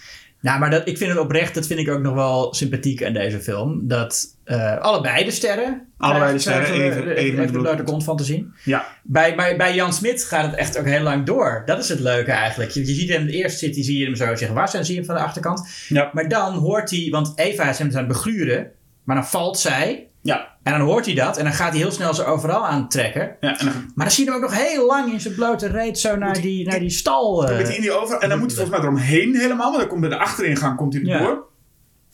Nou, 0.43 0.59
maar 0.59 0.71
dat, 0.71 0.89
ik 0.89 0.99
vind 0.99 1.11
het 1.11 1.19
oprecht, 1.21 1.55
dat 1.55 1.67
vind 1.67 1.81
ik 1.81 1.91
ook 1.91 2.01
nog 2.03 2.15
wel 2.15 2.55
sympathiek 2.55 3.05
aan 3.05 3.13
deze 3.13 3.41
film. 3.41 3.81
Dat 3.89 4.37
eh, 4.45 4.79
allebei 4.79 5.25
de 5.25 5.31
sterren. 5.31 5.87
Allebei 5.99 6.33
de 6.33 6.39
sterren, 6.39 6.73
even- 6.73 7.09
even 7.17 7.43
even 7.43 7.77
de 7.77 7.83
kont 7.83 8.05
van 8.05 8.17
te 8.17 8.25
zien. 8.25 8.53
Ja. 8.65 8.87
Bij, 9.03 9.37
bij, 9.37 9.57
bij 9.57 9.75
Jan 9.75 9.93
Smit 9.93 10.25
gaat 10.25 10.45
het 10.51 10.55
echt 10.55 10.79
ook 10.79 10.87
heel 10.87 11.01
lang 11.03 11.27
door. 11.27 11.63
Dat 11.67 11.79
is 11.79 11.89
het 11.89 12.01
leuke 12.01 12.31
eigenlijk. 12.33 12.71
Je, 12.71 12.81
je 12.87 12.95
ziet 12.95 13.09
hem 13.09 13.27
eerst 13.27 13.59
zit, 13.59 13.75
zie 13.75 13.99
je 13.99 14.05
hem 14.05 14.17
zo 14.17 14.35
zeggen 14.35 14.55
was 14.55 14.75
en 14.75 14.85
zie 14.85 14.95
je 14.95 15.01
hem 15.01 15.09
van 15.09 15.17
de 15.19 15.23
achterkant. 15.23 15.69
Ja. 15.89 16.11
Maar 16.13 16.29
dan 16.29 16.55
hoort 16.55 16.91
hij, 16.91 17.09
want 17.11 17.33
Eva 17.37 17.69
is 17.69 17.79
hem 17.79 17.89
aan 17.91 17.97
het 17.97 18.09
begluren, 18.09 18.71
maar 19.05 19.17
dan 19.17 19.27
valt 19.27 19.59
zij. 19.59 20.09
Ja. 20.21 20.51
En 20.63 20.73
dan 20.73 20.81
hoort 20.81 21.07
hij 21.07 21.15
dat 21.15 21.37
en 21.37 21.45
dan 21.45 21.53
gaat 21.53 21.71
hij 21.71 21.79
heel 21.79 21.91
snel 21.91 22.15
ze 22.15 22.25
overal 22.25 22.67
aantrekken. 22.67 23.37
Ja, 23.41 23.59
en 23.59 23.67
dan, 23.67 23.75
Maar 23.95 24.07
dan 24.07 24.15
zie 24.15 24.25
je 24.25 24.31
hem 24.31 24.43
ook 24.43 24.51
nog 24.51 24.59
heel 24.61 24.87
lang 24.87 25.13
in 25.13 25.21
zijn 25.21 25.35
blote 25.35 25.67
reet 25.67 25.99
zo 25.99 26.17
naar 26.17 26.41
die, 26.41 26.67
naar 26.69 26.79
die 26.79 26.91
stal. 26.91 27.37
dan 27.41 27.49
eh, 27.51 27.57
moet 27.57 27.67
hij 27.67 27.77
in 27.77 27.83
die 27.83 27.93
over, 27.93 28.19
en 28.19 28.29
dan 28.29 28.39
moet 28.39 28.47
hij 28.47 28.57
volgens 28.57 28.77
mij 28.79 28.87
eromheen 28.89 29.35
helemaal, 29.37 29.67
want 29.67 29.79
dan 29.79 29.89
komt 29.89 30.01
bij 30.01 30.09
de 30.11 30.19
achteringang 30.19 30.77
komt 30.77 30.93
hij 30.93 31.03
Ja. 31.03 31.19
erdoor. 31.19 31.47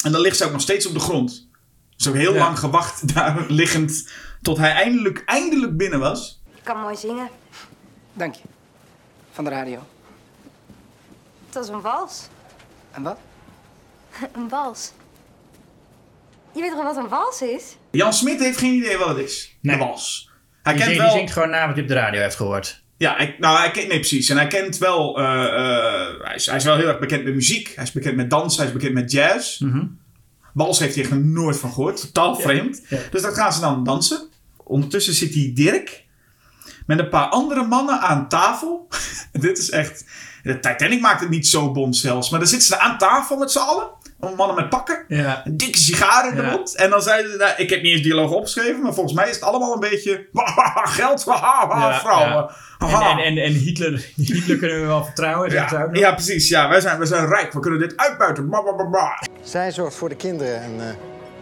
En 0.05 0.13
dan 0.13 0.21
ligt 0.21 0.37
ze 0.37 0.45
ook 0.45 0.53
nog 0.53 0.61
steeds 0.61 0.87
op 0.87 0.93
de 0.95 1.01
grond. 1.01 1.49
Dus 1.97 2.09
ook 2.09 2.15
heel 2.15 2.33
Ja. 2.35 2.39
lang 2.39 2.59
gewacht 2.59 3.09
daar 3.15 3.45
liggend, 3.49 4.09
tot 4.43 4.57
hij 4.59 4.71
eindelijk, 4.73 5.23
eindelijk 5.27 5.77
binnen 5.77 5.99
was. 6.01 6.43
Je 6.55 6.63
kan 6.63 6.81
mooi 6.81 6.97
zingen. 6.97 7.29
Dank 8.13 8.35
je. 8.35 8.43
Van 9.33 9.45
de 9.45 9.51
radio. 9.51 9.79
Het 11.47 11.55
was 11.55 11.69
een 11.69 11.81
wals. 11.81 12.29
En 12.91 13.03
wat? 13.03 13.19
Een 14.37 14.49
wals. 14.49 14.93
Je 16.55 16.61
weet 16.61 16.71
toch 16.71 16.83
wel 16.83 16.95
wat 16.95 17.05
een 17.05 17.09
wals 17.09 17.43
is? 17.43 17.77
Jan 17.91 18.13
Smit 18.13 18.41
heeft 18.41 18.59
geen 18.59 18.75
idee 18.75 18.97
wat 18.99 19.09
het 19.09 19.19
is. 19.19 19.57
Nee. 19.61 19.77
De 19.79 19.85
wals. 19.85 20.31
Hij 20.63 20.73
die, 20.73 20.83
kent 20.83 20.95
zingt, 20.95 21.05
wel... 21.05 21.11
die 21.11 21.19
zingt 21.19 21.33
gewoon 21.33 21.51
na 21.51 21.65
wat 21.67 21.75
hij 21.75 21.83
op 21.83 21.89
de 21.89 21.95
radio 21.95 22.21
heeft 22.21 22.37
gehoord. 22.37 22.83
Ja, 22.97 23.15
hij, 23.17 23.37
nou, 23.39 23.59
hij 23.59 23.71
kent, 23.71 23.89
nee, 23.89 23.99
precies. 23.99 24.29
En 24.29 24.37
hij 24.37 24.47
kent 24.47 24.79
wel. 24.79 25.19
eh, 25.19 25.25
eh, 25.45 26.21
hij, 26.23 26.35
is, 26.35 26.47
hij 26.47 26.57
is 26.57 26.65
wel 26.65 26.77
heel 26.77 26.89
erg 26.89 26.99
bekend 26.99 27.25
met 27.25 27.35
muziek. 27.35 27.73
Hij 27.75 27.85
is 27.85 27.93
bekend 27.93 28.17
met 28.17 28.31
dans. 28.31 28.57
Hij 28.57 28.67
is 28.67 28.73
bekend 28.73 28.93
met 28.93 29.11
jazz. 29.13 29.59
Mhm. 29.59 29.85
Wals 30.55 30.79
heeft 30.79 30.95
hij 30.95 31.03
echt 31.05 31.13
nog 31.13 31.23
nooit 31.23 31.57
van 31.59 31.73
gehoord. 31.73 32.01
Totaal 32.01 32.37
vreemd. 32.37 32.83
ja. 32.89 32.99
Dus 33.11 33.23
dat 33.23 33.35
gaan 33.35 33.53
ze 33.53 33.61
dan 33.61 33.85
dansen. 33.85 34.29
Ondertussen 34.65 35.15
zit 35.15 35.33
die 35.33 35.53
Dirk 35.53 36.05
met 36.87 36.99
een 36.99 37.09
paar 37.09 37.27
andere 37.29 37.67
mannen 37.67 38.01
aan 38.01 38.29
tafel. 38.29 38.89
Dit 39.33 39.59
is 39.59 39.71
echt. 39.71 40.05
De 40.43 40.59
Titanic 40.61 41.01
maakt 41.01 41.21
het 41.21 41.31
niet 41.31 41.47
zo 41.47 41.73
bond 41.73 41.97
zelfs. 41.97 42.31
Maar 42.31 42.39
dan 42.39 42.49
zitten 42.49 42.69
ze 42.69 42.79
aan 42.79 42.99
tafel 42.99 43.37
met 43.37 43.51
z'n 43.51 43.59
allen. 43.59 43.89
Mannen 44.37 44.55
met 44.57 44.69
pakken. 44.69 45.05
Ja. 45.09 45.43
Een 45.45 45.57
dikke 45.57 45.79
sigaar 45.79 46.29
in 46.29 46.35
de 46.37 46.43
Ja. 46.43 46.51
mond. 46.51 46.75
En 46.77 46.91
dan 46.91 47.03
zeiden 47.03 47.31
ze, 47.31 47.37
nou, 47.37 47.53
ik 47.57 47.71
heb 47.71 47.83
niet 47.83 47.93
eens 47.93 48.03
dialoog 48.03 48.31
opgeschreven, 48.31 48.83
maar 48.83 48.95
volgens 48.95 49.15
mij 49.15 49.29
is 49.29 49.35
het 49.35 49.45
allemaal 49.45 49.73
een 49.75 49.81
beetje 49.81 50.27
geld, 50.85 51.23
vrouwen. 51.23 52.51
En, 52.79 52.89
en, 52.89 53.19
en, 53.19 53.39
en 53.39 53.53
Hitler, 53.53 54.05
Hitler 54.17 54.57
kunnen 54.57 54.81
we 54.81 54.87
wel 54.87 55.05
vertrouwen, 55.05 55.51
Ja, 55.51 55.89
ja, 55.93 56.13
precies. 56.13 56.49
Ja, 56.49 56.69
wij, 56.69 56.81
zijn, 56.81 56.99
wij 56.99 57.07
zijn 57.07 57.27
rijk, 57.27 57.53
we 57.53 57.61
kunnen 57.61 57.81
dit 57.81 57.97
uitbuiten. 57.97 58.49
Ba, 58.49 58.63
ba, 58.63 58.75
ba, 58.75 58.89
ba. 58.89 59.23
Zij 59.43 59.73
zorgt 59.73 59.97
voor 59.97 60.09
de 60.09 60.17
kinderen 60.17 60.61
en 60.63 60.73
eh, 60.79 60.87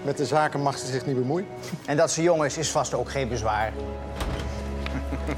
met 0.04 0.16
de 0.16 0.24
zaken 0.26 0.60
mag 0.62 0.78
ze 0.78 0.86
zich 0.86 1.06
niet 1.06 1.16
bemoeien. 1.18 1.46
En 1.86 1.96
dat 1.96 2.10
ze 2.10 2.22
jong 2.22 2.44
is, 2.44 2.56
is 2.58 2.70
vast 2.70 2.94
ook 2.94 3.10
geen 3.10 3.28
bezwaar. 3.28 3.72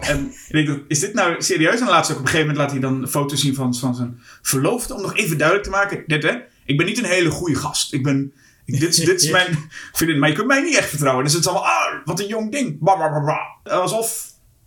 En 0.00 0.32
ik 0.48 0.52
denk, 0.52 0.66
dat- 0.66 0.78
is 0.88 1.00
dit 1.00 1.14
nou 1.14 1.42
serieus? 1.42 1.72
En 1.72 1.78
dan 1.78 1.88
laat 1.88 2.06
ze 2.06 2.12
ook 2.12 2.18
op 2.18 2.24
een 2.24 2.30
gegeven 2.30 2.48
moment 2.54 2.64
laat 2.72 2.80
hij 2.80 2.90
dan 2.90 3.02
een 3.02 3.08
foto 3.08 3.36
zien 3.36 3.54
van, 3.54 3.74
van 3.74 3.94
zijn 3.94 4.20
verloofde. 4.42 4.94
Om 4.94 5.02
nog 5.02 5.16
even 5.16 5.36
duidelijk 5.38 5.66
te 5.66 5.72
maken. 5.74 6.04
Dit 6.06 6.22
hè, 6.22 6.32
ik 6.64 6.76
ben 6.76 6.86
niet 6.86 6.98
een 6.98 7.04
hele 7.04 7.30
goede 7.30 7.54
gast. 7.54 7.92
Ik 7.92 8.02
ben, 8.02 8.32
ik- 8.64 8.80
dit, 8.80 8.88
is- 8.98 9.04
dit 9.04 9.22
is 9.22 9.30
mijn 9.40 9.58
vriendin. 9.92 10.18
Maar 10.18 10.28
je 10.28 10.34
kunt 10.34 10.46
mij 10.46 10.60
niet 10.62 10.76
echt 10.76 10.88
vertrouwen. 10.88 11.24
Dus 11.24 11.32
het 11.32 11.42
is 11.42 11.48
allemaal, 11.48 11.66
ah, 11.68 11.94
wat 12.04 12.20
een 12.20 12.26
jong 12.26 12.52
ding. 12.52 12.78
Ba, 12.80 12.96
ba, 12.96 13.10
ba, 13.10 13.24
ba. 13.24 13.70
Alsof 13.74 14.26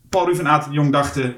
Paul 0.10 0.26
Ruven 0.26 0.48
Aad 0.48 0.68
Jong 0.72 0.92
dachten... 0.92 1.36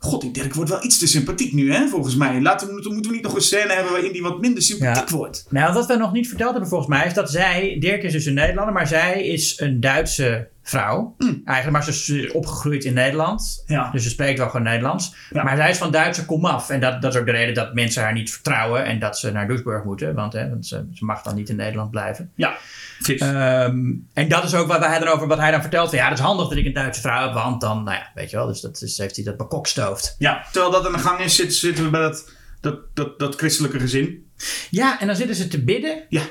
God, 0.00 0.20
die 0.20 0.30
Dirk 0.30 0.54
wordt 0.54 0.70
wel 0.70 0.84
iets 0.84 0.98
te 0.98 1.06
sympathiek 1.06 1.52
nu, 1.52 1.72
hè, 1.72 1.88
volgens 1.88 2.14
mij. 2.16 2.40
Laten 2.40 2.66
we, 2.66 2.72
moeten 2.72 2.90
we 3.10 3.10
niet 3.10 3.22
nog 3.22 3.34
een 3.34 3.40
scène 3.40 3.72
hebben 3.72 3.92
waarin 3.92 4.12
die 4.12 4.22
wat 4.22 4.40
minder 4.40 4.62
sympathiek 4.62 5.08
wordt. 5.08 5.46
Nou, 5.50 5.72
wat 5.74 5.86
we 5.86 5.96
nog 5.96 6.12
niet 6.12 6.28
verteld 6.28 6.50
hebben 6.50 6.68
volgens 6.68 6.90
mij 6.90 7.06
is 7.06 7.14
dat 7.14 7.30
zij, 7.30 7.76
Dirk 7.80 8.02
is 8.02 8.12
dus 8.12 8.24
een 8.26 8.34
Nederlander, 8.34 8.74
maar 8.74 8.86
zij 8.86 9.26
is 9.26 9.60
een 9.60 9.80
Duitse 9.80 10.48
vrouw. 10.68 11.16
Eigenlijk, 11.18 11.70
maar 11.70 11.84
ze 11.84 12.20
is 12.22 12.32
opgegroeid 12.32 12.84
in 12.84 12.94
Nederland. 12.94 13.62
Ja. 13.66 13.90
Dus 13.90 14.02
ze 14.02 14.08
spreekt 14.08 14.38
wel 14.38 14.48
gewoon 14.48 14.66
Nederlands. 14.66 15.14
Ja. 15.30 15.42
Maar 15.42 15.56
zij 15.56 15.70
is 15.70 15.78
van 15.78 15.90
Duitse 15.90 16.24
komaf. 16.24 16.70
En 16.70 16.80
dat, 16.80 17.02
dat 17.02 17.14
is 17.14 17.20
ook 17.20 17.26
de 17.26 17.32
reden 17.32 17.54
dat 17.54 17.74
mensen 17.74 18.02
haar 18.02 18.12
niet 18.12 18.32
vertrouwen 18.32 18.84
en 18.84 18.98
dat 18.98 19.18
ze 19.18 19.32
naar 19.32 19.48
Duisburg 19.48 19.84
moeten. 19.84 20.14
Want, 20.14 20.32
hè, 20.32 20.48
want 20.48 20.66
ze, 20.66 20.86
ze 20.92 21.04
mag 21.04 21.22
dan 21.22 21.34
niet 21.34 21.48
in 21.48 21.56
Nederland 21.56 21.90
blijven. 21.90 22.30
Ja, 22.34 22.56
precies. 22.98 23.20
Ehm, 23.20 23.92
en 24.12 24.28
dat 24.28 24.44
is 24.44 24.54
ook 24.54 24.66
wat 24.66 24.84
hij 24.84 24.98
dan 24.98 25.08
over 25.08 25.26
wat 25.26 25.38
hij 25.38 25.50
dan 25.50 25.60
vertelt. 25.60 25.88
Van, 25.88 25.98
ja, 25.98 26.08
dat 26.08 26.18
is 26.18 26.24
handig 26.24 26.48
dat 26.48 26.58
ik 26.58 26.66
een 26.66 26.72
Duitse 26.72 27.00
vrouw 27.00 27.24
heb, 27.24 27.34
want 27.34 27.60
dan, 27.60 27.84
nou 27.84 27.96
ja, 27.96 28.10
weet 28.14 28.30
je 28.30 28.36
wel. 28.36 28.46
Dus 28.46 28.60
dat 28.60 28.82
is, 28.82 28.98
heeft 28.98 29.16
hij 29.16 29.24
dat 29.24 29.36
bekokstoofd. 29.36 30.14
Ja, 30.18 30.44
terwijl 30.52 30.72
dat 30.72 30.86
aan 30.86 30.92
de 30.92 30.98
gang 30.98 31.20
is, 31.20 31.36
zitten, 31.36 31.56
zitten 31.56 31.84
we 31.84 31.90
bij 31.90 32.00
dat, 32.00 32.32
dat, 32.60 32.78
dat, 32.94 33.18
dat 33.18 33.34
christelijke 33.34 33.80
gezin. 33.80 34.30
Ja, 34.70 35.00
en 35.00 35.06
dan 35.06 35.16
zitten 35.16 35.36
ze 35.36 35.48
te 35.48 35.64
bidden. 35.64 36.04
Ja. 36.08 36.22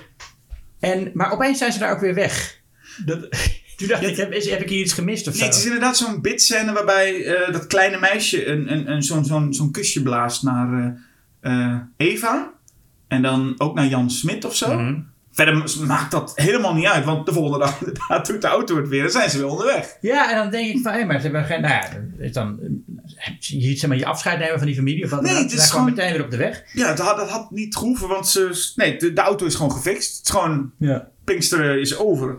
En, 0.79 1.11
maar 1.13 1.31
opeens 1.31 1.57
zijn 1.57 1.71
ze 1.71 1.79
daar 1.79 1.91
ook 1.91 1.99
weer 1.99 2.13
weg. 2.13 2.61
Dat, 3.05 3.27
toen 3.77 3.87
dacht 3.87 4.03
ik, 4.03 4.17
heb, 4.17 4.31
is, 4.31 4.49
heb 4.49 4.61
ik 4.61 4.69
hier 4.69 4.79
iets 4.79 4.93
gemist 4.93 5.27
of 5.27 5.33
zo? 5.33 5.39
Nee, 5.39 5.49
het 5.49 5.57
is 5.57 5.65
inderdaad 5.65 5.97
zo'n 5.97 6.21
bidscène 6.21 6.73
waarbij 6.73 7.25
eh, 7.25 7.53
dat 7.53 7.67
kleine 7.67 7.99
meisje 7.99 8.45
een, 8.47 8.71
een, 8.71 8.91
een, 8.91 9.03
zo'n 9.03 9.25
zo'n 9.25 9.53
zo'n 9.53 9.71
kusje 9.71 10.01
blaast 10.01 10.43
naar 10.43 10.95
eh, 11.41 11.71
eh, 11.71 11.75
Eva. 11.97 12.51
En 13.07 13.21
dan 13.21 13.55
ook 13.57 13.75
naar 13.75 13.87
Jan 13.87 14.09
Smit 14.11 14.45
of 14.45 14.55
zo. 14.55 14.79
Mhm. 14.79 14.99
Verder 15.31 15.85
maakt 15.87 16.11
dat 16.11 16.31
helemaal 16.35 16.73
niet 16.73 16.85
uit, 16.85 17.05
want 17.05 17.25
de 17.25 17.33
volgende 17.33 17.65
dag 17.65 17.79
inderdaad 17.85 18.25
doet 18.27 18.41
de 18.41 18.47
auto 18.47 18.75
het 18.77 18.87
weer 18.87 19.03
en 19.03 19.11
zijn 19.11 19.29
ze 19.29 19.37
weer 19.37 19.47
onderweg. 19.47 19.97
Ja, 20.01 20.29
en 20.31 20.37
dan 20.37 20.49
denk 20.51 20.75
ik 20.75 20.81
van, 20.81 20.93
hé, 20.93 21.05
maar 21.05 21.15
ze 21.15 21.21
hebben 21.21 21.45
geen... 21.45 21.61
Nou 21.61 21.73
ja, 21.73 21.89
is 22.17 22.31
dan, 22.33 22.59
je 23.39 23.61
ziet 23.61 23.79
zeg 23.79 23.89
maar, 23.89 23.97
je 23.97 24.05
afscheid 24.05 24.39
nemen 24.39 24.57
van 24.57 24.67
die 24.67 24.75
familie 24.75 25.03
of 25.03 25.09
wat 25.09 25.21
Nee, 25.21 25.33
het 25.35 25.45
is 25.45 25.51
gewoon 25.51 25.69
gewoon- 25.69 25.85
meteen 25.85 26.11
weer 26.11 26.23
op 26.23 26.31
de 26.31 26.37
weg. 26.37 26.63
Ja, 26.73 26.87
dat 26.93 27.05
had, 27.05 27.17
dat 27.17 27.29
had 27.29 27.51
niet 27.51 27.75
gehoeven, 27.75 28.07
want 28.07 28.27
ze, 28.27 28.71
nee, 28.75 28.97
de, 28.97 29.13
de 29.13 29.21
auto 29.21 29.45
is 29.45 29.55
gewoon 29.55 29.71
gefixt. 29.71 30.17
Het 30.17 30.25
is 30.25 30.31
gewoon, 30.31 30.71
Ja. 30.77 31.07
Pinksteren 31.23 31.79
is 31.81 31.97
over. 31.97 32.37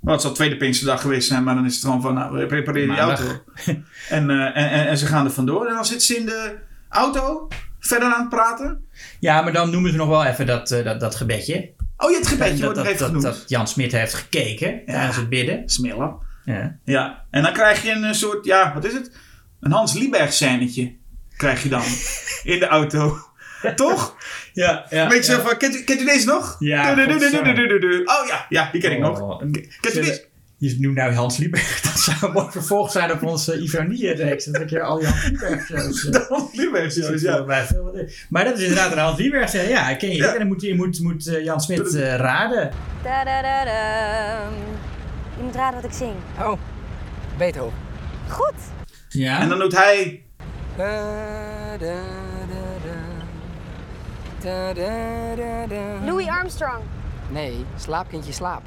Wel, 0.00 0.12
het 0.12 0.22
zal 0.22 0.32
tweede 0.32 0.56
Pinksterdag 0.56 1.00
geweest 1.00 1.28
zijn, 1.28 1.44
maar 1.44 1.54
dan 1.54 1.64
is 1.64 1.74
het 1.74 1.84
gewoon 1.84 2.00
van, 2.00 2.14
nou, 2.14 2.46
repareer 2.46 2.88
die 2.88 2.98
auto. 2.98 3.24
en, 4.08 4.30
eh, 4.30 4.46
en, 4.46 4.54
en, 4.54 4.86
en 4.86 4.98
ze 4.98 5.06
gaan 5.06 5.24
er 5.24 5.30
vandoor. 5.30 5.66
En 5.66 5.74
dan 5.74 5.84
zit 5.84 6.02
ze 6.02 6.16
in 6.16 6.26
de 6.26 6.58
auto, 6.88 7.48
verder 7.78 8.14
aan 8.14 8.20
het 8.20 8.28
praten. 8.28 8.84
Ja, 9.20 9.42
maar 9.42 9.52
dan 9.52 9.70
noemen 9.70 9.90
ze 9.90 9.96
nog 9.96 10.08
wel 10.08 10.24
even 10.24 10.46
dat, 10.46 10.70
eh, 10.70 10.84
dat, 10.84 11.00
dat 11.00 11.14
gebedje. 11.14 11.70
Oh 11.96 12.10
ja, 12.10 12.18
het 12.18 12.26
gebedje 12.26 12.50
dat, 12.52 12.60
wordt 12.60 12.76
nog 12.76 12.86
dat, 12.86 12.94
even 12.94 13.06
genoemd. 13.06 13.24
dat 13.24 13.44
Jan 13.46 13.68
Smit 13.68 13.92
heeft 13.92 14.14
gekeken 14.14 14.82
tijdens 14.86 15.16
het 15.16 15.28
bidden. 15.28 15.68
Smillen. 15.68 16.16
Ja. 16.44 16.76
Ja, 16.84 17.24
en 17.30 17.42
dan 17.42 17.52
krijg 17.52 17.82
je 17.82 17.90
een 17.90 18.04
eh, 18.04 18.12
soort, 18.12 18.44
ja, 18.44 18.74
wat 18.74 18.84
is 18.84 18.92
het? 18.92 19.10
Een 19.60 19.72
Hans 19.72 19.92
Lieberg 19.92 20.32
scènetje 20.32 20.96
krijg 21.36 21.62
je 21.62 21.68
dan 21.68 21.82
in 22.52 22.58
de 22.58 22.66
auto. 22.66 23.18
Toch? 23.74 24.16
Ja, 24.52 24.86
ja. 24.90 25.02
Een 25.02 25.08
beetje 25.08 25.32
ja. 25.32 25.38
zo 25.38 25.44
van, 25.46 25.56
kent 25.56 25.74
u, 25.74 25.84
kent 25.84 26.00
u 26.00 26.04
deze 26.04 26.26
nog? 26.26 26.56
Ja, 26.58 26.94
Du- 26.94 27.06
du- 27.06 27.06
du- 27.06 27.18
du- 27.18 27.24
godzijdank. 27.24 27.56
du- 27.56 27.66
du- 27.68 27.78
du- 27.78 27.88
du. 27.88 28.02
Oh 28.04 28.26
ja, 28.28 28.46
ja, 28.48 28.68
die 28.72 28.80
ken 28.80 28.92
ik 28.92 28.98
nog. 28.98 29.20
Oh, 29.20 29.38
Kent 29.80 29.96
u 29.96 30.00
deze? 30.00 30.28
Je 30.56 30.76
noemt 30.78 30.96
nou 30.96 31.12
Hans 31.12 31.36
Lieberg. 31.36 31.80
Dat 31.92 31.98
zou 32.00 32.16
een 32.20 32.32
mooi 32.32 32.46
vervolg 32.50 32.90
zijn 32.90 33.12
op 33.12 33.22
onze 33.22 33.58
Ivonie-reeks. 33.58 34.44
Dat 34.44 34.60
ik 34.62 34.70
hier 34.70 34.82
al 34.82 34.98
die 34.98 35.06
Hans 35.08 35.24
Lieberg 35.28 35.66
shows... 35.66 36.04
eh, 36.06 36.12
De 36.12 36.26
Hans 36.28 36.54
Lieberg 36.54 36.92
shows, 36.92 37.20
ja. 37.22 37.44
Maar 38.28 38.44
dat 38.44 38.56
is 38.58 38.62
inderdaad 38.62 38.92
een 38.92 38.98
Hans 38.98 39.18
Lieberg. 39.18 39.54
eh, 39.54 39.68
Ja, 39.68 39.94
ken 39.94 40.08
je. 40.10 40.16
Ja. 40.16 40.32
En 40.32 40.38
dan 40.38 40.46
moet, 40.46 40.62
je 40.62 40.74
moet, 40.74 41.00
moet 41.00 41.26
eh, 41.26 41.44
Jan 41.44 41.60
Smit 41.60 41.94
eh, 41.94 42.14
raden. 42.16 42.70
Da-da-da-dam. 43.02 44.54
Je 45.36 45.42
moet 45.42 45.54
raden 45.54 45.80
wat 45.82 45.90
ik 45.90 45.96
zing. 45.96 46.14
Oh, 46.40 46.52
Beethoven. 47.38 47.78
Goed. 48.28 48.54
Ja. 49.08 49.40
En 49.40 49.48
dan 49.48 49.58
doet 49.58 49.76
hij... 49.76 50.22
Louis 56.04 56.26
Armstrong. 56.26 56.82
Nee, 57.30 57.64
slaapkindje 57.76 58.32
slaap. 58.32 58.62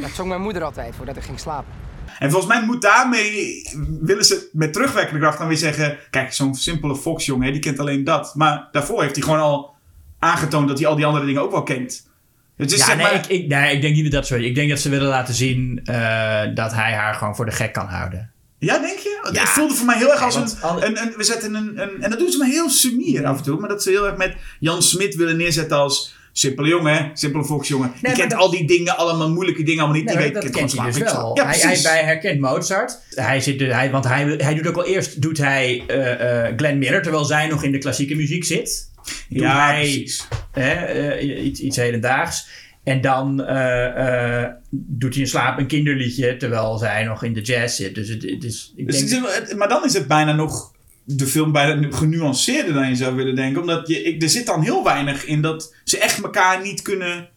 Dat 0.00 0.10
zong 0.10 0.28
mijn 0.28 0.40
moeder 0.40 0.62
altijd 0.62 0.94
voordat 0.94 1.16
ik 1.16 1.22
ging 1.22 1.40
slapen. 1.40 1.72
En 2.18 2.30
volgens 2.30 2.52
mij 2.52 2.64
moet 2.64 2.82
daarmee, 2.82 3.62
willen 4.00 4.24
ze 4.24 4.48
met 4.52 4.72
terugwerkende 4.72 5.20
kracht 5.20 5.38
dan 5.38 5.48
weer 5.48 5.56
zeggen... 5.56 5.98
Kijk, 6.10 6.32
zo'n 6.32 6.54
simpele 6.54 6.96
Fox-jongen, 6.96 7.46
hè, 7.46 7.52
die 7.52 7.60
kent 7.60 7.78
alleen 7.78 8.04
dat. 8.04 8.34
Maar 8.34 8.68
daarvoor 8.72 9.02
heeft 9.02 9.14
hij 9.14 9.24
gewoon 9.24 9.40
al 9.40 9.74
aangetoond 10.18 10.68
dat 10.68 10.78
hij 10.78 10.88
al 10.88 10.96
die 10.96 11.06
andere 11.06 11.26
dingen 11.26 11.42
ook 11.42 11.50
wel 11.50 11.62
kent. 11.62 12.10
Het 12.56 12.72
is 12.72 12.78
ja, 12.78 12.84
zeg 12.84 12.96
nee, 12.96 13.04
maar... 13.04 13.14
ik, 13.14 13.26
ik, 13.26 13.48
nee, 13.48 13.74
ik 13.74 13.80
denk 13.80 13.94
niet 13.94 14.04
dat 14.04 14.12
dat 14.12 14.26
zo 14.26 14.34
is. 14.34 14.44
Ik 14.44 14.54
denk 14.54 14.70
dat 14.70 14.78
ze 14.78 14.88
willen 14.88 15.08
laten 15.08 15.34
zien 15.34 15.80
eh, 15.84 16.54
dat 16.54 16.74
hij 16.74 16.92
haar 16.92 17.14
gewoon 17.14 17.36
voor 17.36 17.44
de 17.44 17.50
gek 17.50 17.72
kan 17.72 17.86
houden. 17.86 18.31
Ja, 18.66 18.78
denk 18.78 18.98
je? 18.98 19.28
Ja. 19.32 19.40
Het 19.40 19.48
voelde 19.48 19.74
voor 19.74 19.86
mij 19.86 19.96
heel 19.98 20.10
erg 20.12 20.22
als 20.22 20.34
een, 20.36 20.48
een, 20.86 21.02
een... 21.02 21.12
We 21.16 21.24
zetten 21.24 21.54
een, 21.54 21.82
een... 21.82 22.02
En 22.02 22.10
dat 22.10 22.18
doen 22.18 22.30
ze 22.30 22.38
maar 22.38 22.48
heel 22.48 22.70
sumier 22.70 23.24
af 23.26 23.36
en 23.36 23.42
toe. 23.42 23.60
Maar 23.60 23.68
dat 23.68 23.82
ze 23.82 23.90
heel 23.90 24.06
erg 24.06 24.16
met 24.16 24.34
Jan 24.60 24.82
Smit 24.82 25.14
willen 25.14 25.36
neerzetten 25.36 25.76
als 25.76 26.14
simpele 26.32 26.68
jongen? 26.68 27.10
Simpele 27.14 27.44
volksjongen. 27.44 27.92
die 28.02 28.12
kent 28.12 28.30
dat- 28.30 28.38
al 28.40 28.50
die 28.50 28.66
dingen, 28.66 28.96
allemaal 28.96 29.30
moeilijke 29.30 29.62
dingen 29.62 29.82
allemaal 29.82 30.00
niet. 30.00 30.06
Nee, 30.06 30.16
die 30.16 30.24
weet 30.24 30.34
dat 30.34 30.42
kent 30.42 30.54
kent 30.56 30.70
gewoon 30.70 30.86
dus 30.86 30.98
wel. 30.98 31.36
Ja, 31.36 31.46
hij, 31.46 31.76
hij, 31.82 32.04
herkent 32.04 32.40
Mozart. 32.40 32.98
Hij 33.14 33.40
zit, 33.40 33.60
er- 33.60 33.74
hij, 33.74 33.90
want 33.90 34.04
hij, 34.04 34.24
hij 34.38 34.54
doet 34.54 34.66
ook 34.66 34.76
al 34.76 34.84
eerst 34.86 35.22
doet 35.22 35.38
hij, 35.38 35.84
eh, 35.86 36.46
eh, 36.46 36.52
Glenn 36.56 36.78
Miller, 36.78 37.02
terwijl 37.02 37.24
zij 37.24 37.46
nog 37.46 37.62
in 37.64 37.72
de 37.72 37.78
klassieke 37.78 38.14
muziek 38.14 38.44
zit. 38.44 38.90
Doet 39.28 39.40
Ja, 39.42 39.66
hij, 39.66 39.80
precies. 39.80 40.28
Hè, 40.52 40.72
eh, 40.72 41.44
iets, 41.46 41.60
iets 41.60 41.76
hedendaags. 41.76 42.46
En 42.84 43.00
dan 43.00 43.44
eh, 43.44 44.40
eh, 44.42 44.50
doet 44.70 45.12
hij 45.14 45.22
in 45.22 45.28
slaap 45.28 45.58
een 45.58 45.66
kinderliedje, 45.66 46.36
terwijl 46.36 46.78
zij 46.78 47.04
nog 47.04 47.22
in 47.24 47.32
de 47.32 47.40
jazz 47.40 47.76
zit. 47.76 47.94
Dus 47.94 48.08
het, 48.08 48.22
het 48.22 48.44
is... 48.44 48.72
Ik 48.76 48.86
Dus 48.86 49.08
denk, 49.10 49.26
het 49.28 49.56
maar 49.56 49.68
dan 49.68 49.84
is 49.84 49.94
het 49.94 50.06
bijna 50.06 50.32
nog 50.32 50.72
de 51.04 51.26
film 51.26 51.52
bijna 51.52 51.88
genuanceerder 51.90 52.74
dan 52.74 52.88
je 52.88 52.94
zou 52.96 53.14
willen 53.16 53.34
denken. 53.34 53.60
Omdat 53.60 53.88
je, 53.88 54.02
ik, 54.02 54.22
er 54.22 54.28
zit 54.28 54.46
dan 54.46 54.62
heel 54.62 54.84
weinig 54.84 55.24
in 55.24 55.42
dat 55.42 55.74
ze 55.84 55.98
echt 55.98 56.22
elkaar 56.22 56.62
niet 56.62 56.82
kunnen 56.82 57.28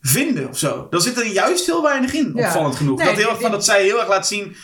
vinden 0.00 0.48
of 0.48 0.58
zo. 0.58 0.86
Dan 0.90 1.00
zit 1.00 1.16
er 1.18 1.26
juist 1.26 1.66
heel 1.66 1.82
weinig 1.82 2.12
in, 2.14 2.32
Ja. 2.34 2.46
opvallend 2.46 2.76
genoeg. 2.76 2.98
Nee, 2.98 3.06
dat, 3.06 3.16
heel, 3.16 3.30
ik- 3.34 3.40
van, 3.40 3.50
dat 3.50 3.64
zij 3.64 3.82
heel 3.82 3.98
erg 3.98 4.08
laat 4.08 4.26
zien... 4.26 4.56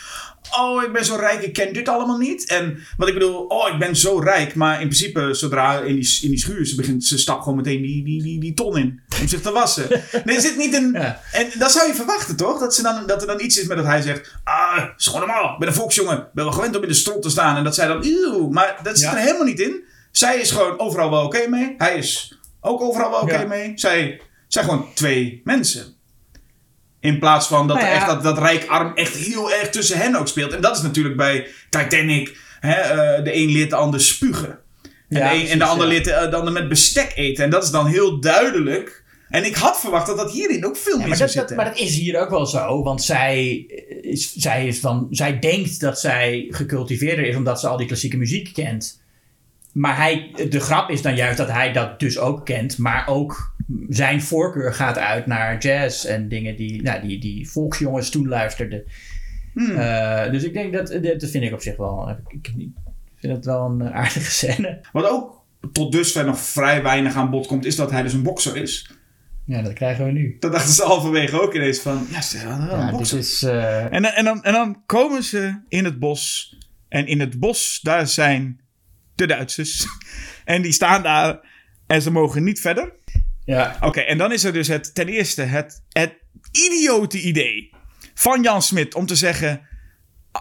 Oh, 0.59 0.83
ik 0.83 0.93
ben 0.93 1.05
zo 1.05 1.17
rijk, 1.17 1.43
ik 1.43 1.53
ken 1.53 1.73
dit 1.73 1.89
allemaal 1.89 2.19
niet. 2.19 2.47
En 2.47 2.79
wat 2.97 3.09
ik 3.09 3.15
bedoel, 3.15 3.41
oh, 3.45 3.69
ik 3.73 3.79
ben 3.79 3.97
zo 3.97 4.19
rijk. 4.19 4.55
Maar 4.55 4.73
in 4.81 4.87
principe, 4.89 5.35
zodra 5.35 5.79
in 5.81 5.95
die, 5.95 6.19
in 6.23 6.29
die 6.31 6.39
schuur 6.39 6.67
ze 6.67 6.75
begint, 6.75 7.05
ze 7.05 7.19
stapt 7.19 7.43
gewoon 7.43 7.57
meteen 7.59 7.83
die, 7.83 8.05
die, 8.05 8.23
die, 8.23 8.41
die 8.41 8.55
ton 8.55 8.77
in. 8.79 9.01
Om 9.21 9.29
zich 9.29 9.41
te 9.41 9.51
wassen. 9.53 9.89
Nee, 10.25 10.35
er 10.37 10.43
zit 10.43 10.57
niet 10.57 10.75
een... 10.75 10.95
En 11.33 11.51
dat 11.59 11.73
zou 11.73 11.87
je 11.89 11.95
verwachten, 11.95 12.37
toch? 12.37 12.59
Dat, 12.59 12.75
ze 12.75 12.83
dan, 12.83 13.07
dat 13.07 13.21
er 13.21 13.27
dan 13.27 13.41
iets 13.41 13.59
is 13.59 13.67
met 13.67 13.77
dat 13.77 13.87
hij 13.87 14.03
zegt... 14.03 14.35
Ah, 14.45 14.85
is 14.97 15.07
gewoon 15.07 15.21
normaal. 15.21 15.53
Ik 15.53 15.59
ben 15.59 15.69
een 15.69 15.75
volksjongen. 15.75 16.19
Ik 16.19 16.33
ben 16.33 16.45
wel 16.45 16.53
gewend 16.53 16.77
om 16.77 16.83
in 16.83 16.89
de 16.89 16.95
strot 16.95 17.23
te 17.23 17.31
staan. 17.31 17.57
En 17.57 17.65
dat 17.65 17.75
zij 17.75 17.87
dan... 17.87 18.05
Eeuw. 18.05 18.49
Maar 18.49 18.81
dat 18.83 18.99
zit 18.99 19.11
Ja. 19.11 19.17
er 19.17 19.23
helemaal 19.23 19.45
niet 19.47 19.61
in. 19.61 19.85
Zij 20.11 20.41
is 20.41 20.51
gewoon 20.51 20.79
overal 20.79 21.11
wel 21.11 21.25
oké 21.25 21.49
mee. 21.49 21.75
Hij 21.79 21.97
is 21.99 22.39
ook 22.61 22.81
overal 22.81 23.11
wel 23.11 23.21
oké 23.21 23.41
Ja. 23.41 23.47
mee. 23.47 23.73
Zij 23.75 24.21
zijn 24.49 24.65
gewoon 24.65 24.87
twee 24.95 25.41
mensen. 25.45 25.95
In 27.01 27.19
plaats 27.19 27.47
van 27.47 27.67
dat, 27.67 27.77
Nou 27.77 27.89
ja. 27.89 27.95
echt, 27.95 28.07
dat, 28.07 28.23
dat 28.23 28.39
rijk-arm 28.39 28.93
echt 28.95 29.17
heel 29.17 29.53
erg 29.53 29.71
tussen 29.71 29.99
hen 29.99 30.15
ook 30.15 30.29
speelt. 30.29 30.53
En 30.53 30.61
dat 30.61 30.77
is 30.77 30.83
natuurlijk 30.83 31.17
bij 31.17 31.47
Titanic. 31.71 32.37
Hè, 32.61 32.73
eh, 32.73 33.25
de 33.25 33.35
een 33.35 33.51
leert 33.51 33.71
de 33.71 33.77
ander 33.77 34.01
spugen. 34.01 34.59
En, 35.09 35.19
Ja, 35.19 35.31
de, 35.31 35.35
een, 35.35 35.41
en 35.41 35.47
de 35.47 35.47
precies, 35.47 35.63
ander 35.63 35.87
ja. 35.87 35.93
leert 35.93 36.05
de, 36.05 36.27
de 36.31 36.37
ander 36.37 36.53
met 36.53 36.69
bestek 36.69 37.13
eten. 37.15 37.45
En 37.45 37.51
dat 37.51 37.65
is 37.65 37.71
dan 37.71 37.87
heel 37.87 38.21
duidelijk. 38.21 39.03
En 39.29 39.45
ik 39.45 39.55
had 39.55 39.81
verwacht 39.81 40.07
dat 40.07 40.17
dat 40.17 40.33
hierin 40.33 40.67
ook 40.67 40.77
veel 40.77 40.99
meer 40.99 41.09
maar, 41.09 41.17
zou 41.17 41.29
dat, 41.29 41.39
dat, 41.39 41.49
zitten. 41.49 41.57
maar 41.57 41.75
dat 41.75 41.79
is 41.79 41.97
hier 41.97 42.21
ook 42.21 42.31
wel 42.31 42.47
zo, 42.47 42.83
want 42.83 43.03
zij, 43.03 43.67
is, 44.01 44.35
zij, 44.35 44.67
is 44.67 44.81
van, 44.81 45.07
zij 45.11 45.39
denkt 45.39 45.81
dat 45.81 46.01
zij 46.01 46.47
gecultiveerder 46.51 47.25
is 47.25 47.37
omdat 47.37 47.61
ze 47.61 47.69
al 47.69 47.77
die 47.77 47.87
klassieke 47.87 48.17
muziek 48.17 48.53
kent. 48.53 49.01
Maar 49.73 49.97
hij, 49.97 50.31
de 50.49 50.61
grap 50.61 50.91
is 50.91 51.03
dan 51.03 51.17
juist 51.17 51.37
dat 51.37 51.51
hij 51.51 51.73
dat 51.73 52.01
dus 52.01 52.19
ook 52.19 52.45
kent, 52.45 52.79
maar 52.79 53.09
ook 53.09 53.55
zijn 53.89 54.23
voorkeur 54.23 54.75
gaat 54.75 54.99
uit 54.99 55.27
naar 55.27 55.59
jazz 55.59 56.05
en 56.05 56.29
dingen 56.29 56.57
die, 56.57 56.83
nou, 56.83 57.07
die, 57.07 57.21
die 57.21 57.49
volksjongens 57.49 58.11
toen 58.11 58.29
luisterden. 58.29 58.85
Hmm. 59.55 59.77
Eh, 59.77 60.31
dus 60.31 60.43
ik 60.45 60.53
denk 60.53 60.73
dat, 60.73 60.87
dat 61.03 61.31
vind 61.31 61.45
ik 61.45 61.53
op 61.53 61.61
zich 61.61 61.77
wel, 61.77 62.17
ik, 62.29 62.53
vind 63.17 63.37
het 63.37 63.45
wel 63.45 63.65
een 63.65 63.93
aardige 63.93 64.31
scène. 64.41 64.81
Wat 64.93 65.09
ook 65.09 65.45
tot 65.73 65.93
dusver 65.93 66.25
nog 66.25 66.39
vrij 66.39 66.83
weinig 66.83 67.15
aan 67.15 67.31
bod 67.31 67.47
komt, 67.47 67.65
is 67.65 67.77
dat 67.77 67.91
hij 67.91 68.03
dus 68.03 68.13
een 68.13 68.23
bokser 68.23 68.57
is. 68.57 68.91
Ja, 69.45 69.63
dat 69.63 69.73
krijgen 69.73 70.05
we 70.05 70.11
nu. 70.11 70.37
Dat 70.39 70.53
dachten 70.53 70.73
ze 70.73 70.83
halverwege 70.83 71.41
ook 71.41 71.55
ineens 71.55 71.79
van, 71.79 72.07
ja, 72.11 72.21
ze 72.21 72.37
is 72.37 72.43
wel 72.43 72.53
een 72.53 72.91
bokser. 72.91 73.19
is, 73.19 73.43
eh, 73.43 73.93
En, 73.93 74.05
en, 74.05 74.25
dan, 74.25 74.43
en 74.43 74.53
dan 74.53 74.83
komen 74.87 75.23
ze 75.23 75.61
in 75.69 75.85
het 75.85 75.99
bos. 75.99 76.55
En 76.89 77.07
in 77.07 77.21
het 77.21 77.41
bos, 77.41 77.81
daar 77.83 78.07
zijn 78.07 78.61
de 79.21 79.27
Duitsers. 79.35 79.87
En 80.45 80.63
die 80.63 80.73
staan 80.73 81.03
daar 81.03 81.41
en 81.87 82.03
ze 82.03 82.11
mogen 82.11 82.45
niet 82.45 82.61
verder. 82.61 82.93
Ja. 83.45 83.77
Oké, 83.81 84.01
en 84.01 84.19
dan 84.19 84.33
is 84.33 84.45
er 84.45 84.53
dus 84.53 84.69
het, 84.69 84.95
ten 84.95 85.09
eerste 85.09 85.43
het, 85.43 85.83
het 85.89 86.15
idiote 86.53 87.21
idee 87.21 87.71
van 88.15 88.43
Jan 88.43 88.63
Smit 88.63 88.95
om 88.95 89.07
te 89.07 89.17
zeggen... 89.17 89.69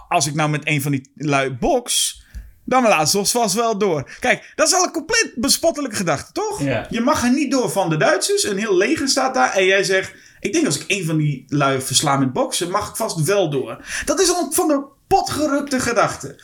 Als 0.08 0.28
ik 0.28 0.34
nou 0.34 0.50
met 0.50 0.68
een 0.68 0.82
van 0.82 0.92
die 0.92 1.12
lui 1.16 1.52
box, 1.52 2.18
dan 2.66 2.84
laat 2.84 3.10
ze 3.10 3.18
ons 3.18 3.32
vast 3.32 3.56
wel 3.56 3.78
door. 3.78 4.12
Kijk, 4.20 4.54
dat 4.56 4.68
is 4.68 4.74
al 4.74 4.84
een 4.84 4.92
compleet 4.92 5.32
bespottelijke 5.36 5.96
gedachte, 5.96 6.32
toch? 6.32 6.64
Ja. 6.64 6.88
Je 6.90 7.02
mag 7.02 7.24
er 7.24 7.32
niet 7.32 7.52
door 7.52 7.70
van 7.70 7.90
de 7.90 7.98
Duitsers. 7.98 8.44
Een 8.44 8.58
heel 8.58 8.78
leger 8.78 9.08
staat 9.08 9.34
daar 9.34 9.54
en 9.54 9.66
jij 9.66 9.84
zegt... 9.84 10.14
Ik 10.40 10.54
denk 10.54 10.66
als 10.66 10.80
ik 10.80 10.84
een 10.88 11.06
van 11.06 11.18
die 11.18 11.46
lui 11.48 11.82
versla 11.82 12.18
met 12.18 12.34
boksen, 12.34 12.70
mag 12.70 12.90
ik 12.90 12.96
vast 12.96 13.24
wel 13.24 13.50
door. 13.50 13.86
Dat 14.06 14.20
is 14.20 14.30
al 14.30 14.46
een 14.46 14.54
van 14.54 14.68
de 14.68 14.84
potgerukte 15.08 15.80
gedachte. 15.80 16.40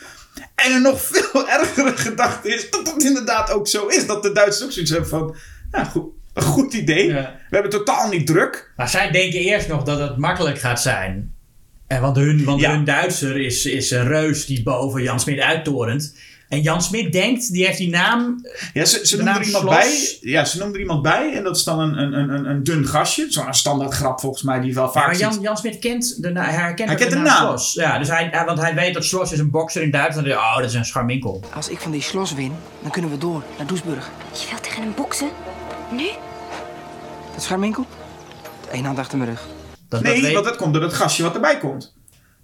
En 0.55 0.71
een 0.71 0.81
nog 0.81 1.01
veel 1.01 1.49
ergere 1.59 1.97
gedachte 1.97 2.55
is 2.55 2.69
dat 2.69 2.93
het 2.93 3.03
inderdaad 3.03 3.51
ook 3.51 3.67
zo 3.67 3.87
is. 3.87 4.07
Dat 4.07 4.23
de 4.23 4.31
Duitsers 4.31 4.65
ook 4.65 4.71
zoiets 4.71 4.91
hebben 4.91 5.09
van... 5.09 5.35
Nou, 5.71 5.85
goed, 5.85 6.05
een 6.33 6.43
goed 6.43 6.73
idee. 6.73 7.13
We 7.13 7.27
hebben 7.49 7.71
totaal 7.71 8.09
niet 8.09 8.27
druk. 8.27 8.71
Maar 8.75 8.89
zij 8.89 9.11
denken 9.11 9.39
eerst 9.39 9.67
nog 9.67 9.83
dat 9.83 9.99
het 9.99 10.17
makkelijk 10.17 10.59
gaat 10.59 10.81
zijn. 10.81 11.33
En 11.87 12.01
want 12.01 12.15
hun, 12.15 12.43
want 12.43 12.65
hun 12.65 12.83
Duitser 12.83 13.37
is, 13.37 13.65
is 13.65 13.91
een 13.91 14.07
reus 14.07 14.45
die 14.45 14.63
boven 14.63 15.03
Jan 15.03 15.19
Smit 15.19 15.39
uittorent. 15.39 16.15
En 16.49 16.61
Jan 16.61 16.81
Smit 16.81 17.11
denkt, 17.13 17.51
die 17.51 17.65
heeft 17.65 17.77
die 17.77 17.89
naam. 17.89 18.45
Ja, 18.73 18.85
ze, 18.85 19.07
ze 19.07 19.17
er 19.17 19.23
iemand 19.23 19.45
Schloss. 19.45 19.65
bij. 19.65 20.17
Ja, 20.31 20.45
ze 20.45 20.57
noemden 20.57 20.75
er 20.75 20.81
iemand 20.81 21.01
bij. 21.01 21.33
En 21.33 21.43
dat 21.43 21.55
is 21.57 21.63
dan 21.63 21.79
een, 21.79 21.97
een, 21.97 22.13
een, 22.13 22.29
een- 22.29 22.45
een 22.45 22.63
dun 22.63 22.87
gastje. 22.87 23.25
Zo'n 23.29 23.53
standaard 23.53 23.93
grap 23.93 24.19
volgens 24.19 24.43
mij 24.43 24.59
die 24.59 24.73
wel 24.73 24.85
Ja, 24.85 24.91
vaak 24.91 25.05
maar 25.05 25.15
Jan. 25.17 25.39
Jan 25.41 25.57
Smit 25.57 25.79
kent 25.79 26.21
de, 26.21 26.31
hij 26.39 26.51
herkent 26.53 26.89
Hij 26.89 26.97
kent 26.97 27.09
de 27.09 27.15
naam 27.15 27.25
naam. 27.25 27.37
Schloss. 27.47 27.73
Ja, 27.73 27.97
dus 27.97 28.07
hij, 28.07 28.43
want 28.45 28.59
hij 28.59 28.73
weet 28.75 28.93
dat 28.93 29.03
Schloss 29.05 29.31
is 29.31 29.39
een 29.39 29.49
bokser 29.49 29.81
in 29.81 29.91
Duitsland. 29.91 30.27
En 30.27 30.33
oh, 30.37 30.55
dat 30.57 30.65
is 30.65 30.73
een 30.73 30.85
scharminkel. 30.85 31.41
Als 31.53 31.69
ik 31.69 31.79
van 31.79 31.91
die 31.91 32.01
Schloss 32.01 32.33
win, 32.33 32.51
dan 32.81 32.91
kunnen 32.91 33.11
we 33.11 33.17
door 33.17 33.43
naar 33.57 33.67
Doesburg. 33.67 34.09
Je 34.33 34.45
wilt 34.49 34.63
tegen 34.63 34.81
hem 34.81 34.93
boksen? 34.95 35.29
Nu? 35.91 36.07
Dat 37.33 37.43
scharminkel? 37.43 37.85
Eén 38.71 38.85
hand 38.85 38.99
achter 38.99 39.17
mijn 39.17 39.29
rug. 39.29 40.01
nee, 40.01 40.33
want 40.33 40.45
dat 40.45 40.55
komt 40.55 40.73
door 40.73 40.83
het 40.83 40.93
gastje 40.93 41.23
wat 41.23 41.33
erbij 41.35 41.57
komt. 41.57 41.93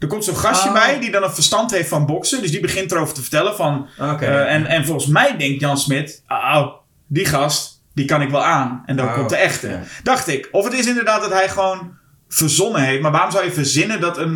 Er 0.01 0.07
komt 0.07 0.23
zo'n 0.25 0.35
gastje 0.37 0.67
Oh. 0.69 0.73
bij 0.75 0.99
die 0.99 1.11
dan 1.11 1.23
een 1.23 1.31
verstand 1.31 1.71
heeft 1.71 1.89
van 1.89 2.05
boksen. 2.05 2.41
Dus 2.41 2.51
die 2.51 2.59
begint 2.59 2.91
erover 2.91 3.13
te 3.13 3.21
vertellen 3.21 3.55
van... 3.55 3.87
Eh, 3.97 4.53
en, 4.53 4.65
en 4.65 4.85
volgens 4.85 5.07
mij 5.07 5.37
denkt 5.37 5.61
Jan 5.61 5.77
Smit... 5.77 6.23
Oh, 6.27 6.67
die 7.07 7.25
gast, 7.25 7.81
die 7.93 8.05
kan 8.05 8.21
ik 8.21 8.29
wel 8.29 8.43
aan. 8.43 8.83
En 8.85 8.95
dan 8.95 9.07
Oh, 9.07 9.13
komt 9.13 9.29
de 9.29 9.35
echte. 9.35 9.67
ja. 9.69 9.79
Dacht 10.03 10.27
ik. 10.27 10.49
Of 10.51 10.63
het 10.63 10.73
is 10.73 10.87
inderdaad 10.87 11.21
dat 11.21 11.31
hij 11.31 11.49
gewoon 11.49 11.93
verzonnen 12.29 12.81
heeft. 12.81 13.01
Maar 13.01 13.11
waarom 13.11 13.31
zou 13.31 13.45
je 13.45 13.51
verzinnen 13.51 14.01
dat 14.01 14.17
een, 14.17 14.31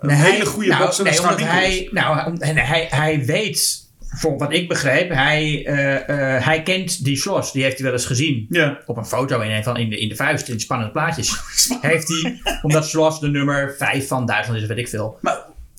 een 0.00 0.08
Nee, 0.08 0.16
hele 0.16 0.46
goede 0.46 0.68
nou, 0.68 0.82
bokser 0.82 1.04
nee, 1.04 1.20
omdat 1.20 1.40
hij, 1.40 1.88
nou, 1.92 2.36
hij, 2.44 2.86
hij 2.90 3.24
weet, 3.24 3.85
voor 4.18 4.38
wat 4.38 4.52
ik 4.52 4.68
begreep, 4.68 5.10
hij, 5.10 5.66
eh, 5.66 6.08
eh, 6.36 6.44
hij 6.44 6.62
kent 6.62 7.04
die 7.04 7.16
Schloss. 7.16 7.52
Die 7.52 7.62
heeft 7.62 7.74
hij 7.76 7.84
wel 7.84 7.92
eens 7.94 8.06
gezien. 8.06 8.46
Ja. 8.48 8.78
Op 8.86 8.96
een 8.96 9.04
foto 9.06 9.40
in, 9.40 9.62
van, 9.62 9.76
in, 9.76 9.90
de, 9.90 9.98
in 9.98 10.08
de 10.08 10.14
vuist, 10.16 10.48
in 10.48 10.60
spannende 10.60 10.92
plaatjes. 10.92 11.40
heeft 11.80 12.08
hij, 12.08 12.40
omdat 12.62 12.88
Schloss 12.88 13.20
de 13.20 13.28
nummer 13.28 13.74
5 13.78 14.06
van 14.06 14.26
Duitsland 14.26 14.60
is, 14.60 14.66
weet 14.68 14.78
ik 14.78 14.88
veel. 14.88 15.18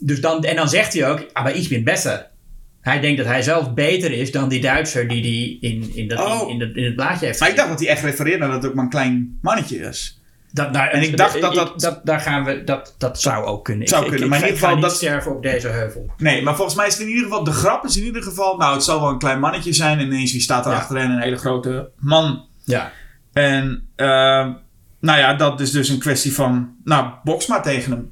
dus 0.01 0.21
dan, 0.21 0.43
en 0.43 0.55
dan 0.55 0.69
zegt 0.69 0.93
hij 0.93 1.09
ook, 1.09 1.25
aber 1.33 1.55
ich 1.55 1.69
bin 1.69 1.83
besser. 1.83 2.27
Hij 2.81 2.99
denkt 2.99 3.17
dat 3.17 3.25
hij 3.27 3.41
zelf 3.41 3.73
beter 3.73 4.11
is 4.11 4.31
dan 4.31 4.49
die 4.49 4.61
Duitser 4.61 5.07
die 5.07 5.21
hij 5.21 5.69
in, 5.71 5.91
in, 5.95 6.07
dat, 6.07 6.41
in, 6.41 6.49
in, 6.49 6.59
dat- 6.59 6.75
in 6.75 6.83
het 6.83 6.95
blaadje 6.95 7.25
heeft 7.25 7.39
Maar 7.39 7.49
ik 7.49 7.55
dacht 7.55 7.69
dat 7.69 7.79
hij 7.79 7.87
echt 7.89 8.03
refereerde 8.03 8.37
naar 8.39 8.47
dat 8.47 8.57
het 8.61 8.65
ook 8.69 8.75
maar 8.75 8.83
een 8.83 8.89
klein 8.89 9.37
mannetje 9.41 9.77
is. 9.77 10.21
Dat, 10.57 10.73
daar, 10.73 10.89
En 10.89 11.01
ik 11.01 11.17
dacht 11.17 11.41
dat 11.41 11.53
dat- 11.53 11.79
dat... 11.79 11.99
daar 12.03 12.19
gaan 12.19 12.43
we, 12.43 12.63
dat, 12.63 12.95
dat 12.97 13.21
zou 13.21 13.45
ook 13.45 13.65
kunnen. 13.65 13.87
Zou 13.87 14.03
Ik- 14.03 14.09
kunnen, 14.09 14.29
maar 14.29 14.39
in 14.39 14.45
ieder 14.45 14.59
geval 14.59 14.79
dat- 14.79 14.95
sterven 14.95 15.35
op 15.35 15.41
deze 15.43 15.67
heuvel. 15.67 16.11
Nee, 16.17 16.43
maar 16.43 16.55
volgens 16.55 16.75
mij 16.75 16.87
is 16.87 16.93
het 16.93 17.01
in 17.01 17.07
ieder 17.07 17.23
geval... 17.23 17.43
De 17.43 17.51
grap 17.51 17.85
is 17.85 17.97
in 17.97 18.03
ieder 18.03 18.23
geval... 18.23 18.57
Nou, 18.57 18.73
het 18.73 18.83
zal 18.83 19.01
wel 19.01 19.09
een 19.09 19.17
klein 19.17 19.39
mannetje 19.39 19.73
zijn. 19.73 19.99
En 19.99 20.05
ineens 20.05 20.31
wie 20.31 20.41
staat 20.41 20.65
er 20.65 20.71
Ja. 20.71 20.77
achterin? 20.77 21.09
Een 21.11 21.21
hele 21.21 21.37
grote 21.37 21.89
man. 21.99 22.45
Ja. 22.63 22.91
En... 23.33 23.87
eh, 23.95 24.47
nou 24.99 25.19
ja, 25.19 25.33
dat 25.33 25.59
is 25.59 25.71
dus 25.71 25.89
een 25.89 25.99
kwestie 25.99 26.33
van... 26.33 26.75
Nou, 26.83 27.07
boks 27.23 27.47
maar 27.47 27.61
tegen 27.63 27.91
hem. 27.91 28.11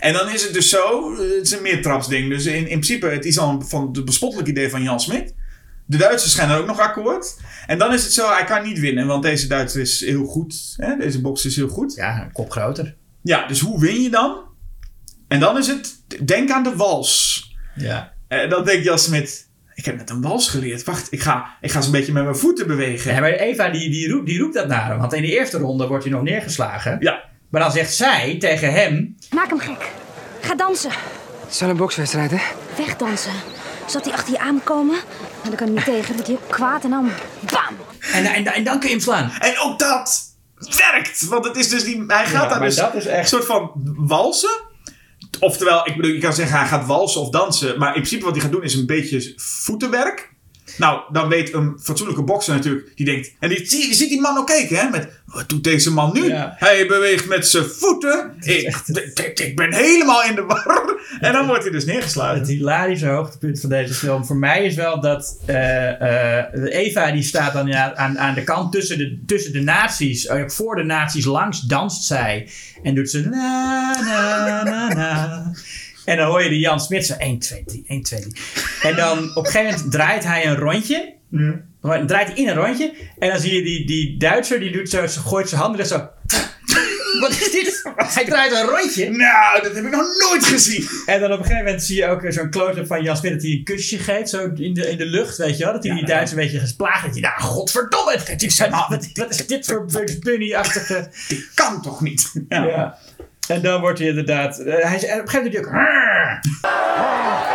En 0.00 0.12
dan 0.12 0.28
is 0.28 0.42
het 0.42 0.54
dus 0.54 0.68
zo... 0.68 1.12
Het 1.16 1.42
is 1.42 1.52
een 1.52 1.62
meertrapsding. 1.62 2.28
Dus 2.28 2.46
in, 2.46 2.54
in 2.54 2.64
principe... 2.64 3.06
Het 3.06 3.24
is 3.24 3.38
al 3.38 3.60
van 3.66 3.90
het 3.92 4.04
bespottelijk 4.04 4.48
idee 4.48 4.70
van 4.70 4.82
Jan 4.82 5.00
Smit. 5.00 5.34
De 5.86 5.96
Duitsers 5.96 6.34
zijn 6.34 6.50
er 6.50 6.58
ook 6.58 6.66
nog 6.66 6.80
akkoord. 6.80 7.36
En 7.66 7.78
dan 7.78 7.92
is 7.92 8.02
het 8.02 8.12
zo... 8.12 8.32
Hij 8.32 8.44
kan 8.44 8.62
niet 8.62 8.78
winnen. 8.78 9.06
Want 9.06 9.22
deze 9.22 9.46
Duitser 9.46 9.80
is 9.80 10.00
heel 10.00 10.24
goed. 10.24 10.74
Hè? 10.76 10.96
Deze 10.96 11.20
box 11.20 11.44
is 11.44 11.56
heel 11.56 11.68
goed. 11.68 11.94
Ja, 11.94 12.22
een 12.22 12.32
kop 12.32 12.50
groter. 12.50 12.96
Ja, 13.22 13.46
dus 13.46 13.60
hoe 13.60 13.80
win 13.80 14.02
je 14.02 14.10
dan? 14.10 14.44
En 15.28 15.40
dan 15.40 15.58
is 15.58 15.66
het... 15.66 16.04
Denk 16.24 16.50
aan 16.50 16.62
de 16.62 16.76
wals. 16.76 17.44
Ja. 17.74 18.12
En 18.28 18.48
dan 18.48 18.64
denkt 18.64 18.84
Jan 18.84 18.98
Smit... 18.98 19.44
Ik 19.74 19.84
heb 19.84 19.96
net 19.96 20.10
een 20.10 20.22
wals 20.22 20.48
geleerd. 20.48 20.84
Wacht, 20.84 21.12
ik 21.12 21.20
ga, 21.20 21.56
ik 21.60 21.70
ga 21.70 21.76
eens 21.76 21.86
een 21.86 21.92
beetje 21.92 22.12
met 22.12 22.22
mijn 22.22 22.36
voeten 22.36 22.66
bewegen. 22.66 23.12
Ja, 23.12 23.20
maar 23.20 23.30
Eva 23.30 23.68
die, 23.68 23.90
die, 23.90 24.08
roept, 24.08 24.26
die 24.26 24.38
roept 24.38 24.54
dat 24.54 24.68
naar 24.68 24.86
hem. 24.86 24.98
Want 24.98 25.12
in 25.12 25.22
de 25.22 25.38
eerste 25.38 25.58
ronde 25.58 25.86
wordt 25.86 26.04
hij 26.04 26.12
nog 26.12 26.22
neergeslagen. 26.22 26.96
Ja. 27.00 27.24
Maar 27.50 27.60
dan 27.60 27.72
zegt 27.72 27.94
zij 27.94 28.36
tegen 28.38 28.72
hem... 28.72 29.16
Maak 29.30 29.48
hem 29.48 29.58
gek. 29.58 29.90
Ga 30.40 30.54
dansen. 30.54 30.90
Het 30.90 31.54
is 31.54 31.60
wel 31.60 31.68
een 31.68 31.76
bokswedstrijd, 31.76 32.30
hè? 32.30 32.40
Wegdansen. 32.76 33.32
Zodat 33.86 34.04
hij 34.04 34.14
achter 34.14 34.32
je 34.32 34.38
aankomen. 34.38 34.96
En 35.50 35.56
dan 35.56 35.66
kan 35.66 35.66
hij 35.66 35.76
niet 35.76 35.84
tegen. 35.84 36.14
wordt 36.14 36.28
hij 36.28 36.38
kwaad 36.48 36.84
en 36.84 36.90
dan... 36.90 37.10
Bam! 37.40 37.76
En, 38.12 38.24
en, 38.24 38.44
en 38.46 38.64
dan 38.64 38.78
kun 38.78 38.88
je 38.88 38.94
hem 38.94 39.04
slaan. 39.04 39.30
En 39.38 39.58
ook 39.58 39.78
dat 39.78 40.22
werkt. 40.76 41.26
Want 41.28 41.44
het 41.44 41.56
is 41.56 41.68
dus 41.68 41.84
die, 41.84 42.04
hij 42.06 42.26
gaat 42.26 42.42
Ja, 42.42 42.48
daar 42.48 42.60
dus 42.60 42.76
dat 42.76 42.94
is 42.94 43.06
echt- 43.06 43.18
een 43.22 43.28
soort 43.28 43.44
van 43.44 43.70
walsen. 43.96 44.50
Oftewel, 45.40 45.86
ik 45.88 45.96
bedoel, 45.96 46.10
je 46.12 46.20
kan 46.20 46.32
zeggen 46.32 46.58
hij 46.58 46.66
gaat 46.68 46.86
walsen 46.86 47.20
of 47.20 47.30
dansen. 47.30 47.78
Maar 47.78 47.88
in 47.88 47.92
principe 48.00 48.24
wat 48.24 48.32
hij 48.34 48.42
gaat 48.42 48.52
doen 48.52 48.62
is 48.62 48.74
een 48.74 48.86
beetje 48.86 49.32
voetenwerk. 49.36 50.34
Nou, 50.78 51.00
dan 51.12 51.28
weet 51.28 51.52
een 51.54 51.78
fatsoenlijke 51.82 52.22
bokser 52.22 52.54
natuurlijk, 52.54 52.90
die 52.94 53.06
denkt... 53.06 53.32
En 53.40 53.48
die, 53.48 53.66
zie- 53.66 53.88
je 53.88 53.94
ziet 53.94 54.08
die 54.08 54.20
man 54.20 54.36
ook 54.38 54.46
kijken, 54.46 54.76
hè? 54.76 54.90
Met, 54.90 55.08
wat 55.26 55.48
doet 55.48 55.64
deze 55.64 55.92
man 55.92 56.10
nu? 56.12 56.30
Hij 56.56 56.86
beweegt 56.86 57.28
met 57.28 57.46
zijn 57.48 57.64
voeten. 57.64 58.34
Ik, 58.40 58.76
ik, 59.14 59.38
ik 59.40 59.56
ben 59.56 59.72
helemaal 59.74 60.22
in 60.24 60.34
de 60.34 60.42
war. 60.44 60.94
En 61.20 61.32
dan 61.32 61.46
wordt 61.46 61.62
hij 61.62 61.72
dus 61.72 61.84
neergeslagen. 61.84 62.38
Het 62.38 62.48
hilarische 62.48 63.06
hoogtepunt 63.06 63.60
van 63.60 63.68
deze 63.70 63.94
film 63.94 64.24
voor 64.26 64.36
mij 64.36 64.64
is 64.64 64.74
wel 64.74 65.00
dat 65.00 65.38
eh, 65.46 66.40
eh, 66.40 66.44
Eva 66.86 67.10
die 67.12 67.22
staat 67.22 67.52
dan 67.52 67.66
ja, 67.66 67.94
aan, 67.94 68.18
aan 68.18 68.34
de 68.34 68.44
kant 68.44 68.72
tussen 68.72 68.98
de, 68.98 69.22
tussen 69.26 69.52
de 69.52 69.60
nazi's. 69.60 70.26
eh, 70.26 70.42
voor 70.46 70.76
de 70.76 70.82
nazi's 70.84 71.24
langs 71.24 71.60
danst 71.60 72.04
zij. 72.04 72.48
En 72.82 72.94
doet 72.94 73.10
ze 73.10 73.28
na 73.28 74.00
na 74.00 74.62
na 74.64 74.94
na. 74.94 75.50
En 76.06 76.16
dan 76.16 76.26
hoor 76.26 76.42
je 76.42 76.48
die 76.48 76.58
Jan 76.58 76.80
Smit 76.80 77.06
zo 77.06 77.14
1, 77.14 77.38
2, 77.38 77.64
3, 77.64 77.84
1, 77.86 78.02
2, 78.02 78.20
3. 78.20 78.32
En 78.82 78.96
dan 78.96 79.18
op 79.18 79.44
een 79.44 79.50
gegeven 79.50 79.74
moment 79.74 79.92
draait 79.92 80.24
hij 80.24 80.46
een 80.46 80.56
rondje. 80.56 81.14
Draait 81.80 82.28
hij 82.28 82.36
in 82.36 82.48
een 82.48 82.54
rondje. 82.54 82.94
En 83.18 83.28
dan 83.30 83.40
zie 83.40 83.54
je 83.54 83.62
die, 83.62 83.86
die 83.86 84.16
Duitser 84.18 84.60
die 84.60 84.72
doet 84.72 84.88
zo, 84.90 85.06
ze 85.06 85.20
gooit 85.20 85.48
zijn 85.48 85.60
handen 85.60 85.80
er 85.80 85.86
zo. 85.86 86.08
Wat 87.20 87.30
is 87.30 87.50
dit? 87.50 87.90
Hij 87.96 88.24
draait 88.24 88.52
een 88.52 88.66
rondje. 88.66 89.10
Nou, 89.10 89.62
dat 89.62 89.74
heb 89.74 89.84
ik 89.84 89.90
nog 89.90 90.06
nooit 90.28 90.44
gezien. 90.44 90.88
En 91.06 91.20
dan 91.20 91.32
op 91.32 91.38
een 91.38 91.44
gegeven 91.44 91.64
moment 91.64 91.82
zie 91.82 91.96
je 91.96 92.06
ook 92.06 92.22
zo'n 92.28 92.50
close-up 92.50 92.86
van 92.86 93.02
Jan 93.02 93.16
Smit 93.16 93.32
dat 93.32 93.42
hij 93.42 93.50
een 93.50 93.64
kusje 93.64 93.98
geeft. 93.98 94.28
Zo 94.28 94.50
in 94.54 94.74
de, 94.74 94.90
in 94.90 94.98
de 94.98 95.06
lucht, 95.06 95.36
weet 95.36 95.58
je 95.58 95.64
wel. 95.64 95.72
Dat 95.72 95.84
hij 95.84 95.94
die 95.94 96.06
Duits 96.06 96.30
een 96.30 96.36
beetje 96.36 96.58
gesplaagd 96.58 97.04
heeft. 97.04 97.20
Nou, 97.20 97.40
godverdomme. 97.40 98.18
Dit 98.26 98.42
is, 98.42 98.58
wat, 98.58 99.08
wat 99.14 99.30
is 99.30 99.46
dit 99.46 99.66
voor 99.66 99.86
Bunny-achtige... 100.20 101.10
Dit 101.28 101.50
kan 101.54 101.82
toch 101.82 102.00
niet? 102.00 102.32
Ja. 102.48 102.98
En 103.48 103.62
dan 103.62 103.80
wordt 103.80 103.98
hij 103.98 104.08
inderdaad... 104.08 104.58
eh, 104.58 104.84
hij, 104.84 104.96
is- 104.96 105.04
en 105.04 105.20
op 105.20 105.22
een 105.22 105.28
gegeven 105.30 105.52
moment 105.52 105.52
doet 105.52 105.72
hij 105.72 105.80
ook... 105.82 107.46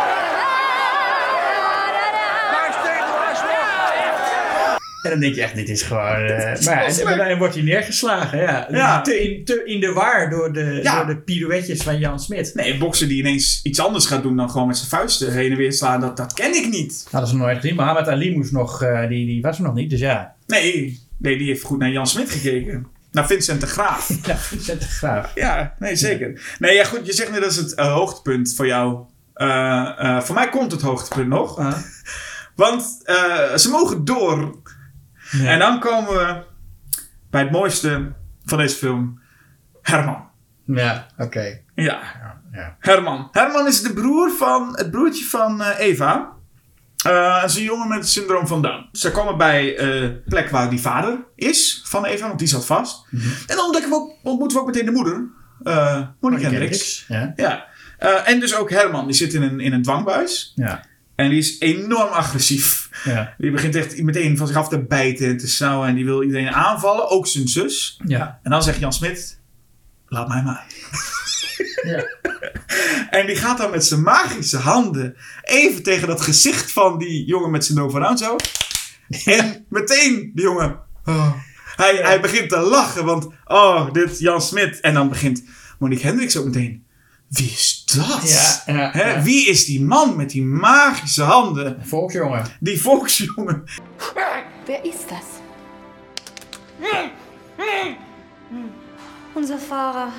En 5.02 5.10
dan 5.10 5.20
denk 5.20 5.34
je 5.34 5.42
echt, 5.42 5.54
dit 5.54 5.68
is 5.68 5.82
gewoon... 5.82 6.16
eh, 6.24 6.60
maar 6.66 6.92
ja, 6.94 7.10
en, 7.22 7.28
dan 7.28 7.38
wordt 7.38 7.54
hij 7.54 7.62
neergeslagen, 7.62 8.38
ja. 8.38 8.66
Ja. 8.70 9.00
Te, 9.00 9.20
in, 9.22 9.44
te 9.44 9.62
in 9.64 9.80
de 9.80 9.92
war 9.92 10.30
door 10.30 10.52
de, 10.52 10.80
Ja. 10.82 10.96
door 11.04 11.14
de 11.14 11.20
pirouetjes 11.20 11.82
van 11.82 11.98
Jan 11.98 12.20
Smit. 12.20 12.50
Nee, 12.54 12.72
een 12.72 12.78
bokser 12.78 13.08
die 13.08 13.18
ineens 13.18 13.60
iets 13.62 13.80
anders 13.80 14.06
gaat 14.06 14.22
doen 14.22 14.36
dan 14.36 14.50
gewoon 14.50 14.66
met 14.66 14.76
zijn 14.76 14.88
vuisten 14.88 15.32
heen 15.32 15.50
en 15.50 15.56
weer 15.56 15.72
slaan, 15.72 16.00
dat, 16.00 16.16
dat 16.16 16.32
ken 16.32 16.54
ik 16.54 16.68
niet. 16.70 17.06
Hadden 17.10 17.30
ze 17.30 17.36
nog 17.36 17.46
nooit 17.46 17.58
gezien. 17.60 17.76
Mohammed 17.76 18.08
Ali 18.08 18.36
moest 18.36 18.52
nog, 18.52 18.82
eh, 18.82 19.08
die, 19.08 19.26
die 19.26 19.42
was 19.42 19.56
er 19.58 19.62
nog 19.64 19.74
niet, 19.74 19.90
dus 19.90 20.00
ja. 20.00 20.34
Nee, 20.46 21.00
nee, 21.18 21.38
die 21.38 21.46
heeft 21.46 21.62
goed 21.62 21.78
naar 21.78 21.90
Jan 21.90 22.06
Smit 22.06 22.30
gekeken. 22.30 22.86
Naar 23.12 23.26
Vincent 23.26 23.60
de 23.60 23.66
Graaf. 23.66 24.08
Ja, 24.26 24.36
Vincent 24.36 24.80
de 24.80 24.86
Graaf. 24.88 25.34
Ja, 25.34 25.74
nee, 25.78 25.96
zeker. 25.96 26.56
Nee, 26.58 26.74
ja, 26.74 26.84
goed, 26.84 27.06
je 27.06 27.12
zegt 27.12 27.32
nu 27.32 27.40
dat 27.40 27.50
is 27.50 27.56
het 27.56 27.74
eh, 27.74 27.92
hoogtepunt 27.92 28.54
voor 28.54 28.66
jou. 28.66 29.04
Eh, 29.34 29.92
eh, 29.98 30.20
voor 30.22 30.34
mij 30.34 30.48
komt 30.48 30.72
het 30.72 30.80
hoogtepunt 30.80 31.28
nog. 31.28 31.56
Want 32.56 32.82
ze 33.56 33.68
mogen 33.70 34.04
door. 34.04 34.60
En 35.32 35.58
dan 35.58 35.80
komen 35.80 36.12
we 36.12 36.44
bij 37.30 37.42
het 37.42 37.50
mooiste 37.50 38.12
van 38.44 38.58
deze 38.58 38.76
film. 38.76 39.20
Herman. 39.82 40.28
Ja, 40.64 41.06
oké. 41.16 41.60
Ja. 41.74 42.00
ja. 42.52 42.76
Herman. 42.78 43.28
Herman 43.32 43.66
is 43.66 43.82
de 43.82 43.92
broer 43.92 44.30
van 44.30 44.76
het 44.76 44.90
broertje 44.90 45.24
van 45.24 45.62
Eva. 45.62 46.32
Eh, 47.02 47.40
dat 47.40 47.50
is 47.50 47.56
een 47.56 47.62
jongen 47.62 47.88
met 47.88 47.98
het 47.98 48.08
syndroom 48.08 48.46
van 48.46 48.62
Down. 48.62 48.88
Ze 48.92 49.10
komen 49.10 49.36
bij 49.36 49.76
eh, 49.76 49.86
de 49.86 50.22
plek 50.28 50.50
waar 50.50 50.70
die 50.70 50.80
vader 50.80 51.18
is 51.34 51.82
van 51.84 52.04
Eva, 52.04 52.26
want 52.26 52.38
die 52.38 52.48
zat 52.48 52.66
vast. 52.66 53.06
En 53.46 53.56
dan 53.56 53.64
ontdekken 53.64 53.90
we 53.90 53.96
ook, 53.96 54.14
ontmoeten 54.22 54.56
we 54.56 54.62
ook 54.62 54.68
meteen 54.68 54.84
de 54.84 54.92
moeder, 54.92 55.28
eh 55.62 56.00
Monique 56.20 56.44
Hendricks. 56.44 57.04
Ja. 57.08 57.32
Ja. 57.36 57.64
Eh, 57.98 58.28
en 58.28 58.40
dus 58.40 58.54
ook 58.56 58.70
Herman, 58.70 59.06
die 59.06 59.14
zit 59.14 59.34
in 59.34 59.42
een, 59.42 59.60
in 59.60 59.72
een 59.72 59.82
dwangbuis. 59.82 60.52
Ja. 60.54 60.84
En 61.14 61.28
die 61.28 61.38
is 61.38 61.60
enorm 61.60 62.08
agressief. 62.08 62.88
Ja. 63.04 63.34
Die 63.38 63.50
begint 63.50 63.74
echt 63.74 64.02
meteen 64.02 64.36
van 64.36 64.46
zich 64.46 64.56
af 64.56 64.68
te 64.68 64.84
bijten 64.84 65.28
en 65.28 65.36
te 65.36 65.48
snauwen. 65.48 65.88
En 65.88 65.94
die 65.94 66.04
wil 66.04 66.22
iedereen 66.22 66.50
aanvallen, 66.50 67.10
ook 67.10 67.26
zijn 67.26 67.48
zus. 67.48 68.00
Ja. 68.06 68.40
En 68.42 68.50
dan 68.50 68.62
zegt 68.62 68.78
Jan 68.78 68.92
Smit, 68.92 69.40
laat 70.06 70.28
mij 70.28 70.42
maar. 70.42 70.66
Ja. 71.82 72.04
En 73.10 73.26
die 73.26 73.36
gaat 73.36 73.58
dan 73.58 73.70
met 73.70 73.84
zijn 73.84 74.02
magische 74.02 74.56
handen 74.56 75.16
even 75.42 75.82
tegen 75.82 76.08
dat 76.08 76.20
gezicht 76.20 76.72
van 76.72 76.98
die 76.98 77.24
jongen 77.24 77.50
met 77.50 77.66
van 77.66 78.00
Down 78.00 78.16
zo. 78.16 78.36
En 79.24 79.66
meteen 79.68 80.30
die 80.34 80.44
jongen. 80.44 80.78
oh, 81.04 81.32
hij, 81.76 81.94
hij 81.94 82.20
begint 82.20 82.48
te 82.48 82.58
lachen, 82.58 83.04
want 83.04 83.28
oh, 83.44 83.92
dit 83.92 84.10
is 84.10 84.18
Jan 84.18 84.42
Smit. 84.42 84.80
En 84.80 84.94
dan 84.94 85.08
begint 85.08 85.44
Monique 85.78 86.06
Hendricks 86.06 86.36
ook 86.36 86.44
meteen. 86.44 86.84
Wie 87.28 87.50
is 87.50 87.82
dat? 87.84 88.30
Ja, 88.66 88.72
ja, 88.74 88.90
Hè, 88.92 89.10
ja. 89.10 89.22
Wie 89.22 89.46
is 89.48 89.64
die 89.64 89.82
man 89.82 90.16
met 90.16 90.30
die 90.30 90.42
magische 90.42 91.22
handen? 91.22 91.78
Volksjongen. 91.82 92.46
Die 92.60 92.80
volksjongen. 92.80 93.64
Wer 94.66 94.84
ist 94.84 95.08
das? 95.08 95.40
Unser 99.34 99.58
Fahrer. 99.58 100.12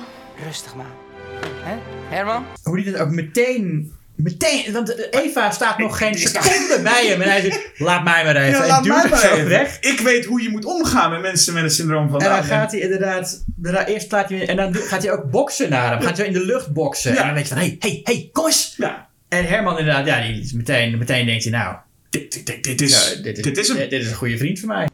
Rustig 0.44 0.74
maar. 0.74 1.03
Hè? 1.40 1.76
Herman? 2.16 2.46
Hoe 2.62 2.82
die 2.82 2.92
dat 2.92 3.00
ook 3.00 3.10
meteen... 3.10 3.92
Meteen, 4.16 4.72
want 4.72 5.12
Eva 5.12 5.50
staat 5.50 5.78
nog 5.78 5.98
geen 5.98 6.18
seconde 6.18 6.80
bij 6.82 7.06
hem. 7.06 7.20
En 7.20 7.28
hij 7.28 7.40
zegt, 7.40 7.70
laat 7.76 8.04
mij 8.04 8.24
maar 8.24 8.36
even. 8.36 8.66
Ja, 8.66 8.76
en 8.76 8.82
duwt 8.82 9.10
maar 9.10 9.18
zo 9.18 9.32
even. 9.32 9.48
weg. 9.48 9.80
Ik 9.80 10.00
weet 10.00 10.24
hoe 10.24 10.42
je 10.42 10.48
moet 10.48 10.64
omgaan 10.64 11.10
met 11.10 11.20
mensen 11.20 11.54
met 11.54 11.62
een 11.62 11.70
syndroom 11.70 12.08
van 12.10 12.20
En 12.20 12.28
dan 12.28 12.44
gaat 12.44 12.72
hij 12.72 12.80
inderdaad... 12.80 13.44
daarna 13.46 13.86
Eerst 13.86 14.12
laat 14.12 14.28
hij, 14.28 14.48
en 14.48 14.56
dan 14.56 14.74
gaat 14.74 15.02
hij 15.02 15.12
ook 15.12 15.30
boksen 15.30 15.70
naar 15.70 15.90
hem. 15.90 16.00
Gaat 16.00 16.16
hij 16.16 16.26
zo 16.26 16.32
in 16.32 16.38
de 16.38 16.44
lucht 16.44 16.72
boksen. 16.72 17.12
Ja. 17.12 17.18
En 17.20 17.26
dan 17.26 17.34
weet 17.34 17.48
je 17.48 17.54
van, 17.54 17.62
hé, 17.62 17.76
hey, 17.78 17.90
hey, 17.90 18.00
hey, 18.04 18.28
kom 18.32 18.46
eens. 18.46 18.74
Ja. 18.76 19.08
En 19.28 19.46
Herman 19.46 19.78
inderdaad, 19.78 20.06
ja, 20.06 20.20
die 20.20 20.40
is 20.40 20.52
meteen, 20.52 20.98
meteen 20.98 21.26
denkt 21.26 21.42
hij, 21.42 21.52
nou... 21.52 21.76
Dit, 22.10 22.32
dit, 22.32 22.46
dit, 22.46 22.64
dit 22.64 22.80
is, 22.80 23.20
dit, 23.22 23.38
is, 23.38 23.44
dit 23.44 23.58
is 23.58 23.68
hem. 23.68 23.76
dit 23.76 23.92
is 23.92 24.08
een 24.08 24.14
goede 24.14 24.36
vriend 24.36 24.58
van 24.58 24.68
mij. 24.68 24.88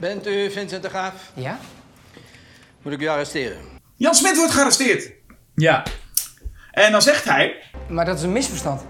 Bent 0.00 0.26
u 0.26 0.50
Vincent 0.50 0.82
de 0.82 0.88
Graaf? 0.88 1.14
Ja? 1.34 1.58
Moet 2.82 2.92
ik 2.92 3.00
u 3.00 3.06
arresteren? 3.06 3.56
Jan 3.96 4.14
Smit 4.14 4.36
wordt 4.36 4.52
gearresteerd. 4.52 5.10
Ja. 5.54 5.82
En 6.70 6.92
dan 6.92 7.02
zegt 7.02 7.24
hij... 7.24 7.62
Maar 7.88 8.04
dat 8.04 8.16
is 8.16 8.22
een 8.22 8.32
misverstand. 8.32 8.82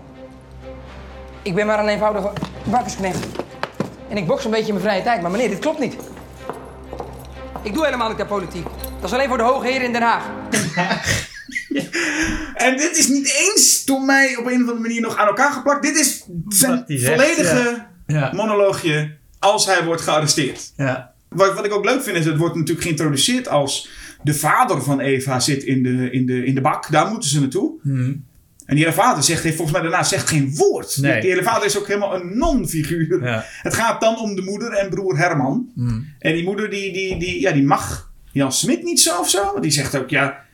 Ik 1.43 1.55
ben 1.55 1.67
maar 1.67 1.79
een 1.79 1.89
eenvoudige 1.89 2.33
bakkersknecht. 2.65 3.27
En 4.09 4.17
ik 4.17 4.27
boks 4.27 4.45
een 4.45 4.51
beetje 4.51 4.67
in 4.67 4.75
mijn 4.75 4.87
vrije 4.87 5.03
tijd, 5.03 5.23
maar 5.23 5.31
meneer, 5.31 5.49
dit 5.49 5.59
klopt 5.59 5.79
niet. 5.79 5.97
Ik 7.63 7.75
doe 7.75 7.85
helemaal 7.85 8.09
niet 8.09 8.21
aan 8.21 8.27
politiek. 8.27 8.65
Dat 9.01 9.11
is 9.11 9.13
alleen 9.13 9.29
voor 9.29 9.37
de 9.37 9.43
hoge 9.43 9.67
heren 9.67 9.87
in 9.87 9.93
Den 9.93 10.03
Haag. 10.03 10.23
En 12.55 12.77
dit 12.77 12.97
is 12.97 13.09
niet 13.09 13.35
eens 13.39 13.85
door 13.85 14.01
mij 14.01 14.37
op 14.37 14.47
een 14.47 14.53
of 14.53 14.61
andere 14.61 14.79
manier 14.79 15.01
nog 15.01 15.17
aan 15.17 15.27
elkaar 15.27 15.53
geplakt. 15.53 15.83
Dit 15.83 15.97
is 15.97 16.25
zijn 16.49 16.85
zegt, 16.87 17.05
volledige 17.05 17.87
ja. 18.07 18.19
Ja. 18.19 18.31
monoloogje 18.33 19.17
als 19.39 19.67
hij 19.67 19.85
wordt 19.85 20.03
gearresteerd. 20.03 20.73
Ja. 20.77 21.13
Wat, 21.29 21.55
wat 21.55 21.65
ik 21.65 21.73
ook 21.73 21.85
leuk 21.85 22.03
vind 22.03 22.17
is, 22.17 22.25
het 22.25 22.37
wordt 22.37 22.55
natuurlijk 22.55 22.83
geïntroduceerd 22.83 23.49
als 23.49 23.89
de 24.23 24.35
vader 24.35 24.83
van 24.83 25.01
Eva 25.01 25.41
zit 25.41 25.63
in 25.63 25.83
de, 25.83 26.11
in 26.11 26.27
de, 26.27 26.45
in 26.45 26.55
de 26.55 26.61
bak. 26.61 26.91
Daar 26.91 27.11
moeten 27.11 27.29
ze 27.29 27.41
naartoe. 27.41 27.81
En 28.67 28.79
die 28.79 28.85
hele 28.85 28.97
vader 28.97 29.23
zegt, 29.23 29.43
heeft 29.43 29.57
volgens 29.57 29.79
mij 29.79 29.89
daarna 29.89 30.05
zegt 30.05 30.29
geen 30.29 30.55
woord. 30.57 30.99
Nee. 31.01 31.21
Die 31.21 31.31
hele 31.31 31.43
vader 31.43 31.65
is 31.65 31.79
ook 31.79 31.87
helemaal 31.87 32.15
een 32.15 32.39
non-figuur. 32.39 33.25
Ja. 33.25 33.45
Het 33.47 33.75
gaat 33.75 34.01
dan 34.01 34.19
om 34.19 34.35
de 34.35 34.43
moeder 34.43 34.73
en 34.73 34.91
broer 34.91 35.19
Herman. 35.19 35.69
En 36.19 36.35
die 36.35 36.45
moeder 36.45 36.71
die, 36.71 36.93
die, 36.93 37.19
die, 37.19 37.41
ja, 37.41 37.53
die 37.53 37.63
mag 37.63 38.13
Jan 38.33 38.53
Smit 38.53 38.83
niet 38.83 39.01
zo 39.01 39.19
of 39.19 39.31
zo. 39.31 39.45
Want 39.45 39.63
die 39.63 39.71
zegt 39.71 39.97
ook, 39.97 40.11
ja, 40.11 40.45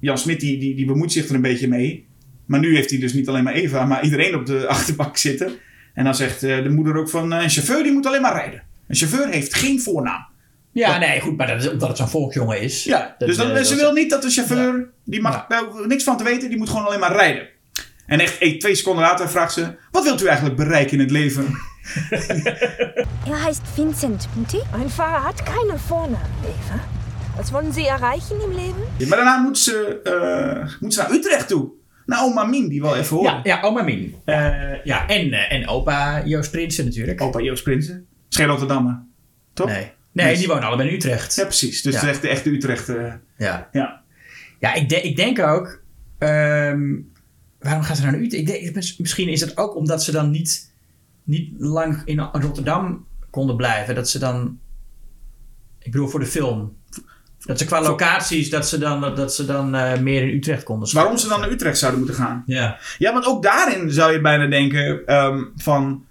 Jan 0.00 0.18
Smit 0.18 0.40
die, 0.40 0.58
die, 0.58 0.74
die 0.74 0.86
bemoeit 0.86 1.12
zich 1.12 1.28
er 1.28 1.34
een 1.34 1.40
beetje 1.40 1.68
mee. 1.68 2.06
Maar 2.46 2.60
nu 2.60 2.74
heeft 2.74 2.90
hij 2.90 2.98
dus 2.98 3.12
niet 3.12 3.28
alleen 3.28 3.44
maar 3.44 3.54
Eva, 3.54 3.84
maar 3.84 4.04
iedereen 4.04 4.34
op 4.34 4.46
de 4.46 4.66
achterbank 4.76 5.16
zitten. 5.16 5.52
En 5.94 6.04
dan 6.04 6.14
zegt 6.14 6.42
eh, 6.42 6.62
de 6.62 6.70
moeder 6.70 6.96
ook 6.96 7.08
van, 7.08 7.32
eh, 7.32 7.42
een 7.42 7.50
chauffeur 7.50 7.82
die 7.82 7.92
moet 7.92 8.06
alleen 8.06 8.22
maar 8.22 8.34
rijden. 8.34 8.62
Een 8.88 8.96
chauffeur 8.96 9.28
heeft 9.28 9.54
geen 9.54 9.80
voornaam. 9.80 10.26
Ja, 10.72 10.98
nee, 10.98 11.20
goed, 11.20 11.36
maar 11.36 11.46
dat 11.46 11.62
is 11.62 11.70
omdat 11.70 11.88
het 11.88 11.96
zo'n 11.96 12.08
volksjongen 12.08 12.60
is. 12.60 12.84
Ja, 12.84 13.14
Dat, 13.18 13.28
dus 13.28 13.36
dan, 13.36 13.46
ze 13.46 13.52
dat- 13.54 13.80
wil 13.80 13.92
niet 13.92 14.10
dat 14.10 14.22
de 14.22 14.30
chauffeur, 14.30 14.90
die 15.04 15.20
mag 15.20 15.48
nou 15.48 15.86
niks 15.86 16.04
van 16.04 16.16
te 16.16 16.24
weten, 16.24 16.48
die 16.48 16.58
moet 16.58 16.68
gewoon 16.68 16.86
alleen 16.86 17.00
maar 17.00 17.12
rijden. 17.12 17.48
En 18.06 18.20
echt 18.20 18.38
hey, 18.38 18.56
twee 18.58 18.74
seconden 18.74 19.02
later 19.04 19.28
vraagt 19.30 19.52
ze, 19.52 19.74
wat 19.90 20.04
wilt 20.04 20.22
u 20.22 20.26
eigenlijk 20.26 20.56
bereiken 20.56 20.92
in 20.92 21.00
het 21.00 21.10
leven? 21.10 21.44
Er 23.26 23.42
heißt 23.44 23.62
Vincent, 23.74 24.28
und 24.36 24.50
die? 24.52 24.60
Ein 24.72 24.88
Fahrer 24.88 25.24
hat 25.24 25.42
keinen 25.44 25.78
Vornamen, 25.78 26.26
Eva. 26.44 26.80
Was 27.36 27.50
wollen 27.52 27.72
Sie 27.72 27.86
erreichen 27.86 28.40
im 28.40 28.50
Leben? 28.50 28.82
Ja, 28.98 29.06
maar 29.06 29.16
daarna 29.16 29.36
moet 29.36 29.58
ze, 29.58 30.00
eh, 30.04 30.68
moet 30.80 30.94
ze 30.94 31.00
naar 31.00 31.10
Utrecht 31.10 31.48
toe. 31.48 31.70
Naar 32.06 32.22
oma 32.24 32.44
Mien, 32.44 32.68
die 32.68 32.80
wel 32.80 32.96
even 32.96 33.16
horen. 33.16 33.32
Ja, 33.32 33.40
ja 33.42 33.62
oma 33.62 33.82
Mien. 33.82 34.14
Eh, 34.24 34.84
ja, 34.84 35.06
en, 35.08 35.32
eh, 35.32 35.52
en 35.52 35.68
opa 35.68 36.22
Joost 36.24 36.50
Prinsen 36.50 36.84
natuurlijk. 36.84 37.20
Opa 37.20 37.40
Joost 37.40 37.62
Prinsen. 37.62 38.06
Is 38.30 38.36
geen 38.36 38.46
Rotterdammer, 38.46 39.02
toch? 39.54 39.66
Nee. 39.68 39.92
Nee, 40.12 40.36
die 40.36 40.46
wonen 40.46 40.62
allebei 40.62 40.88
in 40.88 40.94
Utrecht. 40.94 41.34
Ja, 41.34 41.44
precies. 41.44 41.82
Dus 41.82 42.00
Ja. 42.00 42.08
echt 42.08 42.22
de 42.22 42.28
echte 42.28 42.50
Utrecht. 42.50 42.88
eh, 42.88 43.12
Ja. 43.36 43.68
ja. 43.72 44.02
Ja, 44.58 44.74
ik, 44.74 44.88
de- 44.88 45.00
ik 45.02 45.16
denk 45.16 45.38
ook... 45.38 45.80
ehm, 46.18 46.90
waarom 47.60 47.82
gaat 47.82 47.96
ze 47.96 48.02
naar 48.02 48.14
Utrecht? 48.14 48.32
Ik 48.32 48.46
denk, 48.46 48.74
mis- 48.74 48.96
misschien 48.96 49.28
is 49.28 49.40
het 49.40 49.56
ook 49.56 49.76
omdat 49.76 50.02
ze 50.04 50.12
dan 50.12 50.30
niet, 50.30 50.72
niet 51.24 51.50
lang 51.58 52.02
in 52.04 52.18
Rotterdam 52.32 53.06
konden 53.30 53.56
blijven. 53.56 53.94
Dat 53.94 54.08
ze 54.10 54.18
dan... 54.18 54.58
Ik 55.78 55.90
bedoel, 55.92 56.08
voor 56.08 56.20
de 56.20 56.26
film. 56.26 56.76
Dat 57.44 57.58
ze 57.58 57.64
qua 57.64 57.80
locaties, 57.82 58.50
dat 58.50 58.68
ze 58.68 58.78
dan, 58.78 59.00
dat, 59.00 59.34
ze 59.34 59.44
dan 59.44 59.74
eh, 59.74 59.98
meer 60.00 60.22
in 60.22 60.34
Utrecht 60.36 60.62
konden. 60.62 60.94
Waarom 60.94 61.16
ze 61.18 61.28
dan 61.28 61.40
naar 61.40 61.50
Utrecht 61.50 61.78
zouden 61.78 62.00
moeten 62.00 62.18
gaan. 62.18 62.42
Ja. 62.46 62.78
Ja, 62.98 63.12
want 63.12 63.24
ook 63.26 63.42
daarin 63.42 63.90
zou 63.90 64.12
je 64.12 64.20
bijna 64.20 64.46
denken 64.46 65.06
ehm, 65.06 65.42
van... 65.56 66.04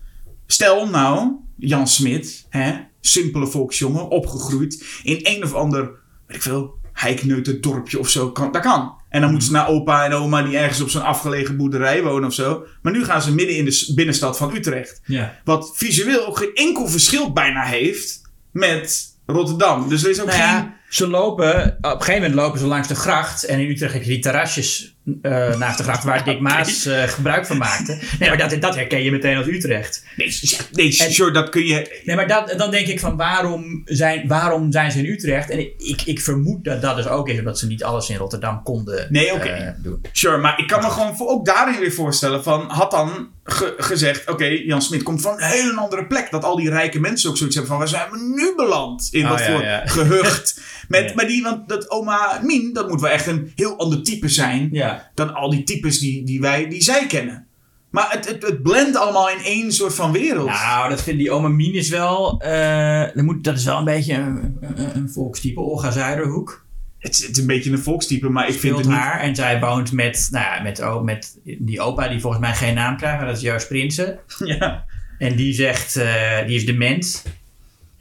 Stel 0.45 0.89
nou, 0.89 1.31
Jan 1.57 1.87
Smit, 1.87 2.45
hè, 2.49 2.73
simpele 3.01 3.47
volksjongen, 3.47 4.09
opgegroeid 4.09 4.83
in 5.03 5.19
een 5.23 5.43
of 5.43 5.53
ander, 5.53 5.91
weet 6.27 6.35
ik 6.37 6.41
veel, 6.41 6.79
heikneuter 6.93 7.61
dorpje 7.61 7.99
of 7.99 8.09
zo. 8.09 8.31
Kan, 8.31 8.51
dat 8.51 8.61
kan. 8.61 8.99
En 9.09 9.21
dan 9.21 9.29
moeten 9.29 9.47
ze 9.47 9.53
naar 9.53 9.67
opa 9.67 10.05
en 10.05 10.13
oma 10.13 10.41
die 10.41 10.57
ergens 10.57 10.81
op 10.81 10.89
zo'n 10.89 11.01
afgelegen 11.01 11.57
boerderij 11.57 12.03
wonen 12.03 12.27
of 12.27 12.33
zo. 12.33 12.65
Maar 12.81 12.93
nu 12.93 13.03
gaan 13.03 13.21
ze 13.21 13.33
midden 13.33 13.55
in 13.55 13.65
de 13.65 13.91
binnenstad 13.95 14.37
van 14.37 14.55
Utrecht. 14.55 15.01
Ja. 15.05 15.39
Wat 15.43 15.71
visueel 15.73 16.27
ook 16.27 16.37
geen 16.37 16.53
enkel 16.53 16.87
verschil 16.87 17.33
bijna 17.33 17.63
heeft 17.63 18.21
met 18.51 19.15
Rotterdam. 19.25 19.89
Dus 19.89 20.03
er 20.03 20.09
is 20.09 20.19
ook 20.19 20.25
Nou 20.25 20.39
geen... 20.39 20.47
ja, 20.47 20.77
ze 20.89 21.07
lopen, 21.07 21.77
op 21.77 21.83
een 21.83 21.91
gegeven 21.91 22.13
moment 22.13 22.33
lopen 22.33 22.59
ze 22.59 22.65
langs 22.65 22.87
de 22.87 22.95
gracht. 22.95 23.43
En 23.43 23.59
in 23.59 23.69
Utrecht 23.69 23.93
heb 23.93 24.03
je 24.03 24.09
die 24.09 24.19
terrasjes 24.19 24.95
eh, 25.21 25.55
naast 25.57 25.77
de 25.77 25.83
gracht 25.83 26.03
waar 26.03 26.23
Dick 26.23 26.39
Maas 26.49 26.85
eh, 26.85 27.03
gebruik 27.03 27.45
van 27.45 27.57
maakte. 27.57 27.99
Nee, 28.19 28.29
maar 28.29 28.37
dat, 28.37 28.61
dat 28.61 28.75
herken 28.75 29.03
je 29.03 29.11
meteen 29.11 29.37
als 29.37 29.47
Utrecht. 29.47 30.03
Nee, 30.15 30.33
nee 30.71 30.91
sure, 30.91 31.31
dat 31.31 31.49
kun 31.49 31.65
je... 31.65 32.01
Nee, 32.05 32.15
maar 32.15 32.27
dat, 32.27 32.53
dan 32.57 32.71
denk 32.71 32.87
ik 32.87 32.99
van 32.99 33.17
waarom 33.17 33.81
zijn, 33.85 34.27
waarom 34.27 34.71
zijn 34.71 34.91
ze 34.91 34.97
in 34.99 35.05
Utrecht? 35.05 35.49
En 35.49 35.59
ik, 35.59 35.73
ik, 35.77 36.01
ik 36.01 36.21
vermoed 36.21 36.63
dat 36.63 36.81
dat 36.81 36.95
dus 36.95 37.07
ook 37.07 37.29
is 37.29 37.39
omdat 37.39 37.59
ze 37.59 37.67
niet 37.67 37.83
alles 37.83 38.09
in 38.09 38.17
Rotterdam 38.17 38.63
konden 38.63 39.07
Nee, 39.09 39.33
oké. 39.33 39.47
eh, 39.49 39.67
doen. 39.77 40.01
Sure, 40.11 40.37
maar 40.37 40.59
ik 40.59 40.67
kan 40.67 40.81
me 40.81 40.89
gewoon 40.89 41.15
voor, 41.17 41.27
ook 41.29 41.45
daarin 41.45 41.79
weer 41.79 41.91
voorstellen 41.93 42.43
van... 42.43 42.69
Had 42.69 42.91
dan 42.91 43.27
ge- 43.43 43.75
gezegd, 43.77 44.29
oké, 44.29 44.45
Jan 44.45 44.81
Smit 44.81 45.03
komt 45.03 45.21
van 45.21 45.33
een 45.33 45.43
hele 45.47 45.75
andere 45.75 46.05
plek. 46.05 46.27
Dat 46.31 46.43
al 46.43 46.55
die 46.55 46.69
rijke 46.69 46.99
mensen 46.99 47.29
ook 47.29 47.37
zoiets 47.37 47.55
hebben 47.55 47.73
van... 47.75 47.81
Waar 47.81 47.91
zijn 47.99 48.11
we 48.11 48.33
nu 48.35 48.53
beland? 48.55 49.07
In 49.11 49.23
Oh, 49.23 49.29
wat 49.29 49.39
ja, 49.39 49.45
voor 49.51 49.61
ja. 49.63 49.81
gehucht. 49.85 50.59
Met, 50.91 51.15
Maar 51.15 51.27
die, 51.27 51.43
want 51.43 51.69
dat 51.69 51.89
oma 51.91 52.39
Mien, 52.43 52.73
dat 52.73 52.89
moet 52.89 53.01
wel 53.01 53.09
echt 53.09 53.27
een 53.27 53.51
heel 53.55 53.77
ander 53.77 54.03
type 54.03 54.27
zijn... 54.29 54.69
Ja. 54.71 55.11
dan 55.15 55.33
al 55.33 55.49
die 55.49 55.63
types 55.63 55.99
die, 55.99 56.23
die, 56.23 56.41
wij, 56.41 56.69
die 56.69 56.81
zij 56.81 57.05
kennen. 57.07 57.45
Maar 57.89 58.07
het, 58.11 58.27
het, 58.27 58.43
het 58.45 58.61
blendt 58.63 58.97
allemaal 58.97 59.29
in 59.29 59.43
één 59.43 59.71
soort 59.71 59.93
van 59.95 60.11
wereld. 60.11 60.47
Nou, 60.47 60.89
dat 60.89 61.01
vindt 61.01 61.19
die 61.19 61.31
oma 61.31 61.47
Mien 61.47 61.73
is 61.73 61.89
wel... 61.89 62.41
eh, 62.41 63.01
dat, 63.13 63.23
moet, 63.23 63.43
dat 63.43 63.57
is 63.57 63.65
wel 63.65 63.77
een 63.77 63.85
beetje 63.85 64.13
een, 64.13 64.57
een, 64.61 64.95
een 64.95 65.09
volkstype. 65.09 65.59
Olga 65.59 65.91
Zuiderhoek. 65.91 66.65
Het, 66.99 67.13
is- 67.15 67.21
het 67.25 67.31
is 67.31 67.37
een 67.41 67.47
beetje 67.47 67.71
een 67.71 67.79
volkstype, 67.79 68.29
maar 68.29 68.47
ik 68.47 68.59
vind 68.59 68.77
het 68.77 68.85
niet... 68.85 68.95
haar. 68.95 69.19
En 69.19 69.35
zij 69.35 69.59
woont 69.59 69.91
met, 69.91 70.27
nou 70.31 70.45
ja, 70.45 70.61
met, 70.61 70.79
oh, 70.79 71.01
met 71.03 71.39
die 71.43 71.81
opa 71.81 72.07
die 72.07 72.19
volgens 72.19 72.41
mij 72.41 72.53
geen 72.53 72.75
naam 72.75 72.97
krijgt. 72.97 73.25
Dat 73.25 73.35
is 73.35 73.41
Joost 73.41 73.67
Prinsen. 73.67 74.19
Ja. 74.45 74.85
En 75.17 75.35
die 75.35 75.53
zegt, 75.53 75.95
eh, 75.95 76.45
die 76.47 76.55
is 76.55 76.65
dement. 76.65 77.23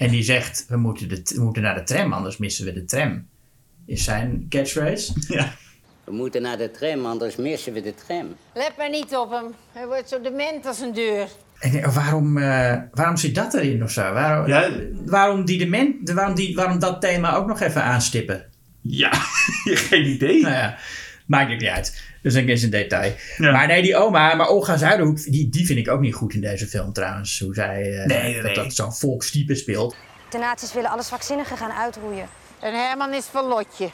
En 0.01 0.11
die 0.11 0.23
zegt, 0.23 0.65
we 0.69 0.77
moeten, 0.77 1.09
de, 1.09 1.23
we 1.35 1.43
moeten 1.43 1.63
naar 1.63 1.75
de 1.75 1.83
tram, 1.83 2.13
anders 2.13 2.37
missen 2.37 2.65
we 2.65 2.73
de 2.73 2.85
tram. 2.85 3.27
Is 3.87 4.05
zijn 4.05 4.47
catchphrase. 4.49 5.13
Ja. 5.29 5.53
We 6.05 6.13
moeten 6.13 6.43
naar 6.43 6.59
de 6.59 6.71
tram, 6.71 7.07
anders 7.07 7.37
missen 7.37 7.73
we 7.73 7.81
de 7.83 7.95
tram. 8.07 8.37
Let 8.55 8.73
maar 8.79 8.91
niet 8.91 9.17
op 9.17 9.31
hem. 9.31 9.45
Hij 9.73 9.87
wordt 9.87 10.09
zo 10.09 10.21
dement 10.21 10.67
als 10.67 10.81
een 10.81 10.95
deur. 10.95 11.29
En 11.59 11.67
ik 11.69 11.73
denk, 11.73 11.87
oh, 11.87 11.95
waarom, 11.95 12.39
eh, 12.39 12.77
waarom 12.93 13.17
zit 13.17 13.35
dat 13.35 13.55
erin 13.55 13.83
of 13.83 13.91
zo? 13.91 14.13
Waarom, 14.13 14.47
Ja. 14.47 14.71
waarom, 15.07 15.45
die 15.45 15.59
dement, 15.59 16.11
waarom, 16.11 16.35
die, 16.35 16.55
waarom 16.55 16.79
dat 16.79 17.01
thema 17.01 17.35
ook 17.35 17.47
nog 17.47 17.61
even 17.61 17.83
aanstippen? 17.83 18.45
Ja, 18.81 19.11
geen 19.89 20.07
idee. 20.07 20.43
Nou 20.43 20.55
ja, 20.55 20.79
maakt 21.27 21.51
het 21.51 21.61
niet 21.61 21.71
uit. 21.71 22.03
Dus 22.23 22.33
denk 22.33 22.49
ik 22.49 22.55
is 22.55 22.63
een 22.63 22.71
detail. 22.71 23.13
Maar 23.39 23.67
nee, 23.67 23.83
die 23.83 23.97
oma, 23.97 24.35
maar 24.35 24.49
Olga 24.49 24.77
Zuiderhoek, 24.77 25.23
die, 25.23 25.49
die 25.49 25.67
vind 25.67 25.79
ik 25.79 25.89
ook 25.89 26.01
niet 26.01 26.15
goed 26.15 26.35
in 26.35 26.41
deze 26.41 26.67
film 26.67 26.93
trouwens. 26.93 27.39
Hoe 27.39 27.55
zij 27.55 27.99
eh, 27.99 28.07
Nee, 28.07 28.33
nee, 28.33 28.43
dat, 28.43 28.55
dat 28.55 28.75
zo'n 28.75 28.93
volkstype 28.93 29.55
speelt. 29.55 29.97
De 30.31 30.39
nazi's 30.39 30.73
willen 30.73 30.91
alle 30.91 31.03
zwakzinnigen 31.03 31.57
gaan 31.57 31.73
uitroeien. 31.73 32.29
En 32.61 32.75
Herman 32.75 33.15
is 33.15 33.25
van 33.25 33.47
Lotje. 33.47 33.91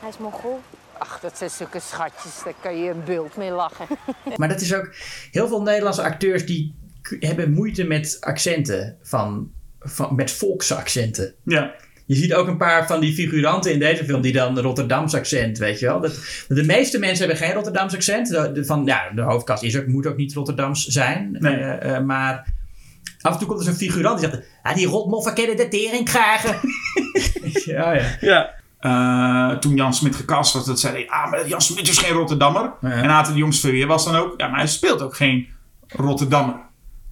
Hij 0.00 0.08
is 0.08 0.18
mongool. 0.18 0.60
Ach, 0.98 1.20
dat 1.20 1.38
zijn 1.38 1.50
zulke 1.50 1.80
schatjes. 1.80 2.42
Daar 2.44 2.54
kan 2.60 2.78
je 2.78 2.90
een 2.90 3.04
bult 3.04 3.36
mee 3.36 3.50
lachen. 3.50 3.86
Maar 4.36 4.48
dat 4.48 4.60
is 4.60 4.74
ook 4.74 4.94
heel 5.30 5.48
veel 5.48 5.62
Nederlandse 5.62 6.02
acteurs 6.02 6.46
die 6.46 6.74
hebben 7.20 7.52
moeite 7.52 7.84
met 7.84 8.16
accenten 8.20 8.98
van, 9.02 9.50
van 9.80 10.14
met 10.14 10.30
volksaccenten. 10.30 11.34
Ja. 11.44 11.74
Je 12.06 12.14
ziet 12.14 12.34
ook 12.34 12.46
een 12.46 12.56
paar 12.56 12.86
van 12.86 13.00
die 13.00 13.14
figuranten 13.14 13.72
in 13.72 13.78
deze 13.78 14.04
film 14.04 14.20
die 14.20 14.32
dan 14.32 14.56
een 14.56 14.62
Rotterdams 14.62 15.14
accent, 15.14 15.58
weet 15.58 15.78
je 15.78 15.86
wel. 15.86 16.00
Dat, 16.00 16.44
de 16.48 16.64
meeste 16.64 16.98
mensen 16.98 17.26
hebben 17.26 17.46
geen 17.46 17.54
Rotterdams 17.54 17.94
accent. 17.94 18.28
De, 18.28 18.52
de- 18.52 18.64
van, 18.64 18.84
ja, 18.84 19.10
de 19.14 19.22
hoofdkast 19.22 19.62
is 19.62 19.76
ook, 19.78 19.86
moet 19.86 20.06
ook 20.06 20.16
niet 20.16 20.34
Rotterdams 20.34 20.86
zijn. 20.86 21.36
Nee. 21.40 21.54
Eh, 21.56 21.96
eh, 21.96 22.04
maar 22.04 22.54
af 23.20 23.32
en 23.32 23.38
toe 23.38 23.48
komt 23.48 23.60
er 23.60 23.66
zo'n 23.66 23.74
figurant 23.74 24.20
die 24.20 24.28
zegt... 24.30 24.42
Ah, 24.62 24.74
die 24.74 24.86
rotmoffen 24.86 25.34
kennen 25.34 25.56
de 25.56 25.68
tering 25.68 26.04
krijgen. 26.04 26.58
ja, 27.74 27.92
ja. 27.92 28.04
Ja. 28.20 28.54
Eh, 28.78 29.58
toen 29.58 29.74
Jan 29.74 29.94
Smit 29.94 30.16
gecast 30.16 30.52
was, 30.52 30.64
dat 30.66 30.80
zei 30.80 30.92
hij... 30.94 31.08
Ah, 31.08 31.30
maar 31.30 31.48
Jan 31.48 31.60
Smit 31.60 31.88
is 31.88 31.98
geen 31.98 32.12
Rotterdammer. 32.12 32.72
En 32.80 33.08
Aten 33.10 33.32
de 33.32 33.38
Jongs 33.38 33.60
Verweer 33.60 33.86
was 33.86 34.04
dan 34.04 34.14
ook... 34.16 34.40
Ja, 34.40 34.48
maar 34.48 34.58
hij 34.58 34.68
speelt 34.68 35.02
ook 35.02 35.16
geen 35.16 35.46
Rotterdammer. 35.88 36.56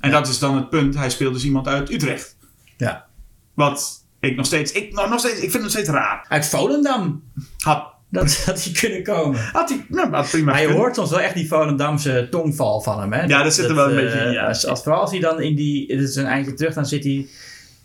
En 0.01 0.11
dat 0.11 0.29
is 0.29 0.39
dan 0.39 0.57
het 0.57 0.71
punt. 0.71 0.95
Hij 0.95 1.11
speelt 1.11 1.35
dus 1.35 1.45
iemand 1.45 1.69
uit 1.69 1.91
Utrecht. 1.91 2.37
Ja. 2.77 3.07
Wat 3.55 4.04
ik 4.25 4.37
nog 4.37 4.47
steeds... 4.47 4.73
Ik, 4.73 4.93
nou, 4.93 5.09
nog 5.09 5.19
steeds, 5.19 5.35
ik 5.35 5.41
vind 5.41 5.53
het 5.53 5.63
nog 5.63 5.71
steeds 5.71 5.89
raar. 5.89 6.27
Uit 6.29 6.47
Volendam. 6.47 7.23
Had, 7.59 7.93
Dat 8.11 8.37
had 8.47 8.65
hij 8.65 8.73
kunnen 8.73 9.03
komen. 9.03 9.41
had 9.53 9.69
hij... 9.69 9.85
Nou, 9.89 10.15
had 10.15 10.31
prima 10.31 10.53
Maar 10.53 10.61
je 10.61 10.73
hoort 10.73 10.95
soms 10.95 11.11
wel 11.11 11.21
echt 11.21 11.35
die 11.35 11.49
Volendamse 11.49 12.29
tongval 12.31 12.81
van 12.81 13.01
hem. 13.01 13.13
Hè? 13.13 13.23
Ja, 13.23 13.43
dat 13.43 13.55
zit 13.55 13.69
er 13.69 13.75
wel 13.75 13.91
een 13.91 13.99
eh, 13.99 14.05
beetje 14.05 14.19
in, 14.19 14.33
ja. 14.33 14.47
Als, 14.47 14.67
als, 14.67 14.83
vooral 14.83 15.01
als 15.01 15.11
hij 15.11 15.21
dan 15.21 15.41
in 15.41 15.55
die... 15.55 15.93
Het 15.93 16.09
is 16.09 16.17
een 16.17 16.27
eindje 16.27 16.55
terug, 16.55 16.75
dan 16.75 16.87
zit 16.87 17.05
hij... 17.05 17.27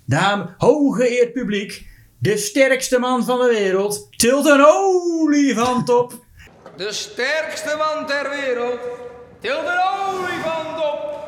Daam, 0.06 0.54
hooggeëerd 0.58 1.34
publiek. 1.34 1.88
De 2.18 2.38
sterkste 2.38 3.00
man 3.00 3.26
van 3.26 3.40
de 3.40 3.48
wereld. 3.48 4.08
Tilt 4.16 4.46
een 4.46 4.66
olifant 4.66 5.90
op. 5.90 6.26
De 6.78 6.92
sterkste 6.92 7.76
man 7.78 8.08
ter 8.08 8.30
wereld. 8.30 8.80
Tilt 9.42 9.66
een 9.66 9.82
olifant 10.08 10.78
op. 10.78 11.19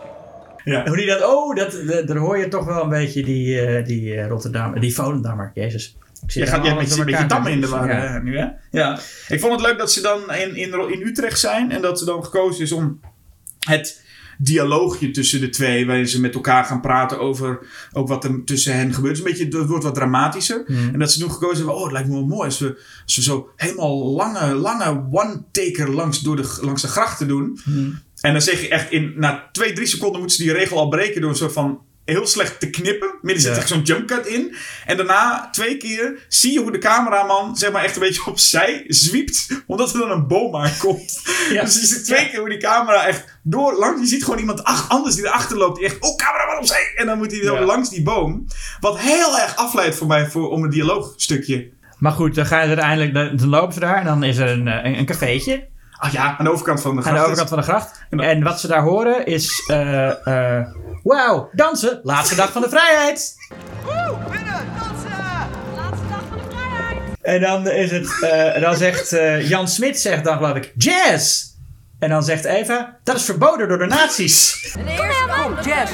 Ja. 0.64 0.88
Hoe 0.88 0.97
die 0.97 1.05
dat... 1.05 1.26
Oh, 1.26 1.55
dat, 1.55 1.82
dat, 1.88 2.07
daar 2.07 2.18
hoor 2.18 2.38
je 2.38 2.47
toch 2.47 2.66
wel 2.66 2.84
een 2.84 2.89
beetje 2.89 3.24
die, 3.24 3.62
eh, 3.62 3.86
die 3.86 4.16
eh, 4.16 4.28
Rotterdam... 4.28 4.80
Die 4.80 4.93
Volendammer, 4.93 5.51
jezus. 5.53 5.97
Je 6.28 6.45
gaat 6.45 6.66
je 6.66 6.74
met, 6.74 6.89
door 6.89 6.97
met 6.97 7.07
je 7.07 7.14
elkaar 7.14 7.28
dammen 7.28 7.51
in 7.51 7.62
de 7.62 7.68
war 7.68 7.88
Ja. 7.88 8.20
nu, 8.20 8.38
hè? 8.38 8.47
Ja. 8.72 8.99
Ik 9.28 9.39
vond 9.39 9.51
het 9.51 9.62
leuk 9.62 9.78
dat 9.78 9.91
ze 9.91 10.01
dan 10.01 10.34
in, 10.34 10.55
in, 10.55 10.91
in 10.91 11.07
Utrecht 11.07 11.39
zijn. 11.39 11.72
En 11.72 11.82
dat 11.82 11.99
ze 11.99 12.05
dan 12.05 12.24
gekozen 12.24 12.62
is 12.64 12.72
om 12.72 12.99
het 13.59 14.01
dialoogje 14.38 15.12
tussen 15.12 15.39
de 15.39 15.49
twee. 15.49 15.86
Waarin 15.86 16.07
ze 16.07 16.22
met 16.22 16.34
elkaar 16.36 16.64
gaan 16.66 16.82
praten 16.82 17.20
over 17.20 17.59
ook 17.93 18.07
wat 18.07 18.24
er 18.24 18.43
tussen 18.43 18.76
hen 18.76 18.93
gebeurt. 18.93 19.18
Een 19.18 19.24
beetje, 19.24 19.45
het 19.45 19.68
wordt 19.68 19.84
wat 19.84 19.95
dramatischer. 19.95 20.64
Hmm. 20.66 20.89
En 20.93 20.99
dat 20.99 21.12
ze 21.12 21.20
toen 21.20 21.32
gekozen 21.32 21.57
hebben. 21.57 21.76
Oh, 21.76 21.84
het 21.84 21.91
lijkt 21.91 22.07
me 22.07 22.14
wel 22.14 22.26
mooi 22.26 22.45
als 22.45 22.59
we, 22.59 22.82
als 23.03 23.16
we 23.16 23.22
zo 23.22 23.49
helemaal 23.55 24.12
lange, 24.14 24.53
lange 24.53 25.07
one-taker 25.12 25.91
langs, 25.91 26.20
door 26.20 26.36
de, 26.36 26.57
langs 26.62 26.82
de 26.82 26.88
grachten 26.88 27.28
doen. 27.28 27.59
Hmm. 27.64 27.99
En 28.22 28.32
dan 28.32 28.41
zeg 28.41 28.61
je 28.61 28.67
echt 28.69 28.91
in, 28.91 29.13
na 29.15 29.49
twee, 29.51 29.74
drie 29.74 29.88
seconden 29.88 30.19
moeten 30.19 30.38
ze 30.38 30.43
die 30.43 30.53
regel 30.53 30.78
al 30.78 30.88
breken 30.89 31.22
door 31.22 31.30
een 31.30 31.36
soort 31.36 31.53
van 31.53 31.82
heel 32.05 32.28
slecht 32.28 32.59
te 32.59 32.69
knippen. 32.69 33.13
Midden 33.22 33.43
zit 33.43 33.51
Ja. 33.53 33.57
echt 33.59 33.67
zo'n 33.67 33.82
jump 33.82 34.07
cut 34.07 34.26
in. 34.28 34.55
En 34.86 34.97
daarna 34.97 35.49
twee 35.51 35.78
keer 35.78 36.26
zie 36.28 36.53
je 36.53 36.59
hoe 36.59 36.72
de 36.72 36.78
cameraman 36.78 37.57
zeg 37.57 37.72
maar 37.72 37.84
echt 37.84 37.95
een 37.95 38.01
beetje 38.01 38.26
opzij 38.32 38.84
zwiept. 38.88 39.63
Omdat 39.67 39.93
er 39.93 39.99
dan 39.99 40.11
een 40.11 40.28
boom 40.28 40.55
aankomt. 40.55 41.22
Ja. 41.51 41.63
Dus 41.63 41.80
je 41.80 41.86
ziet 41.86 42.05
twee 42.05 42.30
keer 42.30 42.39
hoe 42.39 42.49
die 42.49 42.57
camera 42.57 43.05
echt 43.05 43.39
door 43.43 43.78
langs. 43.78 44.01
Je 44.01 44.07
ziet 44.07 44.24
gewoon 44.24 44.39
iemand 44.39 44.63
ach, 44.63 44.89
anders 44.89 45.15
die 45.15 45.26
erachter 45.26 45.57
loopt. 45.57 45.78
Die 45.78 45.86
echt, 45.86 45.97
oh 45.99 46.15
cameraman 46.15 46.57
opzij. 46.57 46.93
En 46.95 47.05
dan 47.05 47.17
moet 47.17 47.32
hij 47.32 47.43
zo 47.43 47.55
Ja. 47.55 47.65
langs 47.65 47.89
die 47.89 48.03
boom. 48.03 48.47
Wat 48.80 48.99
heel 48.99 49.39
erg 49.39 49.55
afleidt 49.55 49.95
voor 49.95 50.07
mij 50.07 50.28
voor, 50.28 50.49
om 50.49 50.63
een 50.63 50.69
dialoogstukje. 50.69 51.69
Maar 51.97 52.11
goed, 52.11 52.36
dan 52.36 52.45
gaan 52.45 52.61
ze 52.61 52.67
uiteindelijk... 52.67 53.13
Dan 53.13 53.38
dan 53.38 53.47
lopen 53.49 53.74
ze 53.74 53.80
daar 53.80 53.97
en 53.97 54.05
dan 54.05 54.24
is 54.24 54.38
er 54.38 54.49
een, 54.49 54.67
eh, 54.67 54.86
een, 54.91 54.97
een 54.97 55.05
cafeetje. 55.05 55.67
Ah 56.04 56.12
ja, 56.12 56.36
aan 56.38 56.45
de 56.45 56.52
overkant 56.52 56.82
van 56.82 56.91
de 56.95 56.97
Aan 56.97 57.04
gracht. 57.04 57.18
de 57.18 57.24
overkant 57.24 57.49
van 57.49 57.58
de 57.58 57.64
gracht. 57.64 58.06
En 58.10 58.43
wat 58.43 58.60
ze 58.60 58.68
daar 58.68 58.82
horen 58.82 59.26
is... 59.26 59.64
eh 59.68 60.28
eh 60.58 60.68
Wauw, 61.04 61.49
dansen! 61.54 61.99
Laatste 62.04 62.36
dag 62.36 62.52
van 62.52 62.62
de 62.62 62.70
vrijheid! 62.70 63.36
En 67.22 67.41
dan 67.41 67.68
is 67.70 67.91
het... 67.91 68.22
eh, 68.22 68.62
dan 68.62 68.76
zegt 68.76 69.14
eh, 69.14 69.49
Jan 69.49 69.68
Smit 69.68 69.99
zegt 69.99 70.24
dan 70.24 70.38
geloof 70.38 70.56
ik... 70.56 70.74
Jazz! 70.78 71.49
En 71.99 72.10
dan 72.10 72.24
zegt 72.24 72.45
Eva... 72.45 72.97
Dat 73.04 73.16
is 73.16 73.24
verboden 73.26 73.68
door 73.68 73.78
de 73.78 73.86
nazi's. 73.86 74.70
Kom 74.74 74.86
Herman! 74.88 75.54
Jazz! 75.64 75.91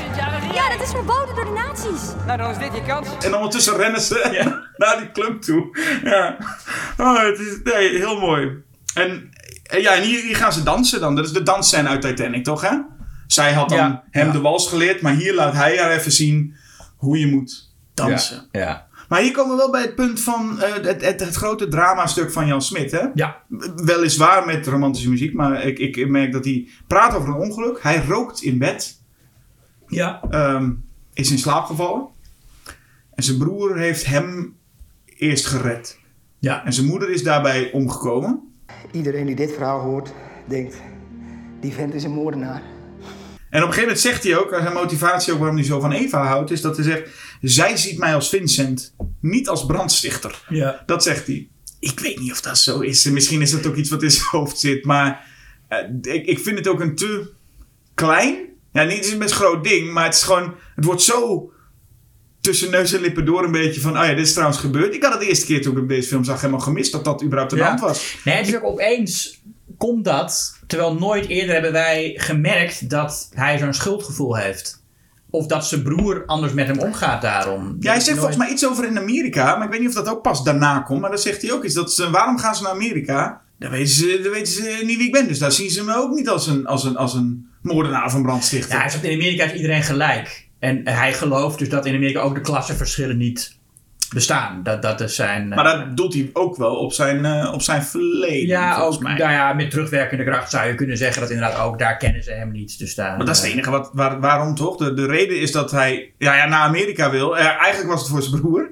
Ja, 0.53 0.69
dat 0.69 0.81
is 0.81 0.89
verboden 0.89 1.35
door 1.35 1.45
de 1.45 1.51
nazi's. 1.67 2.01
Nou, 2.25 2.37
dan 2.37 2.49
is 2.51 2.57
dit 2.57 2.73
je 2.75 2.81
kans. 2.87 3.07
En 3.25 3.35
ondertussen 3.35 3.75
rennen 3.77 4.01
ze 4.01 4.45
naar 4.77 4.97
die 4.97 5.11
club 5.11 5.41
toe. 5.41 5.77
Ja. 6.03 6.37
Oh, 6.97 7.21
het 7.23 7.39
is 7.39 7.59
nee, 7.63 7.97
heel 7.97 8.19
mooi. 8.19 8.65
En 8.93 9.29
ja, 9.67 9.93
en 9.95 10.03
hier, 10.03 10.21
hier 10.23 10.35
gaan 10.35 10.53
ze 10.53 10.63
dansen 10.63 10.99
dan. 10.99 11.15
Dat 11.15 11.25
is 11.25 11.31
de 11.31 11.43
dansscène 11.43 11.87
uit 11.87 12.01
Titanic, 12.01 12.43
toch 12.43 12.61
hè? 12.61 12.77
Zij 13.27 13.53
had 13.53 13.69
dan 13.69 13.77
Ja. 13.77 14.03
hem 14.11 14.25
Ja. 14.25 14.31
de 14.31 14.41
wals 14.41 14.69
geleerd, 14.69 15.01
maar 15.01 15.13
hier 15.13 15.33
laat 15.33 15.53
hij 15.53 15.77
haar 15.77 15.91
even 15.91 16.11
zien 16.11 16.55
hoe 16.95 17.19
je 17.19 17.27
moet 17.27 17.73
dansen. 17.93 18.47
Ja. 18.51 18.61
ja. 18.61 18.85
Maar 19.09 19.21
hier 19.21 19.31
komen 19.31 19.51
we 19.51 19.57
wel 19.57 19.71
bij 19.71 19.81
het 19.81 19.95
punt 19.95 20.19
van 20.21 20.61
eh, 20.61 20.73
het, 20.73 21.01
het, 21.05 21.19
het 21.19 21.35
grote 21.35 21.67
dramastuk 21.67 22.31
van 22.31 22.47
Jan 22.47 22.61
Smit. 22.61 22.91
Hè? 22.91 23.05
Ja. 23.13 23.41
Weliswaar 23.75 24.45
met 24.45 24.67
romantische 24.67 25.09
muziek, 25.09 25.33
maar 25.33 25.63
ik, 25.63 25.79
ik 25.79 26.07
merk 26.09 26.31
dat 26.31 26.45
hij 26.45 26.67
praat 26.87 27.13
over 27.15 27.29
een 27.29 27.35
ongeluk. 27.35 27.79
Hij 27.81 28.03
rookt 28.07 28.41
in 28.41 28.57
bed. 28.57 29.01
Ja. 29.87 30.21
Ehm, 30.29 30.71
is 31.13 31.31
in 31.31 31.37
slaap 31.37 31.65
gevallen. 31.65 32.07
En 33.15 33.23
zijn 33.23 33.37
broer 33.37 33.77
heeft 33.77 34.05
hem 34.05 34.55
eerst 35.05 35.45
gered. 35.45 35.99
Ja. 36.39 36.65
En 36.65 36.73
zijn 36.73 36.87
moeder 36.87 37.09
is 37.09 37.23
daarbij 37.23 37.71
omgekomen. 37.71 38.46
Iedereen 38.91 39.25
die 39.25 39.35
dit 39.35 39.51
verhaal 39.51 39.79
hoort, 39.79 40.13
denkt... 40.45 40.75
Die 41.59 41.73
vent 41.73 41.93
is 41.93 42.03
een 42.03 42.11
moordenaar. 42.11 42.61
En 43.49 43.63
op 43.63 43.67
een 43.67 43.73
gegeven 43.73 43.81
moment 43.81 43.99
zegt 43.99 44.23
hij 44.23 44.37
ook, 44.37 44.49
zijn 44.49 44.73
motivatie 44.73 45.33
ook 45.33 45.39
waarom 45.39 45.57
hij 45.57 45.65
zo 45.65 45.79
van 45.79 45.91
Eva 45.91 46.25
houdt, 46.25 46.51
is 46.51 46.61
dat 46.61 46.75
hij 46.75 46.85
zegt: 46.85 47.09
Zij 47.41 47.77
ziet 47.77 47.97
mij 47.97 48.15
als 48.15 48.29
Vincent, 48.29 48.95
niet 49.21 49.49
als 49.49 49.65
brandstichter. 49.65 50.43
Ja. 50.49 50.83
Dat 50.85 51.03
zegt 51.03 51.27
hij. 51.27 51.47
Ik 51.79 51.99
weet 51.99 52.19
niet 52.19 52.31
of 52.31 52.41
dat 52.41 52.57
zo 52.57 52.79
is. 52.79 53.05
Misschien 53.05 53.41
is 53.41 53.51
dat 53.51 53.65
ook 53.65 53.75
iets 53.75 53.89
wat 53.89 54.03
in 54.03 54.11
zijn 54.11 54.27
hoofd 54.31 54.59
zit. 54.59 54.85
Maar 54.85 55.25
eh, 55.67 55.79
ik, 56.01 56.25
ik 56.25 56.39
vind 56.39 56.57
het 56.57 56.67
ook 56.67 56.79
een 56.79 56.95
te 56.95 57.29
klein. 57.93 58.35
Ja, 58.71 58.83
niet, 58.83 58.95
het 58.95 59.05
is 59.05 59.11
een 59.11 59.19
best 59.19 59.33
groot 59.33 59.63
ding. 59.63 59.91
Maar 59.91 60.05
het 60.05 60.15
is 60.15 60.23
gewoon. 60.23 60.55
Het 60.75 60.85
wordt 60.85 61.01
zo 61.01 61.51
tussen 62.47 62.71
neus 62.71 62.93
en 62.93 63.01
lippen 63.01 63.25
door 63.25 63.43
een 63.43 63.51
beetje 63.51 63.81
van. 63.81 63.97
Oh 63.99 64.05
ja, 64.05 64.13
dit 64.13 64.25
is 64.25 64.33
trouwens 64.33 64.59
gebeurd. 64.59 64.93
Ik 64.95 65.03
had 65.03 65.11
het 65.11 65.21
de 65.21 65.27
eerste 65.27 65.45
keer 65.45 65.61
toen 65.61 65.77
ik 65.77 65.87
deze 65.87 66.07
film 66.07 66.23
zag 66.23 66.39
helemaal 66.41 66.59
gemist 66.61 66.91
dat 66.91 67.05
dat 67.05 67.23
überhaupt 67.23 67.51
aan 67.51 67.57
de 67.57 67.63
Ja. 67.63 67.69
hand 67.69 67.81
was. 67.81 68.17
Nee, 68.23 68.35
het 68.35 68.47
is 68.47 68.55
ook 68.55 68.63
opeens 68.63 69.41
komt 69.77 70.05
dat, 70.05 70.57
terwijl 70.67 70.93
nooit 70.95 71.27
eerder 71.27 71.53
hebben 71.53 71.71
wij 71.71 72.13
gemerkt 72.17 72.89
dat 72.89 73.29
hij 73.33 73.57
zo'n 73.57 73.73
schuldgevoel 73.73 74.35
heeft. 74.37 74.83
Of 75.29 75.45
dat 75.47 75.65
zijn 75.67 75.83
broer 75.83 76.23
anders 76.25 76.53
met 76.53 76.67
hem 76.67 76.79
omgaat 76.79 77.21
daarom. 77.21 77.77
Ja, 77.79 77.91
hij 77.91 77.99
zegt 77.99 78.17
volgens 78.17 78.37
mij 78.37 78.49
iets 78.49 78.67
over 78.67 78.85
in 78.85 78.97
Amerika. 78.99 79.55
Maar 79.55 79.65
ik 79.65 79.71
weet 79.71 79.79
niet 79.79 79.89
of 79.89 79.95
dat 79.95 80.09
ook 80.09 80.21
pas 80.21 80.43
daarna 80.43 80.79
komt. 80.79 81.01
Maar 81.01 81.09
dan 81.09 81.19
zegt 81.19 81.41
hij 81.41 81.51
ook 81.51 81.63
iets. 81.63 81.73
Dat 81.73 81.93
ze, 81.93 82.09
waarom 82.09 82.37
gaan 82.37 82.55
ze 82.55 82.63
naar 82.63 82.71
Amerika? 82.71 83.41
Dan 83.59 83.69
weten, 83.71 83.87
ze, 83.93 84.19
dan 84.23 84.31
weten 84.31 84.53
ze 84.53 84.81
niet 84.85 84.97
wie 84.97 85.05
ik 85.05 85.11
ben. 85.11 85.27
Dus 85.27 85.39
daar 85.39 85.51
zien 85.51 85.69
ze 85.69 85.83
me 85.83 85.95
ook 85.95 86.11
niet 86.13 86.29
als 86.29 86.47
een, 86.47 86.65
als 86.65 86.83
een, 86.83 86.97
als 86.97 87.13
een 87.13 87.47
moordenaar 87.61 88.05
of 88.05 88.13
een 88.13 88.21
brandstichter. 88.21 88.75
Ja, 88.75 88.81
hij 88.81 88.89
zegt 88.89 89.03
in 89.03 89.13
Amerika 89.13 89.43
is 89.43 89.53
iedereen 89.53 89.83
gelijk. 89.83 90.46
En 90.67 90.87
hij 90.87 91.13
gelooft 91.13 91.59
dus 91.59 91.69
dat 91.69 91.85
in 91.85 91.95
Amerika 91.95 92.19
ook 92.19 92.35
de 92.35 92.41
klassenverschillen 92.41 93.17
niet 93.17 93.57
bestaan. 94.13 94.63
Dat, 94.63 94.81
dat 94.81 95.01
is 95.01 95.15
zijn... 95.15 95.47
Maar 95.47 95.63
dat 95.63 95.97
doet 95.97 96.13
hij 96.13 96.29
ook 96.33 96.57
wel 96.57 96.75
op 96.75 96.93
zijn, 96.93 97.25
eh, 97.25 97.53
op 97.53 97.61
zijn 97.61 97.83
verleden. 97.83 98.47
ja, 98.47 98.77
ook, 98.77 98.99
mij. 98.99 99.17
nou 99.17 99.31
ja, 99.31 99.53
met 99.53 99.69
terugwerkende 99.71 100.23
kracht 100.23 100.51
zou 100.51 100.67
je 100.67 100.75
kunnen 100.75 100.97
zeggen 100.97 101.21
dat 101.21 101.29
inderdaad 101.29 101.59
ook 101.59 101.79
daar 101.79 101.97
kennen 101.97 102.23
ze 102.23 102.31
hem 102.31 102.51
niet. 102.51 102.79
Dus 102.79 102.95
daar, 102.95 103.17
Maar 103.17 103.25
dat 103.25 103.35
is 103.35 103.41
het 103.41 103.51
enige 103.51 103.69
wat, 103.69 103.89
waar, 103.93 104.19
waarom 104.19 104.55
toch? 104.55 104.77
De, 104.77 104.93
de 104.93 105.05
reden 105.05 105.39
is 105.39 105.51
dat 105.51 105.71
hij 105.71 106.13
ja, 106.17 106.35
ja, 106.35 106.45
naar 106.45 106.59
Amerika 106.59 107.09
wil. 107.09 107.37
Eh, 107.37 107.45
eigenlijk 107.45 107.87
was 107.87 107.99
het 108.01 108.09
voor 108.09 108.21
zijn 108.21 108.41
broer. 108.41 108.69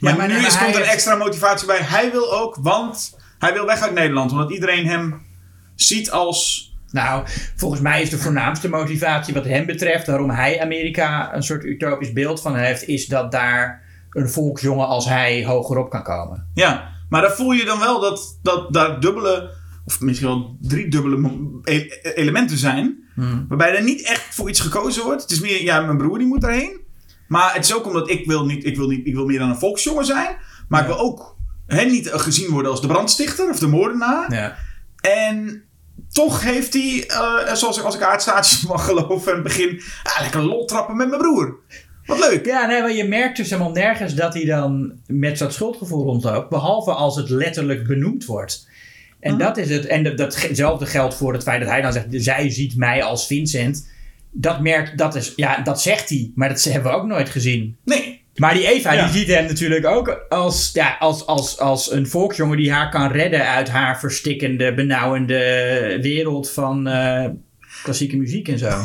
Maar, 0.00 0.16
maar 0.16 0.28
nu 0.28 0.34
maar 0.34 0.46
is, 0.46 0.58
komt 0.58 0.74
er 0.74 0.80
heeft- 0.80 0.92
extra 0.92 1.14
motivatie 1.16 1.66
bij. 1.66 1.80
Hij 1.80 2.10
wil 2.10 2.32
ook, 2.32 2.56
want 2.60 3.18
hij 3.38 3.52
wil 3.52 3.66
weg 3.66 3.80
uit 3.80 3.94
Nederland. 3.94 4.30
Omdat 4.30 4.50
iedereen 4.50 4.86
hem 4.86 5.26
ziet 5.74 6.10
als... 6.10 6.67
Nou, 6.90 7.24
volgens 7.56 7.80
mij 7.80 8.02
is 8.02 8.10
de 8.10 8.18
voornaamste 8.18 8.68
motivatie 8.68 9.34
wat 9.34 9.44
hem 9.44 9.66
betreft, 9.66 10.06
waarom 10.06 10.30
hij 10.30 10.60
Amerika 10.60 11.34
een 11.34 11.42
soort 11.42 11.64
utopisch 11.64 12.12
beeld 12.12 12.40
van 12.40 12.56
heeft, 12.56 12.86
is 12.88 13.06
dat 13.06 13.32
daar 13.32 13.82
een 14.10 14.28
volksjongen 14.28 14.86
als 14.86 15.08
hij 15.08 15.44
hogerop 15.44 15.90
kan 15.90 16.02
komen. 16.02 16.46
Ja, 16.54 16.88
maar 17.08 17.22
dan 17.22 17.30
voel 17.30 17.52
je 17.52 17.64
dan 17.64 17.78
wel 17.78 18.00
dat, 18.00 18.38
dat 18.42 18.72
daar 18.72 19.00
dubbele... 19.00 19.56
Of 19.84 20.00
misschien 20.00 20.28
wel 20.28 20.56
drie 20.60 20.88
dubbele 20.88 21.16
mo- 21.16 21.60
e- 21.64 21.88
elementen 22.14 22.58
zijn. 22.58 23.04
Waarbij 23.48 23.76
er 23.76 23.82
niet 23.82 24.02
echt 24.02 24.34
voor 24.34 24.48
iets 24.48 24.60
gekozen 24.60 25.04
wordt. 25.04 25.22
Het 25.22 25.30
is 25.30 25.40
meer, 25.40 25.62
ja, 25.62 25.80
mijn 25.80 25.96
broer 25.96 26.18
die 26.18 26.26
moet 26.26 26.40
daarheen. 26.40 26.80
Maar 27.28 27.54
het 27.54 27.64
is 27.64 27.74
ook 27.74 27.86
omdat 27.86 28.10
ik 28.10 28.26
wil 28.26 28.44
niet, 28.44 28.64
ik 28.64 28.76
wil 28.76 28.88
niet, 28.88 29.06
ik 29.06 29.14
wil 29.14 29.24
meer 29.26 29.38
dan 29.38 29.48
een 29.48 29.56
volksjongen 29.58 30.04
zijn. 30.04 30.36
Maar 30.68 30.80
ik 30.80 30.86
wil 30.86 30.98
ook 30.98 31.36
hè, 31.66 31.84
niet 31.84 32.10
gezien 32.12 32.50
worden 32.50 32.70
als 32.70 32.80
de 32.80 32.86
brandstichter 32.86 33.50
of 33.50 33.58
de 33.58 33.66
moordenaar. 33.66 34.34
Ja. 34.34 34.56
En 35.00 35.62
toch 36.24 36.42
heeft 36.42 36.72
hij, 36.72 37.04
eh, 37.06 37.54
zoals 37.54 37.78
ik 37.78 37.84
als 37.84 37.94
ik 37.94 38.02
aardstaatjes 38.02 38.66
mag 38.72 38.84
geloven, 38.84 39.28
in 39.28 39.34
het 39.34 39.42
begin, 39.42 39.82
ah, 40.02 40.20
lekker 40.20 40.42
lol 40.42 40.64
trappen 40.64 40.96
met 40.96 41.08
mijn 41.08 41.20
broer. 41.20 41.58
Wat 42.06 42.18
leuk. 42.18 42.46
Ja, 42.46 42.66
nee, 42.66 42.80
maar 42.80 42.92
je 42.92 43.04
merkt 43.04 43.36
dus 43.36 43.50
helemaal 43.50 43.72
nergens 43.72 44.14
dat 44.14 44.34
hij 44.34 44.44
dan 44.44 44.92
met 45.06 45.38
dat 45.38 45.52
schuldgevoel 45.52 46.04
rondloopt, 46.04 46.48
behalve 46.48 46.92
als 46.92 47.16
het 47.16 47.28
letterlijk 47.28 47.86
benoemd 47.86 48.24
wordt. 48.24 48.68
En 49.20 49.38
dat 49.38 49.56
is 49.56 49.70
het. 49.70 49.86
En 49.86 50.02
dat- 50.04 50.16
datzelfde 50.16 50.86
geldt 50.86 51.14
voor 51.14 51.32
het 51.32 51.42
feit 51.42 51.60
dat 51.60 51.70
hij 51.70 51.80
dan 51.80 51.92
zegt: 51.92 52.06
zij 52.10 52.50
ziet 52.50 52.76
mij 52.76 53.02
als 53.02 53.26
Vincent. 53.26 53.88
Dat 54.30 54.60
merkt, 54.60 54.98
dat 54.98 55.14
is, 55.14 55.32
ja, 55.36 55.62
dat 55.62 55.82
zegt 55.82 56.08
hij, 56.08 56.32
maar 56.34 56.48
dat 56.48 56.62
hebben 56.62 56.92
we 56.92 56.98
ook 56.98 57.06
nooit 57.06 57.28
gezien. 57.28 57.76
Nee. 57.84 58.17
Maar 58.38 58.54
die 58.54 58.66
Eva, 58.66 58.92
Ja. 58.92 59.04
die 59.08 59.18
ziet 59.18 59.28
hem 59.28 59.46
natuurlijk 59.46 59.86
ook 59.86 60.08
als, 60.28 60.70
ja, 60.72 60.96
als, 60.98 61.26
als, 61.26 61.58
als 61.58 61.92
een 61.92 62.06
volksjongen 62.06 62.56
die 62.56 62.72
haar 62.72 62.90
kan 62.90 63.10
redden 63.10 63.48
uit 63.48 63.68
haar 63.68 63.98
verstikkende, 63.98 64.74
benauwende 64.74 65.98
wereld 66.02 66.50
van 66.50 66.86
eh, 66.86 67.24
klassieke 67.82 68.16
muziek 68.16 68.48
en 68.48 68.58
zo. 68.58 68.68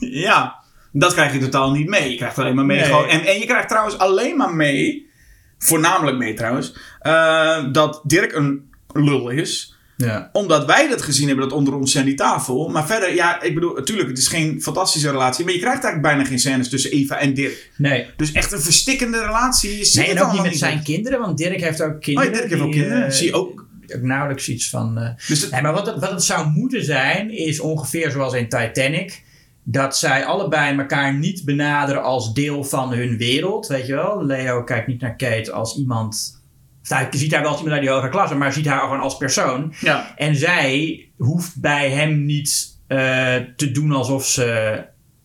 Ja, 0.00 0.54
dat 0.92 1.12
krijg 1.12 1.32
je 1.32 1.38
totaal 1.38 1.70
niet 1.72 1.88
mee. 1.88 2.10
Je 2.10 2.16
krijgt 2.16 2.38
alleen 2.38 2.54
maar 2.54 2.64
mee 2.64 2.76
Nee. 2.78 2.86
gewoon. 2.86 3.08
En, 3.08 3.20
en 3.24 3.38
je 3.38 3.46
krijgt 3.46 3.68
trouwens 3.68 3.98
alleen 3.98 4.36
maar 4.36 4.54
mee, 4.54 5.10
voornamelijk 5.58 6.16
mee 6.16 6.34
trouwens, 6.34 6.76
eh, 7.00 7.64
dat 7.72 8.00
Dirk 8.04 8.32
een 8.32 8.70
lul 8.92 9.28
is. 9.28 9.74
Ja. 10.06 10.30
Omdat 10.32 10.64
wij 10.64 10.88
dat 10.88 11.02
gezien 11.02 11.26
hebben, 11.28 11.48
dat 11.48 11.58
onder 11.58 11.74
ons 11.74 11.98
aan 11.98 12.04
die 12.04 12.14
tafel. 12.14 12.68
Maar 12.68 12.86
verder, 12.86 13.14
ja, 13.14 13.42
ik 13.42 13.54
bedoel, 13.54 13.74
natuurlijk, 13.74 14.08
het 14.08 14.18
is 14.18 14.26
geen 14.28 14.62
fantastische 14.62 15.10
relatie. 15.10 15.44
Maar 15.44 15.54
je 15.54 15.60
krijgt 15.60 15.82
eigenlijk 15.84 16.14
bijna 16.14 16.28
geen 16.28 16.38
scènes 16.38 16.68
tussen 16.68 16.90
Eva 16.90 17.18
en 17.18 17.34
Dirk. 17.34 17.70
Nee. 17.76 18.06
Dus 18.16 18.32
echt 18.32 18.52
een 18.52 18.60
verstikkende 18.60 19.18
relatie. 19.20 19.78
Je 19.78 19.90
Nee, 19.94 20.08
en 20.08 20.22
ook 20.22 20.32
niet 20.32 20.42
met 20.42 20.56
zijn 20.58 20.82
kinderen, 20.82 21.20
want 21.20 21.38
Dirk 21.38 21.60
heeft 21.60 21.82
ook 21.82 22.00
kinderen. 22.00 22.30
Oh, 22.30 22.36
Dirk 22.38 22.50
heeft 22.50 22.62
ook 22.62 22.72
kinderen. 22.72 23.04
eh, 23.06 23.10
Zie 23.12 23.26
je 23.26 23.34
ook. 23.34 23.64
ook 23.94 24.02
nauwelijks 24.02 24.48
iets 24.48 24.68
van. 24.70 24.98
eh, 24.98 25.08
Dus 25.28 25.50
nee, 25.50 25.62
maar 25.62 25.72
wat 25.72 25.86
het, 25.86 25.98
wat 26.00 26.10
het 26.10 26.22
zou 26.22 26.48
moeten 26.50 26.84
zijn, 26.84 27.30
is 27.30 27.60
ongeveer 27.60 28.10
zoals 28.10 28.32
in 28.34 28.48
Titanic. 28.48 29.22
Dat 29.62 29.96
zij 29.96 30.24
allebei 30.24 30.78
elkaar 30.78 31.14
niet 31.14 31.44
benaderen 31.44 32.02
als 32.02 32.32
deel 32.34 32.64
van 32.64 32.92
hun 32.92 33.16
wereld. 33.16 33.66
Weet 33.66 33.86
je 33.86 33.94
wel? 33.94 34.24
Leo 34.24 34.62
kijkt 34.64 34.86
niet 34.86 35.00
naar 35.00 35.16
Kate 35.16 35.52
als 35.52 35.76
iemand. 35.76 36.39
Hij 36.88 37.08
ziet 37.10 37.32
haar 37.32 37.40
wel 37.42 37.50
als 37.50 37.58
iemand 37.58 37.76
uit 37.76 37.84
die 37.86 37.94
hogere 37.94 38.10
klasse, 38.12 38.34
maar 38.34 38.52
ziet 38.52 38.66
haar 38.66 38.80
gewoon 38.80 39.00
als 39.00 39.16
persoon. 39.16 39.74
Ja. 39.80 40.12
En 40.16 40.36
zij 40.36 41.04
hoeft 41.16 41.60
bij 41.60 41.90
hem 41.90 42.24
niet 42.24 42.78
eh, 42.86 43.34
te 43.56 43.70
doen 43.72 43.92
alsof 43.92 44.26
ze. 44.26 44.44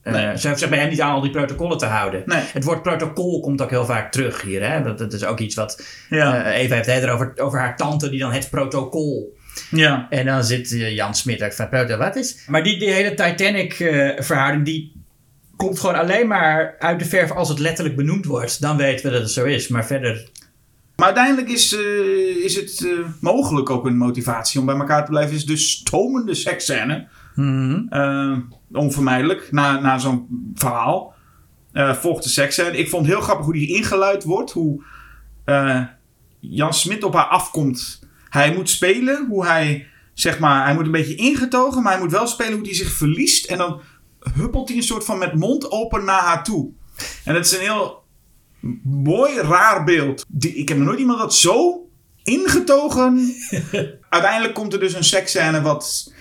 eh, 0.01 0.13
Nee. 0.13 0.37
Ze 0.37 0.47
hoeft 0.47 0.59
zich 0.59 0.69
bij 0.69 0.79
hem 0.79 0.89
niet 0.89 1.01
aan 1.01 1.13
al 1.13 1.21
die 1.21 1.31
protocollen 1.31 1.77
te 1.77 1.85
houden. 1.85 2.23
Nee. 2.25 2.41
Het 2.53 2.63
woord 2.63 2.81
protocol 2.81 3.39
komt 3.39 3.61
ook 3.61 3.69
heel 3.69 3.85
vaak 3.85 4.11
terug 4.11 4.41
hier. 4.41 4.69
Hè? 4.69 4.83
Dat, 4.83 4.97
dat 4.97 5.13
is 5.13 5.25
ook 5.25 5.39
iets 5.39 5.55
wat. 5.55 5.85
Ja. 6.09 6.43
eh, 6.43 6.57
Eva 6.61 6.75
heeft 6.75 6.87
het 6.87 7.09
over, 7.09 7.33
over 7.35 7.59
haar 7.59 7.77
tante 7.77 8.09
die 8.09 8.19
dan 8.19 8.31
het 8.31 8.49
protocol. 8.49 9.37
Ja. 9.71 10.07
En 10.09 10.25
dan 10.25 10.43
zit 10.43 10.69
Jan 10.69 11.15
Smit 11.15 11.43
ook 11.43 11.53
van 11.53 11.97
wat 11.97 12.15
is? 12.15 12.43
Maar 12.47 12.63
die, 12.63 12.79
die 12.79 12.89
hele 12.91 13.13
Titanic-verhouding 13.13 14.65
die 14.65 15.03
komt 15.55 15.79
gewoon 15.79 15.95
alleen 15.95 16.27
maar 16.27 16.75
uit 16.79 16.99
de 16.99 17.05
verf 17.05 17.31
als 17.31 17.49
het 17.49 17.59
letterlijk 17.59 17.95
benoemd 17.95 18.25
wordt. 18.25 18.61
Dan 18.61 18.77
weten 18.77 19.05
we 19.05 19.11
dat 19.11 19.21
het 19.21 19.31
zo 19.31 19.43
is. 19.43 19.67
Maar 19.67 19.85
verder. 19.85 20.29
Maar 20.95 21.05
uiteindelijk 21.05 21.49
is, 21.49 21.73
eh, 21.73 22.43
is 22.43 22.55
het 22.55 22.85
eh, 22.85 22.91
mogelijk 23.19 23.69
ook 23.69 23.85
een 23.85 23.97
motivatie 23.97 24.59
om 24.59 24.65
bij 24.65 24.75
elkaar 24.75 25.05
te 25.05 25.11
blijven. 25.11 25.35
Is 25.35 25.45
de 25.45 25.57
stomende 25.57 26.33
seksscène. 26.33 27.07
Eh, 27.89 28.37
onvermijdelijk, 28.71 29.51
na, 29.51 29.79
na 29.79 29.97
zo'n 29.97 30.51
verhaal. 30.55 31.13
volgt 31.73 32.23
de 32.23 32.29
seksscène. 32.29 32.77
Ik 32.77 32.89
vond 32.89 33.05
heel 33.05 33.21
grappig 33.21 33.45
hoe 33.45 33.53
die 33.53 33.75
ingeluid 33.75 34.23
wordt. 34.23 34.51
Hoe 34.51 34.83
Jan 36.39 36.73
Smit 36.73 37.03
op 37.03 37.13
haar 37.13 37.25
afkomt. 37.25 38.07
Hij 38.29 38.53
moet 38.53 38.69
spelen 38.69 39.25
hoe 39.27 39.45
hij, 39.45 39.87
zeg 40.13 40.39
maar, 40.39 40.65
hij 40.65 40.73
moet 40.73 40.85
een 40.85 40.91
beetje 40.91 41.15
ingetogen. 41.15 41.83
Maar 41.83 41.91
hij 41.91 42.01
moet 42.01 42.11
wel 42.11 42.27
spelen 42.27 42.53
hoe 42.53 42.65
hij 42.65 42.75
zich 42.75 42.91
verliest. 42.91 43.45
En 43.45 43.57
dan 43.57 43.81
huppelt 44.33 44.67
hij 44.67 44.77
een 44.77 44.83
soort 44.83 45.05
van 45.05 45.17
met 45.17 45.33
mond 45.33 45.71
open 45.71 46.05
naar 46.05 46.21
haar 46.21 46.43
toe. 46.43 46.71
En 47.23 47.33
dat 47.33 47.45
is 47.45 47.51
een 47.51 47.59
heel 47.59 48.04
mooi, 48.83 49.39
raar 49.39 49.83
beeld. 49.83 50.25
Die, 50.27 50.53
ik 50.55 50.67
heb 50.69 50.77
nog 50.77 50.87
nooit 50.87 50.99
iemand 50.99 51.19
dat 51.19 51.35
zo 51.35 51.87
ingetogen. 52.23 53.33
Uiteindelijk 54.09 54.53
komt 54.53 54.73
er 54.73 54.79
dus 54.79 54.93
een 54.93 55.03
seksscène 55.03 55.61
wat. 55.61 56.13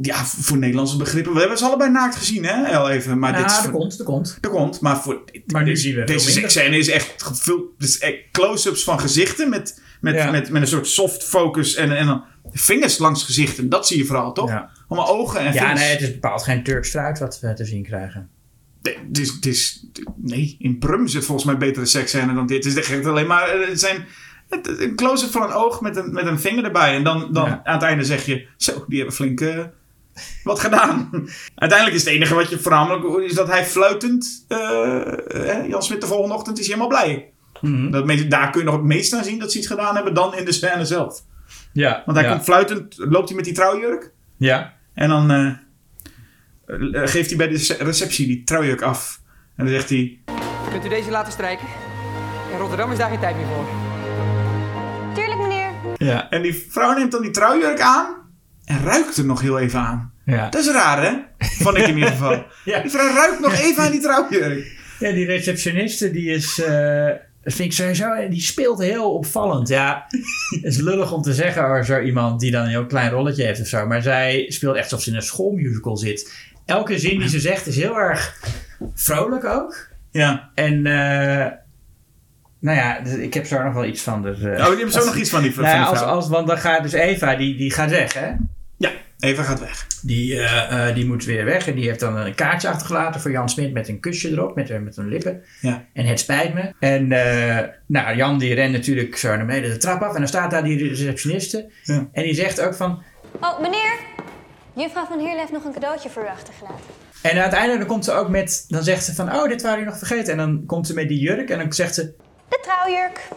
Ja, 0.00 0.24
voor 0.24 0.58
Nederlandse 0.58 0.96
begrippen. 0.96 1.32
We 1.32 1.38
hebben 1.40 1.58
ze 1.58 1.64
allebei 1.64 1.90
naakt 1.90 2.16
gezien, 2.16 2.44
hè? 2.44 2.66
Heel 2.66 2.90
even. 2.90 3.18
Maar 3.18 3.32
Ja, 3.32 3.36
dit 3.42 3.50
is 3.50 3.56
er 3.56 3.62
voor- 3.62 3.72
komt, 3.72 3.98
er 3.98 4.04
komt. 4.04 4.38
Er 4.40 4.50
komt, 4.50 4.80
maar 4.80 5.02
voor. 5.02 5.24
Maar 5.46 5.64
nu 5.64 5.76
zien 5.76 5.94
we 5.94 6.04
Deze 6.04 6.30
seksscène 6.30 6.78
is 6.78 6.88
echt 6.88 7.22
gevuld. 7.22 7.64
Dus 7.78 8.04
close-ups 8.32 8.84
van 8.84 9.00
gezichten. 9.00 9.48
Met, 9.48 9.82
met, 10.00 10.14
Ja. 10.14 10.30
met, 10.30 10.50
met 10.50 10.62
een 10.62 10.68
soort 10.68 10.86
soft 10.86 11.24
focus. 11.24 11.74
En, 11.74 11.96
en 11.96 12.06
dan 12.06 12.24
vingers 12.50 12.98
langs 12.98 13.22
gezichten. 13.24 13.68
Dat 13.68 13.86
zie 13.86 13.98
je 13.98 14.04
vooral, 14.04 14.32
toch? 14.32 14.48
Ja. 14.48 14.70
Allemaal 14.88 15.08
ogen 15.08 15.40
en 15.40 15.52
Ja, 15.52 15.60
vingers. 15.60 15.80
nee, 15.80 15.90
het 15.90 16.00
is 16.00 16.10
bepaald 16.12 16.42
geen 16.42 16.62
Turks 16.62 16.90
fruit 16.90 17.18
wat 17.18 17.40
we 17.40 17.52
te 17.54 17.64
zien 17.64 17.82
krijgen. 17.82 18.28
Het 18.82 19.18
is, 19.18 19.28
het 19.28 19.46
is, 19.46 19.86
nee, 20.16 20.56
in 20.58 20.78
Prum 20.78 21.08
zit 21.08 21.24
volgens 21.24 21.46
mij 21.46 21.56
betere 21.56 21.86
seksscène 21.86 22.34
dan 22.34 22.46
dit. 22.46 22.64
Het 22.64 22.76
is 22.76 22.90
echt 22.90 23.06
alleen 23.06 23.26
maar 23.26 23.48
eh, 23.48 23.68
het 23.68 23.80
zijn 23.80 24.06
een 24.48 24.94
close-up 24.96 25.30
van 25.30 25.42
een 25.42 25.52
oog 25.52 25.80
met 25.80 25.96
een, 25.96 26.12
met 26.12 26.26
een 26.26 26.40
vinger 26.40 26.64
erbij. 26.64 26.94
En 26.94 27.04
dan, 27.04 27.32
dan 27.32 27.44
Ja. 27.44 27.60
aan 27.64 27.74
het 27.74 27.82
einde 27.82 28.04
zeg 28.04 28.26
je, 28.26 28.46
zo, 28.56 28.84
die 28.88 28.96
hebben 28.96 29.16
flink 29.16 29.40
eh, 29.40 29.64
wat 30.42 30.60
gedaan. 30.60 31.10
Uiteindelijk 31.54 31.98
is 31.98 32.04
het 32.04 32.14
enige 32.14 32.34
wat 32.34 32.50
je 32.50 32.58
voornamelijk 32.58 33.24
is 33.24 33.34
dat 33.34 33.48
hij 33.48 33.64
fluitend, 33.64 34.44
eh, 34.48 35.68
Jan 35.68 35.82
Smit 35.82 36.00
de 36.00 36.06
volgende 36.06 36.34
ochtend 36.34 36.58
is 36.58 36.66
helemaal 36.66 36.88
blij. 36.88 37.30
Mhm. 37.60 37.90
Dat, 37.90 38.30
daar 38.30 38.50
kun 38.50 38.60
je 38.60 38.66
nog 38.66 38.76
het 38.76 38.84
meest 38.84 39.12
aan 39.12 39.24
zien 39.24 39.38
dat 39.38 39.52
ze 39.52 39.58
iets 39.58 39.66
gedaan 39.66 39.94
hebben 39.94 40.14
dan 40.14 40.34
in 40.34 40.44
de 40.44 40.52
scène 40.52 40.84
zelf. 40.84 41.22
Ja. 41.72 42.02
Want 42.06 42.18
hij 42.18 42.26
ja. 42.26 42.32
komt 42.32 42.44
fluitend, 42.44 42.94
loopt 42.98 43.28
hij 43.28 43.36
met 43.36 43.44
die 43.44 43.54
trouwjurk. 43.54 44.12
Ja. 44.36 44.74
En 44.94 45.08
dan 45.08 45.58
geeft 46.92 47.28
hij 47.28 47.36
bij 47.36 47.48
de 47.48 47.76
receptie 47.78 48.26
die 48.26 48.44
trouwjurk 48.44 48.82
af. 48.82 49.20
En 49.56 49.64
dan 49.64 49.74
zegt 49.74 49.88
hij, 49.88 50.18
Kunt 50.70 50.84
u 50.84 50.88
deze 50.88 51.10
laten 51.10 51.32
strijken? 51.32 51.66
In 52.52 52.58
Rotterdam 52.58 52.92
is 52.92 52.98
daar 52.98 53.10
geen 53.10 53.18
tijd 53.20 53.36
meer 53.36 53.46
voor. 53.46 53.66
Tuurlijk, 55.14 55.38
meneer. 55.40 55.70
Ja. 55.96 56.30
En 56.30 56.42
die 56.42 56.66
vrouw 56.70 56.92
neemt 56.98 57.12
dan 57.12 57.22
die 57.22 57.30
trouwjurk 57.30 57.80
aan 57.80 58.16
en 58.64 58.82
ruikt 58.84 59.16
er 59.16 59.24
nog 59.24 59.40
heel 59.40 59.58
even 59.58 59.78
aan. 59.80 60.12
Ja. 60.24 60.48
Dat 60.48 60.60
is 60.60 60.70
raar, 60.70 61.02
hè? 61.02 61.12
Vond 61.38 61.76
ik 61.76 61.86
in 61.86 61.94
ieder 61.94 62.10
geval. 62.10 62.44
Ja. 62.64 62.80
Die 62.80 62.90
vrouw 62.90 63.14
ruikt 63.14 63.40
nog 63.40 63.52
even 63.52 63.82
aan 63.82 63.90
die 63.90 64.00
trouwjurk. 64.00 64.76
Ja, 64.98 65.12
die 65.12 65.26
receptioniste 65.26 66.10
die 66.10 66.30
is. 66.30 66.60
eh, 66.60 67.06
dat 67.42 67.54
vind 67.54 67.68
ik 67.68 67.72
sowieso. 67.72 68.28
Die 68.28 68.40
speelt 68.40 68.78
heel 68.78 69.12
opvallend. 69.14 69.68
Ja, 69.68 70.06
het 70.62 70.64
is 70.64 70.76
lullig 70.76 71.12
om 71.12 71.22
te 71.22 71.34
zeggen 71.34 71.64
over 71.64 71.84
zo 71.84 72.00
iemand 72.00 72.40
die 72.40 72.50
dan 72.50 72.62
een 72.62 72.68
heel 72.68 72.86
klein 72.86 73.10
rolletje 73.10 73.44
heeft 73.44 73.60
of 73.60 73.66
zo. 73.66 73.86
Maar 73.86 74.02
zij 74.02 74.44
speelt 74.48 74.76
echt 74.76 74.84
alsof 74.84 75.02
ze 75.02 75.10
in 75.10 75.16
een 75.16 75.22
schoolmusical 75.22 75.96
zit. 75.96 76.32
Elke 76.68 76.98
zin 76.98 77.18
die 77.18 77.28
ze 77.28 77.40
zegt 77.40 77.66
is 77.66 77.76
heel 77.76 77.98
erg 77.98 78.40
vrolijk 78.94 79.44
ook. 79.44 79.88
Ja. 80.10 80.50
En. 80.54 80.86
eh, 80.86 81.46
nou 82.60 82.76
ja, 82.76 83.00
dus 83.00 83.14
ik 83.14 83.34
heb 83.34 83.46
zo 83.46 83.62
nog 83.62 83.74
wel 83.74 83.84
iets 83.84 84.02
van. 84.02 84.22
Dus, 84.22 84.38
eh, 84.42 84.66
Oh, 84.66 84.72
je 84.72 84.78
hebt 84.78 84.92
zo 84.92 85.04
nog 85.04 85.16
iets 85.16 85.30
van 85.30 85.42
die- 85.42 85.54
van 85.54 85.62
Nou 85.62 85.74
ja, 85.76 85.80
die 85.82 85.90
als, 85.90 85.98
vrouw. 85.98 86.10
als, 86.14 86.28
want 86.28 86.46
dan 86.48 86.58
gaat 86.58 86.82
dus 86.82 86.92
Eva, 86.92 87.34
die, 87.36 87.56
die 87.56 87.70
gaat 87.72 87.90
weg, 87.90 88.12
hè? 88.14 88.30
Ja, 88.76 88.90
Eva 89.18 89.42
gaat 89.42 89.60
weg. 89.60 89.86
Die, 90.02 90.40
eh, 90.40 90.88
eh, 90.88 90.94
die 90.94 91.06
moet 91.06 91.24
weer 91.24 91.44
weg 91.44 91.66
en 91.68 91.74
die 91.74 91.84
heeft 91.84 92.00
dan 92.00 92.16
een 92.16 92.34
kaartje 92.34 92.68
achtergelaten 92.68 93.20
voor 93.20 93.30
Jan 93.30 93.48
Smit 93.48 93.72
met 93.72 93.88
een 93.88 94.00
kusje 94.00 94.30
erop, 94.30 94.54
met, 94.54 94.70
een- 94.70 94.84
met 94.84 94.96
een 94.96 95.08
lippen. 95.08 95.42
Ja. 95.60 95.84
En 95.92 96.06
het 96.06 96.20
spijt 96.20 96.54
me. 96.54 96.72
En 96.80 97.12
eh, 97.12 97.64
nou, 97.86 98.16
Jan 98.16 98.38
die 98.38 98.54
rent 98.54 98.72
natuurlijk 98.72 99.16
zo 99.16 99.36
naar 99.36 99.46
beneden 99.46 99.70
de 99.70 99.76
trap 99.76 100.02
af 100.02 100.12
en 100.12 100.18
dan 100.18 100.28
staat 100.28 100.50
daar 100.50 100.64
die 100.64 100.88
receptioniste. 100.88 101.70
En 102.12 102.22
die 102.22 102.34
zegt 102.34 102.60
ook 102.60 102.74
van... 102.74 103.02
Oh, 103.40 103.60
meneer. 103.60 103.92
Juffrouw 104.78 105.06
van 105.06 105.18
Heerlen 105.18 105.38
heeft 105.38 105.52
nog 105.52 105.64
een 105.64 105.72
cadeautje 105.72 106.10
voor 106.10 106.22
u 106.22 106.26
achtergelaten. 106.26 106.84
En 107.22 107.38
uiteindelijk 107.38 107.78
dan 107.78 107.88
komt 107.88 108.04
ze 108.04 108.12
ook 108.12 108.28
met... 108.28 108.64
Dan 108.68 108.82
zegt 108.82 109.04
ze 109.04 109.14
van, 109.14 109.34
oh, 109.34 109.48
dit 109.48 109.62
waren 109.62 109.78
jullie 109.78 109.92
nog 109.92 109.98
vergeten. 109.98 110.32
En 110.32 110.38
dan 110.38 110.62
komt 110.66 110.86
ze 110.86 110.94
met 110.94 111.08
die 111.08 111.18
jurk 111.18 111.50
en 111.50 111.58
dan 111.58 111.72
zegt 111.72 111.94
ze... 111.94 112.14
De 112.48 112.58
trouwjurk. 112.62 113.28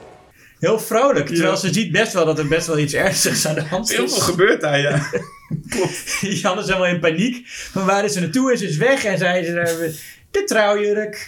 Heel 0.60 0.80
vrolijk. 0.80 1.28
Terwijl 1.28 1.58
ze 1.58 1.74
ziet 1.74 1.92
best 1.92 2.14
wel 2.14 2.26
dat 2.26 2.40
er 2.40 2.48
best 2.48 2.68
wel 2.68 2.78
iets 2.78 2.94
ernstigs 2.94 3.48
aan 3.48 3.56
de 3.56 3.64
hand 3.64 3.90
is. 3.90 3.98
Heel 3.98 4.10
veel 4.10 4.22
gebeurt 4.22 4.62
daar, 4.62 4.80
ja. 4.80 5.10
Jan 6.42 6.60
is 6.60 6.66
helemaal 6.66 6.88
in 6.88 7.00
paniek. 7.00 7.48
Van 7.48 7.86
waar 7.86 8.04
is 8.04 8.14
ze 8.14 8.20
naartoe? 8.20 8.52
En 8.52 8.58
ze 8.58 8.68
is 8.68 8.78
weg. 8.78 9.04
En 9.04 9.18
zij 9.18 9.42
is 9.42 9.48
er, 9.48 9.96
de 10.32 10.44
trouwjurk. 10.44 11.26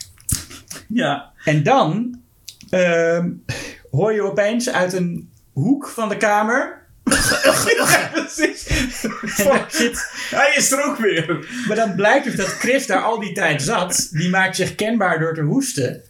Ja. 0.88 1.32
En 1.44 1.64
dan 1.64 2.22
ehm, 2.70 3.30
hoor 3.92 4.14
je 4.14 4.22
opeens 4.22 4.70
uit 4.70 4.94
een 4.94 5.32
hoek 5.54 5.88
van 5.88 6.10
de 6.10 6.18
kamer... 6.18 6.83
Zit, 9.70 10.08
Hij 10.30 10.54
is 10.56 10.72
er 10.72 10.84
ook 10.86 10.98
weer. 10.98 11.48
maar 11.68 11.76
dan 11.76 11.96
blijkt 11.96 12.26
dus 12.26 12.36
dat 12.36 12.48
Chris 12.48 12.86
daar 12.88 13.02
al 13.02 13.20
die 13.20 13.34
tijd 13.34 13.62
zat. 13.62 14.08
Die 14.12 14.30
maakt 14.30 14.56
zich 14.56 14.76
kenbaar 14.76 15.20
door 15.20 15.34
te 15.34 15.42
hoesten. 15.42 16.02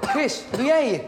Chris, 0.00 0.42
wat 0.50 0.58
doe 0.60 0.68
jij 0.68 0.88
hier? 0.88 1.00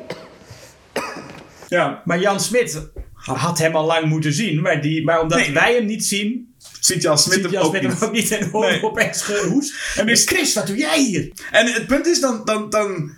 Ja. 1.69 2.03
Maar 2.05 2.19
Jan 2.21 2.41
Smit 2.41 2.89
had 3.15 3.59
hem 3.59 3.77
al 3.77 3.87
lang 3.87 4.07
moeten 4.07 4.33
zien. 4.33 4.61
Maar, 4.61 4.81
die, 4.81 5.05
maar 5.05 5.21
omdat 5.21 5.49
wij 5.49 5.75
hem 5.75 5.85
niet 5.85 6.05
zien... 6.05 6.55
Ziet 6.81 7.03
Jan 7.03 7.19
Smit 7.19 7.43
hem 7.45 7.57
ook 7.57 7.75
hem 7.77 7.97
ook 8.01 8.13
niet. 8.13 8.31
En 8.31 8.51
hoort 8.51 8.71
Nee. 8.71 8.83
opeens 8.83 9.23
gehoest. 9.23 9.75
En 9.97 10.09
is 10.09 10.25
Chris, 10.27 10.55
wat 10.55 10.67
doe 10.67 10.77
jij 10.77 11.01
hier? 11.03 11.31
En 11.51 11.67
het 11.73 11.87
punt 11.87 12.07
is, 12.07 12.21
dan, 12.21 12.45
dan, 12.45 12.71
dan, 12.71 13.13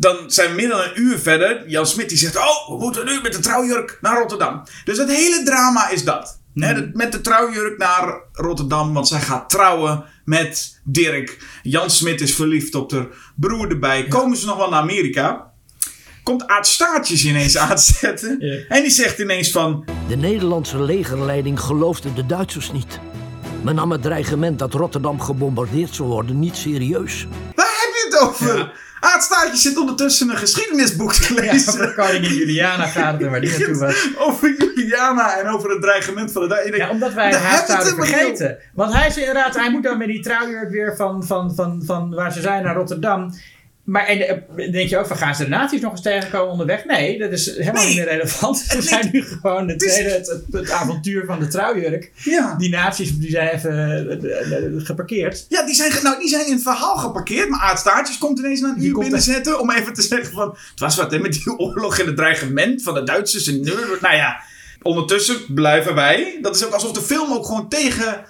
dan 0.00 0.16
zijn 0.26 0.48
we 0.48 0.54
meer 0.54 0.68
dan 0.68 0.80
een 0.80 1.00
uur 1.00 1.18
verder. 1.18 1.68
Jan 1.68 1.86
Smit 1.86 2.08
die 2.08 2.18
zegt, 2.18 2.36
oh, 2.36 2.68
we 2.68 2.76
moeten 2.78 3.04
nu 3.06 3.20
met 3.22 3.32
de 3.32 3.38
trouwjurk 3.40 3.98
naar 4.00 4.18
Rotterdam. 4.18 4.62
Dus 4.84 4.98
het 4.98 5.10
hele 5.10 5.42
drama 5.44 5.88
is 5.88 6.04
dat. 6.04 6.40
Hè, 6.54 6.74
de- 6.74 6.90
met 6.92 7.12
de 7.12 7.20
trouwjurk 7.20 7.78
naar 7.78 8.20
Rotterdam, 8.32 8.92
want 8.94 9.08
zij 9.08 9.20
gaat 9.20 9.50
trouwen 9.50 10.04
met 10.24 10.80
Dirk. 10.84 11.38
Jan 11.62 11.90
Smit 11.90 12.20
is 12.20 12.34
verliefd 12.34 12.74
op 12.74 12.88
de 12.90 13.08
broer 13.36 13.68
erbij. 13.70 14.06
Komen 14.06 14.36
ze 14.36 14.46
nog 14.46 14.56
wel 14.56 14.70
naar 14.70 14.80
Amerika? 14.80 15.52
Komt 16.22 16.46
Aad 16.46 16.66
Staartjes 16.66 17.24
ineens 17.24 17.56
aanzetten. 17.68 18.40
En 18.68 18.82
die 18.82 18.90
zegt 18.90 19.18
ineens 19.18 19.50
van... 19.50 19.84
De 20.08 20.16
Nederlandse 20.16 20.82
legerleiding 20.82 21.60
geloofde 21.60 22.14
de 22.14 22.26
Duitsers 22.26 22.72
niet. 22.72 22.98
Men 23.62 23.74
nam 23.74 23.92
het 23.92 24.02
dreigement 24.02 24.58
dat 24.58 24.74
Rotterdam 24.74 25.20
gebombardeerd 25.20 25.94
zou 25.94 26.08
worden 26.08 26.38
niet 26.38 26.56
serieus. 26.56 27.26
Waar 27.54 27.66
heb 27.66 27.94
je 27.94 28.06
het 28.10 28.18
over? 28.28 28.60
Aad 28.60 28.70
Staartjes 29.00 29.62
zit 29.62 29.76
ondertussen 29.76 30.28
een 30.30 30.36
geschiedenisboek 30.36 31.12
te 31.12 31.34
lezen. 31.34 31.72
over 31.72 31.94
koningin 31.94 32.34
Juliana 32.34 32.86
gaat 32.86 33.12
het 33.12 33.22
en 33.22 33.30
waar 33.30 33.40
die 33.40 33.50
naartoe 33.50 33.78
was. 33.86 34.08
Over 34.16 34.54
Juliana 34.58 35.38
en 35.38 35.48
over 35.48 35.70
het 35.70 35.82
dreigement 35.82 36.32
van 36.32 36.42
de 36.42 36.48
Duitsers. 36.48 36.76
Ja, 36.76 36.90
omdat 36.90 37.12
wij 37.12 37.34
haar 37.34 37.66
zouden 37.66 37.94
vergeten. 37.94 38.58
Want 38.74 38.92
hij 38.92 39.06
is 39.06 39.16
inderdaad, 39.16 39.54
hij 39.56 39.70
moet 39.70 39.82
dan 39.82 39.98
met 39.98 40.06
die 40.06 40.22
trouwjurk 40.22 40.70
weer 40.70 40.96
van, 40.96 41.24
van, 41.26 41.54
van, 41.54 41.82
van 41.84 42.14
waar 42.14 42.32
ze 42.32 42.40
zijn 42.40 42.62
naar 42.62 42.74
Rotterdam. 42.74 43.34
Maar 43.88 44.06
en, 44.06 44.28
eh, 44.28 44.72
denk 44.72 44.88
je 44.88 44.98
ook 44.98 45.06
van, 45.06 45.16
gaan 45.16 45.34
ze 45.34 45.42
de 45.42 45.48
nazi's 45.48 45.80
nog 45.80 45.92
eens 45.92 46.02
tegenkomen 46.02 46.50
onderweg? 46.50 46.84
Nee, 46.84 47.18
dat 47.18 47.30
is 47.30 47.56
helemaal 47.56 47.86
niet 47.86 47.96
meer 47.96 48.08
relevant. 48.08 48.58
Ze 48.58 48.82
zijn 48.92 49.08
nu 49.12 49.22
gewoon 49.22 49.66
de 49.66 49.76
tweede, 49.76 50.10
het, 50.10 50.26
het, 50.26 50.42
het 50.50 50.70
avontuur 50.70 51.24
van 51.26 51.38
de 51.38 51.48
trouwjurk. 51.48 52.12
Ja. 52.14 52.54
Die 52.58 52.70
nazi's 52.70 53.18
die 53.18 53.30
zijn 53.30 53.48
even 53.48 54.08
eh, 54.22 54.86
geparkeerd. 54.86 55.46
Ja, 55.48 55.62
die 55.62 55.74
zijn, 55.74 55.92
nou, 56.02 56.18
die 56.18 56.28
zijn 56.28 56.46
in 56.46 56.52
het 56.52 56.62
verhaal 56.62 56.96
geparkeerd. 56.96 57.48
Maar 57.48 57.60
Aad 57.60 57.78
Staartjes 57.78 58.18
komt 58.18 58.38
ineens 58.38 58.60
naar 58.60 58.76
een 58.76 58.84
uur 58.84 58.98
binnenzetten. 58.98 59.60
Om 59.60 59.70
even 59.70 59.92
te 59.92 60.02
zeggen 60.02 60.32
van... 60.32 60.48
Het 60.48 60.80
was 60.80 60.96
wat 60.96 61.10
hè, 61.10 61.18
met 61.18 61.32
die 61.32 61.58
oorlog 61.58 61.98
en 61.98 62.06
het 62.06 62.16
dreigement 62.16 62.82
van 62.82 62.94
de 62.94 63.02
Duitsers 63.02 63.46
en. 63.46 63.60
Nou 64.00 64.14
ja, 64.14 64.40
ondertussen 64.82 65.54
blijven 65.54 65.94
wij... 65.94 66.38
Dat 66.42 66.56
is 66.56 66.64
ook 66.64 66.72
alsof 66.72 66.92
de 66.92 67.02
film 67.02 67.32
ook 67.32 67.46
gewoon 67.46 67.68
tegen... 67.68 68.24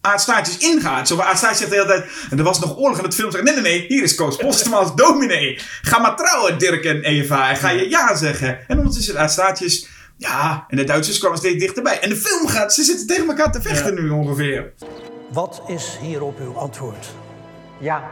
Aad 0.00 0.20
Staartjes 0.20 0.58
ingaat. 0.58 1.08
Zo, 1.08 1.16
waar 1.16 1.26
Aad 1.26 1.36
Staartjes 1.36 1.68
zegt 1.68 1.70
de 1.70 1.76
hele 1.76 2.00
tijd... 2.00 2.26
En 2.30 2.38
er 2.38 2.44
was 2.44 2.60
nog 2.60 2.76
oorlog 2.78 2.98
en 2.98 3.04
het 3.04 3.14
film 3.14 3.30
zegt... 3.30 3.44
Nee, 3.44 3.54
nee, 3.54 3.62
nee. 3.62 3.84
Hier 3.88 4.02
is 4.02 4.14
Koos 4.14 4.36
Postema 4.46 4.76
als 4.76 4.94
dominee. 4.94 5.58
Ga 5.82 5.98
maar 5.98 6.16
trouwen, 6.16 6.58
Dirk 6.58 6.84
en 6.84 7.02
Eva. 7.02 7.50
En 7.50 7.56
ga 7.56 7.70
je 7.70 7.88
ja 7.88 8.16
zeggen. 8.16 8.68
En 8.68 8.78
ondertussen 8.78 9.18
Aad 9.18 9.32
Staartjes... 9.32 9.88
Ja, 10.16 10.64
en 10.68 10.76
de 10.76 10.84
Duitsers 10.84 11.18
kwamen 11.18 11.38
steeds 11.38 11.58
dichterbij. 11.58 12.00
En 12.00 12.08
de 12.08 12.16
film 12.16 12.46
gaat... 12.46 12.74
Ze 12.74 12.82
zitten 12.82 13.06
tegen 13.06 13.28
elkaar 13.28 13.52
te 13.52 13.62
vechten 13.62 13.94
nu 13.94 14.10
ongeveer. 14.10 14.72
Wat 15.32 15.62
is 15.66 15.98
hierop 16.00 16.40
uw 16.40 16.56
antwoord? 16.56 17.06
Ja. 17.80 18.10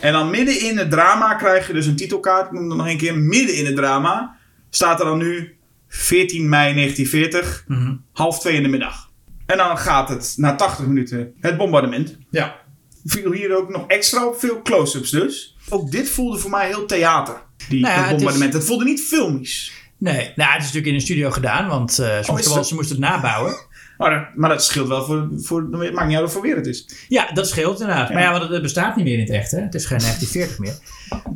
En 0.00 0.12
dan 0.12 0.30
midden 0.30 0.60
in 0.60 0.78
het 0.78 0.90
drama 0.90 1.34
krijg 1.34 1.66
je 1.66 1.72
dus 1.72 1.86
een 1.86 1.96
titelkaart. 1.96 2.46
Ik 2.46 2.52
noem 2.52 2.68
het 2.68 2.78
nog 2.78 2.88
een 2.88 2.96
keer. 2.96 3.18
Midden 3.18 3.54
in 3.54 3.66
het 3.66 3.76
drama 3.76 4.36
staat 4.70 5.00
er 5.00 5.06
dan 5.06 5.18
nu 5.18 5.56
14 5.88 6.48
mei 6.48 6.74
1940, 6.74 7.64
half 8.12 8.40
twee 8.40 8.54
in 8.54 8.62
de 8.62 8.68
middag. 8.68 9.10
En 9.46 9.56
dan 9.56 9.78
gaat 9.78 10.08
het 10.08 10.34
na 10.36 10.54
80 10.56 10.86
minuten 10.86 11.32
het 11.40 11.56
bombardement. 11.56 12.16
Ja. 12.30 12.56
Viel 13.04 13.32
hier 13.32 13.56
ook 13.56 13.68
nog 13.70 13.86
extra 13.86 14.26
op 14.26 14.38
veel 14.40 14.62
close-ups 14.62 15.10
dus. 15.10 15.56
Ook 15.68 15.90
dit 15.90 16.08
voelde 16.08 16.38
voor 16.38 16.50
mij 16.50 16.66
heel 16.66 16.86
theater. 16.86 17.34
Die, 17.68 17.80
Nou 17.80 17.94
ja, 17.94 18.00
het 18.00 18.10
is- 18.10 18.16
bombardement. 18.16 18.52
Het 18.52 18.64
voelde 18.64 18.84
niet 18.84 19.00
filmisch. 19.02 19.72
Nee, 19.98 20.32
nou, 20.36 20.50
het 20.50 20.58
is 20.58 20.64
natuurlijk 20.64 20.86
in 20.86 20.94
een 20.94 21.00
studio 21.00 21.30
gedaan, 21.30 21.68
want 21.68 21.90
eh, 21.90 21.96
ze, 21.96 22.22
Oh, 22.22 22.28
moesten 22.28 22.54
wel, 22.54 22.64
ze 22.64 22.74
moesten 22.74 22.96
het 22.96 23.04
nabouwen. 23.04 23.54
Maar 23.98 24.10
dat, 24.10 24.24
maar 24.34 24.50
dat 24.50 24.64
scheelt 24.64 24.88
wel 24.88 25.04
voor, 25.04 25.28
voor... 25.36 25.68
Het 25.80 25.92
maakt 25.92 26.08
niet 26.08 26.16
uit 26.18 26.32
voor 26.32 26.42
weer 26.42 26.56
het 26.56 26.66
is. 26.66 26.88
Ja, 27.08 27.32
dat 27.32 27.48
scheelt 27.48 27.80
inderdaad. 27.80 28.12
Maar 28.12 28.22
ja, 28.22 28.30
want 28.30 28.42
het, 28.42 28.52
het 28.52 28.62
bestaat 28.62 28.96
niet 28.96 29.04
meer 29.04 29.14
in 29.14 29.20
het 29.20 29.30
echt. 29.30 29.50
Hè? 29.50 29.60
Het 29.60 29.74
is 29.74 29.84
geen 29.86 29.98
1940 29.98 30.58
meer. 30.58 30.74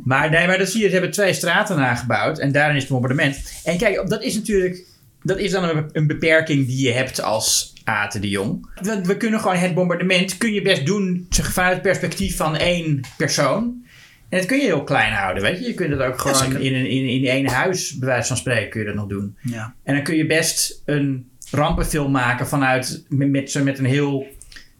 Maar 0.03 0.29
nee, 0.29 0.47
maar 0.47 0.57
dat 0.57 0.69
zie 0.69 0.79
je. 0.81 0.85
Ze 0.87 0.91
hebben 0.93 1.11
twee 1.11 1.33
straten 1.33 1.77
nagebouwd. 1.77 2.39
En 2.39 2.51
daarin 2.51 2.75
is 2.75 2.81
het 2.81 2.91
bombardement. 2.91 3.37
En 3.63 3.77
kijk, 3.77 4.07
dat 4.09 4.21
is 4.23 4.33
natuurlijk... 4.35 4.83
Dat 5.23 5.39
is 5.39 5.51
dan 5.51 5.89
een, 5.91 6.07
beperking 6.07 6.67
die 6.67 6.87
je 6.87 6.91
hebt 6.91 7.21
als 7.21 7.73
Ate 7.83 8.19
de 8.19 8.29
Jong. 8.29 8.69
We, 8.81 9.01
we 9.03 9.17
kunnen 9.17 9.39
gewoon 9.39 9.55
het 9.55 9.73
bombardement... 9.73 10.37
Kun 10.37 10.53
je 10.53 10.61
best 10.61 10.85
doen 10.85 11.27
vanuit 11.29 11.73
het 11.73 11.81
perspectief 11.81 12.35
van 12.35 12.55
één 12.55 12.99
persoon. 13.17 13.83
En 14.29 14.37
dat 14.37 14.47
kun 14.47 14.57
je 14.57 14.63
heel 14.63 14.83
klein 14.83 15.13
houden, 15.13 15.43
weet 15.43 15.59
je. 15.59 15.65
Je 15.65 15.73
kunt 15.73 15.91
het 15.91 16.01
ook 16.01 16.19
gewoon 16.19 16.61
in, 16.61 16.75
een, 16.75 16.89
in, 16.89 17.07
in 17.07 17.25
één 17.25 17.47
huis, 17.47 17.97
bij 17.97 18.07
wijze 18.07 18.27
van 18.27 18.37
spreken, 18.37 18.69
kun 18.69 18.79
je 18.79 18.85
dat 18.85 18.95
nog 18.95 19.07
doen. 19.07 19.37
Ja. 19.41 19.73
En 19.83 19.95
dan 19.95 20.03
kun 20.03 20.15
je 20.15 20.25
best 20.25 20.81
een 20.85 21.29
rampenfilm 21.51 22.11
maken 22.11 22.47
vanuit 22.47 23.05
met, 23.09 23.29
met, 23.29 23.63
met 23.63 23.79
een 23.79 23.85
heel 23.85 24.27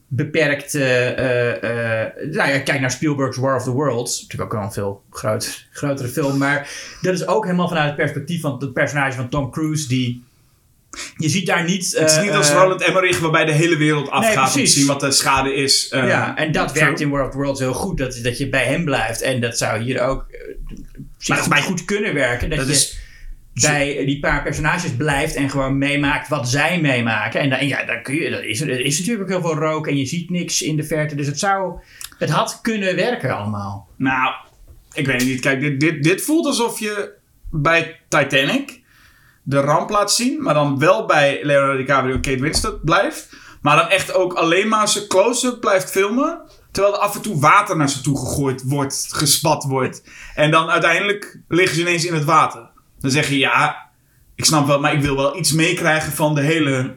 beperkt. 0.08 0.76
eh, 0.76 1.10
eh, 1.10 2.04
eh, 2.04 2.14
nou 2.32 2.52
ja, 2.52 2.60
kijk 2.60 2.80
naar 2.80 2.92
Spielberg's 2.92 3.38
War 3.38 3.56
of 3.56 3.64
the 3.64 3.72
Worlds. 3.72 4.22
Natuurlijk 4.22 4.54
ook 4.54 4.58
wel 4.58 4.68
een 4.68 4.74
veel 4.74 5.04
groot, 5.10 5.68
grotere 5.72 6.08
film. 6.08 6.38
Maar 6.38 6.70
dat 7.02 7.14
is 7.14 7.28
ook 7.28 7.46
helemaal 7.46 7.68
vanuit 7.68 7.88
het 7.88 7.96
perspectief 7.96 8.42
van 8.42 8.58
het 8.60 8.74
personage 8.74 9.16
van 9.16 9.30
Tom 9.30 9.52
Cruise. 9.52 9.88
Die. 9.88 10.24
Je 11.18 11.30
ziet 11.30 11.46
daar 11.46 11.64
niet. 11.64 11.96
het 11.98 12.10
is 12.10 12.16
eh, 12.16 12.24
niet 12.24 12.32
als 12.32 12.50
eh, 12.50 12.56
Roland 12.56 12.82
Emmerich 12.82 13.20
waarbij 13.20 13.46
de 13.46 13.52
hele 13.52 13.78
wereld 13.78 14.10
afgaat 14.10 14.56
om 14.56 14.62
te 14.62 14.68
zien 14.68 14.88
wat 14.88 15.00
de 15.00 15.12
schade 15.12 15.54
is. 15.54 15.90
Eh, 15.90 16.08
ja, 16.08 16.38
en 16.38 16.52
dat 16.52 16.72
werkt 16.72 17.00
in 17.00 17.10
War 17.10 17.28
of 17.28 17.34
Worlds 17.34 17.60
heel 17.60 17.74
goed. 17.74 17.98
Dat, 17.98 18.20
dat 18.24 18.38
je 18.38 18.50
bij 18.50 18.66
hem 18.66 18.86
blijft. 18.86 19.22
En 19.22 19.42
dat 19.42 19.58
zou 19.58 19.82
hier 19.82 20.02
ook 20.02 20.26
eh, 20.30 20.40
zich 21.18 21.40
goed, 21.40 21.60
goed 21.60 21.86
kunnen 21.86 22.14
werken. 22.14 22.50
Dat, 22.50 22.58
dat 22.60 22.68
je 22.68 22.74
is- 22.74 23.00
bij 23.54 24.06
die 24.06 24.20
paar 24.20 24.44
personages 24.44 24.96
blijft 24.96 25.36
en 25.36 25.50
gewoon 25.50 25.78
meemaakt 25.78 26.28
wat 26.28 26.50
zij 26.50 26.82
meemaken. 26.82 27.40
En, 27.42 27.50
dan, 27.50 27.60
en 27.60 27.68
ja, 27.68 27.86
dan 27.86 28.02
kun 28.04 28.16
je, 28.16 28.30
dat 28.30 28.44
is, 28.44 28.62
er 28.62 28.80
is 28.86 28.98
natuurlijk 29.00 29.24
ook 29.24 29.42
heel 29.42 29.50
veel 29.50 29.60
rook 29.62 29.88
en 29.88 29.98
je 29.98 30.06
ziet 30.06 30.30
niks 30.30 30.62
in 30.62 30.76
de 30.76 30.84
verte. 30.84 31.16
Dus 31.16 31.26
het 31.28 31.40
zou, 31.40 31.80
het 32.18 32.30
had 32.30 32.60
kunnen 32.62 32.96
werken 32.96 33.36
allemaal. 33.38 33.90
Nou, 33.98 34.34
ik 34.94 35.06
weet 35.06 35.20
het 35.22 35.30
niet. 35.30 35.40
Kijk, 35.42 35.60
dit, 35.60 35.80
dit, 35.80 36.04
dit 36.04 36.22
voelt 36.22 36.46
alsof 36.46 36.80
je 36.80 37.12
bij 37.52 38.00
Titanic 38.08 38.81
de 39.52 39.60
ramp 39.60 39.90
laat 39.90 40.14
zien, 40.14 40.42
maar 40.42 40.54
dan 40.54 40.80
wel 40.80 41.06
bij 41.06 41.40
Leonardo 41.44 41.78
DiCaprio 41.78 42.14
en 42.14 42.22
Kate 42.22 42.42
Winslet 42.42 42.84
blijft. 42.84 43.30
Maar 43.62 43.76
dan 43.76 43.88
echt 43.88 44.14
ook 44.14 44.34
alleen 44.34 44.68
maar 44.68 44.88
zijn 44.88 45.08
close-up 45.08 45.60
blijft 45.60 45.92
filmen. 45.92 46.42
Terwijl 46.72 46.94
er 46.94 47.02
af 47.02 47.16
en 47.16 47.22
toe 47.22 47.40
water 47.40 47.78
naar 47.78 47.90
ze 47.90 48.02
toe 48.02 48.18
gegooid 48.18 48.64
wordt, 48.64 49.08
gespat 49.12 49.64
wordt. 49.64 50.04
En 50.36 50.52
dan 50.52 50.70
uiteindelijk 50.70 51.40
liggen 51.48 51.76
ze 51.76 51.82
ineens 51.82 52.06
in 52.06 52.14
het 52.14 52.24
water. 52.24 52.70
Dan 53.00 53.12
zeg 53.12 53.30
je 53.30 53.38
ja, 53.38 53.90
ik 54.36 54.46
snap 54.46 54.68
wel, 54.68 54.80
maar 54.80 54.94
ik 54.94 55.02
wil 55.02 55.16
wel 55.16 55.38
iets 55.38 55.52
meekrijgen 55.52 56.12
van 56.12 56.36
de 56.36 56.42
hele 56.42 56.96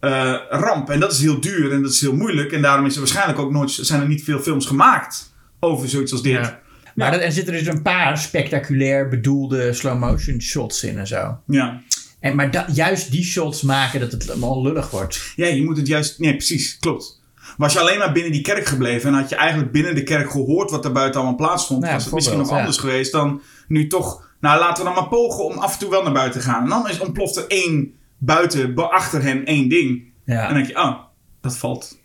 eh, 0.00 0.34
ramp. 0.48 0.90
En 0.90 1.00
dat 1.00 1.12
is 1.12 1.20
heel 1.20 1.40
duur 1.40 1.72
en 1.72 1.82
dat 1.82 1.90
is 1.90 2.00
heel 2.00 2.16
moeilijk. 2.16 2.52
En 2.52 2.62
daarom 2.62 2.86
is 2.86 2.94
er 2.94 3.00
waarschijnlijk 3.00 3.38
ook 3.38 3.50
nooit, 3.50 3.70
zijn 3.70 4.00
er 4.00 4.08
niet 4.08 4.24
veel 4.24 4.38
films 4.38 4.66
gemaakt 4.66 5.34
over 5.60 5.88
zoiets 5.88 6.12
als 6.12 6.22
dit. 6.22 6.62
Maar 6.94 7.10
dat, 7.10 7.20
er 7.20 7.32
zitten 7.32 7.52
dus 7.52 7.66
een 7.66 7.82
paar 7.82 8.18
spectaculair 8.18 9.08
bedoelde 9.08 9.72
slow-motion 9.72 10.40
shots 10.40 10.84
in 10.84 10.98
en 10.98 11.06
zo. 11.06 11.38
Ja. 11.46 11.80
En, 12.20 12.36
maar 12.36 12.70
juist 12.72 13.10
die 13.10 13.24
shots 13.24 13.62
maken 13.62 14.00
dat 14.00 14.12
het 14.12 14.30
allemaal 14.30 14.62
lullig 14.62 14.90
wordt. 14.90 15.32
Ja, 15.36 15.46
je 15.46 15.64
moet 15.64 15.76
het 15.76 15.86
juist... 15.86 16.18
Nee, 16.18 16.36
precies. 16.36 16.78
Klopt. 16.78 17.22
Was 17.56 17.72
je 17.72 17.80
alleen 17.80 17.98
maar 17.98 18.12
binnen 18.12 18.32
die 18.32 18.40
kerk 18.40 18.66
gebleven 18.66 19.08
en 19.08 19.20
had 19.20 19.28
je 19.28 19.36
eigenlijk 19.36 19.72
binnen 19.72 19.94
de 19.94 20.02
kerk 20.02 20.30
gehoord 20.30 20.70
wat 20.70 20.84
er 20.84 20.92
buiten 20.92 21.20
allemaal 21.20 21.38
plaatsvond, 21.38 21.90
was 21.90 22.04
het 22.04 22.14
misschien 22.14 22.38
nog 22.38 22.50
anders 22.50 22.78
geweest 22.78 23.12
dan 23.12 23.42
nu 23.68 23.86
toch. 23.86 24.28
Nou, 24.40 24.58
laten 24.58 24.84
we 24.84 24.90
dan 24.90 24.98
maar 25.00 25.08
pogen 25.08 25.44
om 25.44 25.58
af 25.58 25.72
en 25.72 25.78
toe 25.78 25.90
wel 25.90 26.02
naar 26.02 26.12
buiten 26.12 26.40
te 26.40 26.46
gaan. 26.46 26.62
En 26.62 26.68
dan 26.68 26.88
is, 26.88 26.98
ontploft 26.98 27.36
er 27.36 27.46
één 27.48 27.94
buiten, 28.18 28.74
achter 28.76 29.22
hen 29.22 29.44
één 29.44 29.68
ding. 29.68 30.04
Ja. 30.24 30.40
En 30.40 30.44
dan 30.44 30.54
denk 30.54 30.66
je, 30.66 30.76
oh, 30.76 30.98
dat 31.40 31.56
valt, 31.56 31.98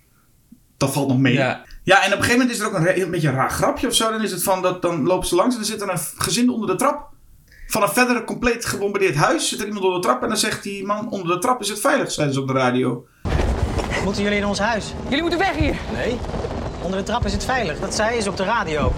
dat 0.78 0.92
valt 0.94 1.08
nog 1.08 1.18
mee. 1.18 1.34
Ja. 1.34 1.66
Ja. 1.90 2.04
en 2.04 2.06
op 2.06 2.18
een 2.18 2.24
gegeven 2.24 2.38
moment 2.38 2.52
is 2.52 2.60
er 2.60 2.68
ook 2.68 2.74
een, 2.74 3.12
beetje 3.12 3.28
een 3.28 3.34
raar 3.34 3.52
grapje 3.52 3.88
of 3.88 3.94
zo. 3.94 4.12
Dan 4.12 4.24
is 4.24 4.32
het 4.32 4.44
van, 4.44 4.62
dat, 4.62 4.82
dan 4.82 5.04
lopen 5.04 5.28
ze 5.28 5.36
langs 5.36 5.56
en 5.56 5.62
er 5.62 5.68
zit 5.68 5.82
er 5.82 5.90
een 5.90 6.00
gezin 6.18 6.50
onder 6.50 6.70
de 6.70 6.76
trap. 6.76 7.08
Van 7.68 7.82
een 7.82 7.90
verder 7.90 8.24
compleet 8.24 8.66
gebombardeerd 8.66 9.16
huis 9.16 9.50
zit 9.50 9.60
er 9.60 9.66
iemand 9.66 9.86
onder 9.86 10.02
de 10.02 10.08
trap. 10.08 10.22
En 10.22 10.28
dan 10.28 10.38
zegt 10.38 10.64
die 10.64 10.86
man, 10.86 11.10
onder 11.10 11.36
de 11.36 11.40
trap 11.40 11.62
is 11.62 11.70
het 11.70 11.80
veilig, 11.80 12.12
zeiden 12.12 12.36
ze 12.36 12.42
op 12.42 12.48
de 12.48 12.54
radio. 12.54 13.08
Moeten 14.04 14.24
jullie 14.24 14.38
in 14.38 14.46
ons 14.46 14.60
huis? 14.60 14.94
Jullie 15.04 15.22
moeten 15.22 15.40
weg 15.40 15.56
hier! 15.56 15.76
Nee. 15.94 16.18
Onder 16.82 17.00
de 17.00 17.06
trap 17.06 17.26
is 17.26 17.34
het 17.34 17.46
veilig. 17.46 17.80
Dat 17.80 17.96
zei 17.96 18.22
ze 18.22 18.30
op 18.30 18.38
de 18.38 18.44
radio. 18.44 18.94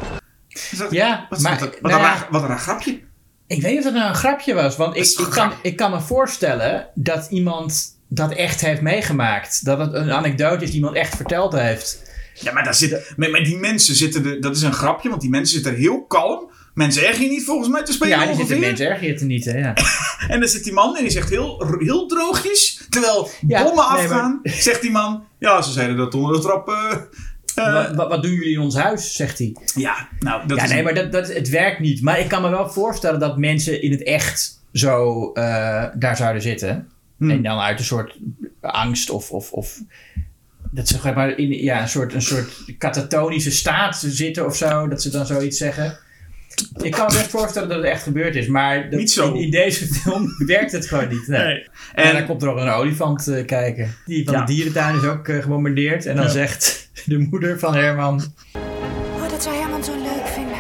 Ja, 0.90 1.26
wat, 1.30 1.40
maar... 1.40 1.60
wat, 1.60 1.70
wat, 1.70 1.82
nou 1.82 1.94
een 1.94 2.00
ja, 2.02 2.08
raar, 2.08 2.28
wat 2.30 2.42
een 2.42 2.48
raar 2.48 2.60
grapje. 2.60 3.00
Ik 3.48 3.62
weet 3.62 3.72
niet 3.72 3.78
of 3.78 3.84
dat 3.84 3.94
nou 3.94 4.10
een 4.10 4.16
grapje 4.16 4.54
was. 4.54 4.76
Want 4.76 4.96
ik, 4.96 5.04
ik, 5.04 5.30
kan, 5.30 5.52
ik 5.62 5.76
kan 5.76 5.92
me 5.92 6.02
voorstellen 6.02 6.88
dat 6.94 7.28
iemand 7.30 8.00
dat 8.08 8.32
echt 8.32 8.62
heeft 8.62 8.82
meegemaakt. 8.82 9.66
Dat 9.66 9.80
het 9.80 9.94
een 9.94 10.12
anekdote 10.12 10.64
is 10.64 10.70
die 10.70 10.80
iemand 10.80 10.96
echt 10.96 11.16
verteld 11.16 11.54
heeft. 11.54 12.11
Ja, 12.34 12.54
maar 12.54 12.64
daar 12.64 12.76
zit, 12.76 13.14
met 13.16 13.46
die 13.46 13.58
mensen 13.58 13.96
zitten 13.96 14.26
er, 14.26 14.42
dat 14.42 14.56
is 14.56 14.62
een 14.62 14.74
grapje, 14.74 15.10
want 15.10 15.22
die 15.22 15.30
mensen 15.30 15.54
zitten 15.54 15.72
er 15.72 15.78
heel 15.78 16.06
kalm. 16.06 16.50
Mensen 16.74 17.08
erg 17.08 17.18
je 17.18 17.28
niet 17.28 17.44
volgens 17.44 17.70
mij 17.70 17.84
te 17.84 17.92
spelen 17.92 18.20
Ja, 18.20 18.26
die 18.26 18.36
zitten 18.36 18.60
mensen 18.60 18.90
erg 18.90 19.02
je 19.02 19.14
te 19.14 19.26
niet, 19.26 19.46
hè? 19.46 19.58
Ja. 19.58 19.74
En 20.28 20.40
dan 20.40 20.50
zit 20.50 20.64
die 20.64 20.74
man 20.74 20.96
en 20.96 21.02
die 21.02 21.12
zegt 21.12 21.30
heel, 21.30 21.78
heel 21.80 22.08
droogjes, 22.08 22.86
terwijl 22.90 23.30
Ja, 23.48 23.64
bommen 23.64 23.94
nee, 23.94 24.04
afgaan, 24.04 24.40
zegt 24.68 24.82
die 24.82 24.92
man, 24.92 25.24
ja, 25.40 25.62
ze 25.62 25.72
zeiden 25.72 25.98
dat 25.98 26.14
onder 26.14 26.36
de 26.36 26.42
trap... 26.42 26.70
eh, 26.70 26.98
eh, 27.56 27.96
wat, 27.96 28.08
wat, 28.08 28.24
doen 28.24 28.32
jullie 28.32 28.54
in 28.54 28.60
ons 28.60 28.76
huis, 28.76 29.16
zegt 29.16 29.38
hij. 29.38 29.56
ja, 29.76 30.08
nou, 30.20 30.48
dat 30.48 30.58
ja, 30.58 30.64
is... 30.64 30.70
nee, 30.70 30.84
maar 30.84 30.94
dat, 30.94 31.12
dat, 31.12 31.34
het 31.34 31.50
werkt 31.50 31.80
niet. 31.80 32.02
Maar 32.02 32.20
ik 32.20 32.28
kan 32.28 32.42
me 32.42 32.50
wel 32.50 32.70
voorstellen 32.70 33.20
dat 33.20 33.38
mensen 33.38 33.82
in 33.82 33.92
het 33.92 34.04
echt 34.04 34.62
zo 34.74 35.32
eh, 35.34 35.86
daar 35.94 36.18
zouden 36.18 36.42
zitten. 36.42 36.90
Hmm. 37.18 37.30
En 37.30 37.44
dan 37.44 37.60
uit 37.60 37.80
een 37.80 37.86
soort 37.86 38.18
angst 38.62 39.10
of... 39.10 39.32
of, 39.32 39.52
of 39.52 39.80
dat 40.72 40.88
ze 40.88 41.00
zeg 41.04 41.14
maar 41.16 41.38
in 41.38 41.50
ja, 41.64 41.82
een, 41.82 41.88
soort, 41.90 42.14
een 42.14 42.22
soort 42.22 42.52
katatonische 42.78 43.52
staat 43.52 44.04
zitten 44.06 44.46
of 44.46 44.56
zo. 44.56 44.88
Dat 44.88 45.02
ze 45.02 45.10
dan 45.10 45.26
zoiets 45.26 45.58
zeggen. 45.58 45.98
Ik 46.82 46.92
kan 46.92 47.06
me 47.06 47.14
best 47.14 47.30
voorstellen 47.30 47.70
dat 47.70 47.78
het 47.78 47.88
echt 47.88 48.04
gebeurd 48.04 48.36
is. 48.36 48.48
Maar 48.48 48.90
dat, 48.90 49.00
Niet 49.00 49.12
zo. 49.12 49.34
In, 49.34 49.42
in 49.42 49.52
deze 49.52 49.86
film 49.94 50.36
werkt 50.46 50.72
het 50.72 50.88
gewoon 50.88 51.08
niet. 51.08 51.28
Nee. 51.28 51.44
Nee. 51.44 51.68
En, 51.94 52.04
En- 52.04 52.14
dan 52.14 52.26
komt 52.26 52.42
er 52.42 52.48
nog 52.48 52.62
een 52.62 52.70
olifant 52.70 53.28
eh, 53.28 53.46
kijken. 53.46 53.96
Die 54.06 54.26
van 54.26 54.34
Ja. 54.34 54.46
de 54.46 54.54
dierentuin 54.54 54.96
is 54.96 55.04
ook 55.04 55.28
eh, 55.28 55.42
gebombardeerd. 55.42 56.06
En 56.06 56.16
dan 56.16 56.26
Ja. 56.26 56.32
zegt 56.32 56.90
de 57.06 57.18
moeder 57.18 57.60
van 57.60 57.76
Herman... 57.76 58.34
Oh, 59.16 59.30
dat 59.30 59.44
zou 59.44 59.56
Herman 59.56 59.84
zo 59.84 59.92
leuk 59.98 60.28
vinden. 60.28 60.56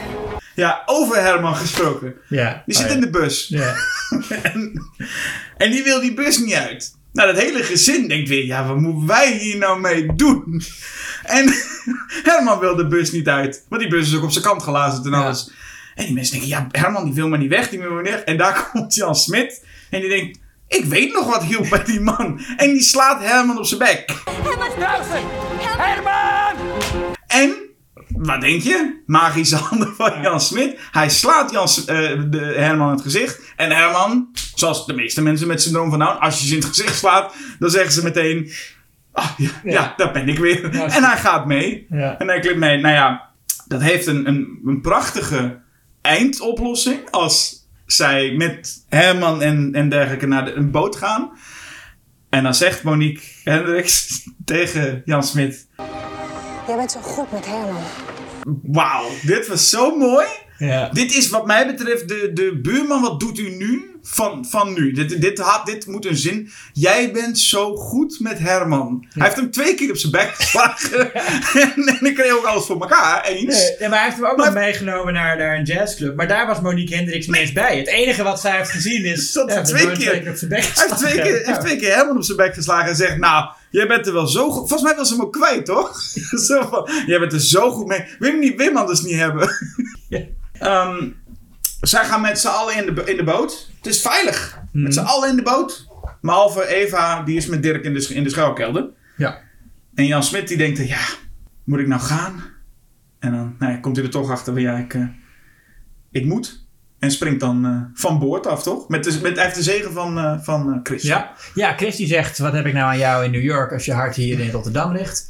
Ja, 0.55 0.81
over 0.85 1.21
Herman 1.21 1.55
gesproken. 1.55 2.13
Ja. 2.29 2.63
Die 2.65 2.75
Oh, 2.75 2.81
zit 2.81 2.89
ja. 2.89 2.95
in 2.95 3.01
de 3.01 3.09
bus. 3.09 3.47
Ja. 3.47 3.75
en, 4.43 4.81
en 5.57 5.71
die 5.71 5.83
wil 5.83 5.99
die 6.01 6.13
bus 6.13 6.37
niet 6.39 6.53
uit. 6.53 6.95
Nou, 7.13 7.33
dat 7.33 7.43
hele 7.43 7.63
gezin 7.63 8.07
denkt 8.07 8.29
weer, 8.29 8.45
ja, 8.45 8.67
wat 8.67 8.77
moeten 8.77 9.07
wij 9.07 9.37
hier 9.37 9.57
nou 9.57 9.79
mee 9.79 10.15
doen? 10.15 10.63
En 11.23 11.53
Herman 12.23 12.59
wil 12.59 12.75
de 12.75 12.87
bus 12.87 13.11
niet 13.11 13.27
uit. 13.27 13.65
Want 13.69 13.81
die 13.81 13.91
bus 13.91 14.07
is 14.07 14.15
ook 14.15 14.23
op 14.23 14.31
zijn 14.31 14.43
kant 14.43 14.63
gelazerd 14.63 15.05
en 15.05 15.13
alles. 15.13 15.51
En 15.95 16.05
die 16.05 16.13
mensen 16.13 16.33
denken, 16.33 16.49
ja, 16.49 16.67
Herman 16.71 17.03
die 17.03 17.13
wil 17.13 17.27
maar 17.27 17.39
niet 17.39 17.49
weg, 17.49 17.69
die 17.69 17.79
wil 17.79 17.91
maar 17.91 18.03
niet 18.03 18.11
weg. 18.11 18.21
En 18.23 18.37
daar 18.37 18.63
komt 18.71 18.95
Jan 18.95 19.15
Smit. 19.15 19.65
En 19.89 19.99
die 19.99 20.09
denkt, 20.09 20.39
ik 20.67 20.85
weet 20.85 21.13
nog 21.13 21.25
wat 21.25 21.43
hielp 21.43 21.69
bij 21.69 21.83
die 21.83 21.99
man. 21.99 22.41
En 22.57 22.69
die 22.71 22.81
slaat 22.81 23.23
Herman 23.23 23.57
op 23.57 23.65
zijn 23.65 23.79
bek. 23.79 24.13
Herman! 24.25 24.69
Herman! 25.77 26.55
En, 27.27 27.60
wat 28.21 28.41
denk 28.41 28.61
je? 28.61 29.01
Magische 29.05 29.55
handen 29.65 29.95
van 29.95 30.21
Jan 30.21 30.41
Smit. 30.41 30.79
Hij 30.91 31.09
slaat 31.09 31.51
Jan, 31.51 31.67
eh, 31.67 32.21
de, 32.29 32.53
Herman 32.55 32.87
in 32.87 32.93
het 32.93 33.01
gezicht. 33.01 33.53
En 33.55 33.71
Herman, 33.71 34.29
zoals 34.55 34.85
de 34.85 34.93
meeste 34.93 35.21
mensen 35.21 35.47
met 35.47 35.61
syndroom 35.61 35.89
van 35.89 35.99
Down, 35.99 36.19
als 36.19 36.39
je 36.39 36.47
ze 36.47 36.53
in 36.53 36.59
het 36.59 36.69
gezicht 36.69 36.97
slaat, 36.97 37.33
dan 37.59 37.69
zeggen 37.69 37.91
ze 37.91 38.03
meteen: 38.03 38.51
Ah, 39.11 39.29
ja, 39.37 39.49
ja. 39.63 39.93
daar 39.97 40.11
ben 40.11 40.29
ik 40.29 40.39
weer. 40.39 40.63
en 40.63 41.03
hij 41.03 41.17
gaat 41.17 41.45
mee. 41.45 41.87
En 41.89 42.27
hij 42.27 42.39
klimt 42.39 42.57
mee. 42.57 42.77
Nou 42.77 42.93
ja, 42.93 43.29
dat 43.67 43.81
heeft 43.81 44.07
een, 44.07 44.27
een, 44.27 44.59
een 44.65 44.81
prachtige 44.81 45.59
eindoplossing. 46.01 47.09
Als 47.09 47.67
zij 47.85 48.31
met 48.31 48.85
Herman 48.89 49.41
en, 49.41 49.73
en 49.73 49.89
dergelijke 49.89 50.27
naar 50.27 50.45
de, 50.45 50.53
een 50.53 50.71
boot 50.71 50.95
gaan. 50.95 51.31
En 52.29 52.43
dan 52.43 52.55
zegt 52.55 52.83
Monique 52.83 53.23
Hendricks 53.43 54.23
tegen 54.45 55.01
Jan 55.05 55.23
Smit: 55.23 55.67
Jij 56.67 56.75
bent 56.75 56.91
zo 56.91 56.99
goed 56.99 57.31
met 57.31 57.45
Herman. 57.45 57.83
Wauw, 58.63 59.05
dit 59.25 59.47
was 59.47 59.69
zo 59.69 59.97
mooi. 59.97 60.25
Ja. 60.57 60.89
Dit 60.89 61.15
is 61.15 61.29
wat 61.29 61.45
mij 61.45 61.65
betreft 61.65 62.07
de, 62.07 62.31
de 62.33 62.59
buurman, 62.61 63.01
wat 63.01 63.19
doet 63.19 63.39
u 63.39 63.55
nu? 63.55 63.89
Van, 64.03 64.45
van 64.49 64.73
nu. 64.73 64.91
Dit, 64.91 65.21
dit, 65.21 65.39
had, 65.39 65.65
dit 65.65 65.87
moet 65.87 66.05
een 66.05 66.15
zin. 66.15 66.51
Jij 66.73 67.11
bent 67.11 67.39
zo 67.39 67.75
goed 67.75 68.19
met 68.19 68.39
Herman. 68.39 69.05
Hij 69.13 69.23
heeft 69.25 69.35
hem 69.35 69.51
twee 69.51 69.75
keer 69.75 69.89
op 69.89 69.97
zijn 69.97 70.11
bek 70.11 70.35
geslagen. 70.35 71.13
en, 71.13 71.73
en 71.99 72.05
ik 72.05 72.15
kreeg 72.15 72.31
ook 72.31 72.45
alles 72.45 72.65
voor 72.65 72.81
elkaar. 72.81 73.25
Eens. 73.25 73.73
Nee, 73.79 73.89
maar 73.89 73.97
hij 73.97 74.07
heeft 74.07 74.21
hem 74.21 74.25
ook 74.25 74.37
nog 74.37 74.53
meegenomen 74.53 75.13
naar, 75.13 75.37
naar 75.37 75.57
een 75.57 75.63
jazzclub. 75.63 76.15
Maar 76.15 76.27
daar 76.27 76.47
was 76.47 76.61
Monique 76.61 76.95
Hendricks 76.95 77.27
niet 77.27 77.35
eens 77.35 77.51
bij. 77.51 77.77
Het 77.77 77.87
enige 77.87 78.23
wat 78.23 78.39
zij 78.39 78.57
heeft 78.57 78.69
gezien 78.69 79.05
is... 79.05 79.31
Dat 79.31 79.49
ja, 79.49 79.53
hij 79.53 79.63
twee 79.63 79.83
wordt 79.83 79.97
keer, 79.97 80.29
op 80.29 80.35
zijn 80.35 80.49
bek 80.49 80.63
hij 80.63 80.85
heeft 80.87 80.97
twee 80.97 81.13
keer, 81.13 81.23
geslagen. 81.23 81.45
heeft 81.45 81.61
twee 81.61 81.77
keer 81.77 81.95
Herman 81.95 82.17
op 82.17 82.23
zijn 82.23 82.37
bek 82.37 82.53
geslagen 82.53 82.89
en 82.89 82.95
zegt: 82.95 83.17
Nou, 83.17 83.49
jij 83.71 83.87
bent 83.87 84.07
er 84.07 84.13
wel 84.13 84.27
zo 84.27 84.49
goed. 84.49 84.67
Volgens 84.67 84.81
mij 84.81 84.95
was 84.95 85.07
ze 85.07 85.13
hem 85.13 85.23
ook 85.23 85.33
kwijt, 85.33 85.65
toch? 85.65 86.01
zo 86.47 86.67
van, 86.67 86.89
jij 87.05 87.19
bent 87.19 87.33
er 87.33 87.41
zo 87.41 87.71
goed 87.71 87.87
mee. 87.87 88.05
Wil 88.19 88.27
je 88.27 88.33
hem 88.33 88.39
niet 88.39 88.57
Wim 88.57 88.77
anders 88.77 89.01
niet 89.01 89.15
hebben? 89.15 89.49
Ehm, 90.51 91.09
zij 91.81 92.05
gaan 92.05 92.21
met 92.21 92.39
z'n 92.39 92.47
allen 92.47 92.75
in 92.75 92.95
de, 92.95 93.03
in 93.03 93.17
de 93.17 93.23
boot. 93.23 93.69
Het 93.77 93.85
is 93.85 94.01
veilig. 94.01 94.59
Met 94.71 94.93
z'n 94.93 94.99
allen 94.99 95.29
in 95.29 95.35
de 95.35 95.41
boot. 95.41 95.87
Behalve 96.21 96.67
Eva, 96.67 97.23
die 97.23 97.37
is 97.37 97.45
met 97.45 97.63
Dirk 97.63 97.83
in 97.83 97.93
de, 97.93 98.13
in 98.13 98.23
de 98.23 98.29
schuilkelder. 98.29 98.89
Ja. 99.17 99.41
En 99.95 100.05
Jan 100.05 100.23
Smit 100.23 100.47
die 100.47 100.57
denkt, 100.57 100.87
ja, 100.87 101.07
moet 101.63 101.79
ik 101.79 101.87
nou 101.87 102.01
gaan? 102.01 102.43
En 103.19 103.31
dan 103.31 103.55
nou 103.59 103.71
ja, 103.71 103.77
komt 103.77 103.95
hij 103.95 104.05
er 104.05 104.11
toch 104.11 104.29
achter, 104.29 104.53
van, 104.53 104.61
ja, 104.61 104.77
ik, 104.77 104.93
eh, 104.93 105.07
ik 106.11 106.25
moet. 106.25 106.65
En 107.01 107.11
springt 107.11 107.39
dan 107.39 107.65
eh, 107.65 107.99
van 108.01 108.19
boord 108.19 108.47
af, 108.47 108.63
toch? 108.63 108.87
Met 108.87 109.03
de, 109.03 109.19
met, 109.21 109.35
hij 109.35 109.43
heeft 109.43 109.55
de 109.55 109.63
zegen 109.63 109.91
van, 109.91 110.17
eh, 110.17 110.33
van 110.41 110.73
eh, 110.73 110.79
Chris. 110.83 111.01
Ja. 111.03 111.31
ja, 111.53 111.73
Chris 111.77 111.95
die 111.95 112.07
zegt, 112.07 112.37
wat 112.37 112.53
heb 112.53 112.65
ik 112.65 112.73
nou 112.73 112.85
aan 112.85 112.97
jou 112.97 113.25
in 113.25 113.31
New 113.31 113.43
York 113.43 113.71
als 113.73 113.85
je 113.85 113.93
hart 113.93 114.15
hier 114.15 114.39
in 114.39 114.51
Rotterdam 114.51 114.91
ligt? 114.91 115.29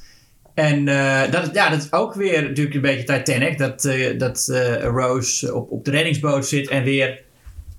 En 0.53 0.87
eh, 0.87 1.31
dat, 1.31 1.49
ja, 1.53 1.69
dat 1.69 1.79
is 1.81 1.91
ook 1.91 2.13
weer 2.13 2.41
natuurlijk 2.43 2.75
een 2.75 2.81
beetje 2.81 3.03
Titanic. 3.17 3.57
Dat, 3.57 3.85
eh, 3.85 4.19
dat 4.19 4.47
eh, 4.51 4.83
Rose 4.83 5.53
op, 5.55 5.71
op 5.71 5.85
de 5.85 5.91
reddingsboot 5.91 6.47
zit 6.47 6.69
en 6.69 6.83
weer 6.83 7.19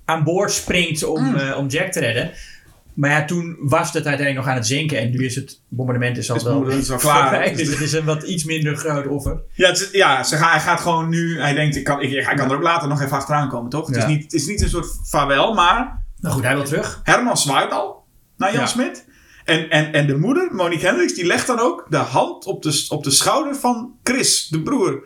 aan 0.05 0.25
boord 0.25 0.53
springt 0.53 1.05
om, 1.05 1.25
Mm. 1.25 1.35
eh, 1.37 1.57
om 1.59 1.67
Jack 1.67 1.93
te 1.93 2.01
redden. 2.01 2.31
Maar 2.95 3.11
ja, 3.11 3.25
toen 3.25 3.57
was 3.61 3.87
het 3.93 3.95
uiteindelijk 4.07 4.37
nog 4.37 4.47
aan 4.47 4.55
het 4.55 4.67
zinken. 4.67 4.99
En 4.99 5.11
nu 5.11 5.25
is 5.25 5.35
het 5.35 5.61
bombardement 5.69 6.17
is 6.17 6.31
al 6.31 6.37
wel, 6.43 6.53
bombardement 6.53 6.83
is 6.85 6.91
al 6.91 6.99
klaar. 7.11 7.55
Dus 7.57 7.69
het 7.69 7.81
is 7.81 7.93
een 7.93 8.05
wat 8.05 8.23
iets 8.23 8.45
minder 8.45 8.77
groot 8.77 9.07
offer. 9.07 9.41
Ja, 9.53 9.69
het 9.69 9.81
is- 9.81 9.89
ja 9.93 10.23
ze 10.23 10.37
gaan, 10.37 10.51
hij 10.51 10.61
gaat 10.61 10.81
gewoon 10.81 11.09
nu. 11.09 11.41
Hij 11.41 11.55
denkt, 11.55 11.77
ik 11.77 11.85
kan, 11.85 12.01
ik, 12.03 12.25
hij 12.25 12.35
kan 12.35 12.51
er 12.51 12.57
ook 12.57 12.63
later 12.63 12.89
nog 12.89 13.01
even 13.03 13.17
achteraan 13.17 13.49
komen, 13.49 13.71
toch? 13.71 13.87
Het, 13.87 13.97
Ja. 13.97 14.03
is 14.03 14.09
niet, 14.09 14.23
het 14.23 14.33
is 14.33 14.47
niet 14.47 14.61
een 14.63 14.69
soort 14.69 14.87
vaarwel, 15.03 15.55
maar. 15.55 16.03
Nou 16.21 16.35
goed, 16.35 16.45
hij 16.45 16.55
wil 16.55 16.65
terug. 16.65 17.01
Herman 17.03 17.37
zwaait 17.39 17.71
al 17.71 18.05
naar 18.37 18.51
Jan 18.53 18.61
Ja. 18.61 18.67
Smit. 18.67 19.05
En, 19.45 19.71
en, 19.71 19.93
en 19.93 20.07
de 20.07 20.17
moeder, 20.17 20.49
Monique 20.55 20.87
Hendricks, 20.87 21.15
die 21.15 21.27
legt 21.27 21.47
dan 21.47 21.59
ook 21.59 21.87
de 21.89 21.97
hand 21.97 22.45
op 22.45 22.63
de, 22.63 22.87
op 22.89 23.05
de 23.05 23.11
schouder 23.11 23.57
van 23.57 23.95
Chris, 24.03 24.49
de 24.49 24.63
broer. 24.63 25.05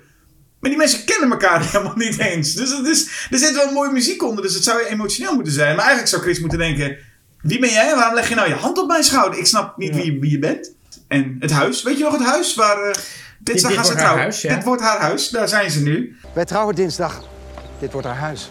Maar 0.60 0.70
die 0.70 0.78
mensen 0.78 1.04
kennen 1.04 1.30
elkaar 1.30 1.64
helemaal 1.70 1.96
niet 1.96 2.18
eens. 2.18 2.54
Dus 2.54 2.76
het 2.76 2.86
is, 2.86 3.26
er 3.30 3.38
zit 3.38 3.54
wel 3.54 3.72
mooie 3.72 3.90
muziek 3.92 4.22
onder, 4.22 4.42
dus 4.44 4.54
het 4.54 4.64
zou 4.64 4.82
emotioneel 4.84 5.34
moeten 5.34 5.52
zijn. 5.52 5.68
Maar 5.76 5.84
eigenlijk 5.84 6.08
zou 6.08 6.22
Chris 6.22 6.40
moeten 6.40 6.58
denken: 6.58 6.96
wie 7.42 7.58
ben 7.58 7.70
jij 7.70 7.90
en 7.90 7.96
waarom 7.96 8.14
leg 8.14 8.28
je 8.28 8.34
nou 8.34 8.48
je 8.48 8.54
hand 8.54 8.78
op 8.78 8.88
mijn 8.88 9.04
schouder? 9.04 9.38
Ik 9.38 9.46
snap 9.46 9.76
niet 9.76 9.94
wie, 9.94 10.20
wie 10.20 10.30
je 10.30 10.38
bent. 10.38 10.74
En 11.08 11.36
het 11.40 11.50
huis, 11.50 11.82
weet 11.82 11.98
je 11.98 12.04
nog 12.04 12.12
het 12.12 12.26
huis 12.26 12.54
waar. 12.54 12.82
eh, 12.82 12.94
dit, 13.38 13.54
dit 13.62 13.72
gaan 13.72 13.84
ze 13.84 13.94
trouwen. 13.94 14.20
huis, 14.22 14.40
ja. 14.40 14.54
Dit 14.54 14.64
wordt 14.64 14.82
haar 14.82 14.98
huis, 15.00 15.28
daar 15.28 15.48
zijn 15.48 15.70
ze 15.70 15.82
nu. 15.82 16.16
Wij 16.34 16.44
trouwen 16.44 16.74
dinsdag. 16.74 17.22
Dit 17.78 17.92
wordt 17.92 18.06
haar 18.06 18.16
huis. 18.16 18.50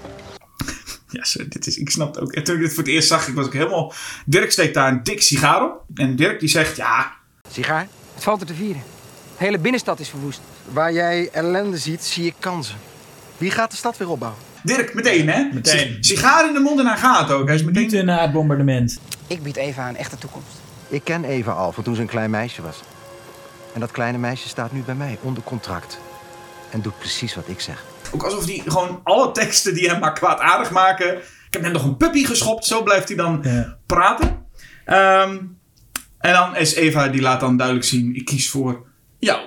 Ja, 1.10 1.24
zo, 1.26 1.48
dit 1.48 1.68
is, 1.68 1.78
ik 1.78 1.90
snap 1.90 2.16
het 2.16 2.24
ook. 2.24 2.32
En 2.32 2.44
toen 2.44 2.56
ik 2.56 2.62
dit 2.62 2.74
voor 2.74 2.84
het 2.84 2.92
eerst 2.92 3.08
zag, 3.08 3.28
ik 3.28 3.36
was 3.36 3.46
ook 3.46 3.54
helemaal... 3.54 3.94
Dirk 4.26 4.52
steekt 4.52 4.74
daar 4.74 4.92
een 4.92 5.04
dik 5.04 5.22
sigaar 5.22 5.64
op. 5.64 5.84
En 5.96 6.16
Dirk 6.16 6.40
die 6.40 6.50
zegt, 6.50 6.76
ja... 6.76 7.12
Sigaar? 7.52 7.88
Het 8.14 8.24
valt 8.24 8.42
er 8.42 8.48
te 8.48 8.54
vieren. 8.54 8.84
De 9.38 9.44
hele 9.44 9.58
binnenstad 9.60 10.00
is 10.00 10.10
verwoest. 10.10 10.42
Waar 10.72 10.94
jij 10.94 11.30
ellende 11.32 11.78
ziet, 11.78 12.04
zie 12.04 12.26
ik 12.26 12.34
kansen. 12.40 12.76
Wie 13.38 13.52
gaat 13.52 13.72
de 13.72 13.78
stad 13.78 13.98
weer 13.98 14.10
opbouwen? 14.10 14.42
Dirk, 14.66 14.94
meteen 14.94 15.30
hè? 15.30 15.50
Meteen. 15.54 15.98
Si- 16.02 16.16
Sigaar 16.16 16.48
in 16.48 16.54
de 16.54 16.60
mond 16.60 16.80
en 16.80 16.86
hij 16.86 16.98
gaat 16.98 17.32
ook. 17.32 17.46
Hij 17.48 17.56
is 17.56 17.64
meteen... 17.64 18.06
Na 18.06 18.22
het 18.22 18.32
bombardement. 18.32 19.00
Ik 19.28 19.44
bied 19.44 19.56
Eva 19.56 19.90
een 19.90 19.98
echte 19.98 20.18
toekomst. 20.18 20.48
Ik 20.88 21.04
ken 21.04 21.24
Eva 21.24 21.52
al 21.52 21.72
van 21.72 21.84
toen 21.84 21.96
ze 21.96 22.02
een 22.02 22.08
klein 22.08 22.30
meisje 22.30 22.62
was. 22.62 22.80
En 23.74 23.80
dat 23.80 23.92
kleine 23.92 24.18
meisje 24.18 24.48
staat 24.48 24.72
nu 24.72 24.82
bij 24.82 24.96
mij 24.96 25.18
onder 25.22 25.44
contract. 25.44 26.00
En 26.70 26.82
doet 26.82 27.00
precies 27.00 27.36
wat 27.36 27.48
ik 27.48 27.60
zeg. 27.60 27.84
Ook 28.12 28.24
alsof 28.24 28.46
hij 28.46 28.62
gewoon 28.66 29.00
alle 29.04 29.32
teksten 29.32 29.74
die 29.74 29.90
hem 29.90 30.00
maar 30.00 30.14
kwaadaardig 30.14 30.72
maken. 30.72 31.18
Ik 31.18 31.22
heb 31.50 31.62
net 31.62 31.72
nog 31.74 31.84
een 31.84 31.98
puppy 31.98 32.26
geschopt. 32.26 32.66
Zo 32.66 32.84
blijft 32.84 33.08
hij 33.08 33.18
dan 33.18 33.46
praten. 33.86 34.46
Ehm, 34.86 35.38
en 36.20 36.34
dan 36.34 36.56
is 36.56 36.74
Eva, 36.76 37.08
die 37.08 37.22
laat 37.22 37.40
dan 37.40 37.58
duidelijk 37.58 37.88
zien: 37.88 38.16
ik 38.16 38.26
kies 38.26 38.50
voor 38.50 38.86
jou. 39.20 39.40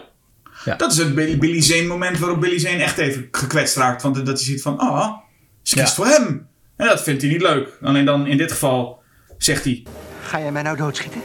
Dat 0.76 0.92
is 0.92 0.98
het 0.98 1.14
Billy, 1.14 1.38
Billy 1.38 1.62
Zane 1.62 1.86
moment 1.86 2.18
waarop 2.18 2.40
Billy 2.40 2.58
Zane 2.58 2.82
echt 2.82 2.98
even 2.98 3.28
gekwetst 3.30 3.76
raakt. 3.76 4.02
Want 4.02 4.14
dat 4.14 4.26
hij 4.26 4.36
ziet 4.36 4.62
van, 4.62 4.78
ah, 4.78 5.16
ze 5.62 5.76
kiest 5.76 5.94
voor 5.94 6.06
hem. 6.06 6.46
En 6.76 6.86
dat 6.86 7.02
vindt 7.02 7.22
hij 7.22 7.30
niet 7.30 7.42
leuk. 7.42 7.78
Alleen 7.82 8.04
dan 8.04 8.26
in 8.26 8.36
dit 8.36 8.52
geval 8.52 9.02
zegt 9.38 9.64
hij... 9.64 9.82
Ga 10.22 10.40
jij 10.40 10.52
mij 10.52 10.62
nou 10.62 10.76
doodschieten? 10.76 11.20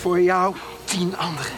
Voor 0.00 0.20
jou 0.20 0.54
tien 0.84 1.16
anderen. 1.16 1.52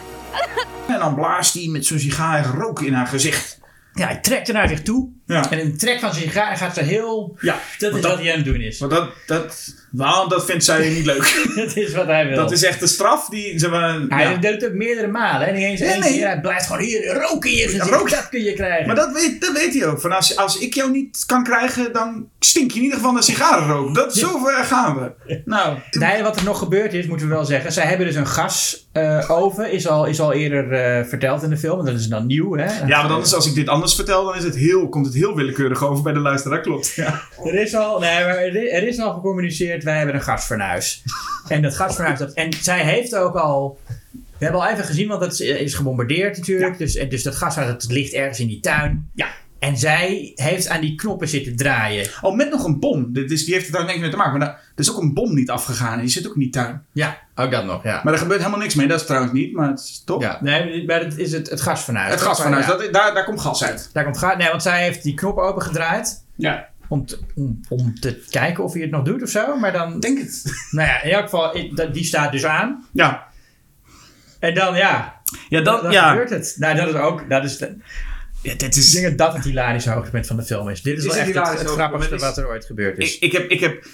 En 0.87 0.99
dan 0.99 1.15
blaast 1.15 1.53
hij 1.53 1.67
met 1.67 1.85
zo'n 1.85 1.99
sigaar 1.99 2.45
rook 2.45 2.81
in 2.81 2.93
haar 2.93 3.07
gezicht. 3.07 3.59
Ja, 3.93 4.05
hij 4.05 4.19
trekt 4.19 4.47
er 4.47 4.53
naar 4.53 4.67
zich 4.67 4.81
toe. 4.81 5.09
Ja. 5.25 5.51
En 5.51 5.59
in 5.59 5.71
de 5.71 5.77
trek 5.77 5.99
van 5.99 6.13
zijn 6.13 6.23
sigaar 6.23 6.57
gaat 6.57 6.73
ze 6.73 6.83
heel... 6.83 7.37
Ja, 7.39 7.59
dat 7.77 7.95
is 7.95 8.01
wat 8.01 8.19
hij 8.19 8.31
aan 8.31 8.35
het 8.35 8.45
doen 8.45 8.61
is. 8.61 8.79
Maar 8.79 8.89
dat, 8.89 9.09
dat, 9.25 9.73
nou, 9.91 10.29
dat 10.29 10.45
vindt 10.45 10.63
zij 10.63 10.89
niet 10.89 11.05
leuk. 11.05 11.43
dat 11.55 11.75
is 11.75 11.93
wat 11.93 12.05
hij 12.05 12.27
wil. 12.27 12.35
Dat 12.35 12.51
is 12.51 12.63
echt 12.63 12.79
de 12.79 12.87
straf 12.87 13.29
die... 13.29 13.59
Ze, 13.59 13.69
Hij 14.09 14.23
ja. 14.23 14.35
doet 14.35 14.51
het 14.51 14.65
ook 14.65 14.73
meerdere 14.73 15.07
malen. 15.07 15.47
Hè? 15.47 15.53
Niet 15.53 15.63
eens 15.63 15.79
Nee, 15.79 15.99
nee. 15.99 16.25
Hij 16.25 16.41
blijft 16.41 16.65
gewoon 16.65 16.81
hier 16.81 17.13
rook 17.13 17.45
in 17.45 17.55
je 17.55 17.63
gezicht. 17.63 17.89
rook. 17.89 18.09
Dat 18.09 18.29
kun 18.29 18.43
je 18.43 18.53
krijgen. 18.53 18.87
Maar 18.87 18.95
dat 18.95 19.11
weet, 19.13 19.41
dat 19.41 19.51
weet 19.51 19.73
hij 19.73 19.87
ook. 19.87 20.01
Van 20.01 20.11
als, 20.11 20.35
als 20.35 20.57
ik 20.57 20.73
jou 20.73 20.91
niet 20.91 21.23
kan 21.25 21.43
krijgen, 21.43 21.93
dan 21.93 22.27
stink 22.39 22.71
je 22.71 22.77
in 22.77 22.83
ieder 22.83 22.97
geval 22.97 23.13
naar 23.13 23.23
sigarenrook. 23.23 23.95
Dat, 23.95 24.15
Zo 24.15 24.37
ver 24.45 24.63
gaan 24.63 24.95
we. 24.99 25.41
Nou, 25.45 25.77
Nee, 25.91 26.23
wat 26.23 26.35
er 26.35 26.43
nog 26.43 26.59
gebeurd 26.59 26.93
is, 26.93 27.05
moeten 27.05 27.27
we 27.27 27.33
wel 27.33 27.45
zeggen. 27.45 27.71
Zij 27.71 27.85
hebben 27.85 28.05
dus 28.05 28.15
een 28.15 28.27
gasoven. 28.27 29.71
is, 29.71 29.87
al, 29.87 30.05
is 30.05 30.19
al 30.19 30.33
eerder 30.33 30.71
eh, 30.71 31.05
verteld 31.05 31.43
in 31.43 31.49
de 31.49 31.57
film. 31.57 31.79
En 31.79 31.85
dat 31.85 31.95
is 31.95 32.07
dan 32.07 32.25
nieuw. 32.25 32.55
Hè? 32.55 32.85
ja, 32.87 32.99
maar 32.99 33.07
dan 33.07 33.21
is, 33.21 33.33
als 33.33 33.47
ik 33.47 33.55
dit 33.55 33.67
anders 33.67 33.95
vertel, 33.95 34.25
dan 34.25 34.35
is 34.35 34.43
het 34.43 34.55
heel, 34.55 34.89
komt 34.89 35.05
het 35.05 35.12
heel 35.13 35.35
willekeurig 35.35 35.83
over 35.83 36.03
bij 36.03 36.13
de 36.13 36.19
luisteraar. 36.19 36.61
Klopt. 36.61 36.93
Ja. 36.95 37.21
Er 37.43 37.53
is 37.53 37.75
al, 37.75 37.99
nee, 37.99 38.23
maar 38.23 38.35
er 38.37 38.55
is- 38.55 38.71
er 38.71 38.87
is 38.87 38.99
al 38.99 39.13
gecommuniceerd, 39.13 39.83
wij 39.83 39.97
hebben 39.97 40.15
een 40.15 40.21
gasfornuis. 40.21 41.03
en 41.47 41.61
dat 41.61 41.75
gasfornuis, 41.75 42.19
dat, 42.19 42.33
en 42.33 42.53
zij 42.53 42.83
heeft 42.83 43.15
ook 43.15 43.35
al, 43.35 43.79
we 44.11 44.45
hebben 44.45 44.61
al 44.61 44.67
even 44.69 44.83
gezien, 44.83 45.07
want 45.07 45.21
dat 45.21 45.31
is, 45.33 45.39
is 45.39 45.73
gebombardeerd 45.73 46.37
natuurlijk. 46.37 46.77
Dus, 46.77 46.93
dus 47.09 47.23
dat 47.23 47.35
gashuis, 47.35 47.67
dat 47.67 47.91
ligt 47.91 48.13
ergens 48.13 48.39
in 48.39 48.47
die 48.47 48.59
tuin. 48.59 49.09
Ja. 49.15 49.27
En 49.63 49.77
zij 49.77 50.31
heeft 50.35 50.67
aan 50.69 50.81
die 50.81 50.95
knoppen 50.95 51.27
zitten 51.27 51.55
draaien. 51.55 52.09
Oh, 52.21 52.35
met 52.35 52.49
nog 52.49 52.63
een 52.63 52.79
bom. 52.79 53.09
Is, 53.13 53.45
die 53.45 53.53
heeft 53.53 53.65
er 53.65 53.71
daar 53.71 53.85
niks 53.85 53.99
mee 53.99 54.09
te 54.09 54.17
maken. 54.17 54.37
Maar 54.37 54.47
daar, 54.47 54.55
er 54.55 54.71
is 54.75 54.91
ook 54.91 55.01
een 55.01 55.13
bom 55.13 55.33
niet 55.33 55.49
afgegaan. 55.49 55.93
En 55.93 55.99
die 55.99 56.09
zit 56.09 56.27
ook 56.27 56.33
in 56.33 56.39
die 56.39 56.49
tuin. 56.49 56.85
Ja, 56.91 57.17
ook 57.35 57.51
dat 57.51 57.65
nog, 57.65 57.83
ja. 57.83 58.01
Maar 58.03 58.13
er 58.13 58.19
gebeurt 58.19 58.39
helemaal 58.39 58.59
niks 58.59 58.75
mee. 58.75 58.87
Dat 58.87 58.99
is 58.99 59.05
trouwens 59.05 59.33
niet, 59.33 59.53
maar 59.53 59.69
het 59.69 59.79
is 59.79 60.01
toch? 60.05 60.21
Ja, 60.21 60.37
nee, 60.41 60.85
maar 60.85 60.99
het 60.99 61.17
is 61.17 61.31
het, 61.31 61.49
het 61.49 61.61
gasfornuis. 61.61 62.11
Het 62.11 62.21
gasfornuis, 62.21 62.65
Ja. 62.65 62.75
dat, 62.77 62.93
daar, 62.93 63.13
daar 63.13 63.25
komt 63.25 63.41
gas 63.41 63.63
uit. 63.63 63.89
Daar 63.93 64.03
komt 64.03 64.17
gas, 64.17 64.37
nee, 64.37 64.49
want 64.49 64.61
zij 64.61 64.83
heeft 64.83 65.03
die 65.03 65.13
knop 65.13 65.37
opengedraaid. 65.37 66.23
Ja. 66.35 66.69
Om 66.87 67.05
te, 67.05 67.19
om, 67.35 67.59
om 67.69 67.99
te 67.99 68.23
kijken 68.29 68.63
of 68.63 68.73
hij 68.73 68.81
het 68.81 68.91
nog 68.91 69.03
doet 69.03 69.23
of 69.23 69.29
zo. 69.29 69.55
Maar 69.55 69.71
dan... 69.71 69.99
Denk 69.99 70.19
het. 70.19 70.43
Nou 70.71 70.87
ja, 70.87 71.01
in 71.01 71.11
elk 71.11 71.23
geval, 71.23 71.53
die 71.91 72.03
staat 72.03 72.31
dus 72.31 72.45
aan. 72.45 72.85
Ja. 72.91 73.27
En 74.39 74.53
dan, 74.53 74.75
ja. 74.75 75.21
Ja, 75.49 75.61
dan, 75.61 75.81
dan 75.83 75.91
ja. 75.91 76.09
gebeurt 76.09 76.29
het. 76.29 76.55
Nou, 76.57 76.75
dat 76.75 76.87
is 76.87 76.93
ook... 76.93 77.29
Dat 77.29 77.43
is 77.43 77.57
ja, 78.43 78.53
dit 78.55 78.75
is... 78.75 78.95
Ik 78.95 79.01
denk 79.01 79.17
dat 79.17 79.27
dat 79.27 79.35
het 79.35 79.45
hilarische 79.45 79.89
hoogtepunt 79.89 80.27
van 80.27 80.35
de 80.35 80.43
film 80.43 80.69
is. 80.69 80.81
Dit 80.81 80.97
is, 80.97 81.03
Is 81.03 81.09
wel 81.09 81.25
het 81.25 81.35
echt 81.35 81.59
het, 81.59 81.69
grappigste 81.69 82.17
wat 82.17 82.37
er 82.37 82.47
ooit 82.47 82.65
gebeurd 82.65 82.97
is. 82.97 83.15
Ik, 83.15 83.21
ik, 83.21 83.31
heb, 83.31 83.49
ik 83.49 83.59
heb... 83.59 83.85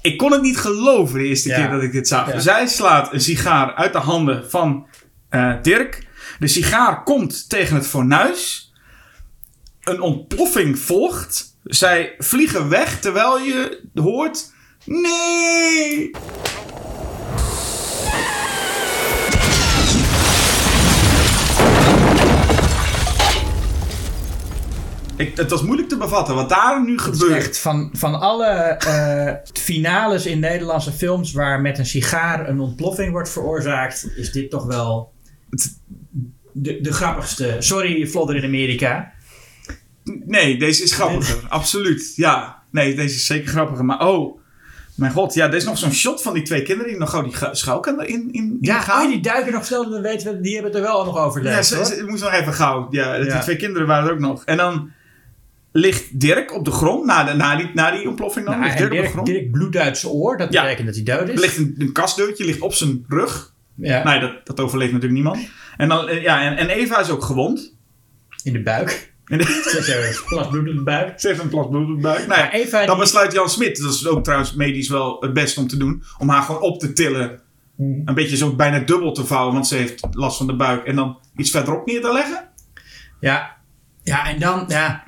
Ik 0.00 0.18
kon 0.18 0.32
het 0.32 0.42
niet 0.42 0.58
geloven 0.58 1.18
de 1.18 1.24
eerste 1.24 1.48
Ja. 1.48 1.56
keer 1.56 1.70
dat 1.70 1.82
ik 1.82 1.92
dit 1.92 2.08
zag. 2.08 2.32
Ja. 2.32 2.38
Zij 2.40 2.66
slaat 2.66 3.12
een 3.12 3.20
sigaar 3.20 3.74
uit 3.74 3.92
de 3.92 3.98
handen 3.98 4.50
van 4.50 4.86
eh, 5.28 5.54
Dirk. 5.62 6.06
De 6.38 6.46
sigaar 6.48 7.02
komt 7.02 7.48
tegen 7.48 7.74
het 7.76 7.86
fornuis. 7.86 8.72
Een 9.80 10.00
ontploffing 10.00 10.78
volgt. 10.78 11.56
Zij 11.64 12.14
vliegen 12.18 12.68
weg 12.68 13.00
terwijl 13.00 13.38
je 13.38 13.80
hoort... 13.94 14.52
Nee! 14.84 16.10
Ik, 25.20 25.36
het 25.36 25.50
was 25.50 25.62
moeilijk 25.62 25.88
te 25.88 25.96
bevatten 25.96 26.34
wat 26.34 26.48
daar 26.48 26.84
nu 26.84 26.98
gebeurt. 26.98 27.32
Echt 27.36 27.58
van, 27.58 27.90
van 27.92 28.20
alle 28.20 28.46
eh, 28.46 29.34
finales 29.52 30.26
in 30.26 30.38
Nederlandse 30.38 30.92
films 30.92 31.32
waar 31.32 31.60
met 31.60 31.78
een 31.78 31.86
sigaar 31.86 32.48
een 32.48 32.60
ontploffing 32.60 33.12
wordt 33.12 33.30
veroorzaakt, 33.30 34.08
is 34.16 34.32
dit 34.32 34.50
toch 34.50 34.64
wel 34.64 35.12
de, 36.52 36.80
de 36.80 36.92
grappigste. 36.92 37.56
Sorry, 37.58 38.06
Flodder 38.06 38.36
in 38.36 38.44
Amerika. 38.44 39.12
Nee, 40.04 40.58
deze 40.58 40.82
is 40.82 40.92
grappiger. 40.92 41.36
Absoluut. 41.48 42.12
Ja. 42.16 42.62
Nee, 42.70 42.94
deze 42.94 43.14
is 43.14 43.26
zeker 43.26 43.48
grappiger. 43.50 43.84
Maar 43.84 44.06
oh, 44.08 44.38
mijn 44.94 45.12
god. 45.12 45.34
Ja, 45.34 45.46
er 45.46 45.54
is 45.54 45.64
nog 45.64 45.78
zo'n 45.78 45.92
shot 45.92 46.22
van 46.22 46.34
die 46.34 46.42
twee 46.42 46.62
kinderen 46.62 46.90
die 46.90 47.00
nog 47.00 47.10
gauw 47.10 47.22
die 47.22 47.34
ga- 47.34 47.54
schuilkelder 47.54 48.06
in, 48.06 48.28
in, 48.32 48.58
Ja, 48.60 48.78
oh, 48.88 49.06
die 49.06 49.20
duiken 49.20 49.52
nog 49.52 49.64
snel, 49.64 49.90
dan 49.90 50.02
weten 50.02 50.32
we, 50.34 50.40
die 50.40 50.52
hebben 50.54 50.72
het 50.72 50.80
er 50.80 50.86
wel 50.86 51.04
nog 51.04 51.14
Ja, 51.16 51.20
overleefd. 51.22 51.66
ze, 51.66 51.84
ze, 51.84 52.04
moest 52.06 52.22
nog 52.22 52.32
even 52.32 52.52
gauw. 52.54 52.86
Ja, 52.90 53.16
die 53.16 53.26
Ja. 53.26 53.40
twee 53.40 53.56
kinderen 53.56 53.86
waren 53.86 54.06
er 54.08 54.12
ook 54.14 54.18
nog. 54.20 54.44
En 54.44 54.56
dan 54.56 54.90
ligt 55.72 56.20
Dirk 56.20 56.54
op 56.54 56.64
de 56.64 56.70
grond, 56.70 57.04
na, 57.04 57.24
de, 57.24 57.34
na, 57.34 57.56
die, 57.56 57.70
na 57.74 57.90
die 57.90 58.08
ontploffing 58.08 58.46
dan. 58.46 58.54
Nou, 58.58 58.66
ligt 58.66 58.80
en 58.80 58.88
Dirk, 58.88 58.92
op 58.92 58.96
de 58.96 59.02
Dirk, 59.02 59.12
grond. 59.12 59.26
Dirk 59.26 59.50
bloedt 59.50 59.76
uit 59.76 59.98
zijn 59.98 60.12
oor, 60.12 60.36
dat 60.36 60.52
Ja. 60.52 60.62
betekent 60.62 60.86
dat 60.86 60.94
hij 60.94 61.04
dood 61.04 61.28
is. 61.28 61.34
Er 61.34 61.40
ligt 61.40 61.56
een, 61.56 61.74
een 61.78 61.92
kastdeurtje, 61.92 62.44
ligt 62.44 62.60
op 62.60 62.74
zijn 62.74 63.04
rug. 63.08 63.54
Ja. 63.74 64.04
Nee, 64.04 64.20
dat, 64.20 64.46
dat 64.46 64.60
overleeft 64.60 64.92
natuurlijk 64.92 65.20
niemand. 65.22 65.48
En, 65.76 65.88
dan, 65.88 66.08
eh, 66.08 66.22
ja, 66.22 66.42
en, 66.42 66.56
en 66.56 66.68
Eva 66.68 67.00
is 67.00 67.10
ook 67.10 67.24
gewond. 67.24 67.74
In 68.42 68.52
de 68.52 68.62
buik. 68.62 69.12
In 69.26 69.38
de, 69.38 69.44
Ze 69.84 69.92
heeft 69.92 70.18
een 70.18 70.24
plas 70.26 70.48
bloed 70.48 70.66
in 70.66 70.74
de 70.74 70.82
buik. 70.82 71.20
Ze 71.20 71.28
heeft 71.28 71.40
een 71.40 71.48
plas 71.48 71.68
bloed 71.68 71.88
in 71.88 71.94
de 71.94 72.00
buik. 72.00 72.26
Nou 72.26 72.40
ja, 72.40 72.52
Eva 72.52 72.86
dan 72.86 72.98
besluit 72.98 73.32
Jan 73.32 73.50
Smit, 73.50 73.82
dat 73.82 73.92
is 73.92 74.06
ook 74.06 74.24
trouwens 74.24 74.54
medisch 74.54 74.88
wel 74.88 75.16
het 75.20 75.32
beste 75.32 75.60
om 75.60 75.66
te 75.68 75.76
doen, 75.76 76.02
om 76.18 76.28
haar 76.28 76.42
gewoon 76.42 76.60
op 76.60 76.80
te 76.80 76.92
tillen. 76.92 77.40
Hmm. 77.76 78.02
Een 78.04 78.14
beetje 78.14 78.36
zo 78.36 78.54
bijna 78.54 78.78
dubbel 78.78 79.12
te 79.12 79.26
vouwen, 79.26 79.52
want 79.52 79.66
ze 79.66 79.74
heeft 79.76 80.06
last 80.10 80.36
van 80.36 80.46
de 80.46 80.56
buik. 80.56 80.84
En 80.86 80.96
dan 80.96 81.18
iets 81.36 81.50
verderop 81.50 81.86
neer 81.86 82.00
te 82.00 82.12
leggen. 82.12 82.48
Ja, 83.20 83.56
ja 84.02 84.28
en 84.28 84.40
dan, 84.40 84.64
ja. 84.68 85.04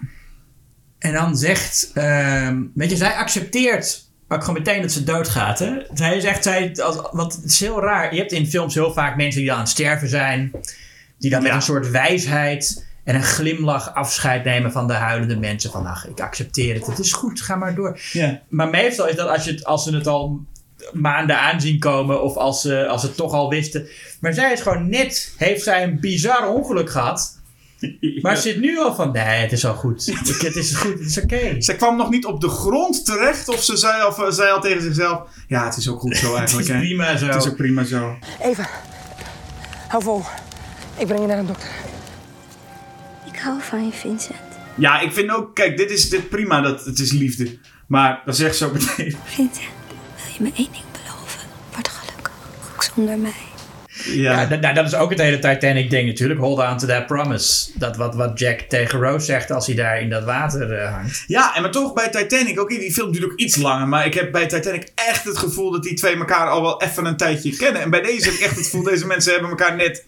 En 1.02 1.12
dan 1.12 1.36
zegt, 1.36 1.90
ehm, 1.94 2.62
weet 2.74 2.90
je, 2.90 2.96
zij 2.96 3.14
accepteert 3.14 4.10
ook 4.28 4.44
gewoon 4.44 4.62
meteen 4.62 4.82
dat 4.82 4.92
ze 4.92 5.04
doodgaat. 5.04 5.58
Hè? 5.58 5.72
Zij 5.94 6.20
zegt, 6.20 6.42
zij, 6.42 6.76
want 7.12 7.32
het 7.34 7.44
is 7.44 7.60
heel 7.60 7.80
raar. 7.80 8.14
Je 8.14 8.20
hebt 8.20 8.32
in 8.32 8.46
films 8.46 8.74
heel 8.74 8.92
vaak 8.92 9.16
mensen 9.16 9.38
die 9.40 9.48
dan 9.48 9.56
aan 9.56 9.62
het 9.62 9.72
sterven 9.72 10.08
zijn, 10.08 10.52
die 11.18 11.30
dan 11.30 11.42
met 11.42 11.52
een 11.52 11.62
soort 11.62 11.90
wijsheid 11.90 12.86
en 13.04 13.14
een 13.14 13.22
glimlach 13.22 13.94
afscheid 13.94 14.44
nemen 14.44 14.72
van 14.72 14.86
de 14.86 14.92
huilende 14.92 15.36
mensen. 15.36 15.70
Van, 15.70 15.86
ach, 15.86 16.08
ik 16.08 16.20
accepteer 16.20 16.74
het, 16.74 16.86
het 16.86 16.98
is 16.98 17.12
goed, 17.12 17.40
ga 17.40 17.56
maar 17.56 17.74
door. 17.74 18.00
Ja. 18.12 18.40
Maar 18.48 18.68
meestal 18.68 19.08
is 19.08 19.16
dat 19.16 19.28
als, 19.28 19.44
je 19.44 19.50
het, 19.50 19.64
als 19.64 19.84
ze 19.84 19.94
het 19.94 20.06
al 20.06 20.40
maanden 20.92 21.38
aanzien 21.38 21.78
komen 21.78 22.22
of 22.22 22.36
als 22.36 22.60
ze, 22.60 22.86
als 22.86 23.00
ze 23.00 23.06
het 23.06 23.16
toch 23.16 23.32
al 23.32 23.48
wisten. 23.48 23.88
Maar 24.20 24.34
zij 24.34 24.52
is 24.52 24.60
gewoon 24.60 24.88
net, 24.88 25.34
heeft 25.36 25.62
zij 25.62 25.82
een 25.82 26.00
bizar 26.00 26.48
ongeluk 26.48 26.90
gehad. 26.90 27.40
Maar 28.22 28.36
ze 28.36 28.42
zit 28.42 28.60
nu 28.60 28.78
al 28.78 28.94
van, 28.94 29.12
nee, 29.12 29.24
het 29.24 29.52
is 29.52 29.66
al 29.66 29.74
goed. 29.74 30.08
Ik, 30.30 30.40
het 30.40 30.56
is 30.56 30.74
goed, 30.74 30.98
het 30.98 31.08
is 31.08 31.20
oké. 31.20 31.60
Ze 31.60 31.76
kwam 31.76 31.96
nog 31.96 32.10
niet 32.10 32.26
op 32.26 32.40
de 32.40 32.48
grond 32.48 33.04
terecht, 33.04 33.48
of 33.48 33.62
ze 33.62 33.76
zei, 33.76 34.06
of, 34.06 34.18
eh, 34.18 34.30
zei 34.30 34.52
al 34.52 34.60
tegen 34.60 34.82
zichzelf: 34.82 35.28
Ja, 35.48 35.64
het 35.64 35.76
is 35.76 35.88
ook 35.88 36.00
goed 36.00 36.16
zo 36.16 36.34
eigenlijk. 36.36 36.68
Het 36.68 36.76
is 36.76 36.88
hè. 36.88 36.94
prima 36.94 37.16
zo. 37.16 37.26
Het 37.26 37.44
is 37.44 37.50
ook 37.50 37.56
prima 37.56 37.84
zo. 37.84 38.16
Eva, 38.42 38.68
hou 39.88 40.02
vol. 40.02 40.22
Ik 40.98 41.06
breng 41.06 41.20
je 41.20 41.26
naar 41.26 41.38
een 41.38 41.46
dokter. 41.46 41.68
Ik 43.32 43.38
hou 43.38 43.60
van 43.60 43.86
je, 43.86 43.92
Vincent. 43.92 44.36
Ja, 44.74 45.00
ik 45.00 45.12
vind 45.12 45.30
ook, 45.30 45.54
kijk, 45.54 45.76
dit 45.76 45.90
is 45.90 46.08
dit 46.08 46.28
prima, 46.28 46.60
dat 46.60 46.84
het 46.84 46.98
is 46.98 47.12
liefde. 47.12 47.58
Maar 47.86 48.22
dan 48.24 48.34
zegt 48.34 48.56
ze 48.56 48.64
ook 48.64 48.72
meteen: 48.72 49.16
Vincent, 49.24 49.70
wil 50.16 50.34
je 50.36 50.42
me 50.42 50.50
één 50.54 50.72
ding 50.72 50.84
beloven? 50.92 51.40
Word 51.72 51.88
gelukkig, 51.88 52.32
ook 52.74 52.82
zonder 52.82 53.18
mij. 53.18 53.51
Ja, 54.04 54.46
dat, 54.46 54.60
nou, 54.60 54.74
dat 54.74 54.86
is 54.86 54.94
ook 54.94 55.10
het 55.10 55.18
hele 55.20 55.38
Titanic 55.38 55.90
ding 55.90 56.06
natuurlijk. 56.08 56.40
Hold 56.40 56.58
on 56.58 56.78
to 56.78 56.86
that 56.86 57.06
promise. 57.06 57.70
Dat 57.74 57.96
wat, 57.96 58.14
wat 58.14 58.38
Jack 58.38 58.60
tegen 58.60 59.00
Rose 59.00 59.24
zegt 59.24 59.50
als 59.50 59.66
hij 59.66 59.74
daar 59.76 60.00
in 60.00 60.10
dat 60.10 60.24
water 60.24 60.72
eh, 60.72 60.92
hangt. 60.92 61.24
Ja, 61.26 61.54
en 61.56 61.62
maar 61.62 61.70
toch 61.70 61.92
bij 61.92 62.08
Titanic, 62.08 62.60
oké, 62.60 62.78
die 62.78 62.92
film 62.92 63.12
duurt 63.12 63.24
ook 63.24 63.38
iets 63.38 63.56
langer. 63.56 63.88
Maar 63.88 64.06
ik 64.06 64.14
heb 64.14 64.32
bij 64.32 64.46
Titanic 64.46 64.92
echt 64.94 65.24
het 65.24 65.38
gevoel 65.38 65.70
dat 65.70 65.82
die 65.82 65.94
twee 65.94 66.16
elkaar 66.16 66.48
al 66.48 66.62
wel 66.62 66.82
even 66.82 67.04
een 67.04 67.16
tijdje 67.16 67.56
kennen. 67.56 67.82
En 67.82 67.90
bij 67.90 68.00
deze 68.02 68.24
heb 68.24 68.34
ik 68.34 68.40
echt 68.40 68.56
het 68.56 68.64
gevoel, 68.64 68.82
deze 68.82 69.06
mensen 69.06 69.32
hebben 69.32 69.50
elkaar 69.50 69.76
net. 69.76 70.04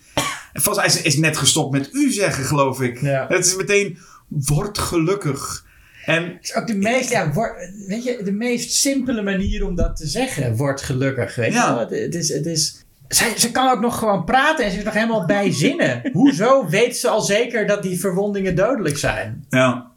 Volgens 0.53 0.77
mij 0.77 0.87
is, 0.87 1.03
is 1.03 1.17
net 1.17 1.37
gestopt 1.37 1.73
met 1.73 1.89
u 1.93 2.13
zeggen, 2.13 2.45
geloof 2.45 2.81
ik. 2.81 2.99
Het 3.29 3.47
is 3.47 3.57
meteen, 3.57 3.99
word 4.29 4.79
gelukkig. 4.79 5.65
En 6.05 6.23
Het 6.25 6.39
is 6.43 6.55
ook 6.55 6.67
de 6.67 6.75
meest, 6.75 7.11
ja, 7.11 7.33
word- 7.33 7.71
weet 7.89 8.05
je, 8.05 8.21
de 8.25 8.33
meest 8.33 8.73
simpele 8.73 9.23
manier 9.23 9.67
om 9.67 9.75
dat 9.75 9.97
te 9.97 10.07
zeggen. 10.07 10.57
Word 10.57 10.83
gelukkig, 10.83 11.35
weet 11.35 11.53
Ja. 11.53 11.69
je 11.69 11.75
wel. 11.75 12.01
Het 12.03 12.15
is, 12.15 12.29
het 12.29 12.47
is, 12.47 12.84
zij, 13.09 13.39
ze 13.39 13.51
kan 13.51 13.71
ook 13.71 13.81
nog 13.81 13.99
gewoon 13.99 14.25
praten 14.25 14.65
en 14.65 14.71
ze 14.71 14.79
is 14.79 14.85
nog 14.85 14.95
helemaal 14.95 15.27
bij 15.27 15.53
zinnen. 15.65 16.11
Hoezo 16.13 16.69
weet 16.69 16.97
ze 16.97 17.09
al 17.09 17.21
zeker 17.21 17.67
dat 17.67 17.83
die 17.83 18.01
verwondingen 18.01 18.57
dodelijk 18.57 18.99
zijn? 18.99 19.45
Ja. 19.49 19.93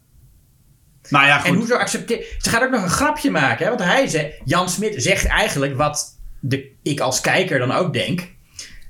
Nou 1.10 1.26
ja, 1.26 1.38
goed. 1.38 1.50
En 1.50 1.56
hoezo 1.56 1.76
accepteert... 1.76 2.36
Ze 2.38 2.50
gaat 2.50 2.64
ook 2.64 2.72
nog 2.72 2.84
een 2.84 2.90
grapje 2.90 3.32
maken, 3.32 3.64
hè? 3.64 3.70
Want 3.70 3.84
hij 3.84 4.08
zegt... 4.08 4.34
Jan 4.44 4.70
Smit 4.70 5.04
zegt 5.04 5.26
eigenlijk 5.26 5.78
wat 5.78 6.20
de, 6.40 6.72
ik 6.84 7.00
als 7.00 7.22
kijker 7.22 7.60
dan 7.60 7.72
ook 7.72 7.94
denk... 7.94 8.36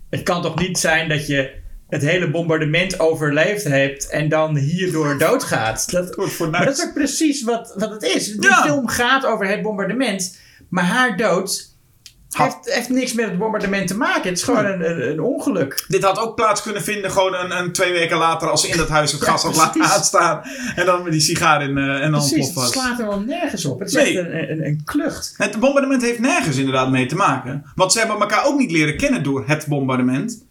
Het 0.09 0.23
kan 0.23 0.41
toch 0.41 0.59
niet 0.59 0.77
zijn 0.77 1.09
dat 1.09 1.27
je 1.27 1.53
het 1.87 2.01
hele 2.01 2.31
bombardement 2.31 2.99
overleefd 2.99 3.63
hebt 3.63 4.09
en 4.09 4.29
dan 4.29 4.57
hierdoor 4.57 5.17
doodgaat. 5.17 5.85
Dat, 5.91 6.15
dat 6.51 6.67
is 6.67 6.83
ook 6.83 6.93
precies 6.93 7.43
wat, 7.43 7.73
wat 7.77 7.89
het 7.89 8.03
is. 8.03 8.35
Ja. 8.39 8.61
film 8.61 8.87
gaat 8.87 9.25
over 9.25 9.47
het 9.47 9.61
bombardement, 9.61 10.39
maar 10.69 10.83
haar 10.83 11.17
dood 11.17 11.76
heeft, 12.29 12.57
heeft 12.61 12.89
niks 12.89 13.13
met 13.13 13.25
het 13.25 13.37
bombardement 13.37 13.87
te 13.87 13.97
maken. 13.97 14.29
Het 14.29 14.37
is 14.37 14.43
gewoon 14.43 14.65
een, 14.65 14.89
een, 14.89 15.09
een 15.09 15.19
ongeluk. 15.19 15.85
Dit 15.87 16.03
had 16.03 16.19
ook 16.19 16.35
plaats 16.35 16.61
kunnen 16.61 16.81
vinden 16.83 17.11
gewoon 17.11 17.33
een, 17.33 17.57
een 17.57 17.71
twee 17.71 17.91
weken 17.91 18.17
later 18.17 18.49
als 18.49 18.61
ze 18.61 18.67
in 18.67 18.77
dat 18.77 18.89
huis 18.89 19.11
het 19.11 19.21
Ja, 19.21 19.27
gas 19.27 19.43
had 19.43 19.55
laten 19.55 19.81
aanstaan. 19.83 20.41
En 20.75 20.85
dan 20.85 21.03
met 21.03 21.11
die 21.11 21.21
sigaar 21.21 21.63
in, 21.63 21.77
eh, 21.77 22.03
en 22.03 22.11
dan 22.11 22.19
Precies, 22.29 22.55
het 22.55 22.69
slaat 22.71 22.99
er 22.99 23.07
wel 23.07 23.19
nergens 23.19 23.65
op. 23.65 23.79
Het 23.79 23.87
is 23.87 23.93
Nee. 23.93 24.19
echt 24.19 24.27
een, 24.27 24.51
een, 24.51 24.65
een 24.65 24.81
klucht. 24.85 25.33
Het 25.37 25.59
bombardement 25.59 26.01
heeft 26.01 26.19
nergens 26.19 26.57
inderdaad 26.57 26.89
mee 26.91 27.05
te 27.05 27.15
maken. 27.15 27.65
Want 27.75 27.91
ze 27.91 27.99
hebben 27.99 28.19
elkaar 28.19 28.45
ook 28.45 28.59
niet 28.59 28.71
leren 28.71 28.97
kennen 28.97 29.23
door 29.23 29.43
het 29.47 29.65
bombardement. 29.67 30.45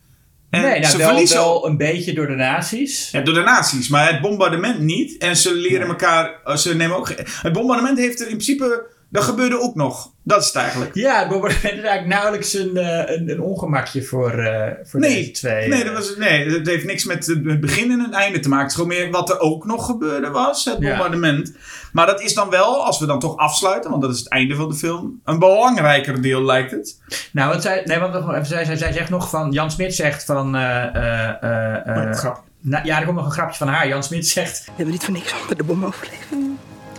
En 0.50 0.62
nee, 0.62 0.80
nou, 0.80 0.84
ze 0.92 0.96
wel, 0.96 1.06
verliezen 1.08 1.36
wel 1.36 1.66
een 1.66 1.76
beetje 1.76 2.12
door 2.12 2.26
de 2.26 2.34
nazi's. 2.34 3.10
Ja, 3.10 3.20
door 3.20 3.34
de 3.34 3.40
nazi's, 3.42 3.88
maar 3.88 4.12
het 4.12 4.20
bombardement 4.20 4.78
niet. 4.80 5.18
En 5.18 5.36
ze 5.36 5.54
leren 5.54 5.86
elkaar, 5.86 6.40
eh, 6.44 6.56
ze 6.56 6.74
nemen 6.74 6.96
ook. 6.96 7.08
Het 7.42 7.52
bombardement 7.52 7.98
heeft 7.98 8.20
er 8.20 8.26
in 8.26 8.32
principe, 8.32 8.86
dat 9.08 9.22
gebeurde 9.24 9.60
ook 9.60 9.74
nog. 9.74 10.10
Dat 10.22 10.40
is 10.40 10.46
het 10.46 10.54
eigenlijk. 10.56 10.94
Ja, 10.94 11.18
het 11.20 11.28
bombardement 11.28 11.74
is 11.74 11.82
eigenlijk 11.82 12.06
nauwelijks 12.06 12.54
een, 12.54 12.76
eh, 12.76 13.16
een, 13.16 13.30
een 13.30 13.40
ongemakje 13.40 14.02
voor, 14.02 14.30
eh, 14.30 14.72
voor 14.84 15.00
Nee, 15.00 15.14
deze 15.14 15.30
twee. 15.30 15.68
nee, 15.68 15.80
eh. 15.80 15.86
dat 15.86 15.94
was, 15.94 16.16
nee, 16.16 16.50
het 16.50 16.66
heeft 16.66 16.84
niks 16.84 17.04
met 17.04 17.26
het 17.26 17.60
begin 17.60 17.90
en 17.90 18.00
het 18.00 18.12
einde 18.12 18.40
te 18.40 18.48
maken. 18.48 18.62
Het 18.64 18.72
is 18.74 18.80
gewoon 18.80 18.96
meer 18.98 19.10
wat 19.10 19.30
er 19.30 19.38
ook 19.40 19.64
nog 19.66 19.86
gebeurde 19.86 20.30
was, 20.30 20.64
het 20.64 20.76
Ja. 20.80 20.88
bombardement. 20.88 21.52
Maar 21.92 22.06
dat 22.06 22.20
is 22.20 22.34
dan 22.34 22.50
wel, 22.50 22.84
als 22.84 22.98
we 22.98 23.06
dan 23.06 23.18
toch 23.18 23.36
afsluiten, 23.36 23.90
want 23.90 24.02
dat 24.02 24.12
is 24.12 24.18
het 24.18 24.28
einde 24.28 24.54
van 24.54 24.68
de 24.68 24.74
film, 24.74 25.20
een 25.24 25.38
belangrijker 25.38 26.22
deel 26.22 26.42
lijkt 26.42 26.70
het. 26.70 27.00
Nou, 27.32 27.52
wat 27.52 27.62
zij, 27.62 27.82
nee, 27.84 27.98
want 27.98 28.14
even, 28.14 28.46
zij, 28.46 28.64
zij, 28.64 28.76
zij 28.76 28.92
zegt 28.92 29.10
nog 29.10 29.30
van... 29.30 29.52
Jan 29.52 29.70
Smit 29.70 29.94
zegt 29.94 30.24
van... 30.24 30.54
eh 30.56 30.84
eh 30.94 31.42
eh, 31.42 32.08
eh, 32.08 32.12
grap. 32.12 32.42
nou, 32.60 32.84
ja, 32.84 32.98
er 32.98 33.04
komt 33.04 33.16
nog 33.16 33.26
een 33.26 33.32
grapje 33.32 33.56
van 33.56 33.68
haar. 33.68 33.88
Jan 33.88 34.02
Smit 34.02 34.28
zegt... 34.28 34.64
We 34.64 34.72
hebben 34.76 34.94
niet 34.94 35.04
voor 35.04 35.14
niks 35.14 35.34
onder 35.40 35.56
de 35.56 35.64
bom 35.64 35.84
overleefd. 35.84 36.26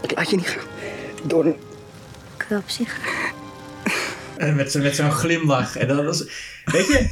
Ik 0.01 0.15
laat 0.15 0.29
je 0.29 0.35
niet 0.35 0.47
gaan. 0.47 0.63
Door 1.23 1.45
een... 1.45 1.55
Klapsigaar. 2.48 3.34
eh, 4.38 4.53
met, 4.56 4.72
zo- 4.72 4.80
met 4.80 4.95
zo'n 4.95 5.11
glimlach. 5.11 5.78
En 5.78 5.88
dat 5.88 6.06
was... 6.06 6.19
Weet 6.65 6.88
je... 6.88 7.10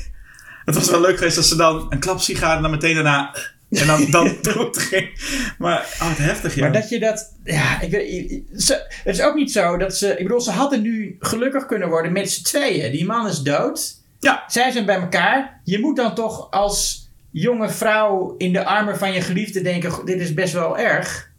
Het 0.66 0.76
was 0.76 0.90
wel 0.90 1.02
leuk 1.02 1.18
geweest 1.18 1.38
als 1.38 1.48
ze 1.48 1.56
dan 1.56 1.86
een 1.90 2.00
klapsigaar 2.00 2.56
en 2.56 2.62
dan 2.62 2.72
meteen 2.72 2.94
daarna... 2.96 3.36
En 3.70 3.88
dan, 3.88 4.12
dan 4.12 4.36
dood 4.54 4.78
ging. 4.78 5.20
Maar, 5.58 5.80
oh, 6.02 6.08
wat 6.08 6.18
heftig, 6.18 6.56
ja. 6.56 6.62
Maar 6.62 6.72
dat 6.72 6.90
je 6.90 7.00
dat... 7.00 7.34
Ja, 7.44 7.82
ik 7.82 7.92
weet... 7.92 8.42
ze- 8.58 8.86
Het 9.04 9.16
is 9.16 9.22
ook 9.22 9.36
niet 9.36 9.52
zo 9.52 9.78
dat 9.78 9.98
ze... 9.98 10.10
Ik 10.10 10.24
bedoel, 10.24 10.42
ze 10.42 10.52
hadden 10.52 10.82
nu 10.82 11.16
gelukkig 11.20 11.66
kunnen 11.66 11.90
worden 11.90 12.12
met 12.12 12.32
z'n 12.32 12.44
tweeën. 12.44 12.92
Die 12.92 13.06
man 13.06 13.28
is 13.28 13.40
dood. 13.40 13.94
Ja. 14.20 14.44
Zij 14.48 14.72
zijn 14.72 14.86
bij 14.86 14.96
elkaar. 15.00 15.62
Je 15.64 15.80
moet 15.80 15.96
dan 15.96 16.16
toch 16.16 16.52
als 16.52 17.10
jonge 17.32 17.70
vrouw 17.70 18.36
in 18.38 18.54
de 18.54 18.66
armen 18.66 18.98
van 18.98 19.14
je 19.14 19.22
geliefde 19.22 19.62
denken... 19.62 19.92
"Goh, 19.92 20.06
Dit 20.06 20.20
is 20.22 20.34
best 20.34 20.54
wel 20.54 20.78
erg. 20.78 21.30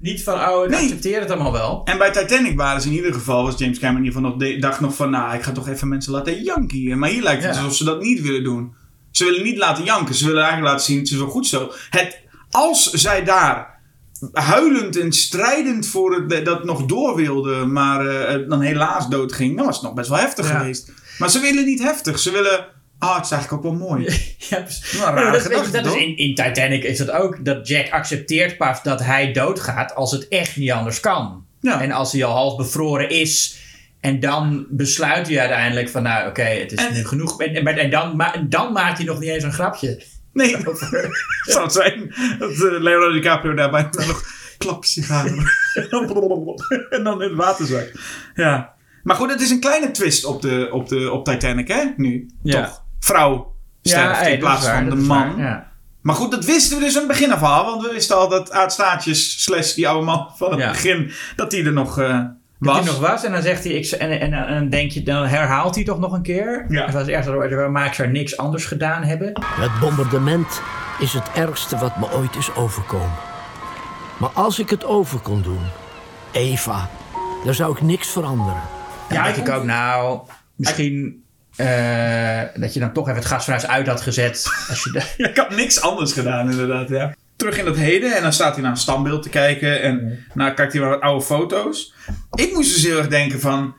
Niet 0.00 0.22
van, 0.22 0.34
oh, 0.48 0.64
ik 0.66 0.72
accepteer 0.74 1.20
het 1.20 1.30
allemaal 1.30 1.52
wel. 1.52 1.80
En 1.84 1.98
bij 1.98 2.10
Titanic 2.10 2.56
waren 2.56 2.80
ze 2.82 2.88
in 2.88 2.94
ieder 2.94 3.12
geval, 3.14 3.42
was 3.42 3.58
James 3.58 3.78
Cameron 3.78 3.98
in 4.00 4.04
ieder 4.04 4.20
geval 4.20 4.36
nog, 4.36 4.48
de- 4.48 4.58
dacht 4.58 4.80
nog 4.80 4.94
van, 4.94 5.10
nou, 5.10 5.34
ik 5.34 5.42
ga 5.42 5.52
toch 5.52 5.68
even 5.68 5.88
mensen 5.88 6.12
laten 6.12 6.42
janken. 6.42 6.98
Maar 6.98 7.08
hier 7.10 7.22
lijkt 7.22 7.42
het 7.44 7.54
Ja. 7.54 7.60
alsof 7.60 7.76
ze 7.76 7.84
dat 7.84 8.02
niet 8.02 8.20
willen 8.20 8.44
doen. 8.44 8.74
Ze 9.10 9.24
willen 9.24 9.42
niet 9.42 9.56
laten 9.58 9.84
janken, 9.84 10.14
ze 10.14 10.24
willen 10.26 10.42
eigenlijk 10.42 10.70
laten 10.72 10.86
zien, 10.86 10.98
het 10.98 11.10
is 11.10 11.16
wel 11.16 11.28
goed 11.28 11.46
zo. 11.46 11.72
Het, 11.90 12.18
als 12.50 12.90
zij 12.92 13.24
daar 13.24 13.80
huilend 14.32 14.96
en 14.96 15.12
strijdend 15.12 15.86
voor 15.86 16.14
het, 16.14 16.44
dat 16.44 16.64
nog 16.64 16.84
door 16.86 17.16
wilde, 17.16 17.64
maar 17.66 18.06
eh, 18.06 18.48
dan 18.48 18.60
helaas 18.60 19.08
doodging, 19.08 19.56
dan 19.56 19.66
was 19.66 19.74
het 19.76 19.84
nog 19.84 19.94
best 19.94 20.08
wel 20.08 20.18
heftig 20.18 20.48
Ja. 20.48 20.58
geweest. 20.58 20.92
Maar 21.18 21.30
ze 21.30 21.40
willen 21.40 21.64
niet 21.64 21.82
heftig, 21.82 22.18
ze 22.18 22.30
willen, 22.30 22.66
ah, 22.98 23.16
het 23.16 23.24
is 23.24 23.30
eigenlijk 23.30 23.64
ook 23.64 23.78
wel 23.78 23.88
mooi. 23.88 24.04
Ja, 24.50 24.60
precies. 24.62 25.00
Dat, 25.00 25.40
gedachte, 25.42 25.70
dat 25.70 25.86
is 25.86 25.94
in, 25.94 26.16
in 26.16 26.34
Titanic 26.34 26.84
is 26.84 26.98
dat 26.98 27.10
ook. 27.10 27.44
Dat 27.44 27.68
Jack 27.68 27.90
accepteert 27.90 28.56
pas 28.56 28.82
dat 28.82 29.00
hij 29.00 29.32
doodgaat 29.32 29.94
als 29.94 30.10
het 30.12 30.28
echt 30.28 30.56
niet 30.56 30.70
anders 30.70 31.00
kan. 31.00 31.46
En 31.62 31.90
als 31.92 32.12
hij 32.12 32.24
al 32.24 32.34
half 32.34 32.56
bevroren 32.56 33.10
is. 33.10 33.56
En 34.00 34.20
dan 34.20 34.66
besluit 34.70 35.28
hij 35.28 35.38
uiteindelijk 35.40 35.88
van 35.88 36.02
nou 36.02 36.28
oké, 36.28 36.42
het 36.42 36.72
is 36.72 36.88
nu 36.92 37.04
genoeg. 37.06 37.40
En, 37.42 37.54
en, 37.66 37.78
en 37.78 37.90
dan, 37.90 38.16
ma- 38.16 38.44
dan 38.48 38.72
maakt 38.72 38.96
hij 38.98 39.06
nog 39.06 39.18
niet 39.20 39.28
eens 39.28 39.44
een 39.44 39.52
grapje. 39.52 40.02
Nee, 40.32 40.56
zou 41.44 41.62
het 41.64 41.72
zijn 41.72 42.14
dat 42.38 42.50
eh, 42.50 42.58
Leonardo 42.58 43.12
DiCaprio 43.12 43.54
daarbij 43.54 43.88
nog 43.90 44.24
klapsigaren 44.58 45.44
en 46.90 47.04
dan 47.04 47.22
in 47.22 47.28
het 47.28 47.36
water 47.38 47.66
zakt. 47.66 47.98
Ja. 48.34 48.74
Maar 49.02 49.16
goed, 49.16 49.30
het 49.30 49.40
is 49.40 49.50
een 49.50 49.60
kleine 49.60 49.90
twist 49.90 50.24
op, 50.24 50.42
de, 50.42 50.68
op, 50.72 50.88
de, 50.88 51.10
op 51.12 51.24
Titanic, 51.24 51.68
hè? 51.68 51.84
Nu, 51.96 52.26
Ja. 52.42 52.64
toch? 52.64 52.84
Vrouw 53.00 53.54
sterft 53.82 54.20
in 54.22 54.30
dat 54.30 54.38
plaats 54.38 54.64
waar, 54.66 54.74
van 54.74 54.88
dat 54.88 54.98
de 54.98 55.04
man. 55.04 55.36
waar, 55.36 55.44
ja. 55.44 55.66
Maar 56.00 56.14
goed, 56.14 56.30
dat 56.30 56.44
wisten 56.44 56.78
we 56.78 56.84
dus 56.84 56.94
aan 56.94 56.98
het 57.02 57.10
begin 57.10 57.32
af 57.32 57.42
al. 57.42 57.64
Want 57.64 57.82
we 57.82 57.92
wisten 57.92 58.16
al 58.16 58.28
dat 58.28 58.52
Aad 58.52 58.72
Staatjes 58.72 59.42
slash 59.42 59.74
die 59.74 59.88
oude 59.88 60.04
man 60.04 60.30
van 60.36 60.50
het 60.50 60.60
Ja. 60.60 60.70
begin... 60.70 61.12
dat 61.36 61.50
die 61.50 61.64
er 61.64 61.72
nog 61.72 61.98
eh, 61.98 62.08
Dat 62.08 62.28
was. 62.58 62.76
hij 62.76 62.84
nog 62.84 62.98
was 62.98 63.24
en 63.24 63.32
dan 63.32 63.42
zegt 63.42 63.64
hij, 63.64 63.72
ik, 63.72 63.90
en, 63.90 64.20
en, 64.20 64.32
en 64.32 64.54
dan 64.54 64.68
denk 64.68 64.90
je, 64.90 65.02
dan 65.02 65.26
herhaalt 65.26 65.74
hij 65.74 65.84
toch 65.84 65.98
nog 65.98 66.12
een 66.12 66.22
keer. 66.22 66.64
Ja. 66.68 66.86
En 66.86 66.92
dat 66.92 67.08
is 67.08 67.14
echt, 67.14 67.26
ik 67.86 67.92
zou 67.94 68.08
niks 68.08 68.36
anders 68.36 68.64
gedaan 68.64 69.02
hebben. 69.02 69.32
Het 69.44 69.80
bombardement 69.80 70.60
is 70.98 71.12
het 71.12 71.30
ergste 71.34 71.76
wat 71.78 71.98
me 71.98 72.12
ooit 72.12 72.36
is 72.36 72.54
overkomen. 72.54 73.16
Maar 74.18 74.30
als 74.30 74.58
ik 74.58 74.70
het 74.70 74.84
over 74.84 75.18
kon 75.18 75.42
doen, 75.42 75.60
Eva, 76.32 76.88
dan 77.44 77.54
zou 77.54 77.72
ik 77.72 77.82
niks 77.82 78.08
veranderen. 78.08 78.60
Ja, 79.08 79.22
denk 79.24 79.36
ik 79.36 79.48
ook, 79.48 79.64
nou, 79.64 80.20
misschien 80.56 81.24
eh, 81.58 82.60
dat 82.60 82.74
je 82.74 82.80
dan 82.80 82.92
toch 82.92 83.06
even 83.06 83.18
het 83.18 83.28
gasfornuis 83.28 83.66
uit 83.66 83.86
had 83.86 84.00
gezet. 84.00 84.46
Als 84.68 84.84
je 84.84 84.90
de... 84.90 85.02
Ja, 85.16 85.28
ik 85.30 85.36
had 85.36 85.50
niks 85.50 85.80
anders 85.80 86.12
gedaan, 86.12 86.50
inderdaad. 86.50 86.88
Ja. 86.88 87.14
Terug 87.36 87.58
in 87.58 87.64
dat 87.64 87.76
heden 87.76 88.16
en 88.16 88.22
dan 88.22 88.32
staat 88.32 88.52
hij 88.54 88.62
naar 88.62 88.70
een 88.70 88.76
standbeeld 88.76 89.22
te 89.22 89.28
kijken. 89.28 89.82
En 89.82 90.24
nou 90.34 90.54
kijkt 90.54 90.72
hij 90.72 90.80
naar 90.82 90.90
wat 90.90 91.00
oude 91.00 91.24
foto's. 91.24 91.94
Ik 92.34 92.52
moest 92.52 92.74
dus 92.74 92.84
heel 92.84 92.98
erg 92.98 93.08
denken 93.08 93.40
van... 93.40 93.74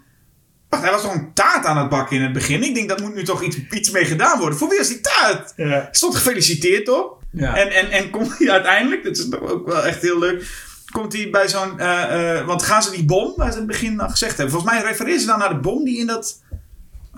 Wacht, 0.70 0.84
hij 0.84 0.92
was 0.92 1.02
toch 1.02 1.14
een 1.14 1.34
taart 1.34 1.66
aan 1.66 1.78
het 1.78 1.90
bakken 1.90 2.16
in 2.16 2.24
het 2.24 2.34
begin? 2.34 2.64
Ik 2.64 2.76
denk 2.76 2.90
dat 2.90 3.02
moet 3.02 3.16
nu 3.16 3.24
toch 3.24 3.44
iets, 3.44 3.58
iets 3.72 3.92
mee 3.92 4.06
gedaan 4.06 4.40
worden. 4.40 4.58
Voor 4.58 4.70
wie 4.70 4.80
is 4.80 4.88
die 4.88 5.02
taart? 5.02 5.54
Stond 5.92 6.16
gefeliciteerd 6.16 6.90
op. 6.90 7.24
Ja. 7.32 7.56
En, 7.56 7.72
en, 7.72 7.92
en 7.92 8.10
komt 8.10 8.38
hij 8.38 8.50
uiteindelijk, 8.52 9.04
dat 9.04 9.18
is 9.18 9.30
toch 9.30 9.42
ook 9.42 9.68
wel 9.68 9.86
echt 9.86 10.02
heel 10.02 10.20
leuk... 10.20 10.68
Komt 10.92 11.14
hij 11.14 11.30
bij 11.30 11.48
zo'n... 11.48 11.80
eh, 11.80 12.38
eh, 12.38 12.46
want 12.46 12.64
gaan 12.64 12.84
ze 12.84 12.92
die 12.92 13.06
bom, 13.06 13.34
waar 13.36 13.52
ze 13.52 13.60
in 13.60 13.64
het 13.64 13.72
begin 13.72 14.00
al 14.00 14.10
gezegd 14.10 14.38
hebben... 14.38 14.56
Volgens 14.56 14.74
mij 14.74 14.82
refereren 14.82 15.20
ze 15.20 15.26
dan 15.26 15.40
naar 15.40 15.50
de 15.50 15.60
bom 15.60 15.84
die 15.84 16.00
in 16.00 16.08
dat... 16.08 16.42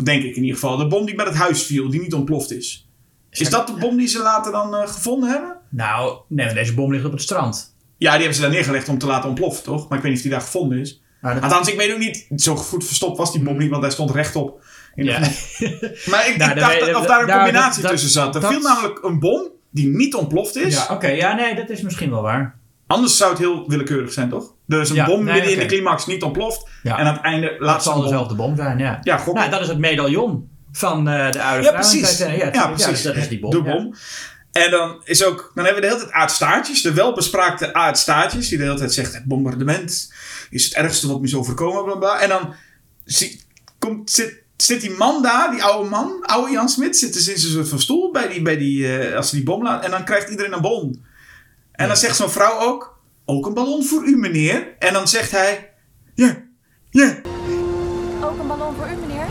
Denk 0.04 0.24
ik 0.24 0.36
in 0.36 0.42
ieder 0.42 0.60
geval. 0.60 0.78
De 0.78 0.88
bom 0.88 1.06
die 1.06 1.16
bij 1.16 1.26
het 1.26 1.36
huis 1.36 1.64
viel, 1.64 1.90
die 1.90 2.02
niet 2.02 2.14
ontploft 2.14 2.52
is. 2.52 2.88
Is 3.30 3.50
dat 3.50 3.68
de 3.68 3.74
bom 3.74 3.98
die 3.98 4.08
ze 4.08 4.20
later 4.22 4.52
dan 4.52 4.76
eh, 4.76 4.88
gevonden 4.88 5.30
hebben? 5.30 5.56
Nou, 5.70 6.18
nee, 6.28 6.54
deze 6.54 6.74
bom 6.74 6.92
ligt 6.92 7.06
op 7.06 7.12
het 7.12 7.22
strand. 7.22 7.76
Ja, 7.98 8.10
die 8.12 8.18
hebben 8.20 8.36
ze 8.36 8.42
daar 8.42 8.52
neergelegd 8.52 8.90
om 8.90 8.98
te 8.98 9.06
laten 9.06 9.30
ontploffen, 9.30 9.64
toch? 9.64 9.88
Maar 9.90 9.98
ik 9.98 10.04
weet 10.04 10.12
niet 10.14 10.16
of 10.16 10.22
die 10.22 10.32
daar 10.32 10.42
gevonden 10.42 10.80
is. 10.80 11.02
Althans, 11.22 11.68
ik 11.70 11.78
weet 11.78 11.92
ook 11.94 11.98
niet, 12.00 12.28
zo 12.36 12.56
goed 12.56 12.86
verstopt 12.86 13.18
was 13.18 13.32
die 13.32 13.44
bom 13.44 13.58
niet, 13.58 13.70
want 13.70 13.82
hij 13.82 13.92
stond 13.92 14.12
rechtop. 14.12 14.64
In 14.96 15.06
de 15.06 15.12
Ja. 15.12 15.20
Maar 16.12 16.28
ik, 16.30 16.38
Nou, 16.38 16.52
ik 16.52 16.60
dacht 16.60 16.80
dat, 16.80 16.96
of 16.96 17.06
daar 17.06 17.22
een 17.22 17.28
nou, 17.28 17.40
combinatie 17.44 17.82
dat- 17.82 17.92
tussen 17.92 18.10
zat. 18.10 18.36
Er 18.36 18.42
viel 18.42 18.60
namelijk 18.62 19.04
een 19.04 19.20
bom 19.20 19.48
die 19.70 19.88
niet 19.88 20.16
ontploft 20.16 20.56
is. 20.56 20.74
Ja, 20.74 20.88
oké. 20.94 21.08
Ja, 21.08 21.36
nee, 21.36 21.56
dat 21.56 21.70
is 21.70 21.82
misschien 21.82 22.10
wel 22.10 22.22
waar. 22.22 22.60
Anders 22.92 23.18
zou 23.18 23.30
het 23.30 23.40
heel 23.40 23.64
willekeurig 23.70 24.14
zijn, 24.14 24.30
toch? 24.30 24.54
Dus 24.66 24.90
een 24.90 24.96
Ja, 24.96 25.06
bom 25.06 25.24
nee, 25.24 25.34
midden 25.34 25.52
in 25.54 25.60
de 25.60 25.66
climax 25.66 26.06
niet 26.06 26.24
ontploft. 26.24 26.68
Ja. 26.84 26.98
En 26.98 27.06
aan 27.06 27.14
het 27.14 27.24
einde 27.24 27.56
laat 27.60 27.78
ze 27.84 27.90
zal 27.90 27.94
bom. 27.98 28.04
dezelfde 28.04 28.36
bom 28.36 28.56
zijn, 28.56 28.78
ja. 28.78 29.00
Ja, 29.02 29.18
gok 29.18 29.36
Nou, 29.36 29.50
dat 29.50 29.62
is 29.62 29.68
het 29.68 29.78
medaillon 29.78 30.50
van 30.72 31.08
eh, 31.10 31.32
de 31.32 31.44
oude 31.44 31.64
Ja, 31.64 31.72
precies. 31.72 32.10
Titanic. 32.12 32.38
Ja, 32.40 32.46
Ja, 32.46 32.52
tuurlijk, 32.52 32.80
ja, 32.80 32.86
precies. 32.86 33.04
dat 33.04 33.16
is 33.16 33.28
die 33.28 33.40
bom. 33.40 33.52
De 33.52 33.62
bom. 33.62 33.94
En 34.52 34.72
dan 34.72 35.02
is 35.04 35.24
ook, 35.24 35.52
dan 35.56 35.66
hebben 35.66 35.82
we 35.82 35.88
de 35.88 35.94
hele 35.94 36.06
tijd 36.06 36.16
aardstaartjes, 36.22 36.82
de 36.82 36.94
welbespraakte 36.94 37.74
aardstaartjes, 37.74 38.50
die 38.50 38.58
de 38.58 38.64
hele 38.64 38.78
tijd 38.78 38.94
zegt: 38.94 39.14
het 39.14 39.26
bombardement 39.26 40.14
is 40.50 40.64
het 40.64 40.74
ergste 40.74 41.08
wat 41.08 41.20
me 41.20 41.26
is 41.28 41.36
overkomen, 41.36 41.84
bla 41.84 41.96
bla. 41.96 42.20
En 42.20 42.30
dan 42.30 42.54
zie- 43.06 43.42
komt, 43.80 44.10
zit, 44.12 44.42
zit 44.58 44.82
die 44.82 44.92
man 44.92 45.22
daar, 45.22 45.52
die 45.52 45.64
oude 45.64 45.90
man, 45.90 46.12
oude 46.22 46.52
Jan 46.52 46.70
Smit, 46.70 46.98
zit 46.98 47.14
dus 47.14 47.28
in 47.28 47.38
zijn 47.38 47.54
soort 47.54 47.70
van 47.70 47.80
stoel 47.80 48.12
bij 48.12 48.28
die, 48.28 48.42
bij 48.42 48.58
die, 48.58 48.98
eh, 48.98 49.16
als 49.16 49.30
ze 49.30 49.36
die 49.36 49.44
bom 49.46 49.64
laat. 49.64 49.84
En 49.84 49.92
dan 49.92 50.04
krijgt 50.04 50.30
iedereen 50.30 50.54
een 50.54 50.62
ballon. 50.62 51.06
En 51.82 51.88
dan 51.88 51.98
zegt 51.98 52.16
zo'n 52.16 52.30
vrouw 52.32 52.60
ook: 52.60 53.00
ook 53.26 53.46
een 53.46 53.54
ballon 53.54 53.86
voor 53.86 54.04
u, 54.06 54.18
meneer. 54.18 54.76
En 54.80 54.94
dan 54.94 55.08
zegt 55.08 55.32
hij: 55.32 55.74
ja, 56.16 56.38
ja. 56.90 57.22
Ook 58.24 58.40
een 58.40 58.48
ballon 58.48 58.76
voor 58.76 58.88
u, 58.90 58.96
meneer? 58.96 59.26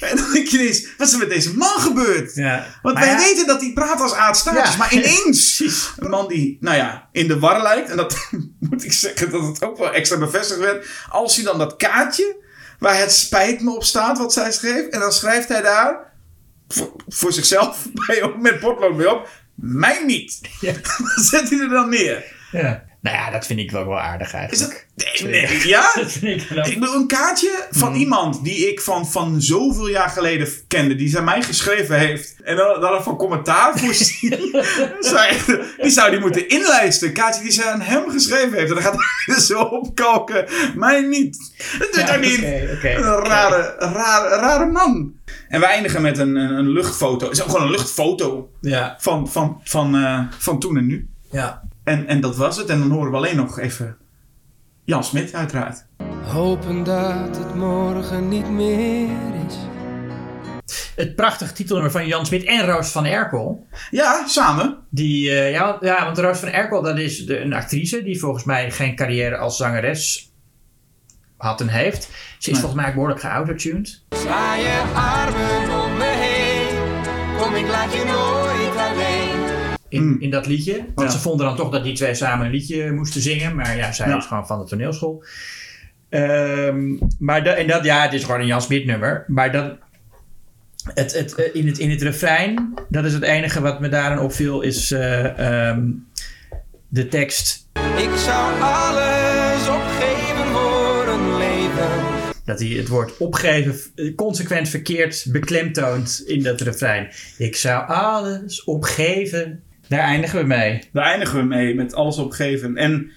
En 0.00 0.16
dan 0.16 0.32
denk 0.32 0.46
je 0.48 0.92
wat 0.98 1.06
is 1.06 1.12
er 1.12 1.18
met 1.18 1.28
deze 1.28 1.56
man 1.56 1.80
gebeurd? 1.80 2.34
Want 2.34 2.64
Maar 2.82 2.94
wij 2.94 3.06
ja- 3.12 3.18
weten 3.18 3.46
dat 3.46 3.60
hij 3.60 3.72
praat 3.72 4.00
als 4.00 4.14
aardstaartjes, 4.14 4.70
Ja. 4.70 4.76
maar 4.76 4.92
ineens 4.92 5.62
een 5.98 6.10
man 6.10 6.28
die, 6.28 6.56
nou 6.60 6.76
ja, 6.76 7.08
in 7.12 7.28
de 7.28 7.38
war 7.38 7.62
lijkt. 7.62 7.90
En 7.90 7.96
dat 7.96 8.16
moet 8.70 8.84
ik 8.84 8.92
zeggen 8.92 9.30
dat 9.30 9.42
het 9.46 9.62
ook 9.64 9.78
wel 9.78 9.92
extra 9.92 10.18
bevestigd 10.18 10.60
werd. 10.60 10.86
Als 11.10 11.36
hij 11.36 11.44
dan 11.44 11.58
dat 11.58 11.76
kaartje, 11.76 12.36
waar 12.78 12.98
het 12.98 13.12
spijt 13.12 13.60
me 13.60 13.74
op 13.74 13.84
staat 13.84 14.18
wat 14.18 14.32
zij 14.32 14.52
schreef. 14.52 14.86
En 14.86 15.00
dan 15.00 15.12
schrijft 15.12 15.48
hij 15.48 15.62
daar, 15.62 16.12
voor, 16.68 16.92
voor 17.08 17.32
zichzelf, 17.32 17.86
bij, 18.06 18.34
met 18.38 18.60
potlood 18.60 18.96
mee 18.96 19.10
op, 19.14 19.28
mij 19.60 20.02
niet. 20.06 20.40
Dan 20.60 21.24
zet 21.30 21.50
hij 21.50 21.58
er 21.58 21.68
dan 21.68 21.88
neer. 21.88 22.24
Ja. 22.52 22.84
Nou 23.02 23.16
ja, 23.16 23.30
dat 23.30 23.46
vind 23.46 23.58
ik 23.60 23.70
wel 23.70 23.86
wel 23.86 24.00
aardig 24.00 24.32
eigenlijk. 24.34 24.86
Nee, 25.22 25.30
nee, 25.46 25.66
ja? 25.68 25.90
Dat 26.00 26.12
vind 26.12 26.42
ik 26.42 26.48
wel- 26.48 26.66
Ik 26.66 26.80
bedoel, 26.80 26.94
een 26.94 27.06
kaartje 27.06 27.66
van 27.70 27.94
iemand 27.94 28.44
die 28.44 28.68
ik 28.70 28.80
van, 28.80 29.06
van 29.10 29.42
zoveel 29.42 29.88
jaar 29.88 30.08
geleden 30.08 30.48
kende, 30.68 30.94
die 30.96 31.08
ze 31.08 31.22
mij 31.22 31.42
geschreven 31.42 31.98
heeft, 31.98 32.36
en 32.44 32.56
dan, 32.56 32.80
dan 32.80 33.02
van 33.02 33.16
commentaar 33.16 33.78
voorzien. 33.78 34.30
die 35.82 35.90
zou 35.90 36.10
die 36.10 36.20
moeten 36.20 36.48
inlijsten. 36.48 37.08
Een 37.08 37.14
kaartje 37.14 37.42
die 37.42 37.50
ze 37.52 37.64
aan 37.64 37.80
hem 37.80 38.10
geschreven 38.10 38.52
heeft. 38.58 38.68
En 38.68 38.74
dan 38.74 38.82
gaat 38.84 38.96
hij 39.26 39.40
zo 39.50 39.60
opkalken. 39.62 40.46
Mij 40.74 41.00
niet. 41.00 41.52
Dat 41.78 41.92
doet 41.92 42.08
Ja, 42.08 42.16
niet? 42.16 42.42
een 42.42 43.02
rare, 43.02 43.74
rare, 43.78 44.28
rare 44.36 44.66
man. 44.66 45.12
En 45.48 45.60
we 45.60 45.66
eindigen 45.66 46.02
met 46.02 46.18
een, 46.18 46.36
een, 46.36 46.50
een 46.50 46.68
luchtfoto. 46.70 47.26
Het 47.28 47.36
is 47.36 47.42
ook 47.42 47.50
gewoon 47.50 47.64
een 47.64 47.70
luchtfoto 47.70 48.50
Ja. 48.60 48.96
van, 48.98 49.28
van, 49.28 49.60
van, 49.64 49.94
eh, 49.96 50.20
van 50.38 50.58
toen 50.60 50.76
en 50.76 50.86
nu. 50.86 51.08
Ja. 51.30 51.62
En, 51.84 52.06
en 52.06 52.20
dat 52.20 52.36
was 52.36 52.56
het. 52.56 52.68
En 52.68 52.78
dan 52.78 52.90
horen 52.90 53.10
we 53.10 53.16
alleen 53.16 53.36
nog 53.36 53.58
even 53.58 53.96
Jan 54.84 55.04
Smit, 55.04 55.34
uiteraard. 55.34 55.86
Hopen 56.24 56.82
dat 56.84 57.36
het 57.36 57.54
morgen 57.54 58.28
niet 58.28 58.50
meer 58.50 59.08
is. 59.46 59.54
Het 60.96 61.16
prachtige 61.16 61.52
titelnummer 61.52 61.92
van 61.92 62.06
Jan 62.06 62.26
Smit 62.26 62.44
en 62.44 62.66
Roos 62.66 62.90
van 62.90 63.04
Erkel. 63.04 63.66
Ja, 63.90 64.26
samen. 64.26 64.76
Die, 64.90 65.30
eh, 65.30 65.50
ja, 65.52 65.64
want- 65.64 65.82
ja, 65.84 66.04
want 66.04 66.18
Roos 66.18 66.38
van 66.38 66.48
Erkel, 66.48 66.82
dat 66.82 66.98
is 66.98 67.26
de, 67.26 67.40
een 67.40 67.52
actrice 67.52 68.02
die 68.02 68.18
volgens 68.20 68.44
mij 68.44 68.70
geen 68.70 68.94
carrière 68.96 69.36
als 69.36 69.56
zangeres 69.56 70.32
had 71.36 71.60
en 71.60 71.68
heeft. 71.68 72.08
Ze 72.38 72.50
is 72.50 72.58
volgens 72.58 72.82
mij 72.82 72.92
behoorlijk 72.92 73.20
geautotuned. 73.20 74.04
Sla 74.10 74.54
je 74.54 74.82
armen 74.94 75.80
om 75.82 75.96
me 75.96 76.04
heen. 76.04 77.38
Kom, 77.38 77.54
ik 77.54 77.68
laat 77.68 77.92
je 77.92 78.00
alleen. 78.00 78.19
In, 79.90 80.16
in 80.20 80.30
dat 80.30 80.46
liedje. 80.46 80.84
Want 80.94 81.12
ze 81.12 81.18
vonden 81.18 81.46
dan 81.46 81.56
toch 81.56 81.70
dat 81.70 81.84
die 81.84 81.94
twee 81.94 82.14
samen 82.14 82.46
een 82.46 82.52
liedje 82.52 82.92
moesten 82.92 83.20
zingen. 83.20 83.54
Maar 83.54 83.76
ja, 83.76 83.92
zij 83.92 84.08
Ja. 84.08 84.16
is 84.16 84.26
gewoon 84.26 84.46
van 84.46 84.58
de 84.58 84.64
toneelschool. 84.64 85.24
Ehm, 86.08 86.96
maar 87.18 87.44
dat, 87.44 87.56
en 87.56 87.66
dat, 87.66 87.84
ja, 87.84 88.02
het 88.02 88.12
is 88.12 88.24
gewoon 88.24 88.40
een 88.40 88.46
Jan 88.46 88.62
Smit 88.62 88.86
nummer. 88.86 89.24
Maar 89.26 89.52
dat, 89.52 89.76
het, 90.94 91.12
het, 91.12 91.34
eh, 91.34 91.54
in, 91.54 91.66
het, 91.66 91.78
in 91.78 91.90
het 91.90 92.02
refrein, 92.02 92.74
dat 92.88 93.04
is 93.04 93.12
het 93.12 93.22
enige 93.22 93.60
wat 93.60 93.80
me 93.80 93.88
daarin 93.88 94.18
opviel, 94.18 94.60
is 94.60 94.90
eh, 94.90 95.68
ehm, 95.68 95.82
de 96.88 97.08
tekst. 97.08 97.68
Ik 97.96 98.10
zou 98.16 98.60
alles 98.60 99.68
opgeven 99.68 100.46
voor 100.52 101.08
een 101.08 101.36
leven. 101.36 101.88
Dat 102.44 102.58
hij 102.60 102.68
het 102.68 102.88
woord 102.88 103.16
opgeven 103.16 103.74
eh, 103.94 104.14
consequent 104.14 104.68
verkeerd 104.68 105.26
beklemtoont 105.28 106.22
in 106.26 106.42
dat 106.42 106.60
refrein. 106.60 107.08
Ik 107.38 107.56
zou 107.56 107.86
alles 107.88 108.64
opgeven. 108.64 109.62
Daar 109.90 110.00
eindigen 110.00 110.40
we 110.40 110.46
mee. 110.46 110.82
Daar 110.92 111.04
eindigen 111.04 111.38
we 111.38 111.44
mee 111.44 111.74
met 111.74 111.94
alles 111.94 112.16
opgeven. 112.16 112.76
En 112.76 113.10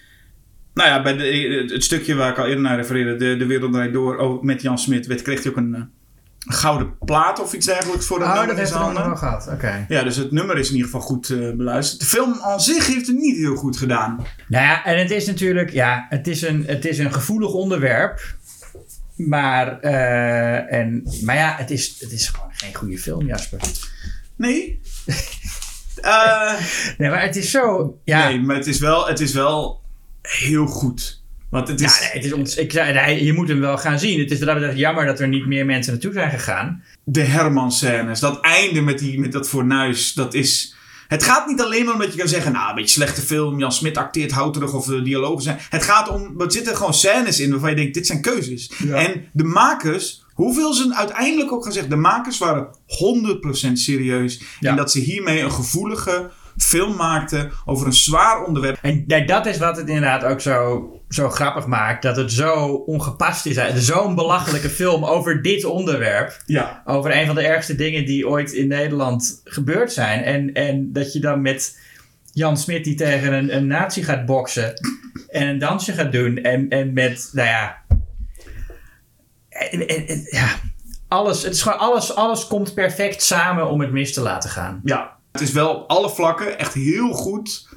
nou 0.74 0.90
ja, 0.90 1.02
bij 1.02 1.18
de, 1.18 1.66
het 1.74 1.84
stukje 1.84 2.16
waar 2.16 2.32
ik 2.32 2.38
al 2.38 2.46
eerder 2.46 2.62
naar 2.62 2.76
refereerde, 2.76 3.16
de, 3.16 3.38
de 3.38 3.46
Wereld 3.46 3.74
Draait 3.74 3.94
Door, 3.94 4.18
oh, 4.18 4.44
met 4.44 4.62
Jan 4.62 4.78
Smit, 4.78 5.06
werd, 5.06 5.22
kreeg 5.22 5.44
hij 5.44 5.52
ook 5.52 5.58
een, 5.58 5.76
eh, 5.76 5.82
een 6.48 6.54
gouden 6.54 6.98
plaat 6.98 7.42
of 7.42 7.54
iets 7.54 7.66
dergelijks 7.66 8.06
voor 8.06 8.20
dat 8.20 8.28
Oh, 8.28 8.34
nummer 8.34 8.56
dat 8.56 8.66
in 8.66 8.72
heeft 8.72 8.84
hij 8.84 8.94
nog 8.94 9.06
wel 9.06 9.16
gehad. 9.16 9.48
Oké. 9.52 9.86
Ja, 9.88 10.04
dus 10.04 10.16
het 10.16 10.32
nummer 10.32 10.58
is 10.58 10.68
in 10.68 10.76
ieder 10.76 10.92
geval 10.92 11.06
goed 11.08 11.30
eh, 11.30 11.52
beluisterd. 11.52 12.00
De 12.00 12.08
film 12.08 12.34
aan 12.42 12.62
zich 12.62 12.88
heeft 12.88 13.08
het 13.08 13.18
niet 13.18 13.38
heel 13.38 13.56
goed 13.56 13.78
gedaan. 13.78 14.26
Nou 14.48 14.66
ja, 14.66 14.86
en 14.86 15.00
het 15.00 15.12
is 15.12 15.26
natuurlijk, 15.26 15.70
ja, 15.70 16.06
het 16.10 16.28
is 16.28 16.42
een, 16.42 16.64
het 16.66 16.86
is 16.86 16.98
een 16.98 17.14
gevoelig 17.14 17.54
onderwerp. 17.54 18.36
Maar, 19.16 19.80
eh, 19.80 20.80
en, 20.80 21.04
maar 21.24 21.36
ja, 21.36 21.56
het 21.58 21.72
is, 21.72 21.98
het 22.00 22.12
is 22.12 22.28
gewoon 22.28 22.52
geen 22.54 22.74
goede 22.74 22.98
film, 22.98 23.28
Jasper. 23.28 23.60
Nee? 24.36 24.82
Eh, 26.02 26.54
nee, 26.98 27.10
maar 27.10 27.22
het 27.22 27.36
is 27.36 27.52
zo. 27.52 27.98
Ja. 28.04 28.28
Nee, 28.28 28.40
maar 28.40 28.56
het 28.56 28.68
is 28.68 28.80
wel, 28.80 29.08
het 29.08 29.20
is 29.20 29.34
wel 29.34 29.82
heel 30.22 30.66
goed. 30.66 31.22
Want 31.50 31.68
het 31.68 31.82
is... 31.82 32.00
Ja, 32.00 32.14
nee, 32.14 32.32
het 32.32 32.48
is 32.48 32.56
ik 32.56 32.72
zei, 32.72 32.94
nee, 32.94 33.24
je 33.24 33.34
moet 33.34 33.48
hem 33.48 33.60
wel 33.60 33.78
gaan 33.78 34.00
zien. 34.00 34.20
Het 34.20 34.32
is 34.32 34.40
dat 34.40 34.54
betreft 34.54 34.78
jammer 34.78 35.06
dat 35.06 35.20
er 35.20 35.28
niet 35.28 35.46
meer 35.46 35.66
mensen 35.66 35.92
naartoe 35.92 36.14
zijn 36.14 36.30
gegaan. 36.30 36.84
de 37.04 37.22
Herman-scènes, 37.22 38.20
dat 38.20 38.42
einde 38.42 38.82
met, 38.82 39.00
die, 39.00 39.20
met 39.20 39.32
dat 39.32 39.50
fornuis, 39.50 40.14
dat 40.14 40.34
is... 40.34 40.76
Het 41.08 41.24
gaat 41.24 41.48
niet 41.48 41.62
alleen 41.62 41.86
maar 41.86 41.94
omdat 41.94 42.12
je 42.12 42.20
kan 42.20 42.28
zeggen, 42.28 42.52
nou, 42.52 42.70
een 42.70 42.76
beetje 42.76 42.96
slechte 42.96 43.22
film, 43.22 43.60
Jan 43.60 43.72
Smit 43.72 43.98
acteert 43.98 44.32
houterig 44.32 44.74
of 44.74 44.86
de 44.86 45.02
dialogen 45.02 45.44
zijn. 45.44 45.58
Het 45.70 45.84
gaat 45.84 46.10
om, 46.10 46.42
er 46.42 46.52
zitten 46.52 46.76
gewoon 46.76 46.94
scènes 46.94 47.40
in 47.40 47.52
waarvan 47.52 47.70
je 47.70 47.76
denkt, 47.76 47.94
dit 47.94 48.08
zijn 48.08 48.22
keuzes. 48.22 48.72
En 48.94 49.26
de 49.34 49.44
makers, 49.44 50.23
hoeveel 50.34 50.74
ze 50.74 50.96
uiteindelijk 50.96 51.52
ook 51.52 51.64
gaan 51.64 51.74
zeggen, 51.74 51.92
de 51.92 51.96
makers 51.96 52.38
waren 52.38 52.68
100% 53.68 53.72
serieus. 53.74 54.44
En 54.60 54.76
dat 54.76 54.92
ze 54.92 55.00
hiermee 55.00 55.42
een 55.42 55.52
gevoelige 55.52 56.32
film 56.58 56.96
maakten 56.96 57.52
over 57.66 57.88
een 57.88 57.94
zwaar 57.94 58.44
onderwerp. 58.46 58.78
En 58.82 59.04
nee, 59.08 59.26
dat 59.26 59.46
is 59.46 59.58
wat 59.58 59.78
het 59.78 59.88
inderdaad 59.88 60.24
ook 60.24 60.42
zo, 60.42 60.90
zo 61.10 61.30
grappig 61.30 61.68
maakt. 61.68 62.02
Dat 62.02 62.16
het 62.16 62.32
zo 62.32 62.66
ongepast 62.86 63.46
is 63.46 63.86
Zo'n 63.86 64.16
belachelijke 64.16 64.70
film 64.80 65.06
over 65.06 65.42
dit 65.42 65.66
onderwerp. 65.66 66.42
Ja. 66.46 66.82
Over 66.86 67.18
een 67.18 67.26
van 67.26 67.36
de 67.36 67.48
ergste 67.48 67.76
dingen 67.76 68.06
die 68.06 68.28
ooit 68.28 68.52
in 68.52 68.68
Nederland 68.68 69.42
gebeurd 69.44 69.94
zijn. 69.94 70.24
En, 70.24 70.54
en 70.54 70.94
dat 70.94 71.14
je 71.14 71.20
dan 71.20 71.42
met 71.42 71.80
Jan 72.34 72.58
Smit 72.58 72.84
die 72.84 72.96
tegen 72.96 73.34
een, 73.34 73.56
een 73.56 73.68
nazi 73.68 74.04
gaat 74.04 74.26
boksen. 74.26 74.74
En 75.28 75.48
een 75.48 75.60
dansje 75.60 75.92
gaat 75.92 76.12
doen. 76.12 76.38
En, 76.38 76.70
en 76.70 76.94
met, 76.94 77.30
nou 77.34 77.48
ja... 77.48 77.83
ja 80.30 80.48
alles, 81.14 81.44
het 81.44 81.54
is 81.54 81.62
gewoon 81.62 81.80
alles, 81.80 82.16
alles 82.16 82.48
komt 82.48 82.74
perfect 82.74 83.24
samen 83.24 83.70
om 83.70 83.82
het 83.82 83.92
mis 83.92 84.14
te 84.14 84.22
laten 84.22 84.50
gaan. 84.50 84.82
Ja, 84.84 85.18
het 85.32 85.42
is 85.42 85.52
wel 85.52 85.76
op 85.76 85.90
alle 85.90 86.10
vlakken 86.10 86.60
echt 86.60 86.74
heel 86.74 87.12
goed, 87.12 87.70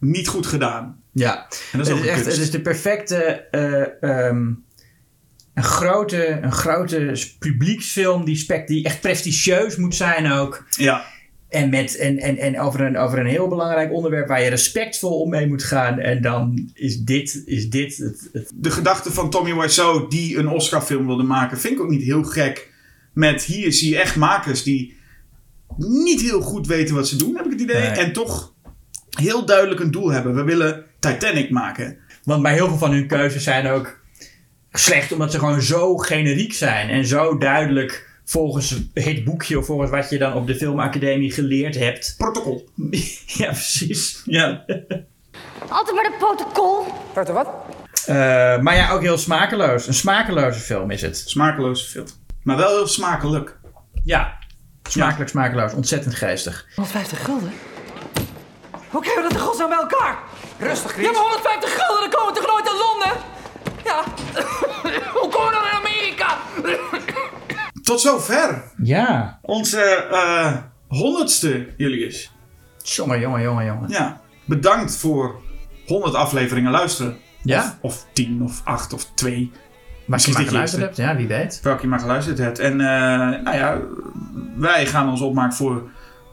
niet 0.00 0.28
goed 0.28 0.46
gedaan. 0.46 1.00
Ja, 1.12 1.46
En 1.72 1.78
dat 1.78 1.86
is 1.86 1.92
het, 1.94 2.02
is 2.02 2.10
echt, 2.10 2.24
het 2.24 2.36
is 2.36 2.50
de 2.50 2.60
perfecte. 2.60 3.16
eh, 3.50 4.02
ehm, 4.02 4.52
een, 5.54 5.64
grote, 5.64 6.28
een 6.28 6.52
grote 6.52 7.26
publieksfilm 7.38 8.24
die, 8.24 8.36
spec, 8.36 8.66
die 8.66 8.84
echt 8.84 9.00
prestigieus 9.00 9.76
moet 9.76 9.94
zijn 9.94 10.32
ook. 10.32 10.66
Ja. 10.70 11.04
En, 11.48 11.70
met, 11.70 11.96
en, 11.96 12.18
en, 12.18 12.36
en 12.36 12.60
over, 12.60 12.80
een, 12.80 12.96
over 12.98 13.18
een 13.18 13.26
heel 13.26 13.48
belangrijk 13.48 13.92
onderwerp 13.92 14.28
waar 14.28 14.42
je 14.42 14.48
respectvol 14.48 15.20
om 15.20 15.30
mee 15.30 15.46
moet 15.46 15.62
gaan. 15.62 15.98
En 15.98 16.22
dan 16.22 16.70
is 16.74 16.98
dit, 16.98 17.42
is 17.46 17.70
dit 17.70 17.96
het, 17.96 18.28
het 18.32 18.52
de 18.54 18.70
gedachte 18.70 19.12
van 19.12 19.30
Tommy 19.30 19.54
Wiseau 19.54 20.08
die 20.08 20.38
een 20.38 20.48
Oscar-film 20.48 21.06
wilde 21.06 21.22
maken, 21.22 21.58
vind 21.58 21.74
ik 21.74 21.80
ook 21.80 21.90
niet 21.90 22.02
heel 22.02 22.22
gek. 22.22 22.74
Met 23.12 23.44
hier 23.44 23.72
zie 23.72 23.90
je 23.90 23.98
echt 23.98 24.16
makers 24.16 24.62
die 24.62 24.96
niet 25.76 26.20
heel 26.20 26.40
goed 26.40 26.66
weten 26.66 26.94
wat 26.94 27.08
ze 27.08 27.16
doen, 27.16 27.36
heb 27.36 27.44
ik 27.44 27.52
het 27.52 27.60
idee. 27.60 27.80
Nee. 27.80 27.90
En 27.90 28.12
toch 28.12 28.54
heel 29.10 29.46
duidelijk 29.46 29.80
een 29.80 29.90
doel 29.90 30.12
hebben. 30.12 30.34
We 30.34 30.42
willen 30.42 30.84
Titanic 30.98 31.50
maken. 31.50 31.96
Want 32.24 32.42
bij 32.42 32.54
heel 32.54 32.68
veel 32.68 32.78
van 32.78 32.92
hun 32.92 33.06
keuzes 33.06 33.44
zijn 33.44 33.66
ook 33.66 34.00
slecht 34.72 35.12
omdat 35.12 35.32
ze 35.32 35.38
gewoon 35.38 35.62
zo 35.62 35.96
generiek 35.96 36.52
zijn. 36.52 36.88
En 36.88 37.06
zo 37.06 37.38
duidelijk 37.38 38.15
volgens 38.26 38.74
het 38.94 39.24
boekje 39.24 39.58
of 39.58 39.66
volgens 39.66 39.90
wat 39.90 40.10
je 40.10 40.18
dan 40.18 40.34
op 40.34 40.46
de 40.46 40.54
filmacademie 40.54 41.32
geleerd 41.32 41.74
hebt. 41.74 42.14
Protocol. 42.18 42.68
ja, 43.40 43.46
precies. 43.46 44.22
Ja. 44.24 44.64
Altijd 45.68 45.94
maar 45.94 46.04
de 46.04 46.14
protocol. 46.18 46.86
Protocol 47.12 47.44
wat? 47.44 47.54
Eh, 48.06 48.14
maar 48.58 48.74
ja, 48.74 48.90
ook 48.90 49.00
heel 49.02 49.18
smakeloos. 49.18 49.86
Een 49.86 49.94
smakeloze 49.94 50.60
film 50.60 50.90
is 50.90 51.02
het. 51.02 51.16
Smakeloze 51.16 51.88
film. 51.88 52.06
Maar 52.42 52.56
wel 52.56 52.76
heel 52.76 52.86
smakelijk. 52.86 53.58
Ja. 54.04 54.38
Smakelijk, 54.88 55.30
smakeloos. 55.30 55.72
Ontzettend 55.72 56.14
geestig. 56.14 56.66
150 56.74 57.24
gulden? 57.24 57.52
Hoe 58.90 59.00
krijgen 59.00 59.22
we 59.22 59.28
dat 59.28 59.38
in 59.38 59.44
godsnaam 59.44 59.68
bij 59.68 59.78
elkaar? 59.78 60.18
Rustig, 60.58 60.92
Chris. 60.92 61.06
Ja, 61.06 61.12
maar 61.12 61.20
150 61.20 61.74
gulden, 61.74 62.10
dan 62.10 62.20
komen 62.20 62.34
we 62.34 62.40
toch 62.40 62.50
nooit 62.50 62.64
naar 62.64 62.74
Londen? 62.74 63.12
Ja. 63.84 64.04
Hoe 65.20 65.28
komen 65.28 65.50
we 65.50 65.58
in? 65.58 65.65
Tot 67.86 68.00
zover. 68.00 68.62
Ja. 68.82 69.38
Onze 69.42 69.80
eh, 70.10 70.52
honderdste, 70.88 71.66
Julius. 71.76 72.32
Jongen, 72.82 73.20
jongen, 73.20 73.42
jongen, 73.42 73.64
jongen. 73.64 73.88
Ja. 73.88 74.20
Bedankt 74.44 74.96
voor 74.96 75.34
100 75.86 76.14
afleveringen 76.14 76.70
luisteren. 76.70 77.16
Ja. 77.42 77.60
Of, 77.60 77.76
of 77.80 78.06
10 78.12 78.42
of 78.42 78.60
8 78.64 78.92
of 78.92 79.04
2. 79.14 79.52
Maar 80.06 80.20
je 80.26 80.32
maar 80.32 80.42
geluisterd 80.42 80.82
hebt, 80.82 80.96
ja, 80.96 81.16
wie 81.16 81.26
weet. 81.26 81.60
Welke 81.62 81.82
je 81.82 81.88
maar 81.88 82.00
geluisterd 82.00 82.38
hebt. 82.38 82.58
En 82.58 82.72
eh, 82.80 82.86
nou 83.42 83.56
ja, 83.56 83.78
wij 84.56 84.86
gaan 84.86 85.08
ons 85.08 85.20
opmaken 85.20 85.56
voor 85.56 85.90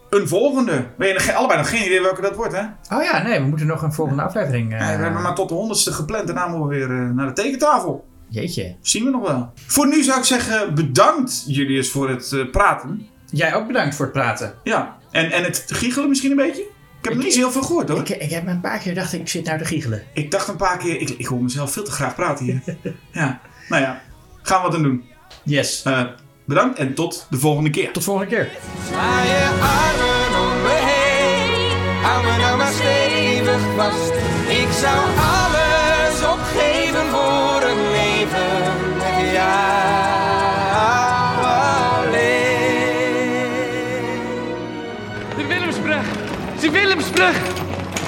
een 0.10 0.28
volgende. 0.28 0.86
We 0.98 1.06
hebben 1.08 1.36
allebei 1.36 1.60
nog 1.60 1.70
geen 1.70 1.86
idee 1.86 2.02
welke 2.02 2.22
dat 2.22 2.36
wordt, 2.36 2.54
hè? 2.54 2.62
Oh 2.98 3.04
ja, 3.04 3.22
nee, 3.24 3.40
we 3.40 3.46
moeten 3.46 3.68
nog 3.68 3.82
een 3.82 3.94
volgende 3.94 4.22
aflevering. 4.22 4.74
eh, 4.74 4.80
Ja, 4.80 4.98
we 4.98 5.04
hebben 5.04 5.22
maar 5.22 5.36
tot 5.36 5.50
de 5.50 5.56
honderdste 5.56 5.94
gepland. 5.94 6.28
Daarna 6.28 6.48
moeten 6.48 6.68
we 6.70 6.76
weer 6.76 7.04
eh, 7.04 7.10
naar 7.10 7.28
de 7.28 7.34
tekentafel. 7.34 8.08
Jeetje. 8.34 8.76
Zien 8.82 9.04
we 9.04 9.10
nog 9.10 9.22
wel. 9.22 9.52
Voor 9.66 9.88
nu 9.88 10.04
zou 10.04 10.20
ik 10.20 10.26
zeggen, 10.26 10.76
bedankt 10.76 11.44
Julius 11.48 11.92
voor 11.92 12.10
het 12.10 12.32
eh, 12.32 12.50
praten. 12.52 13.08
Jij 13.32 13.56
ook 13.56 13.68
bedankt 13.68 13.96
voor 13.96 14.06
het 14.06 14.14
praten. 14.14 14.54
Ja. 14.64 14.98
En, 15.12 15.32
en 15.32 15.44
het 15.44 15.64
giechelen 15.68 16.10
misschien 16.10 16.32
een 16.32 16.38
beetje? 16.38 16.62
Ik 16.62 17.10
heb 17.10 17.14
nog 17.14 17.24
niet 17.24 17.34
zo 17.34 17.40
heel 17.40 17.52
veel 17.52 17.62
gehoord 17.62 17.90
hoor. 17.90 18.00
Ik, 18.00 18.10
ik 18.10 18.30
heb 18.30 18.48
een 18.48 18.62
paar 18.62 18.78
keer 18.78 18.94
gedacht, 18.94 19.14
ik 19.14 19.28
zit 19.28 19.46
nou 19.46 19.58
te 19.58 19.66
giechelen. 19.66 20.04
Ik 20.14 20.32
dacht 20.32 20.48
een 20.48 20.56
paar 20.56 20.78
keer, 20.78 21.02
ik, 21.02 21.10
ik 21.10 21.26
hoor 21.26 21.44
mezelf 21.44 21.72
veel 21.72 21.84
te 21.84 21.92
graag 21.92 22.16
praten 22.16 22.46
hier. 22.46 22.62
ja, 23.12 23.42
nou 23.70 23.82
ja, 23.82 24.02
gaan 24.42 24.62
we 24.62 24.68
wat 24.68 24.76
aan 24.76 24.84
doen. 24.84 25.04
Yes. 25.44 25.84
Eh, 25.84 26.04
bedankt 26.46 26.80
en 26.80 26.94
tot 26.94 27.28
de 27.30 27.38
volgende 27.38 27.70
keer. 27.70 27.92
Tot 27.92 28.04
volgende 28.04 28.30
keer. 28.30 28.50
Sla 28.88 29.24
je 29.24 29.48
armen 29.62 30.42
om 30.42 30.62
me 30.62 30.80
heen. 30.82 32.02
Hou 32.02 32.26
me 32.26 32.38
nou 32.38 32.58
maar 32.58 32.72
stevig 32.72 33.62
vast. 33.76 34.14
Ik 34.48 34.72
zou 34.72 35.43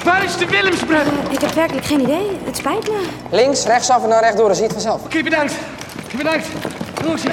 Waar 0.04 0.24
is 0.24 0.36
de 0.36 0.46
Willemsbrug? 0.46 1.06
Ik 1.30 1.40
heb 1.40 1.52
werkelijk 1.52 1.86
geen 1.86 2.00
idee. 2.00 2.38
Het 2.44 2.56
spijt 2.56 2.88
me. 2.90 3.06
Links, 3.30 3.64
rechtsaf 3.64 4.02
en 4.02 4.08
dan 4.08 4.18
rechtdoor, 4.18 4.46
dan 4.46 4.56
zie 4.56 4.64
je 4.64 4.72
het 4.72 4.82
vanzelf. 4.82 5.04
Oké, 5.04 5.22
bedankt. 5.22 5.54
Bedankt. 6.16 6.46
Roosje. 7.04 7.28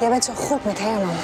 Jij 0.00 0.08
bent 0.08 0.24
zo 0.24 0.32
goed 0.34 0.64
met 0.64 0.78
Herman. 0.78 1.14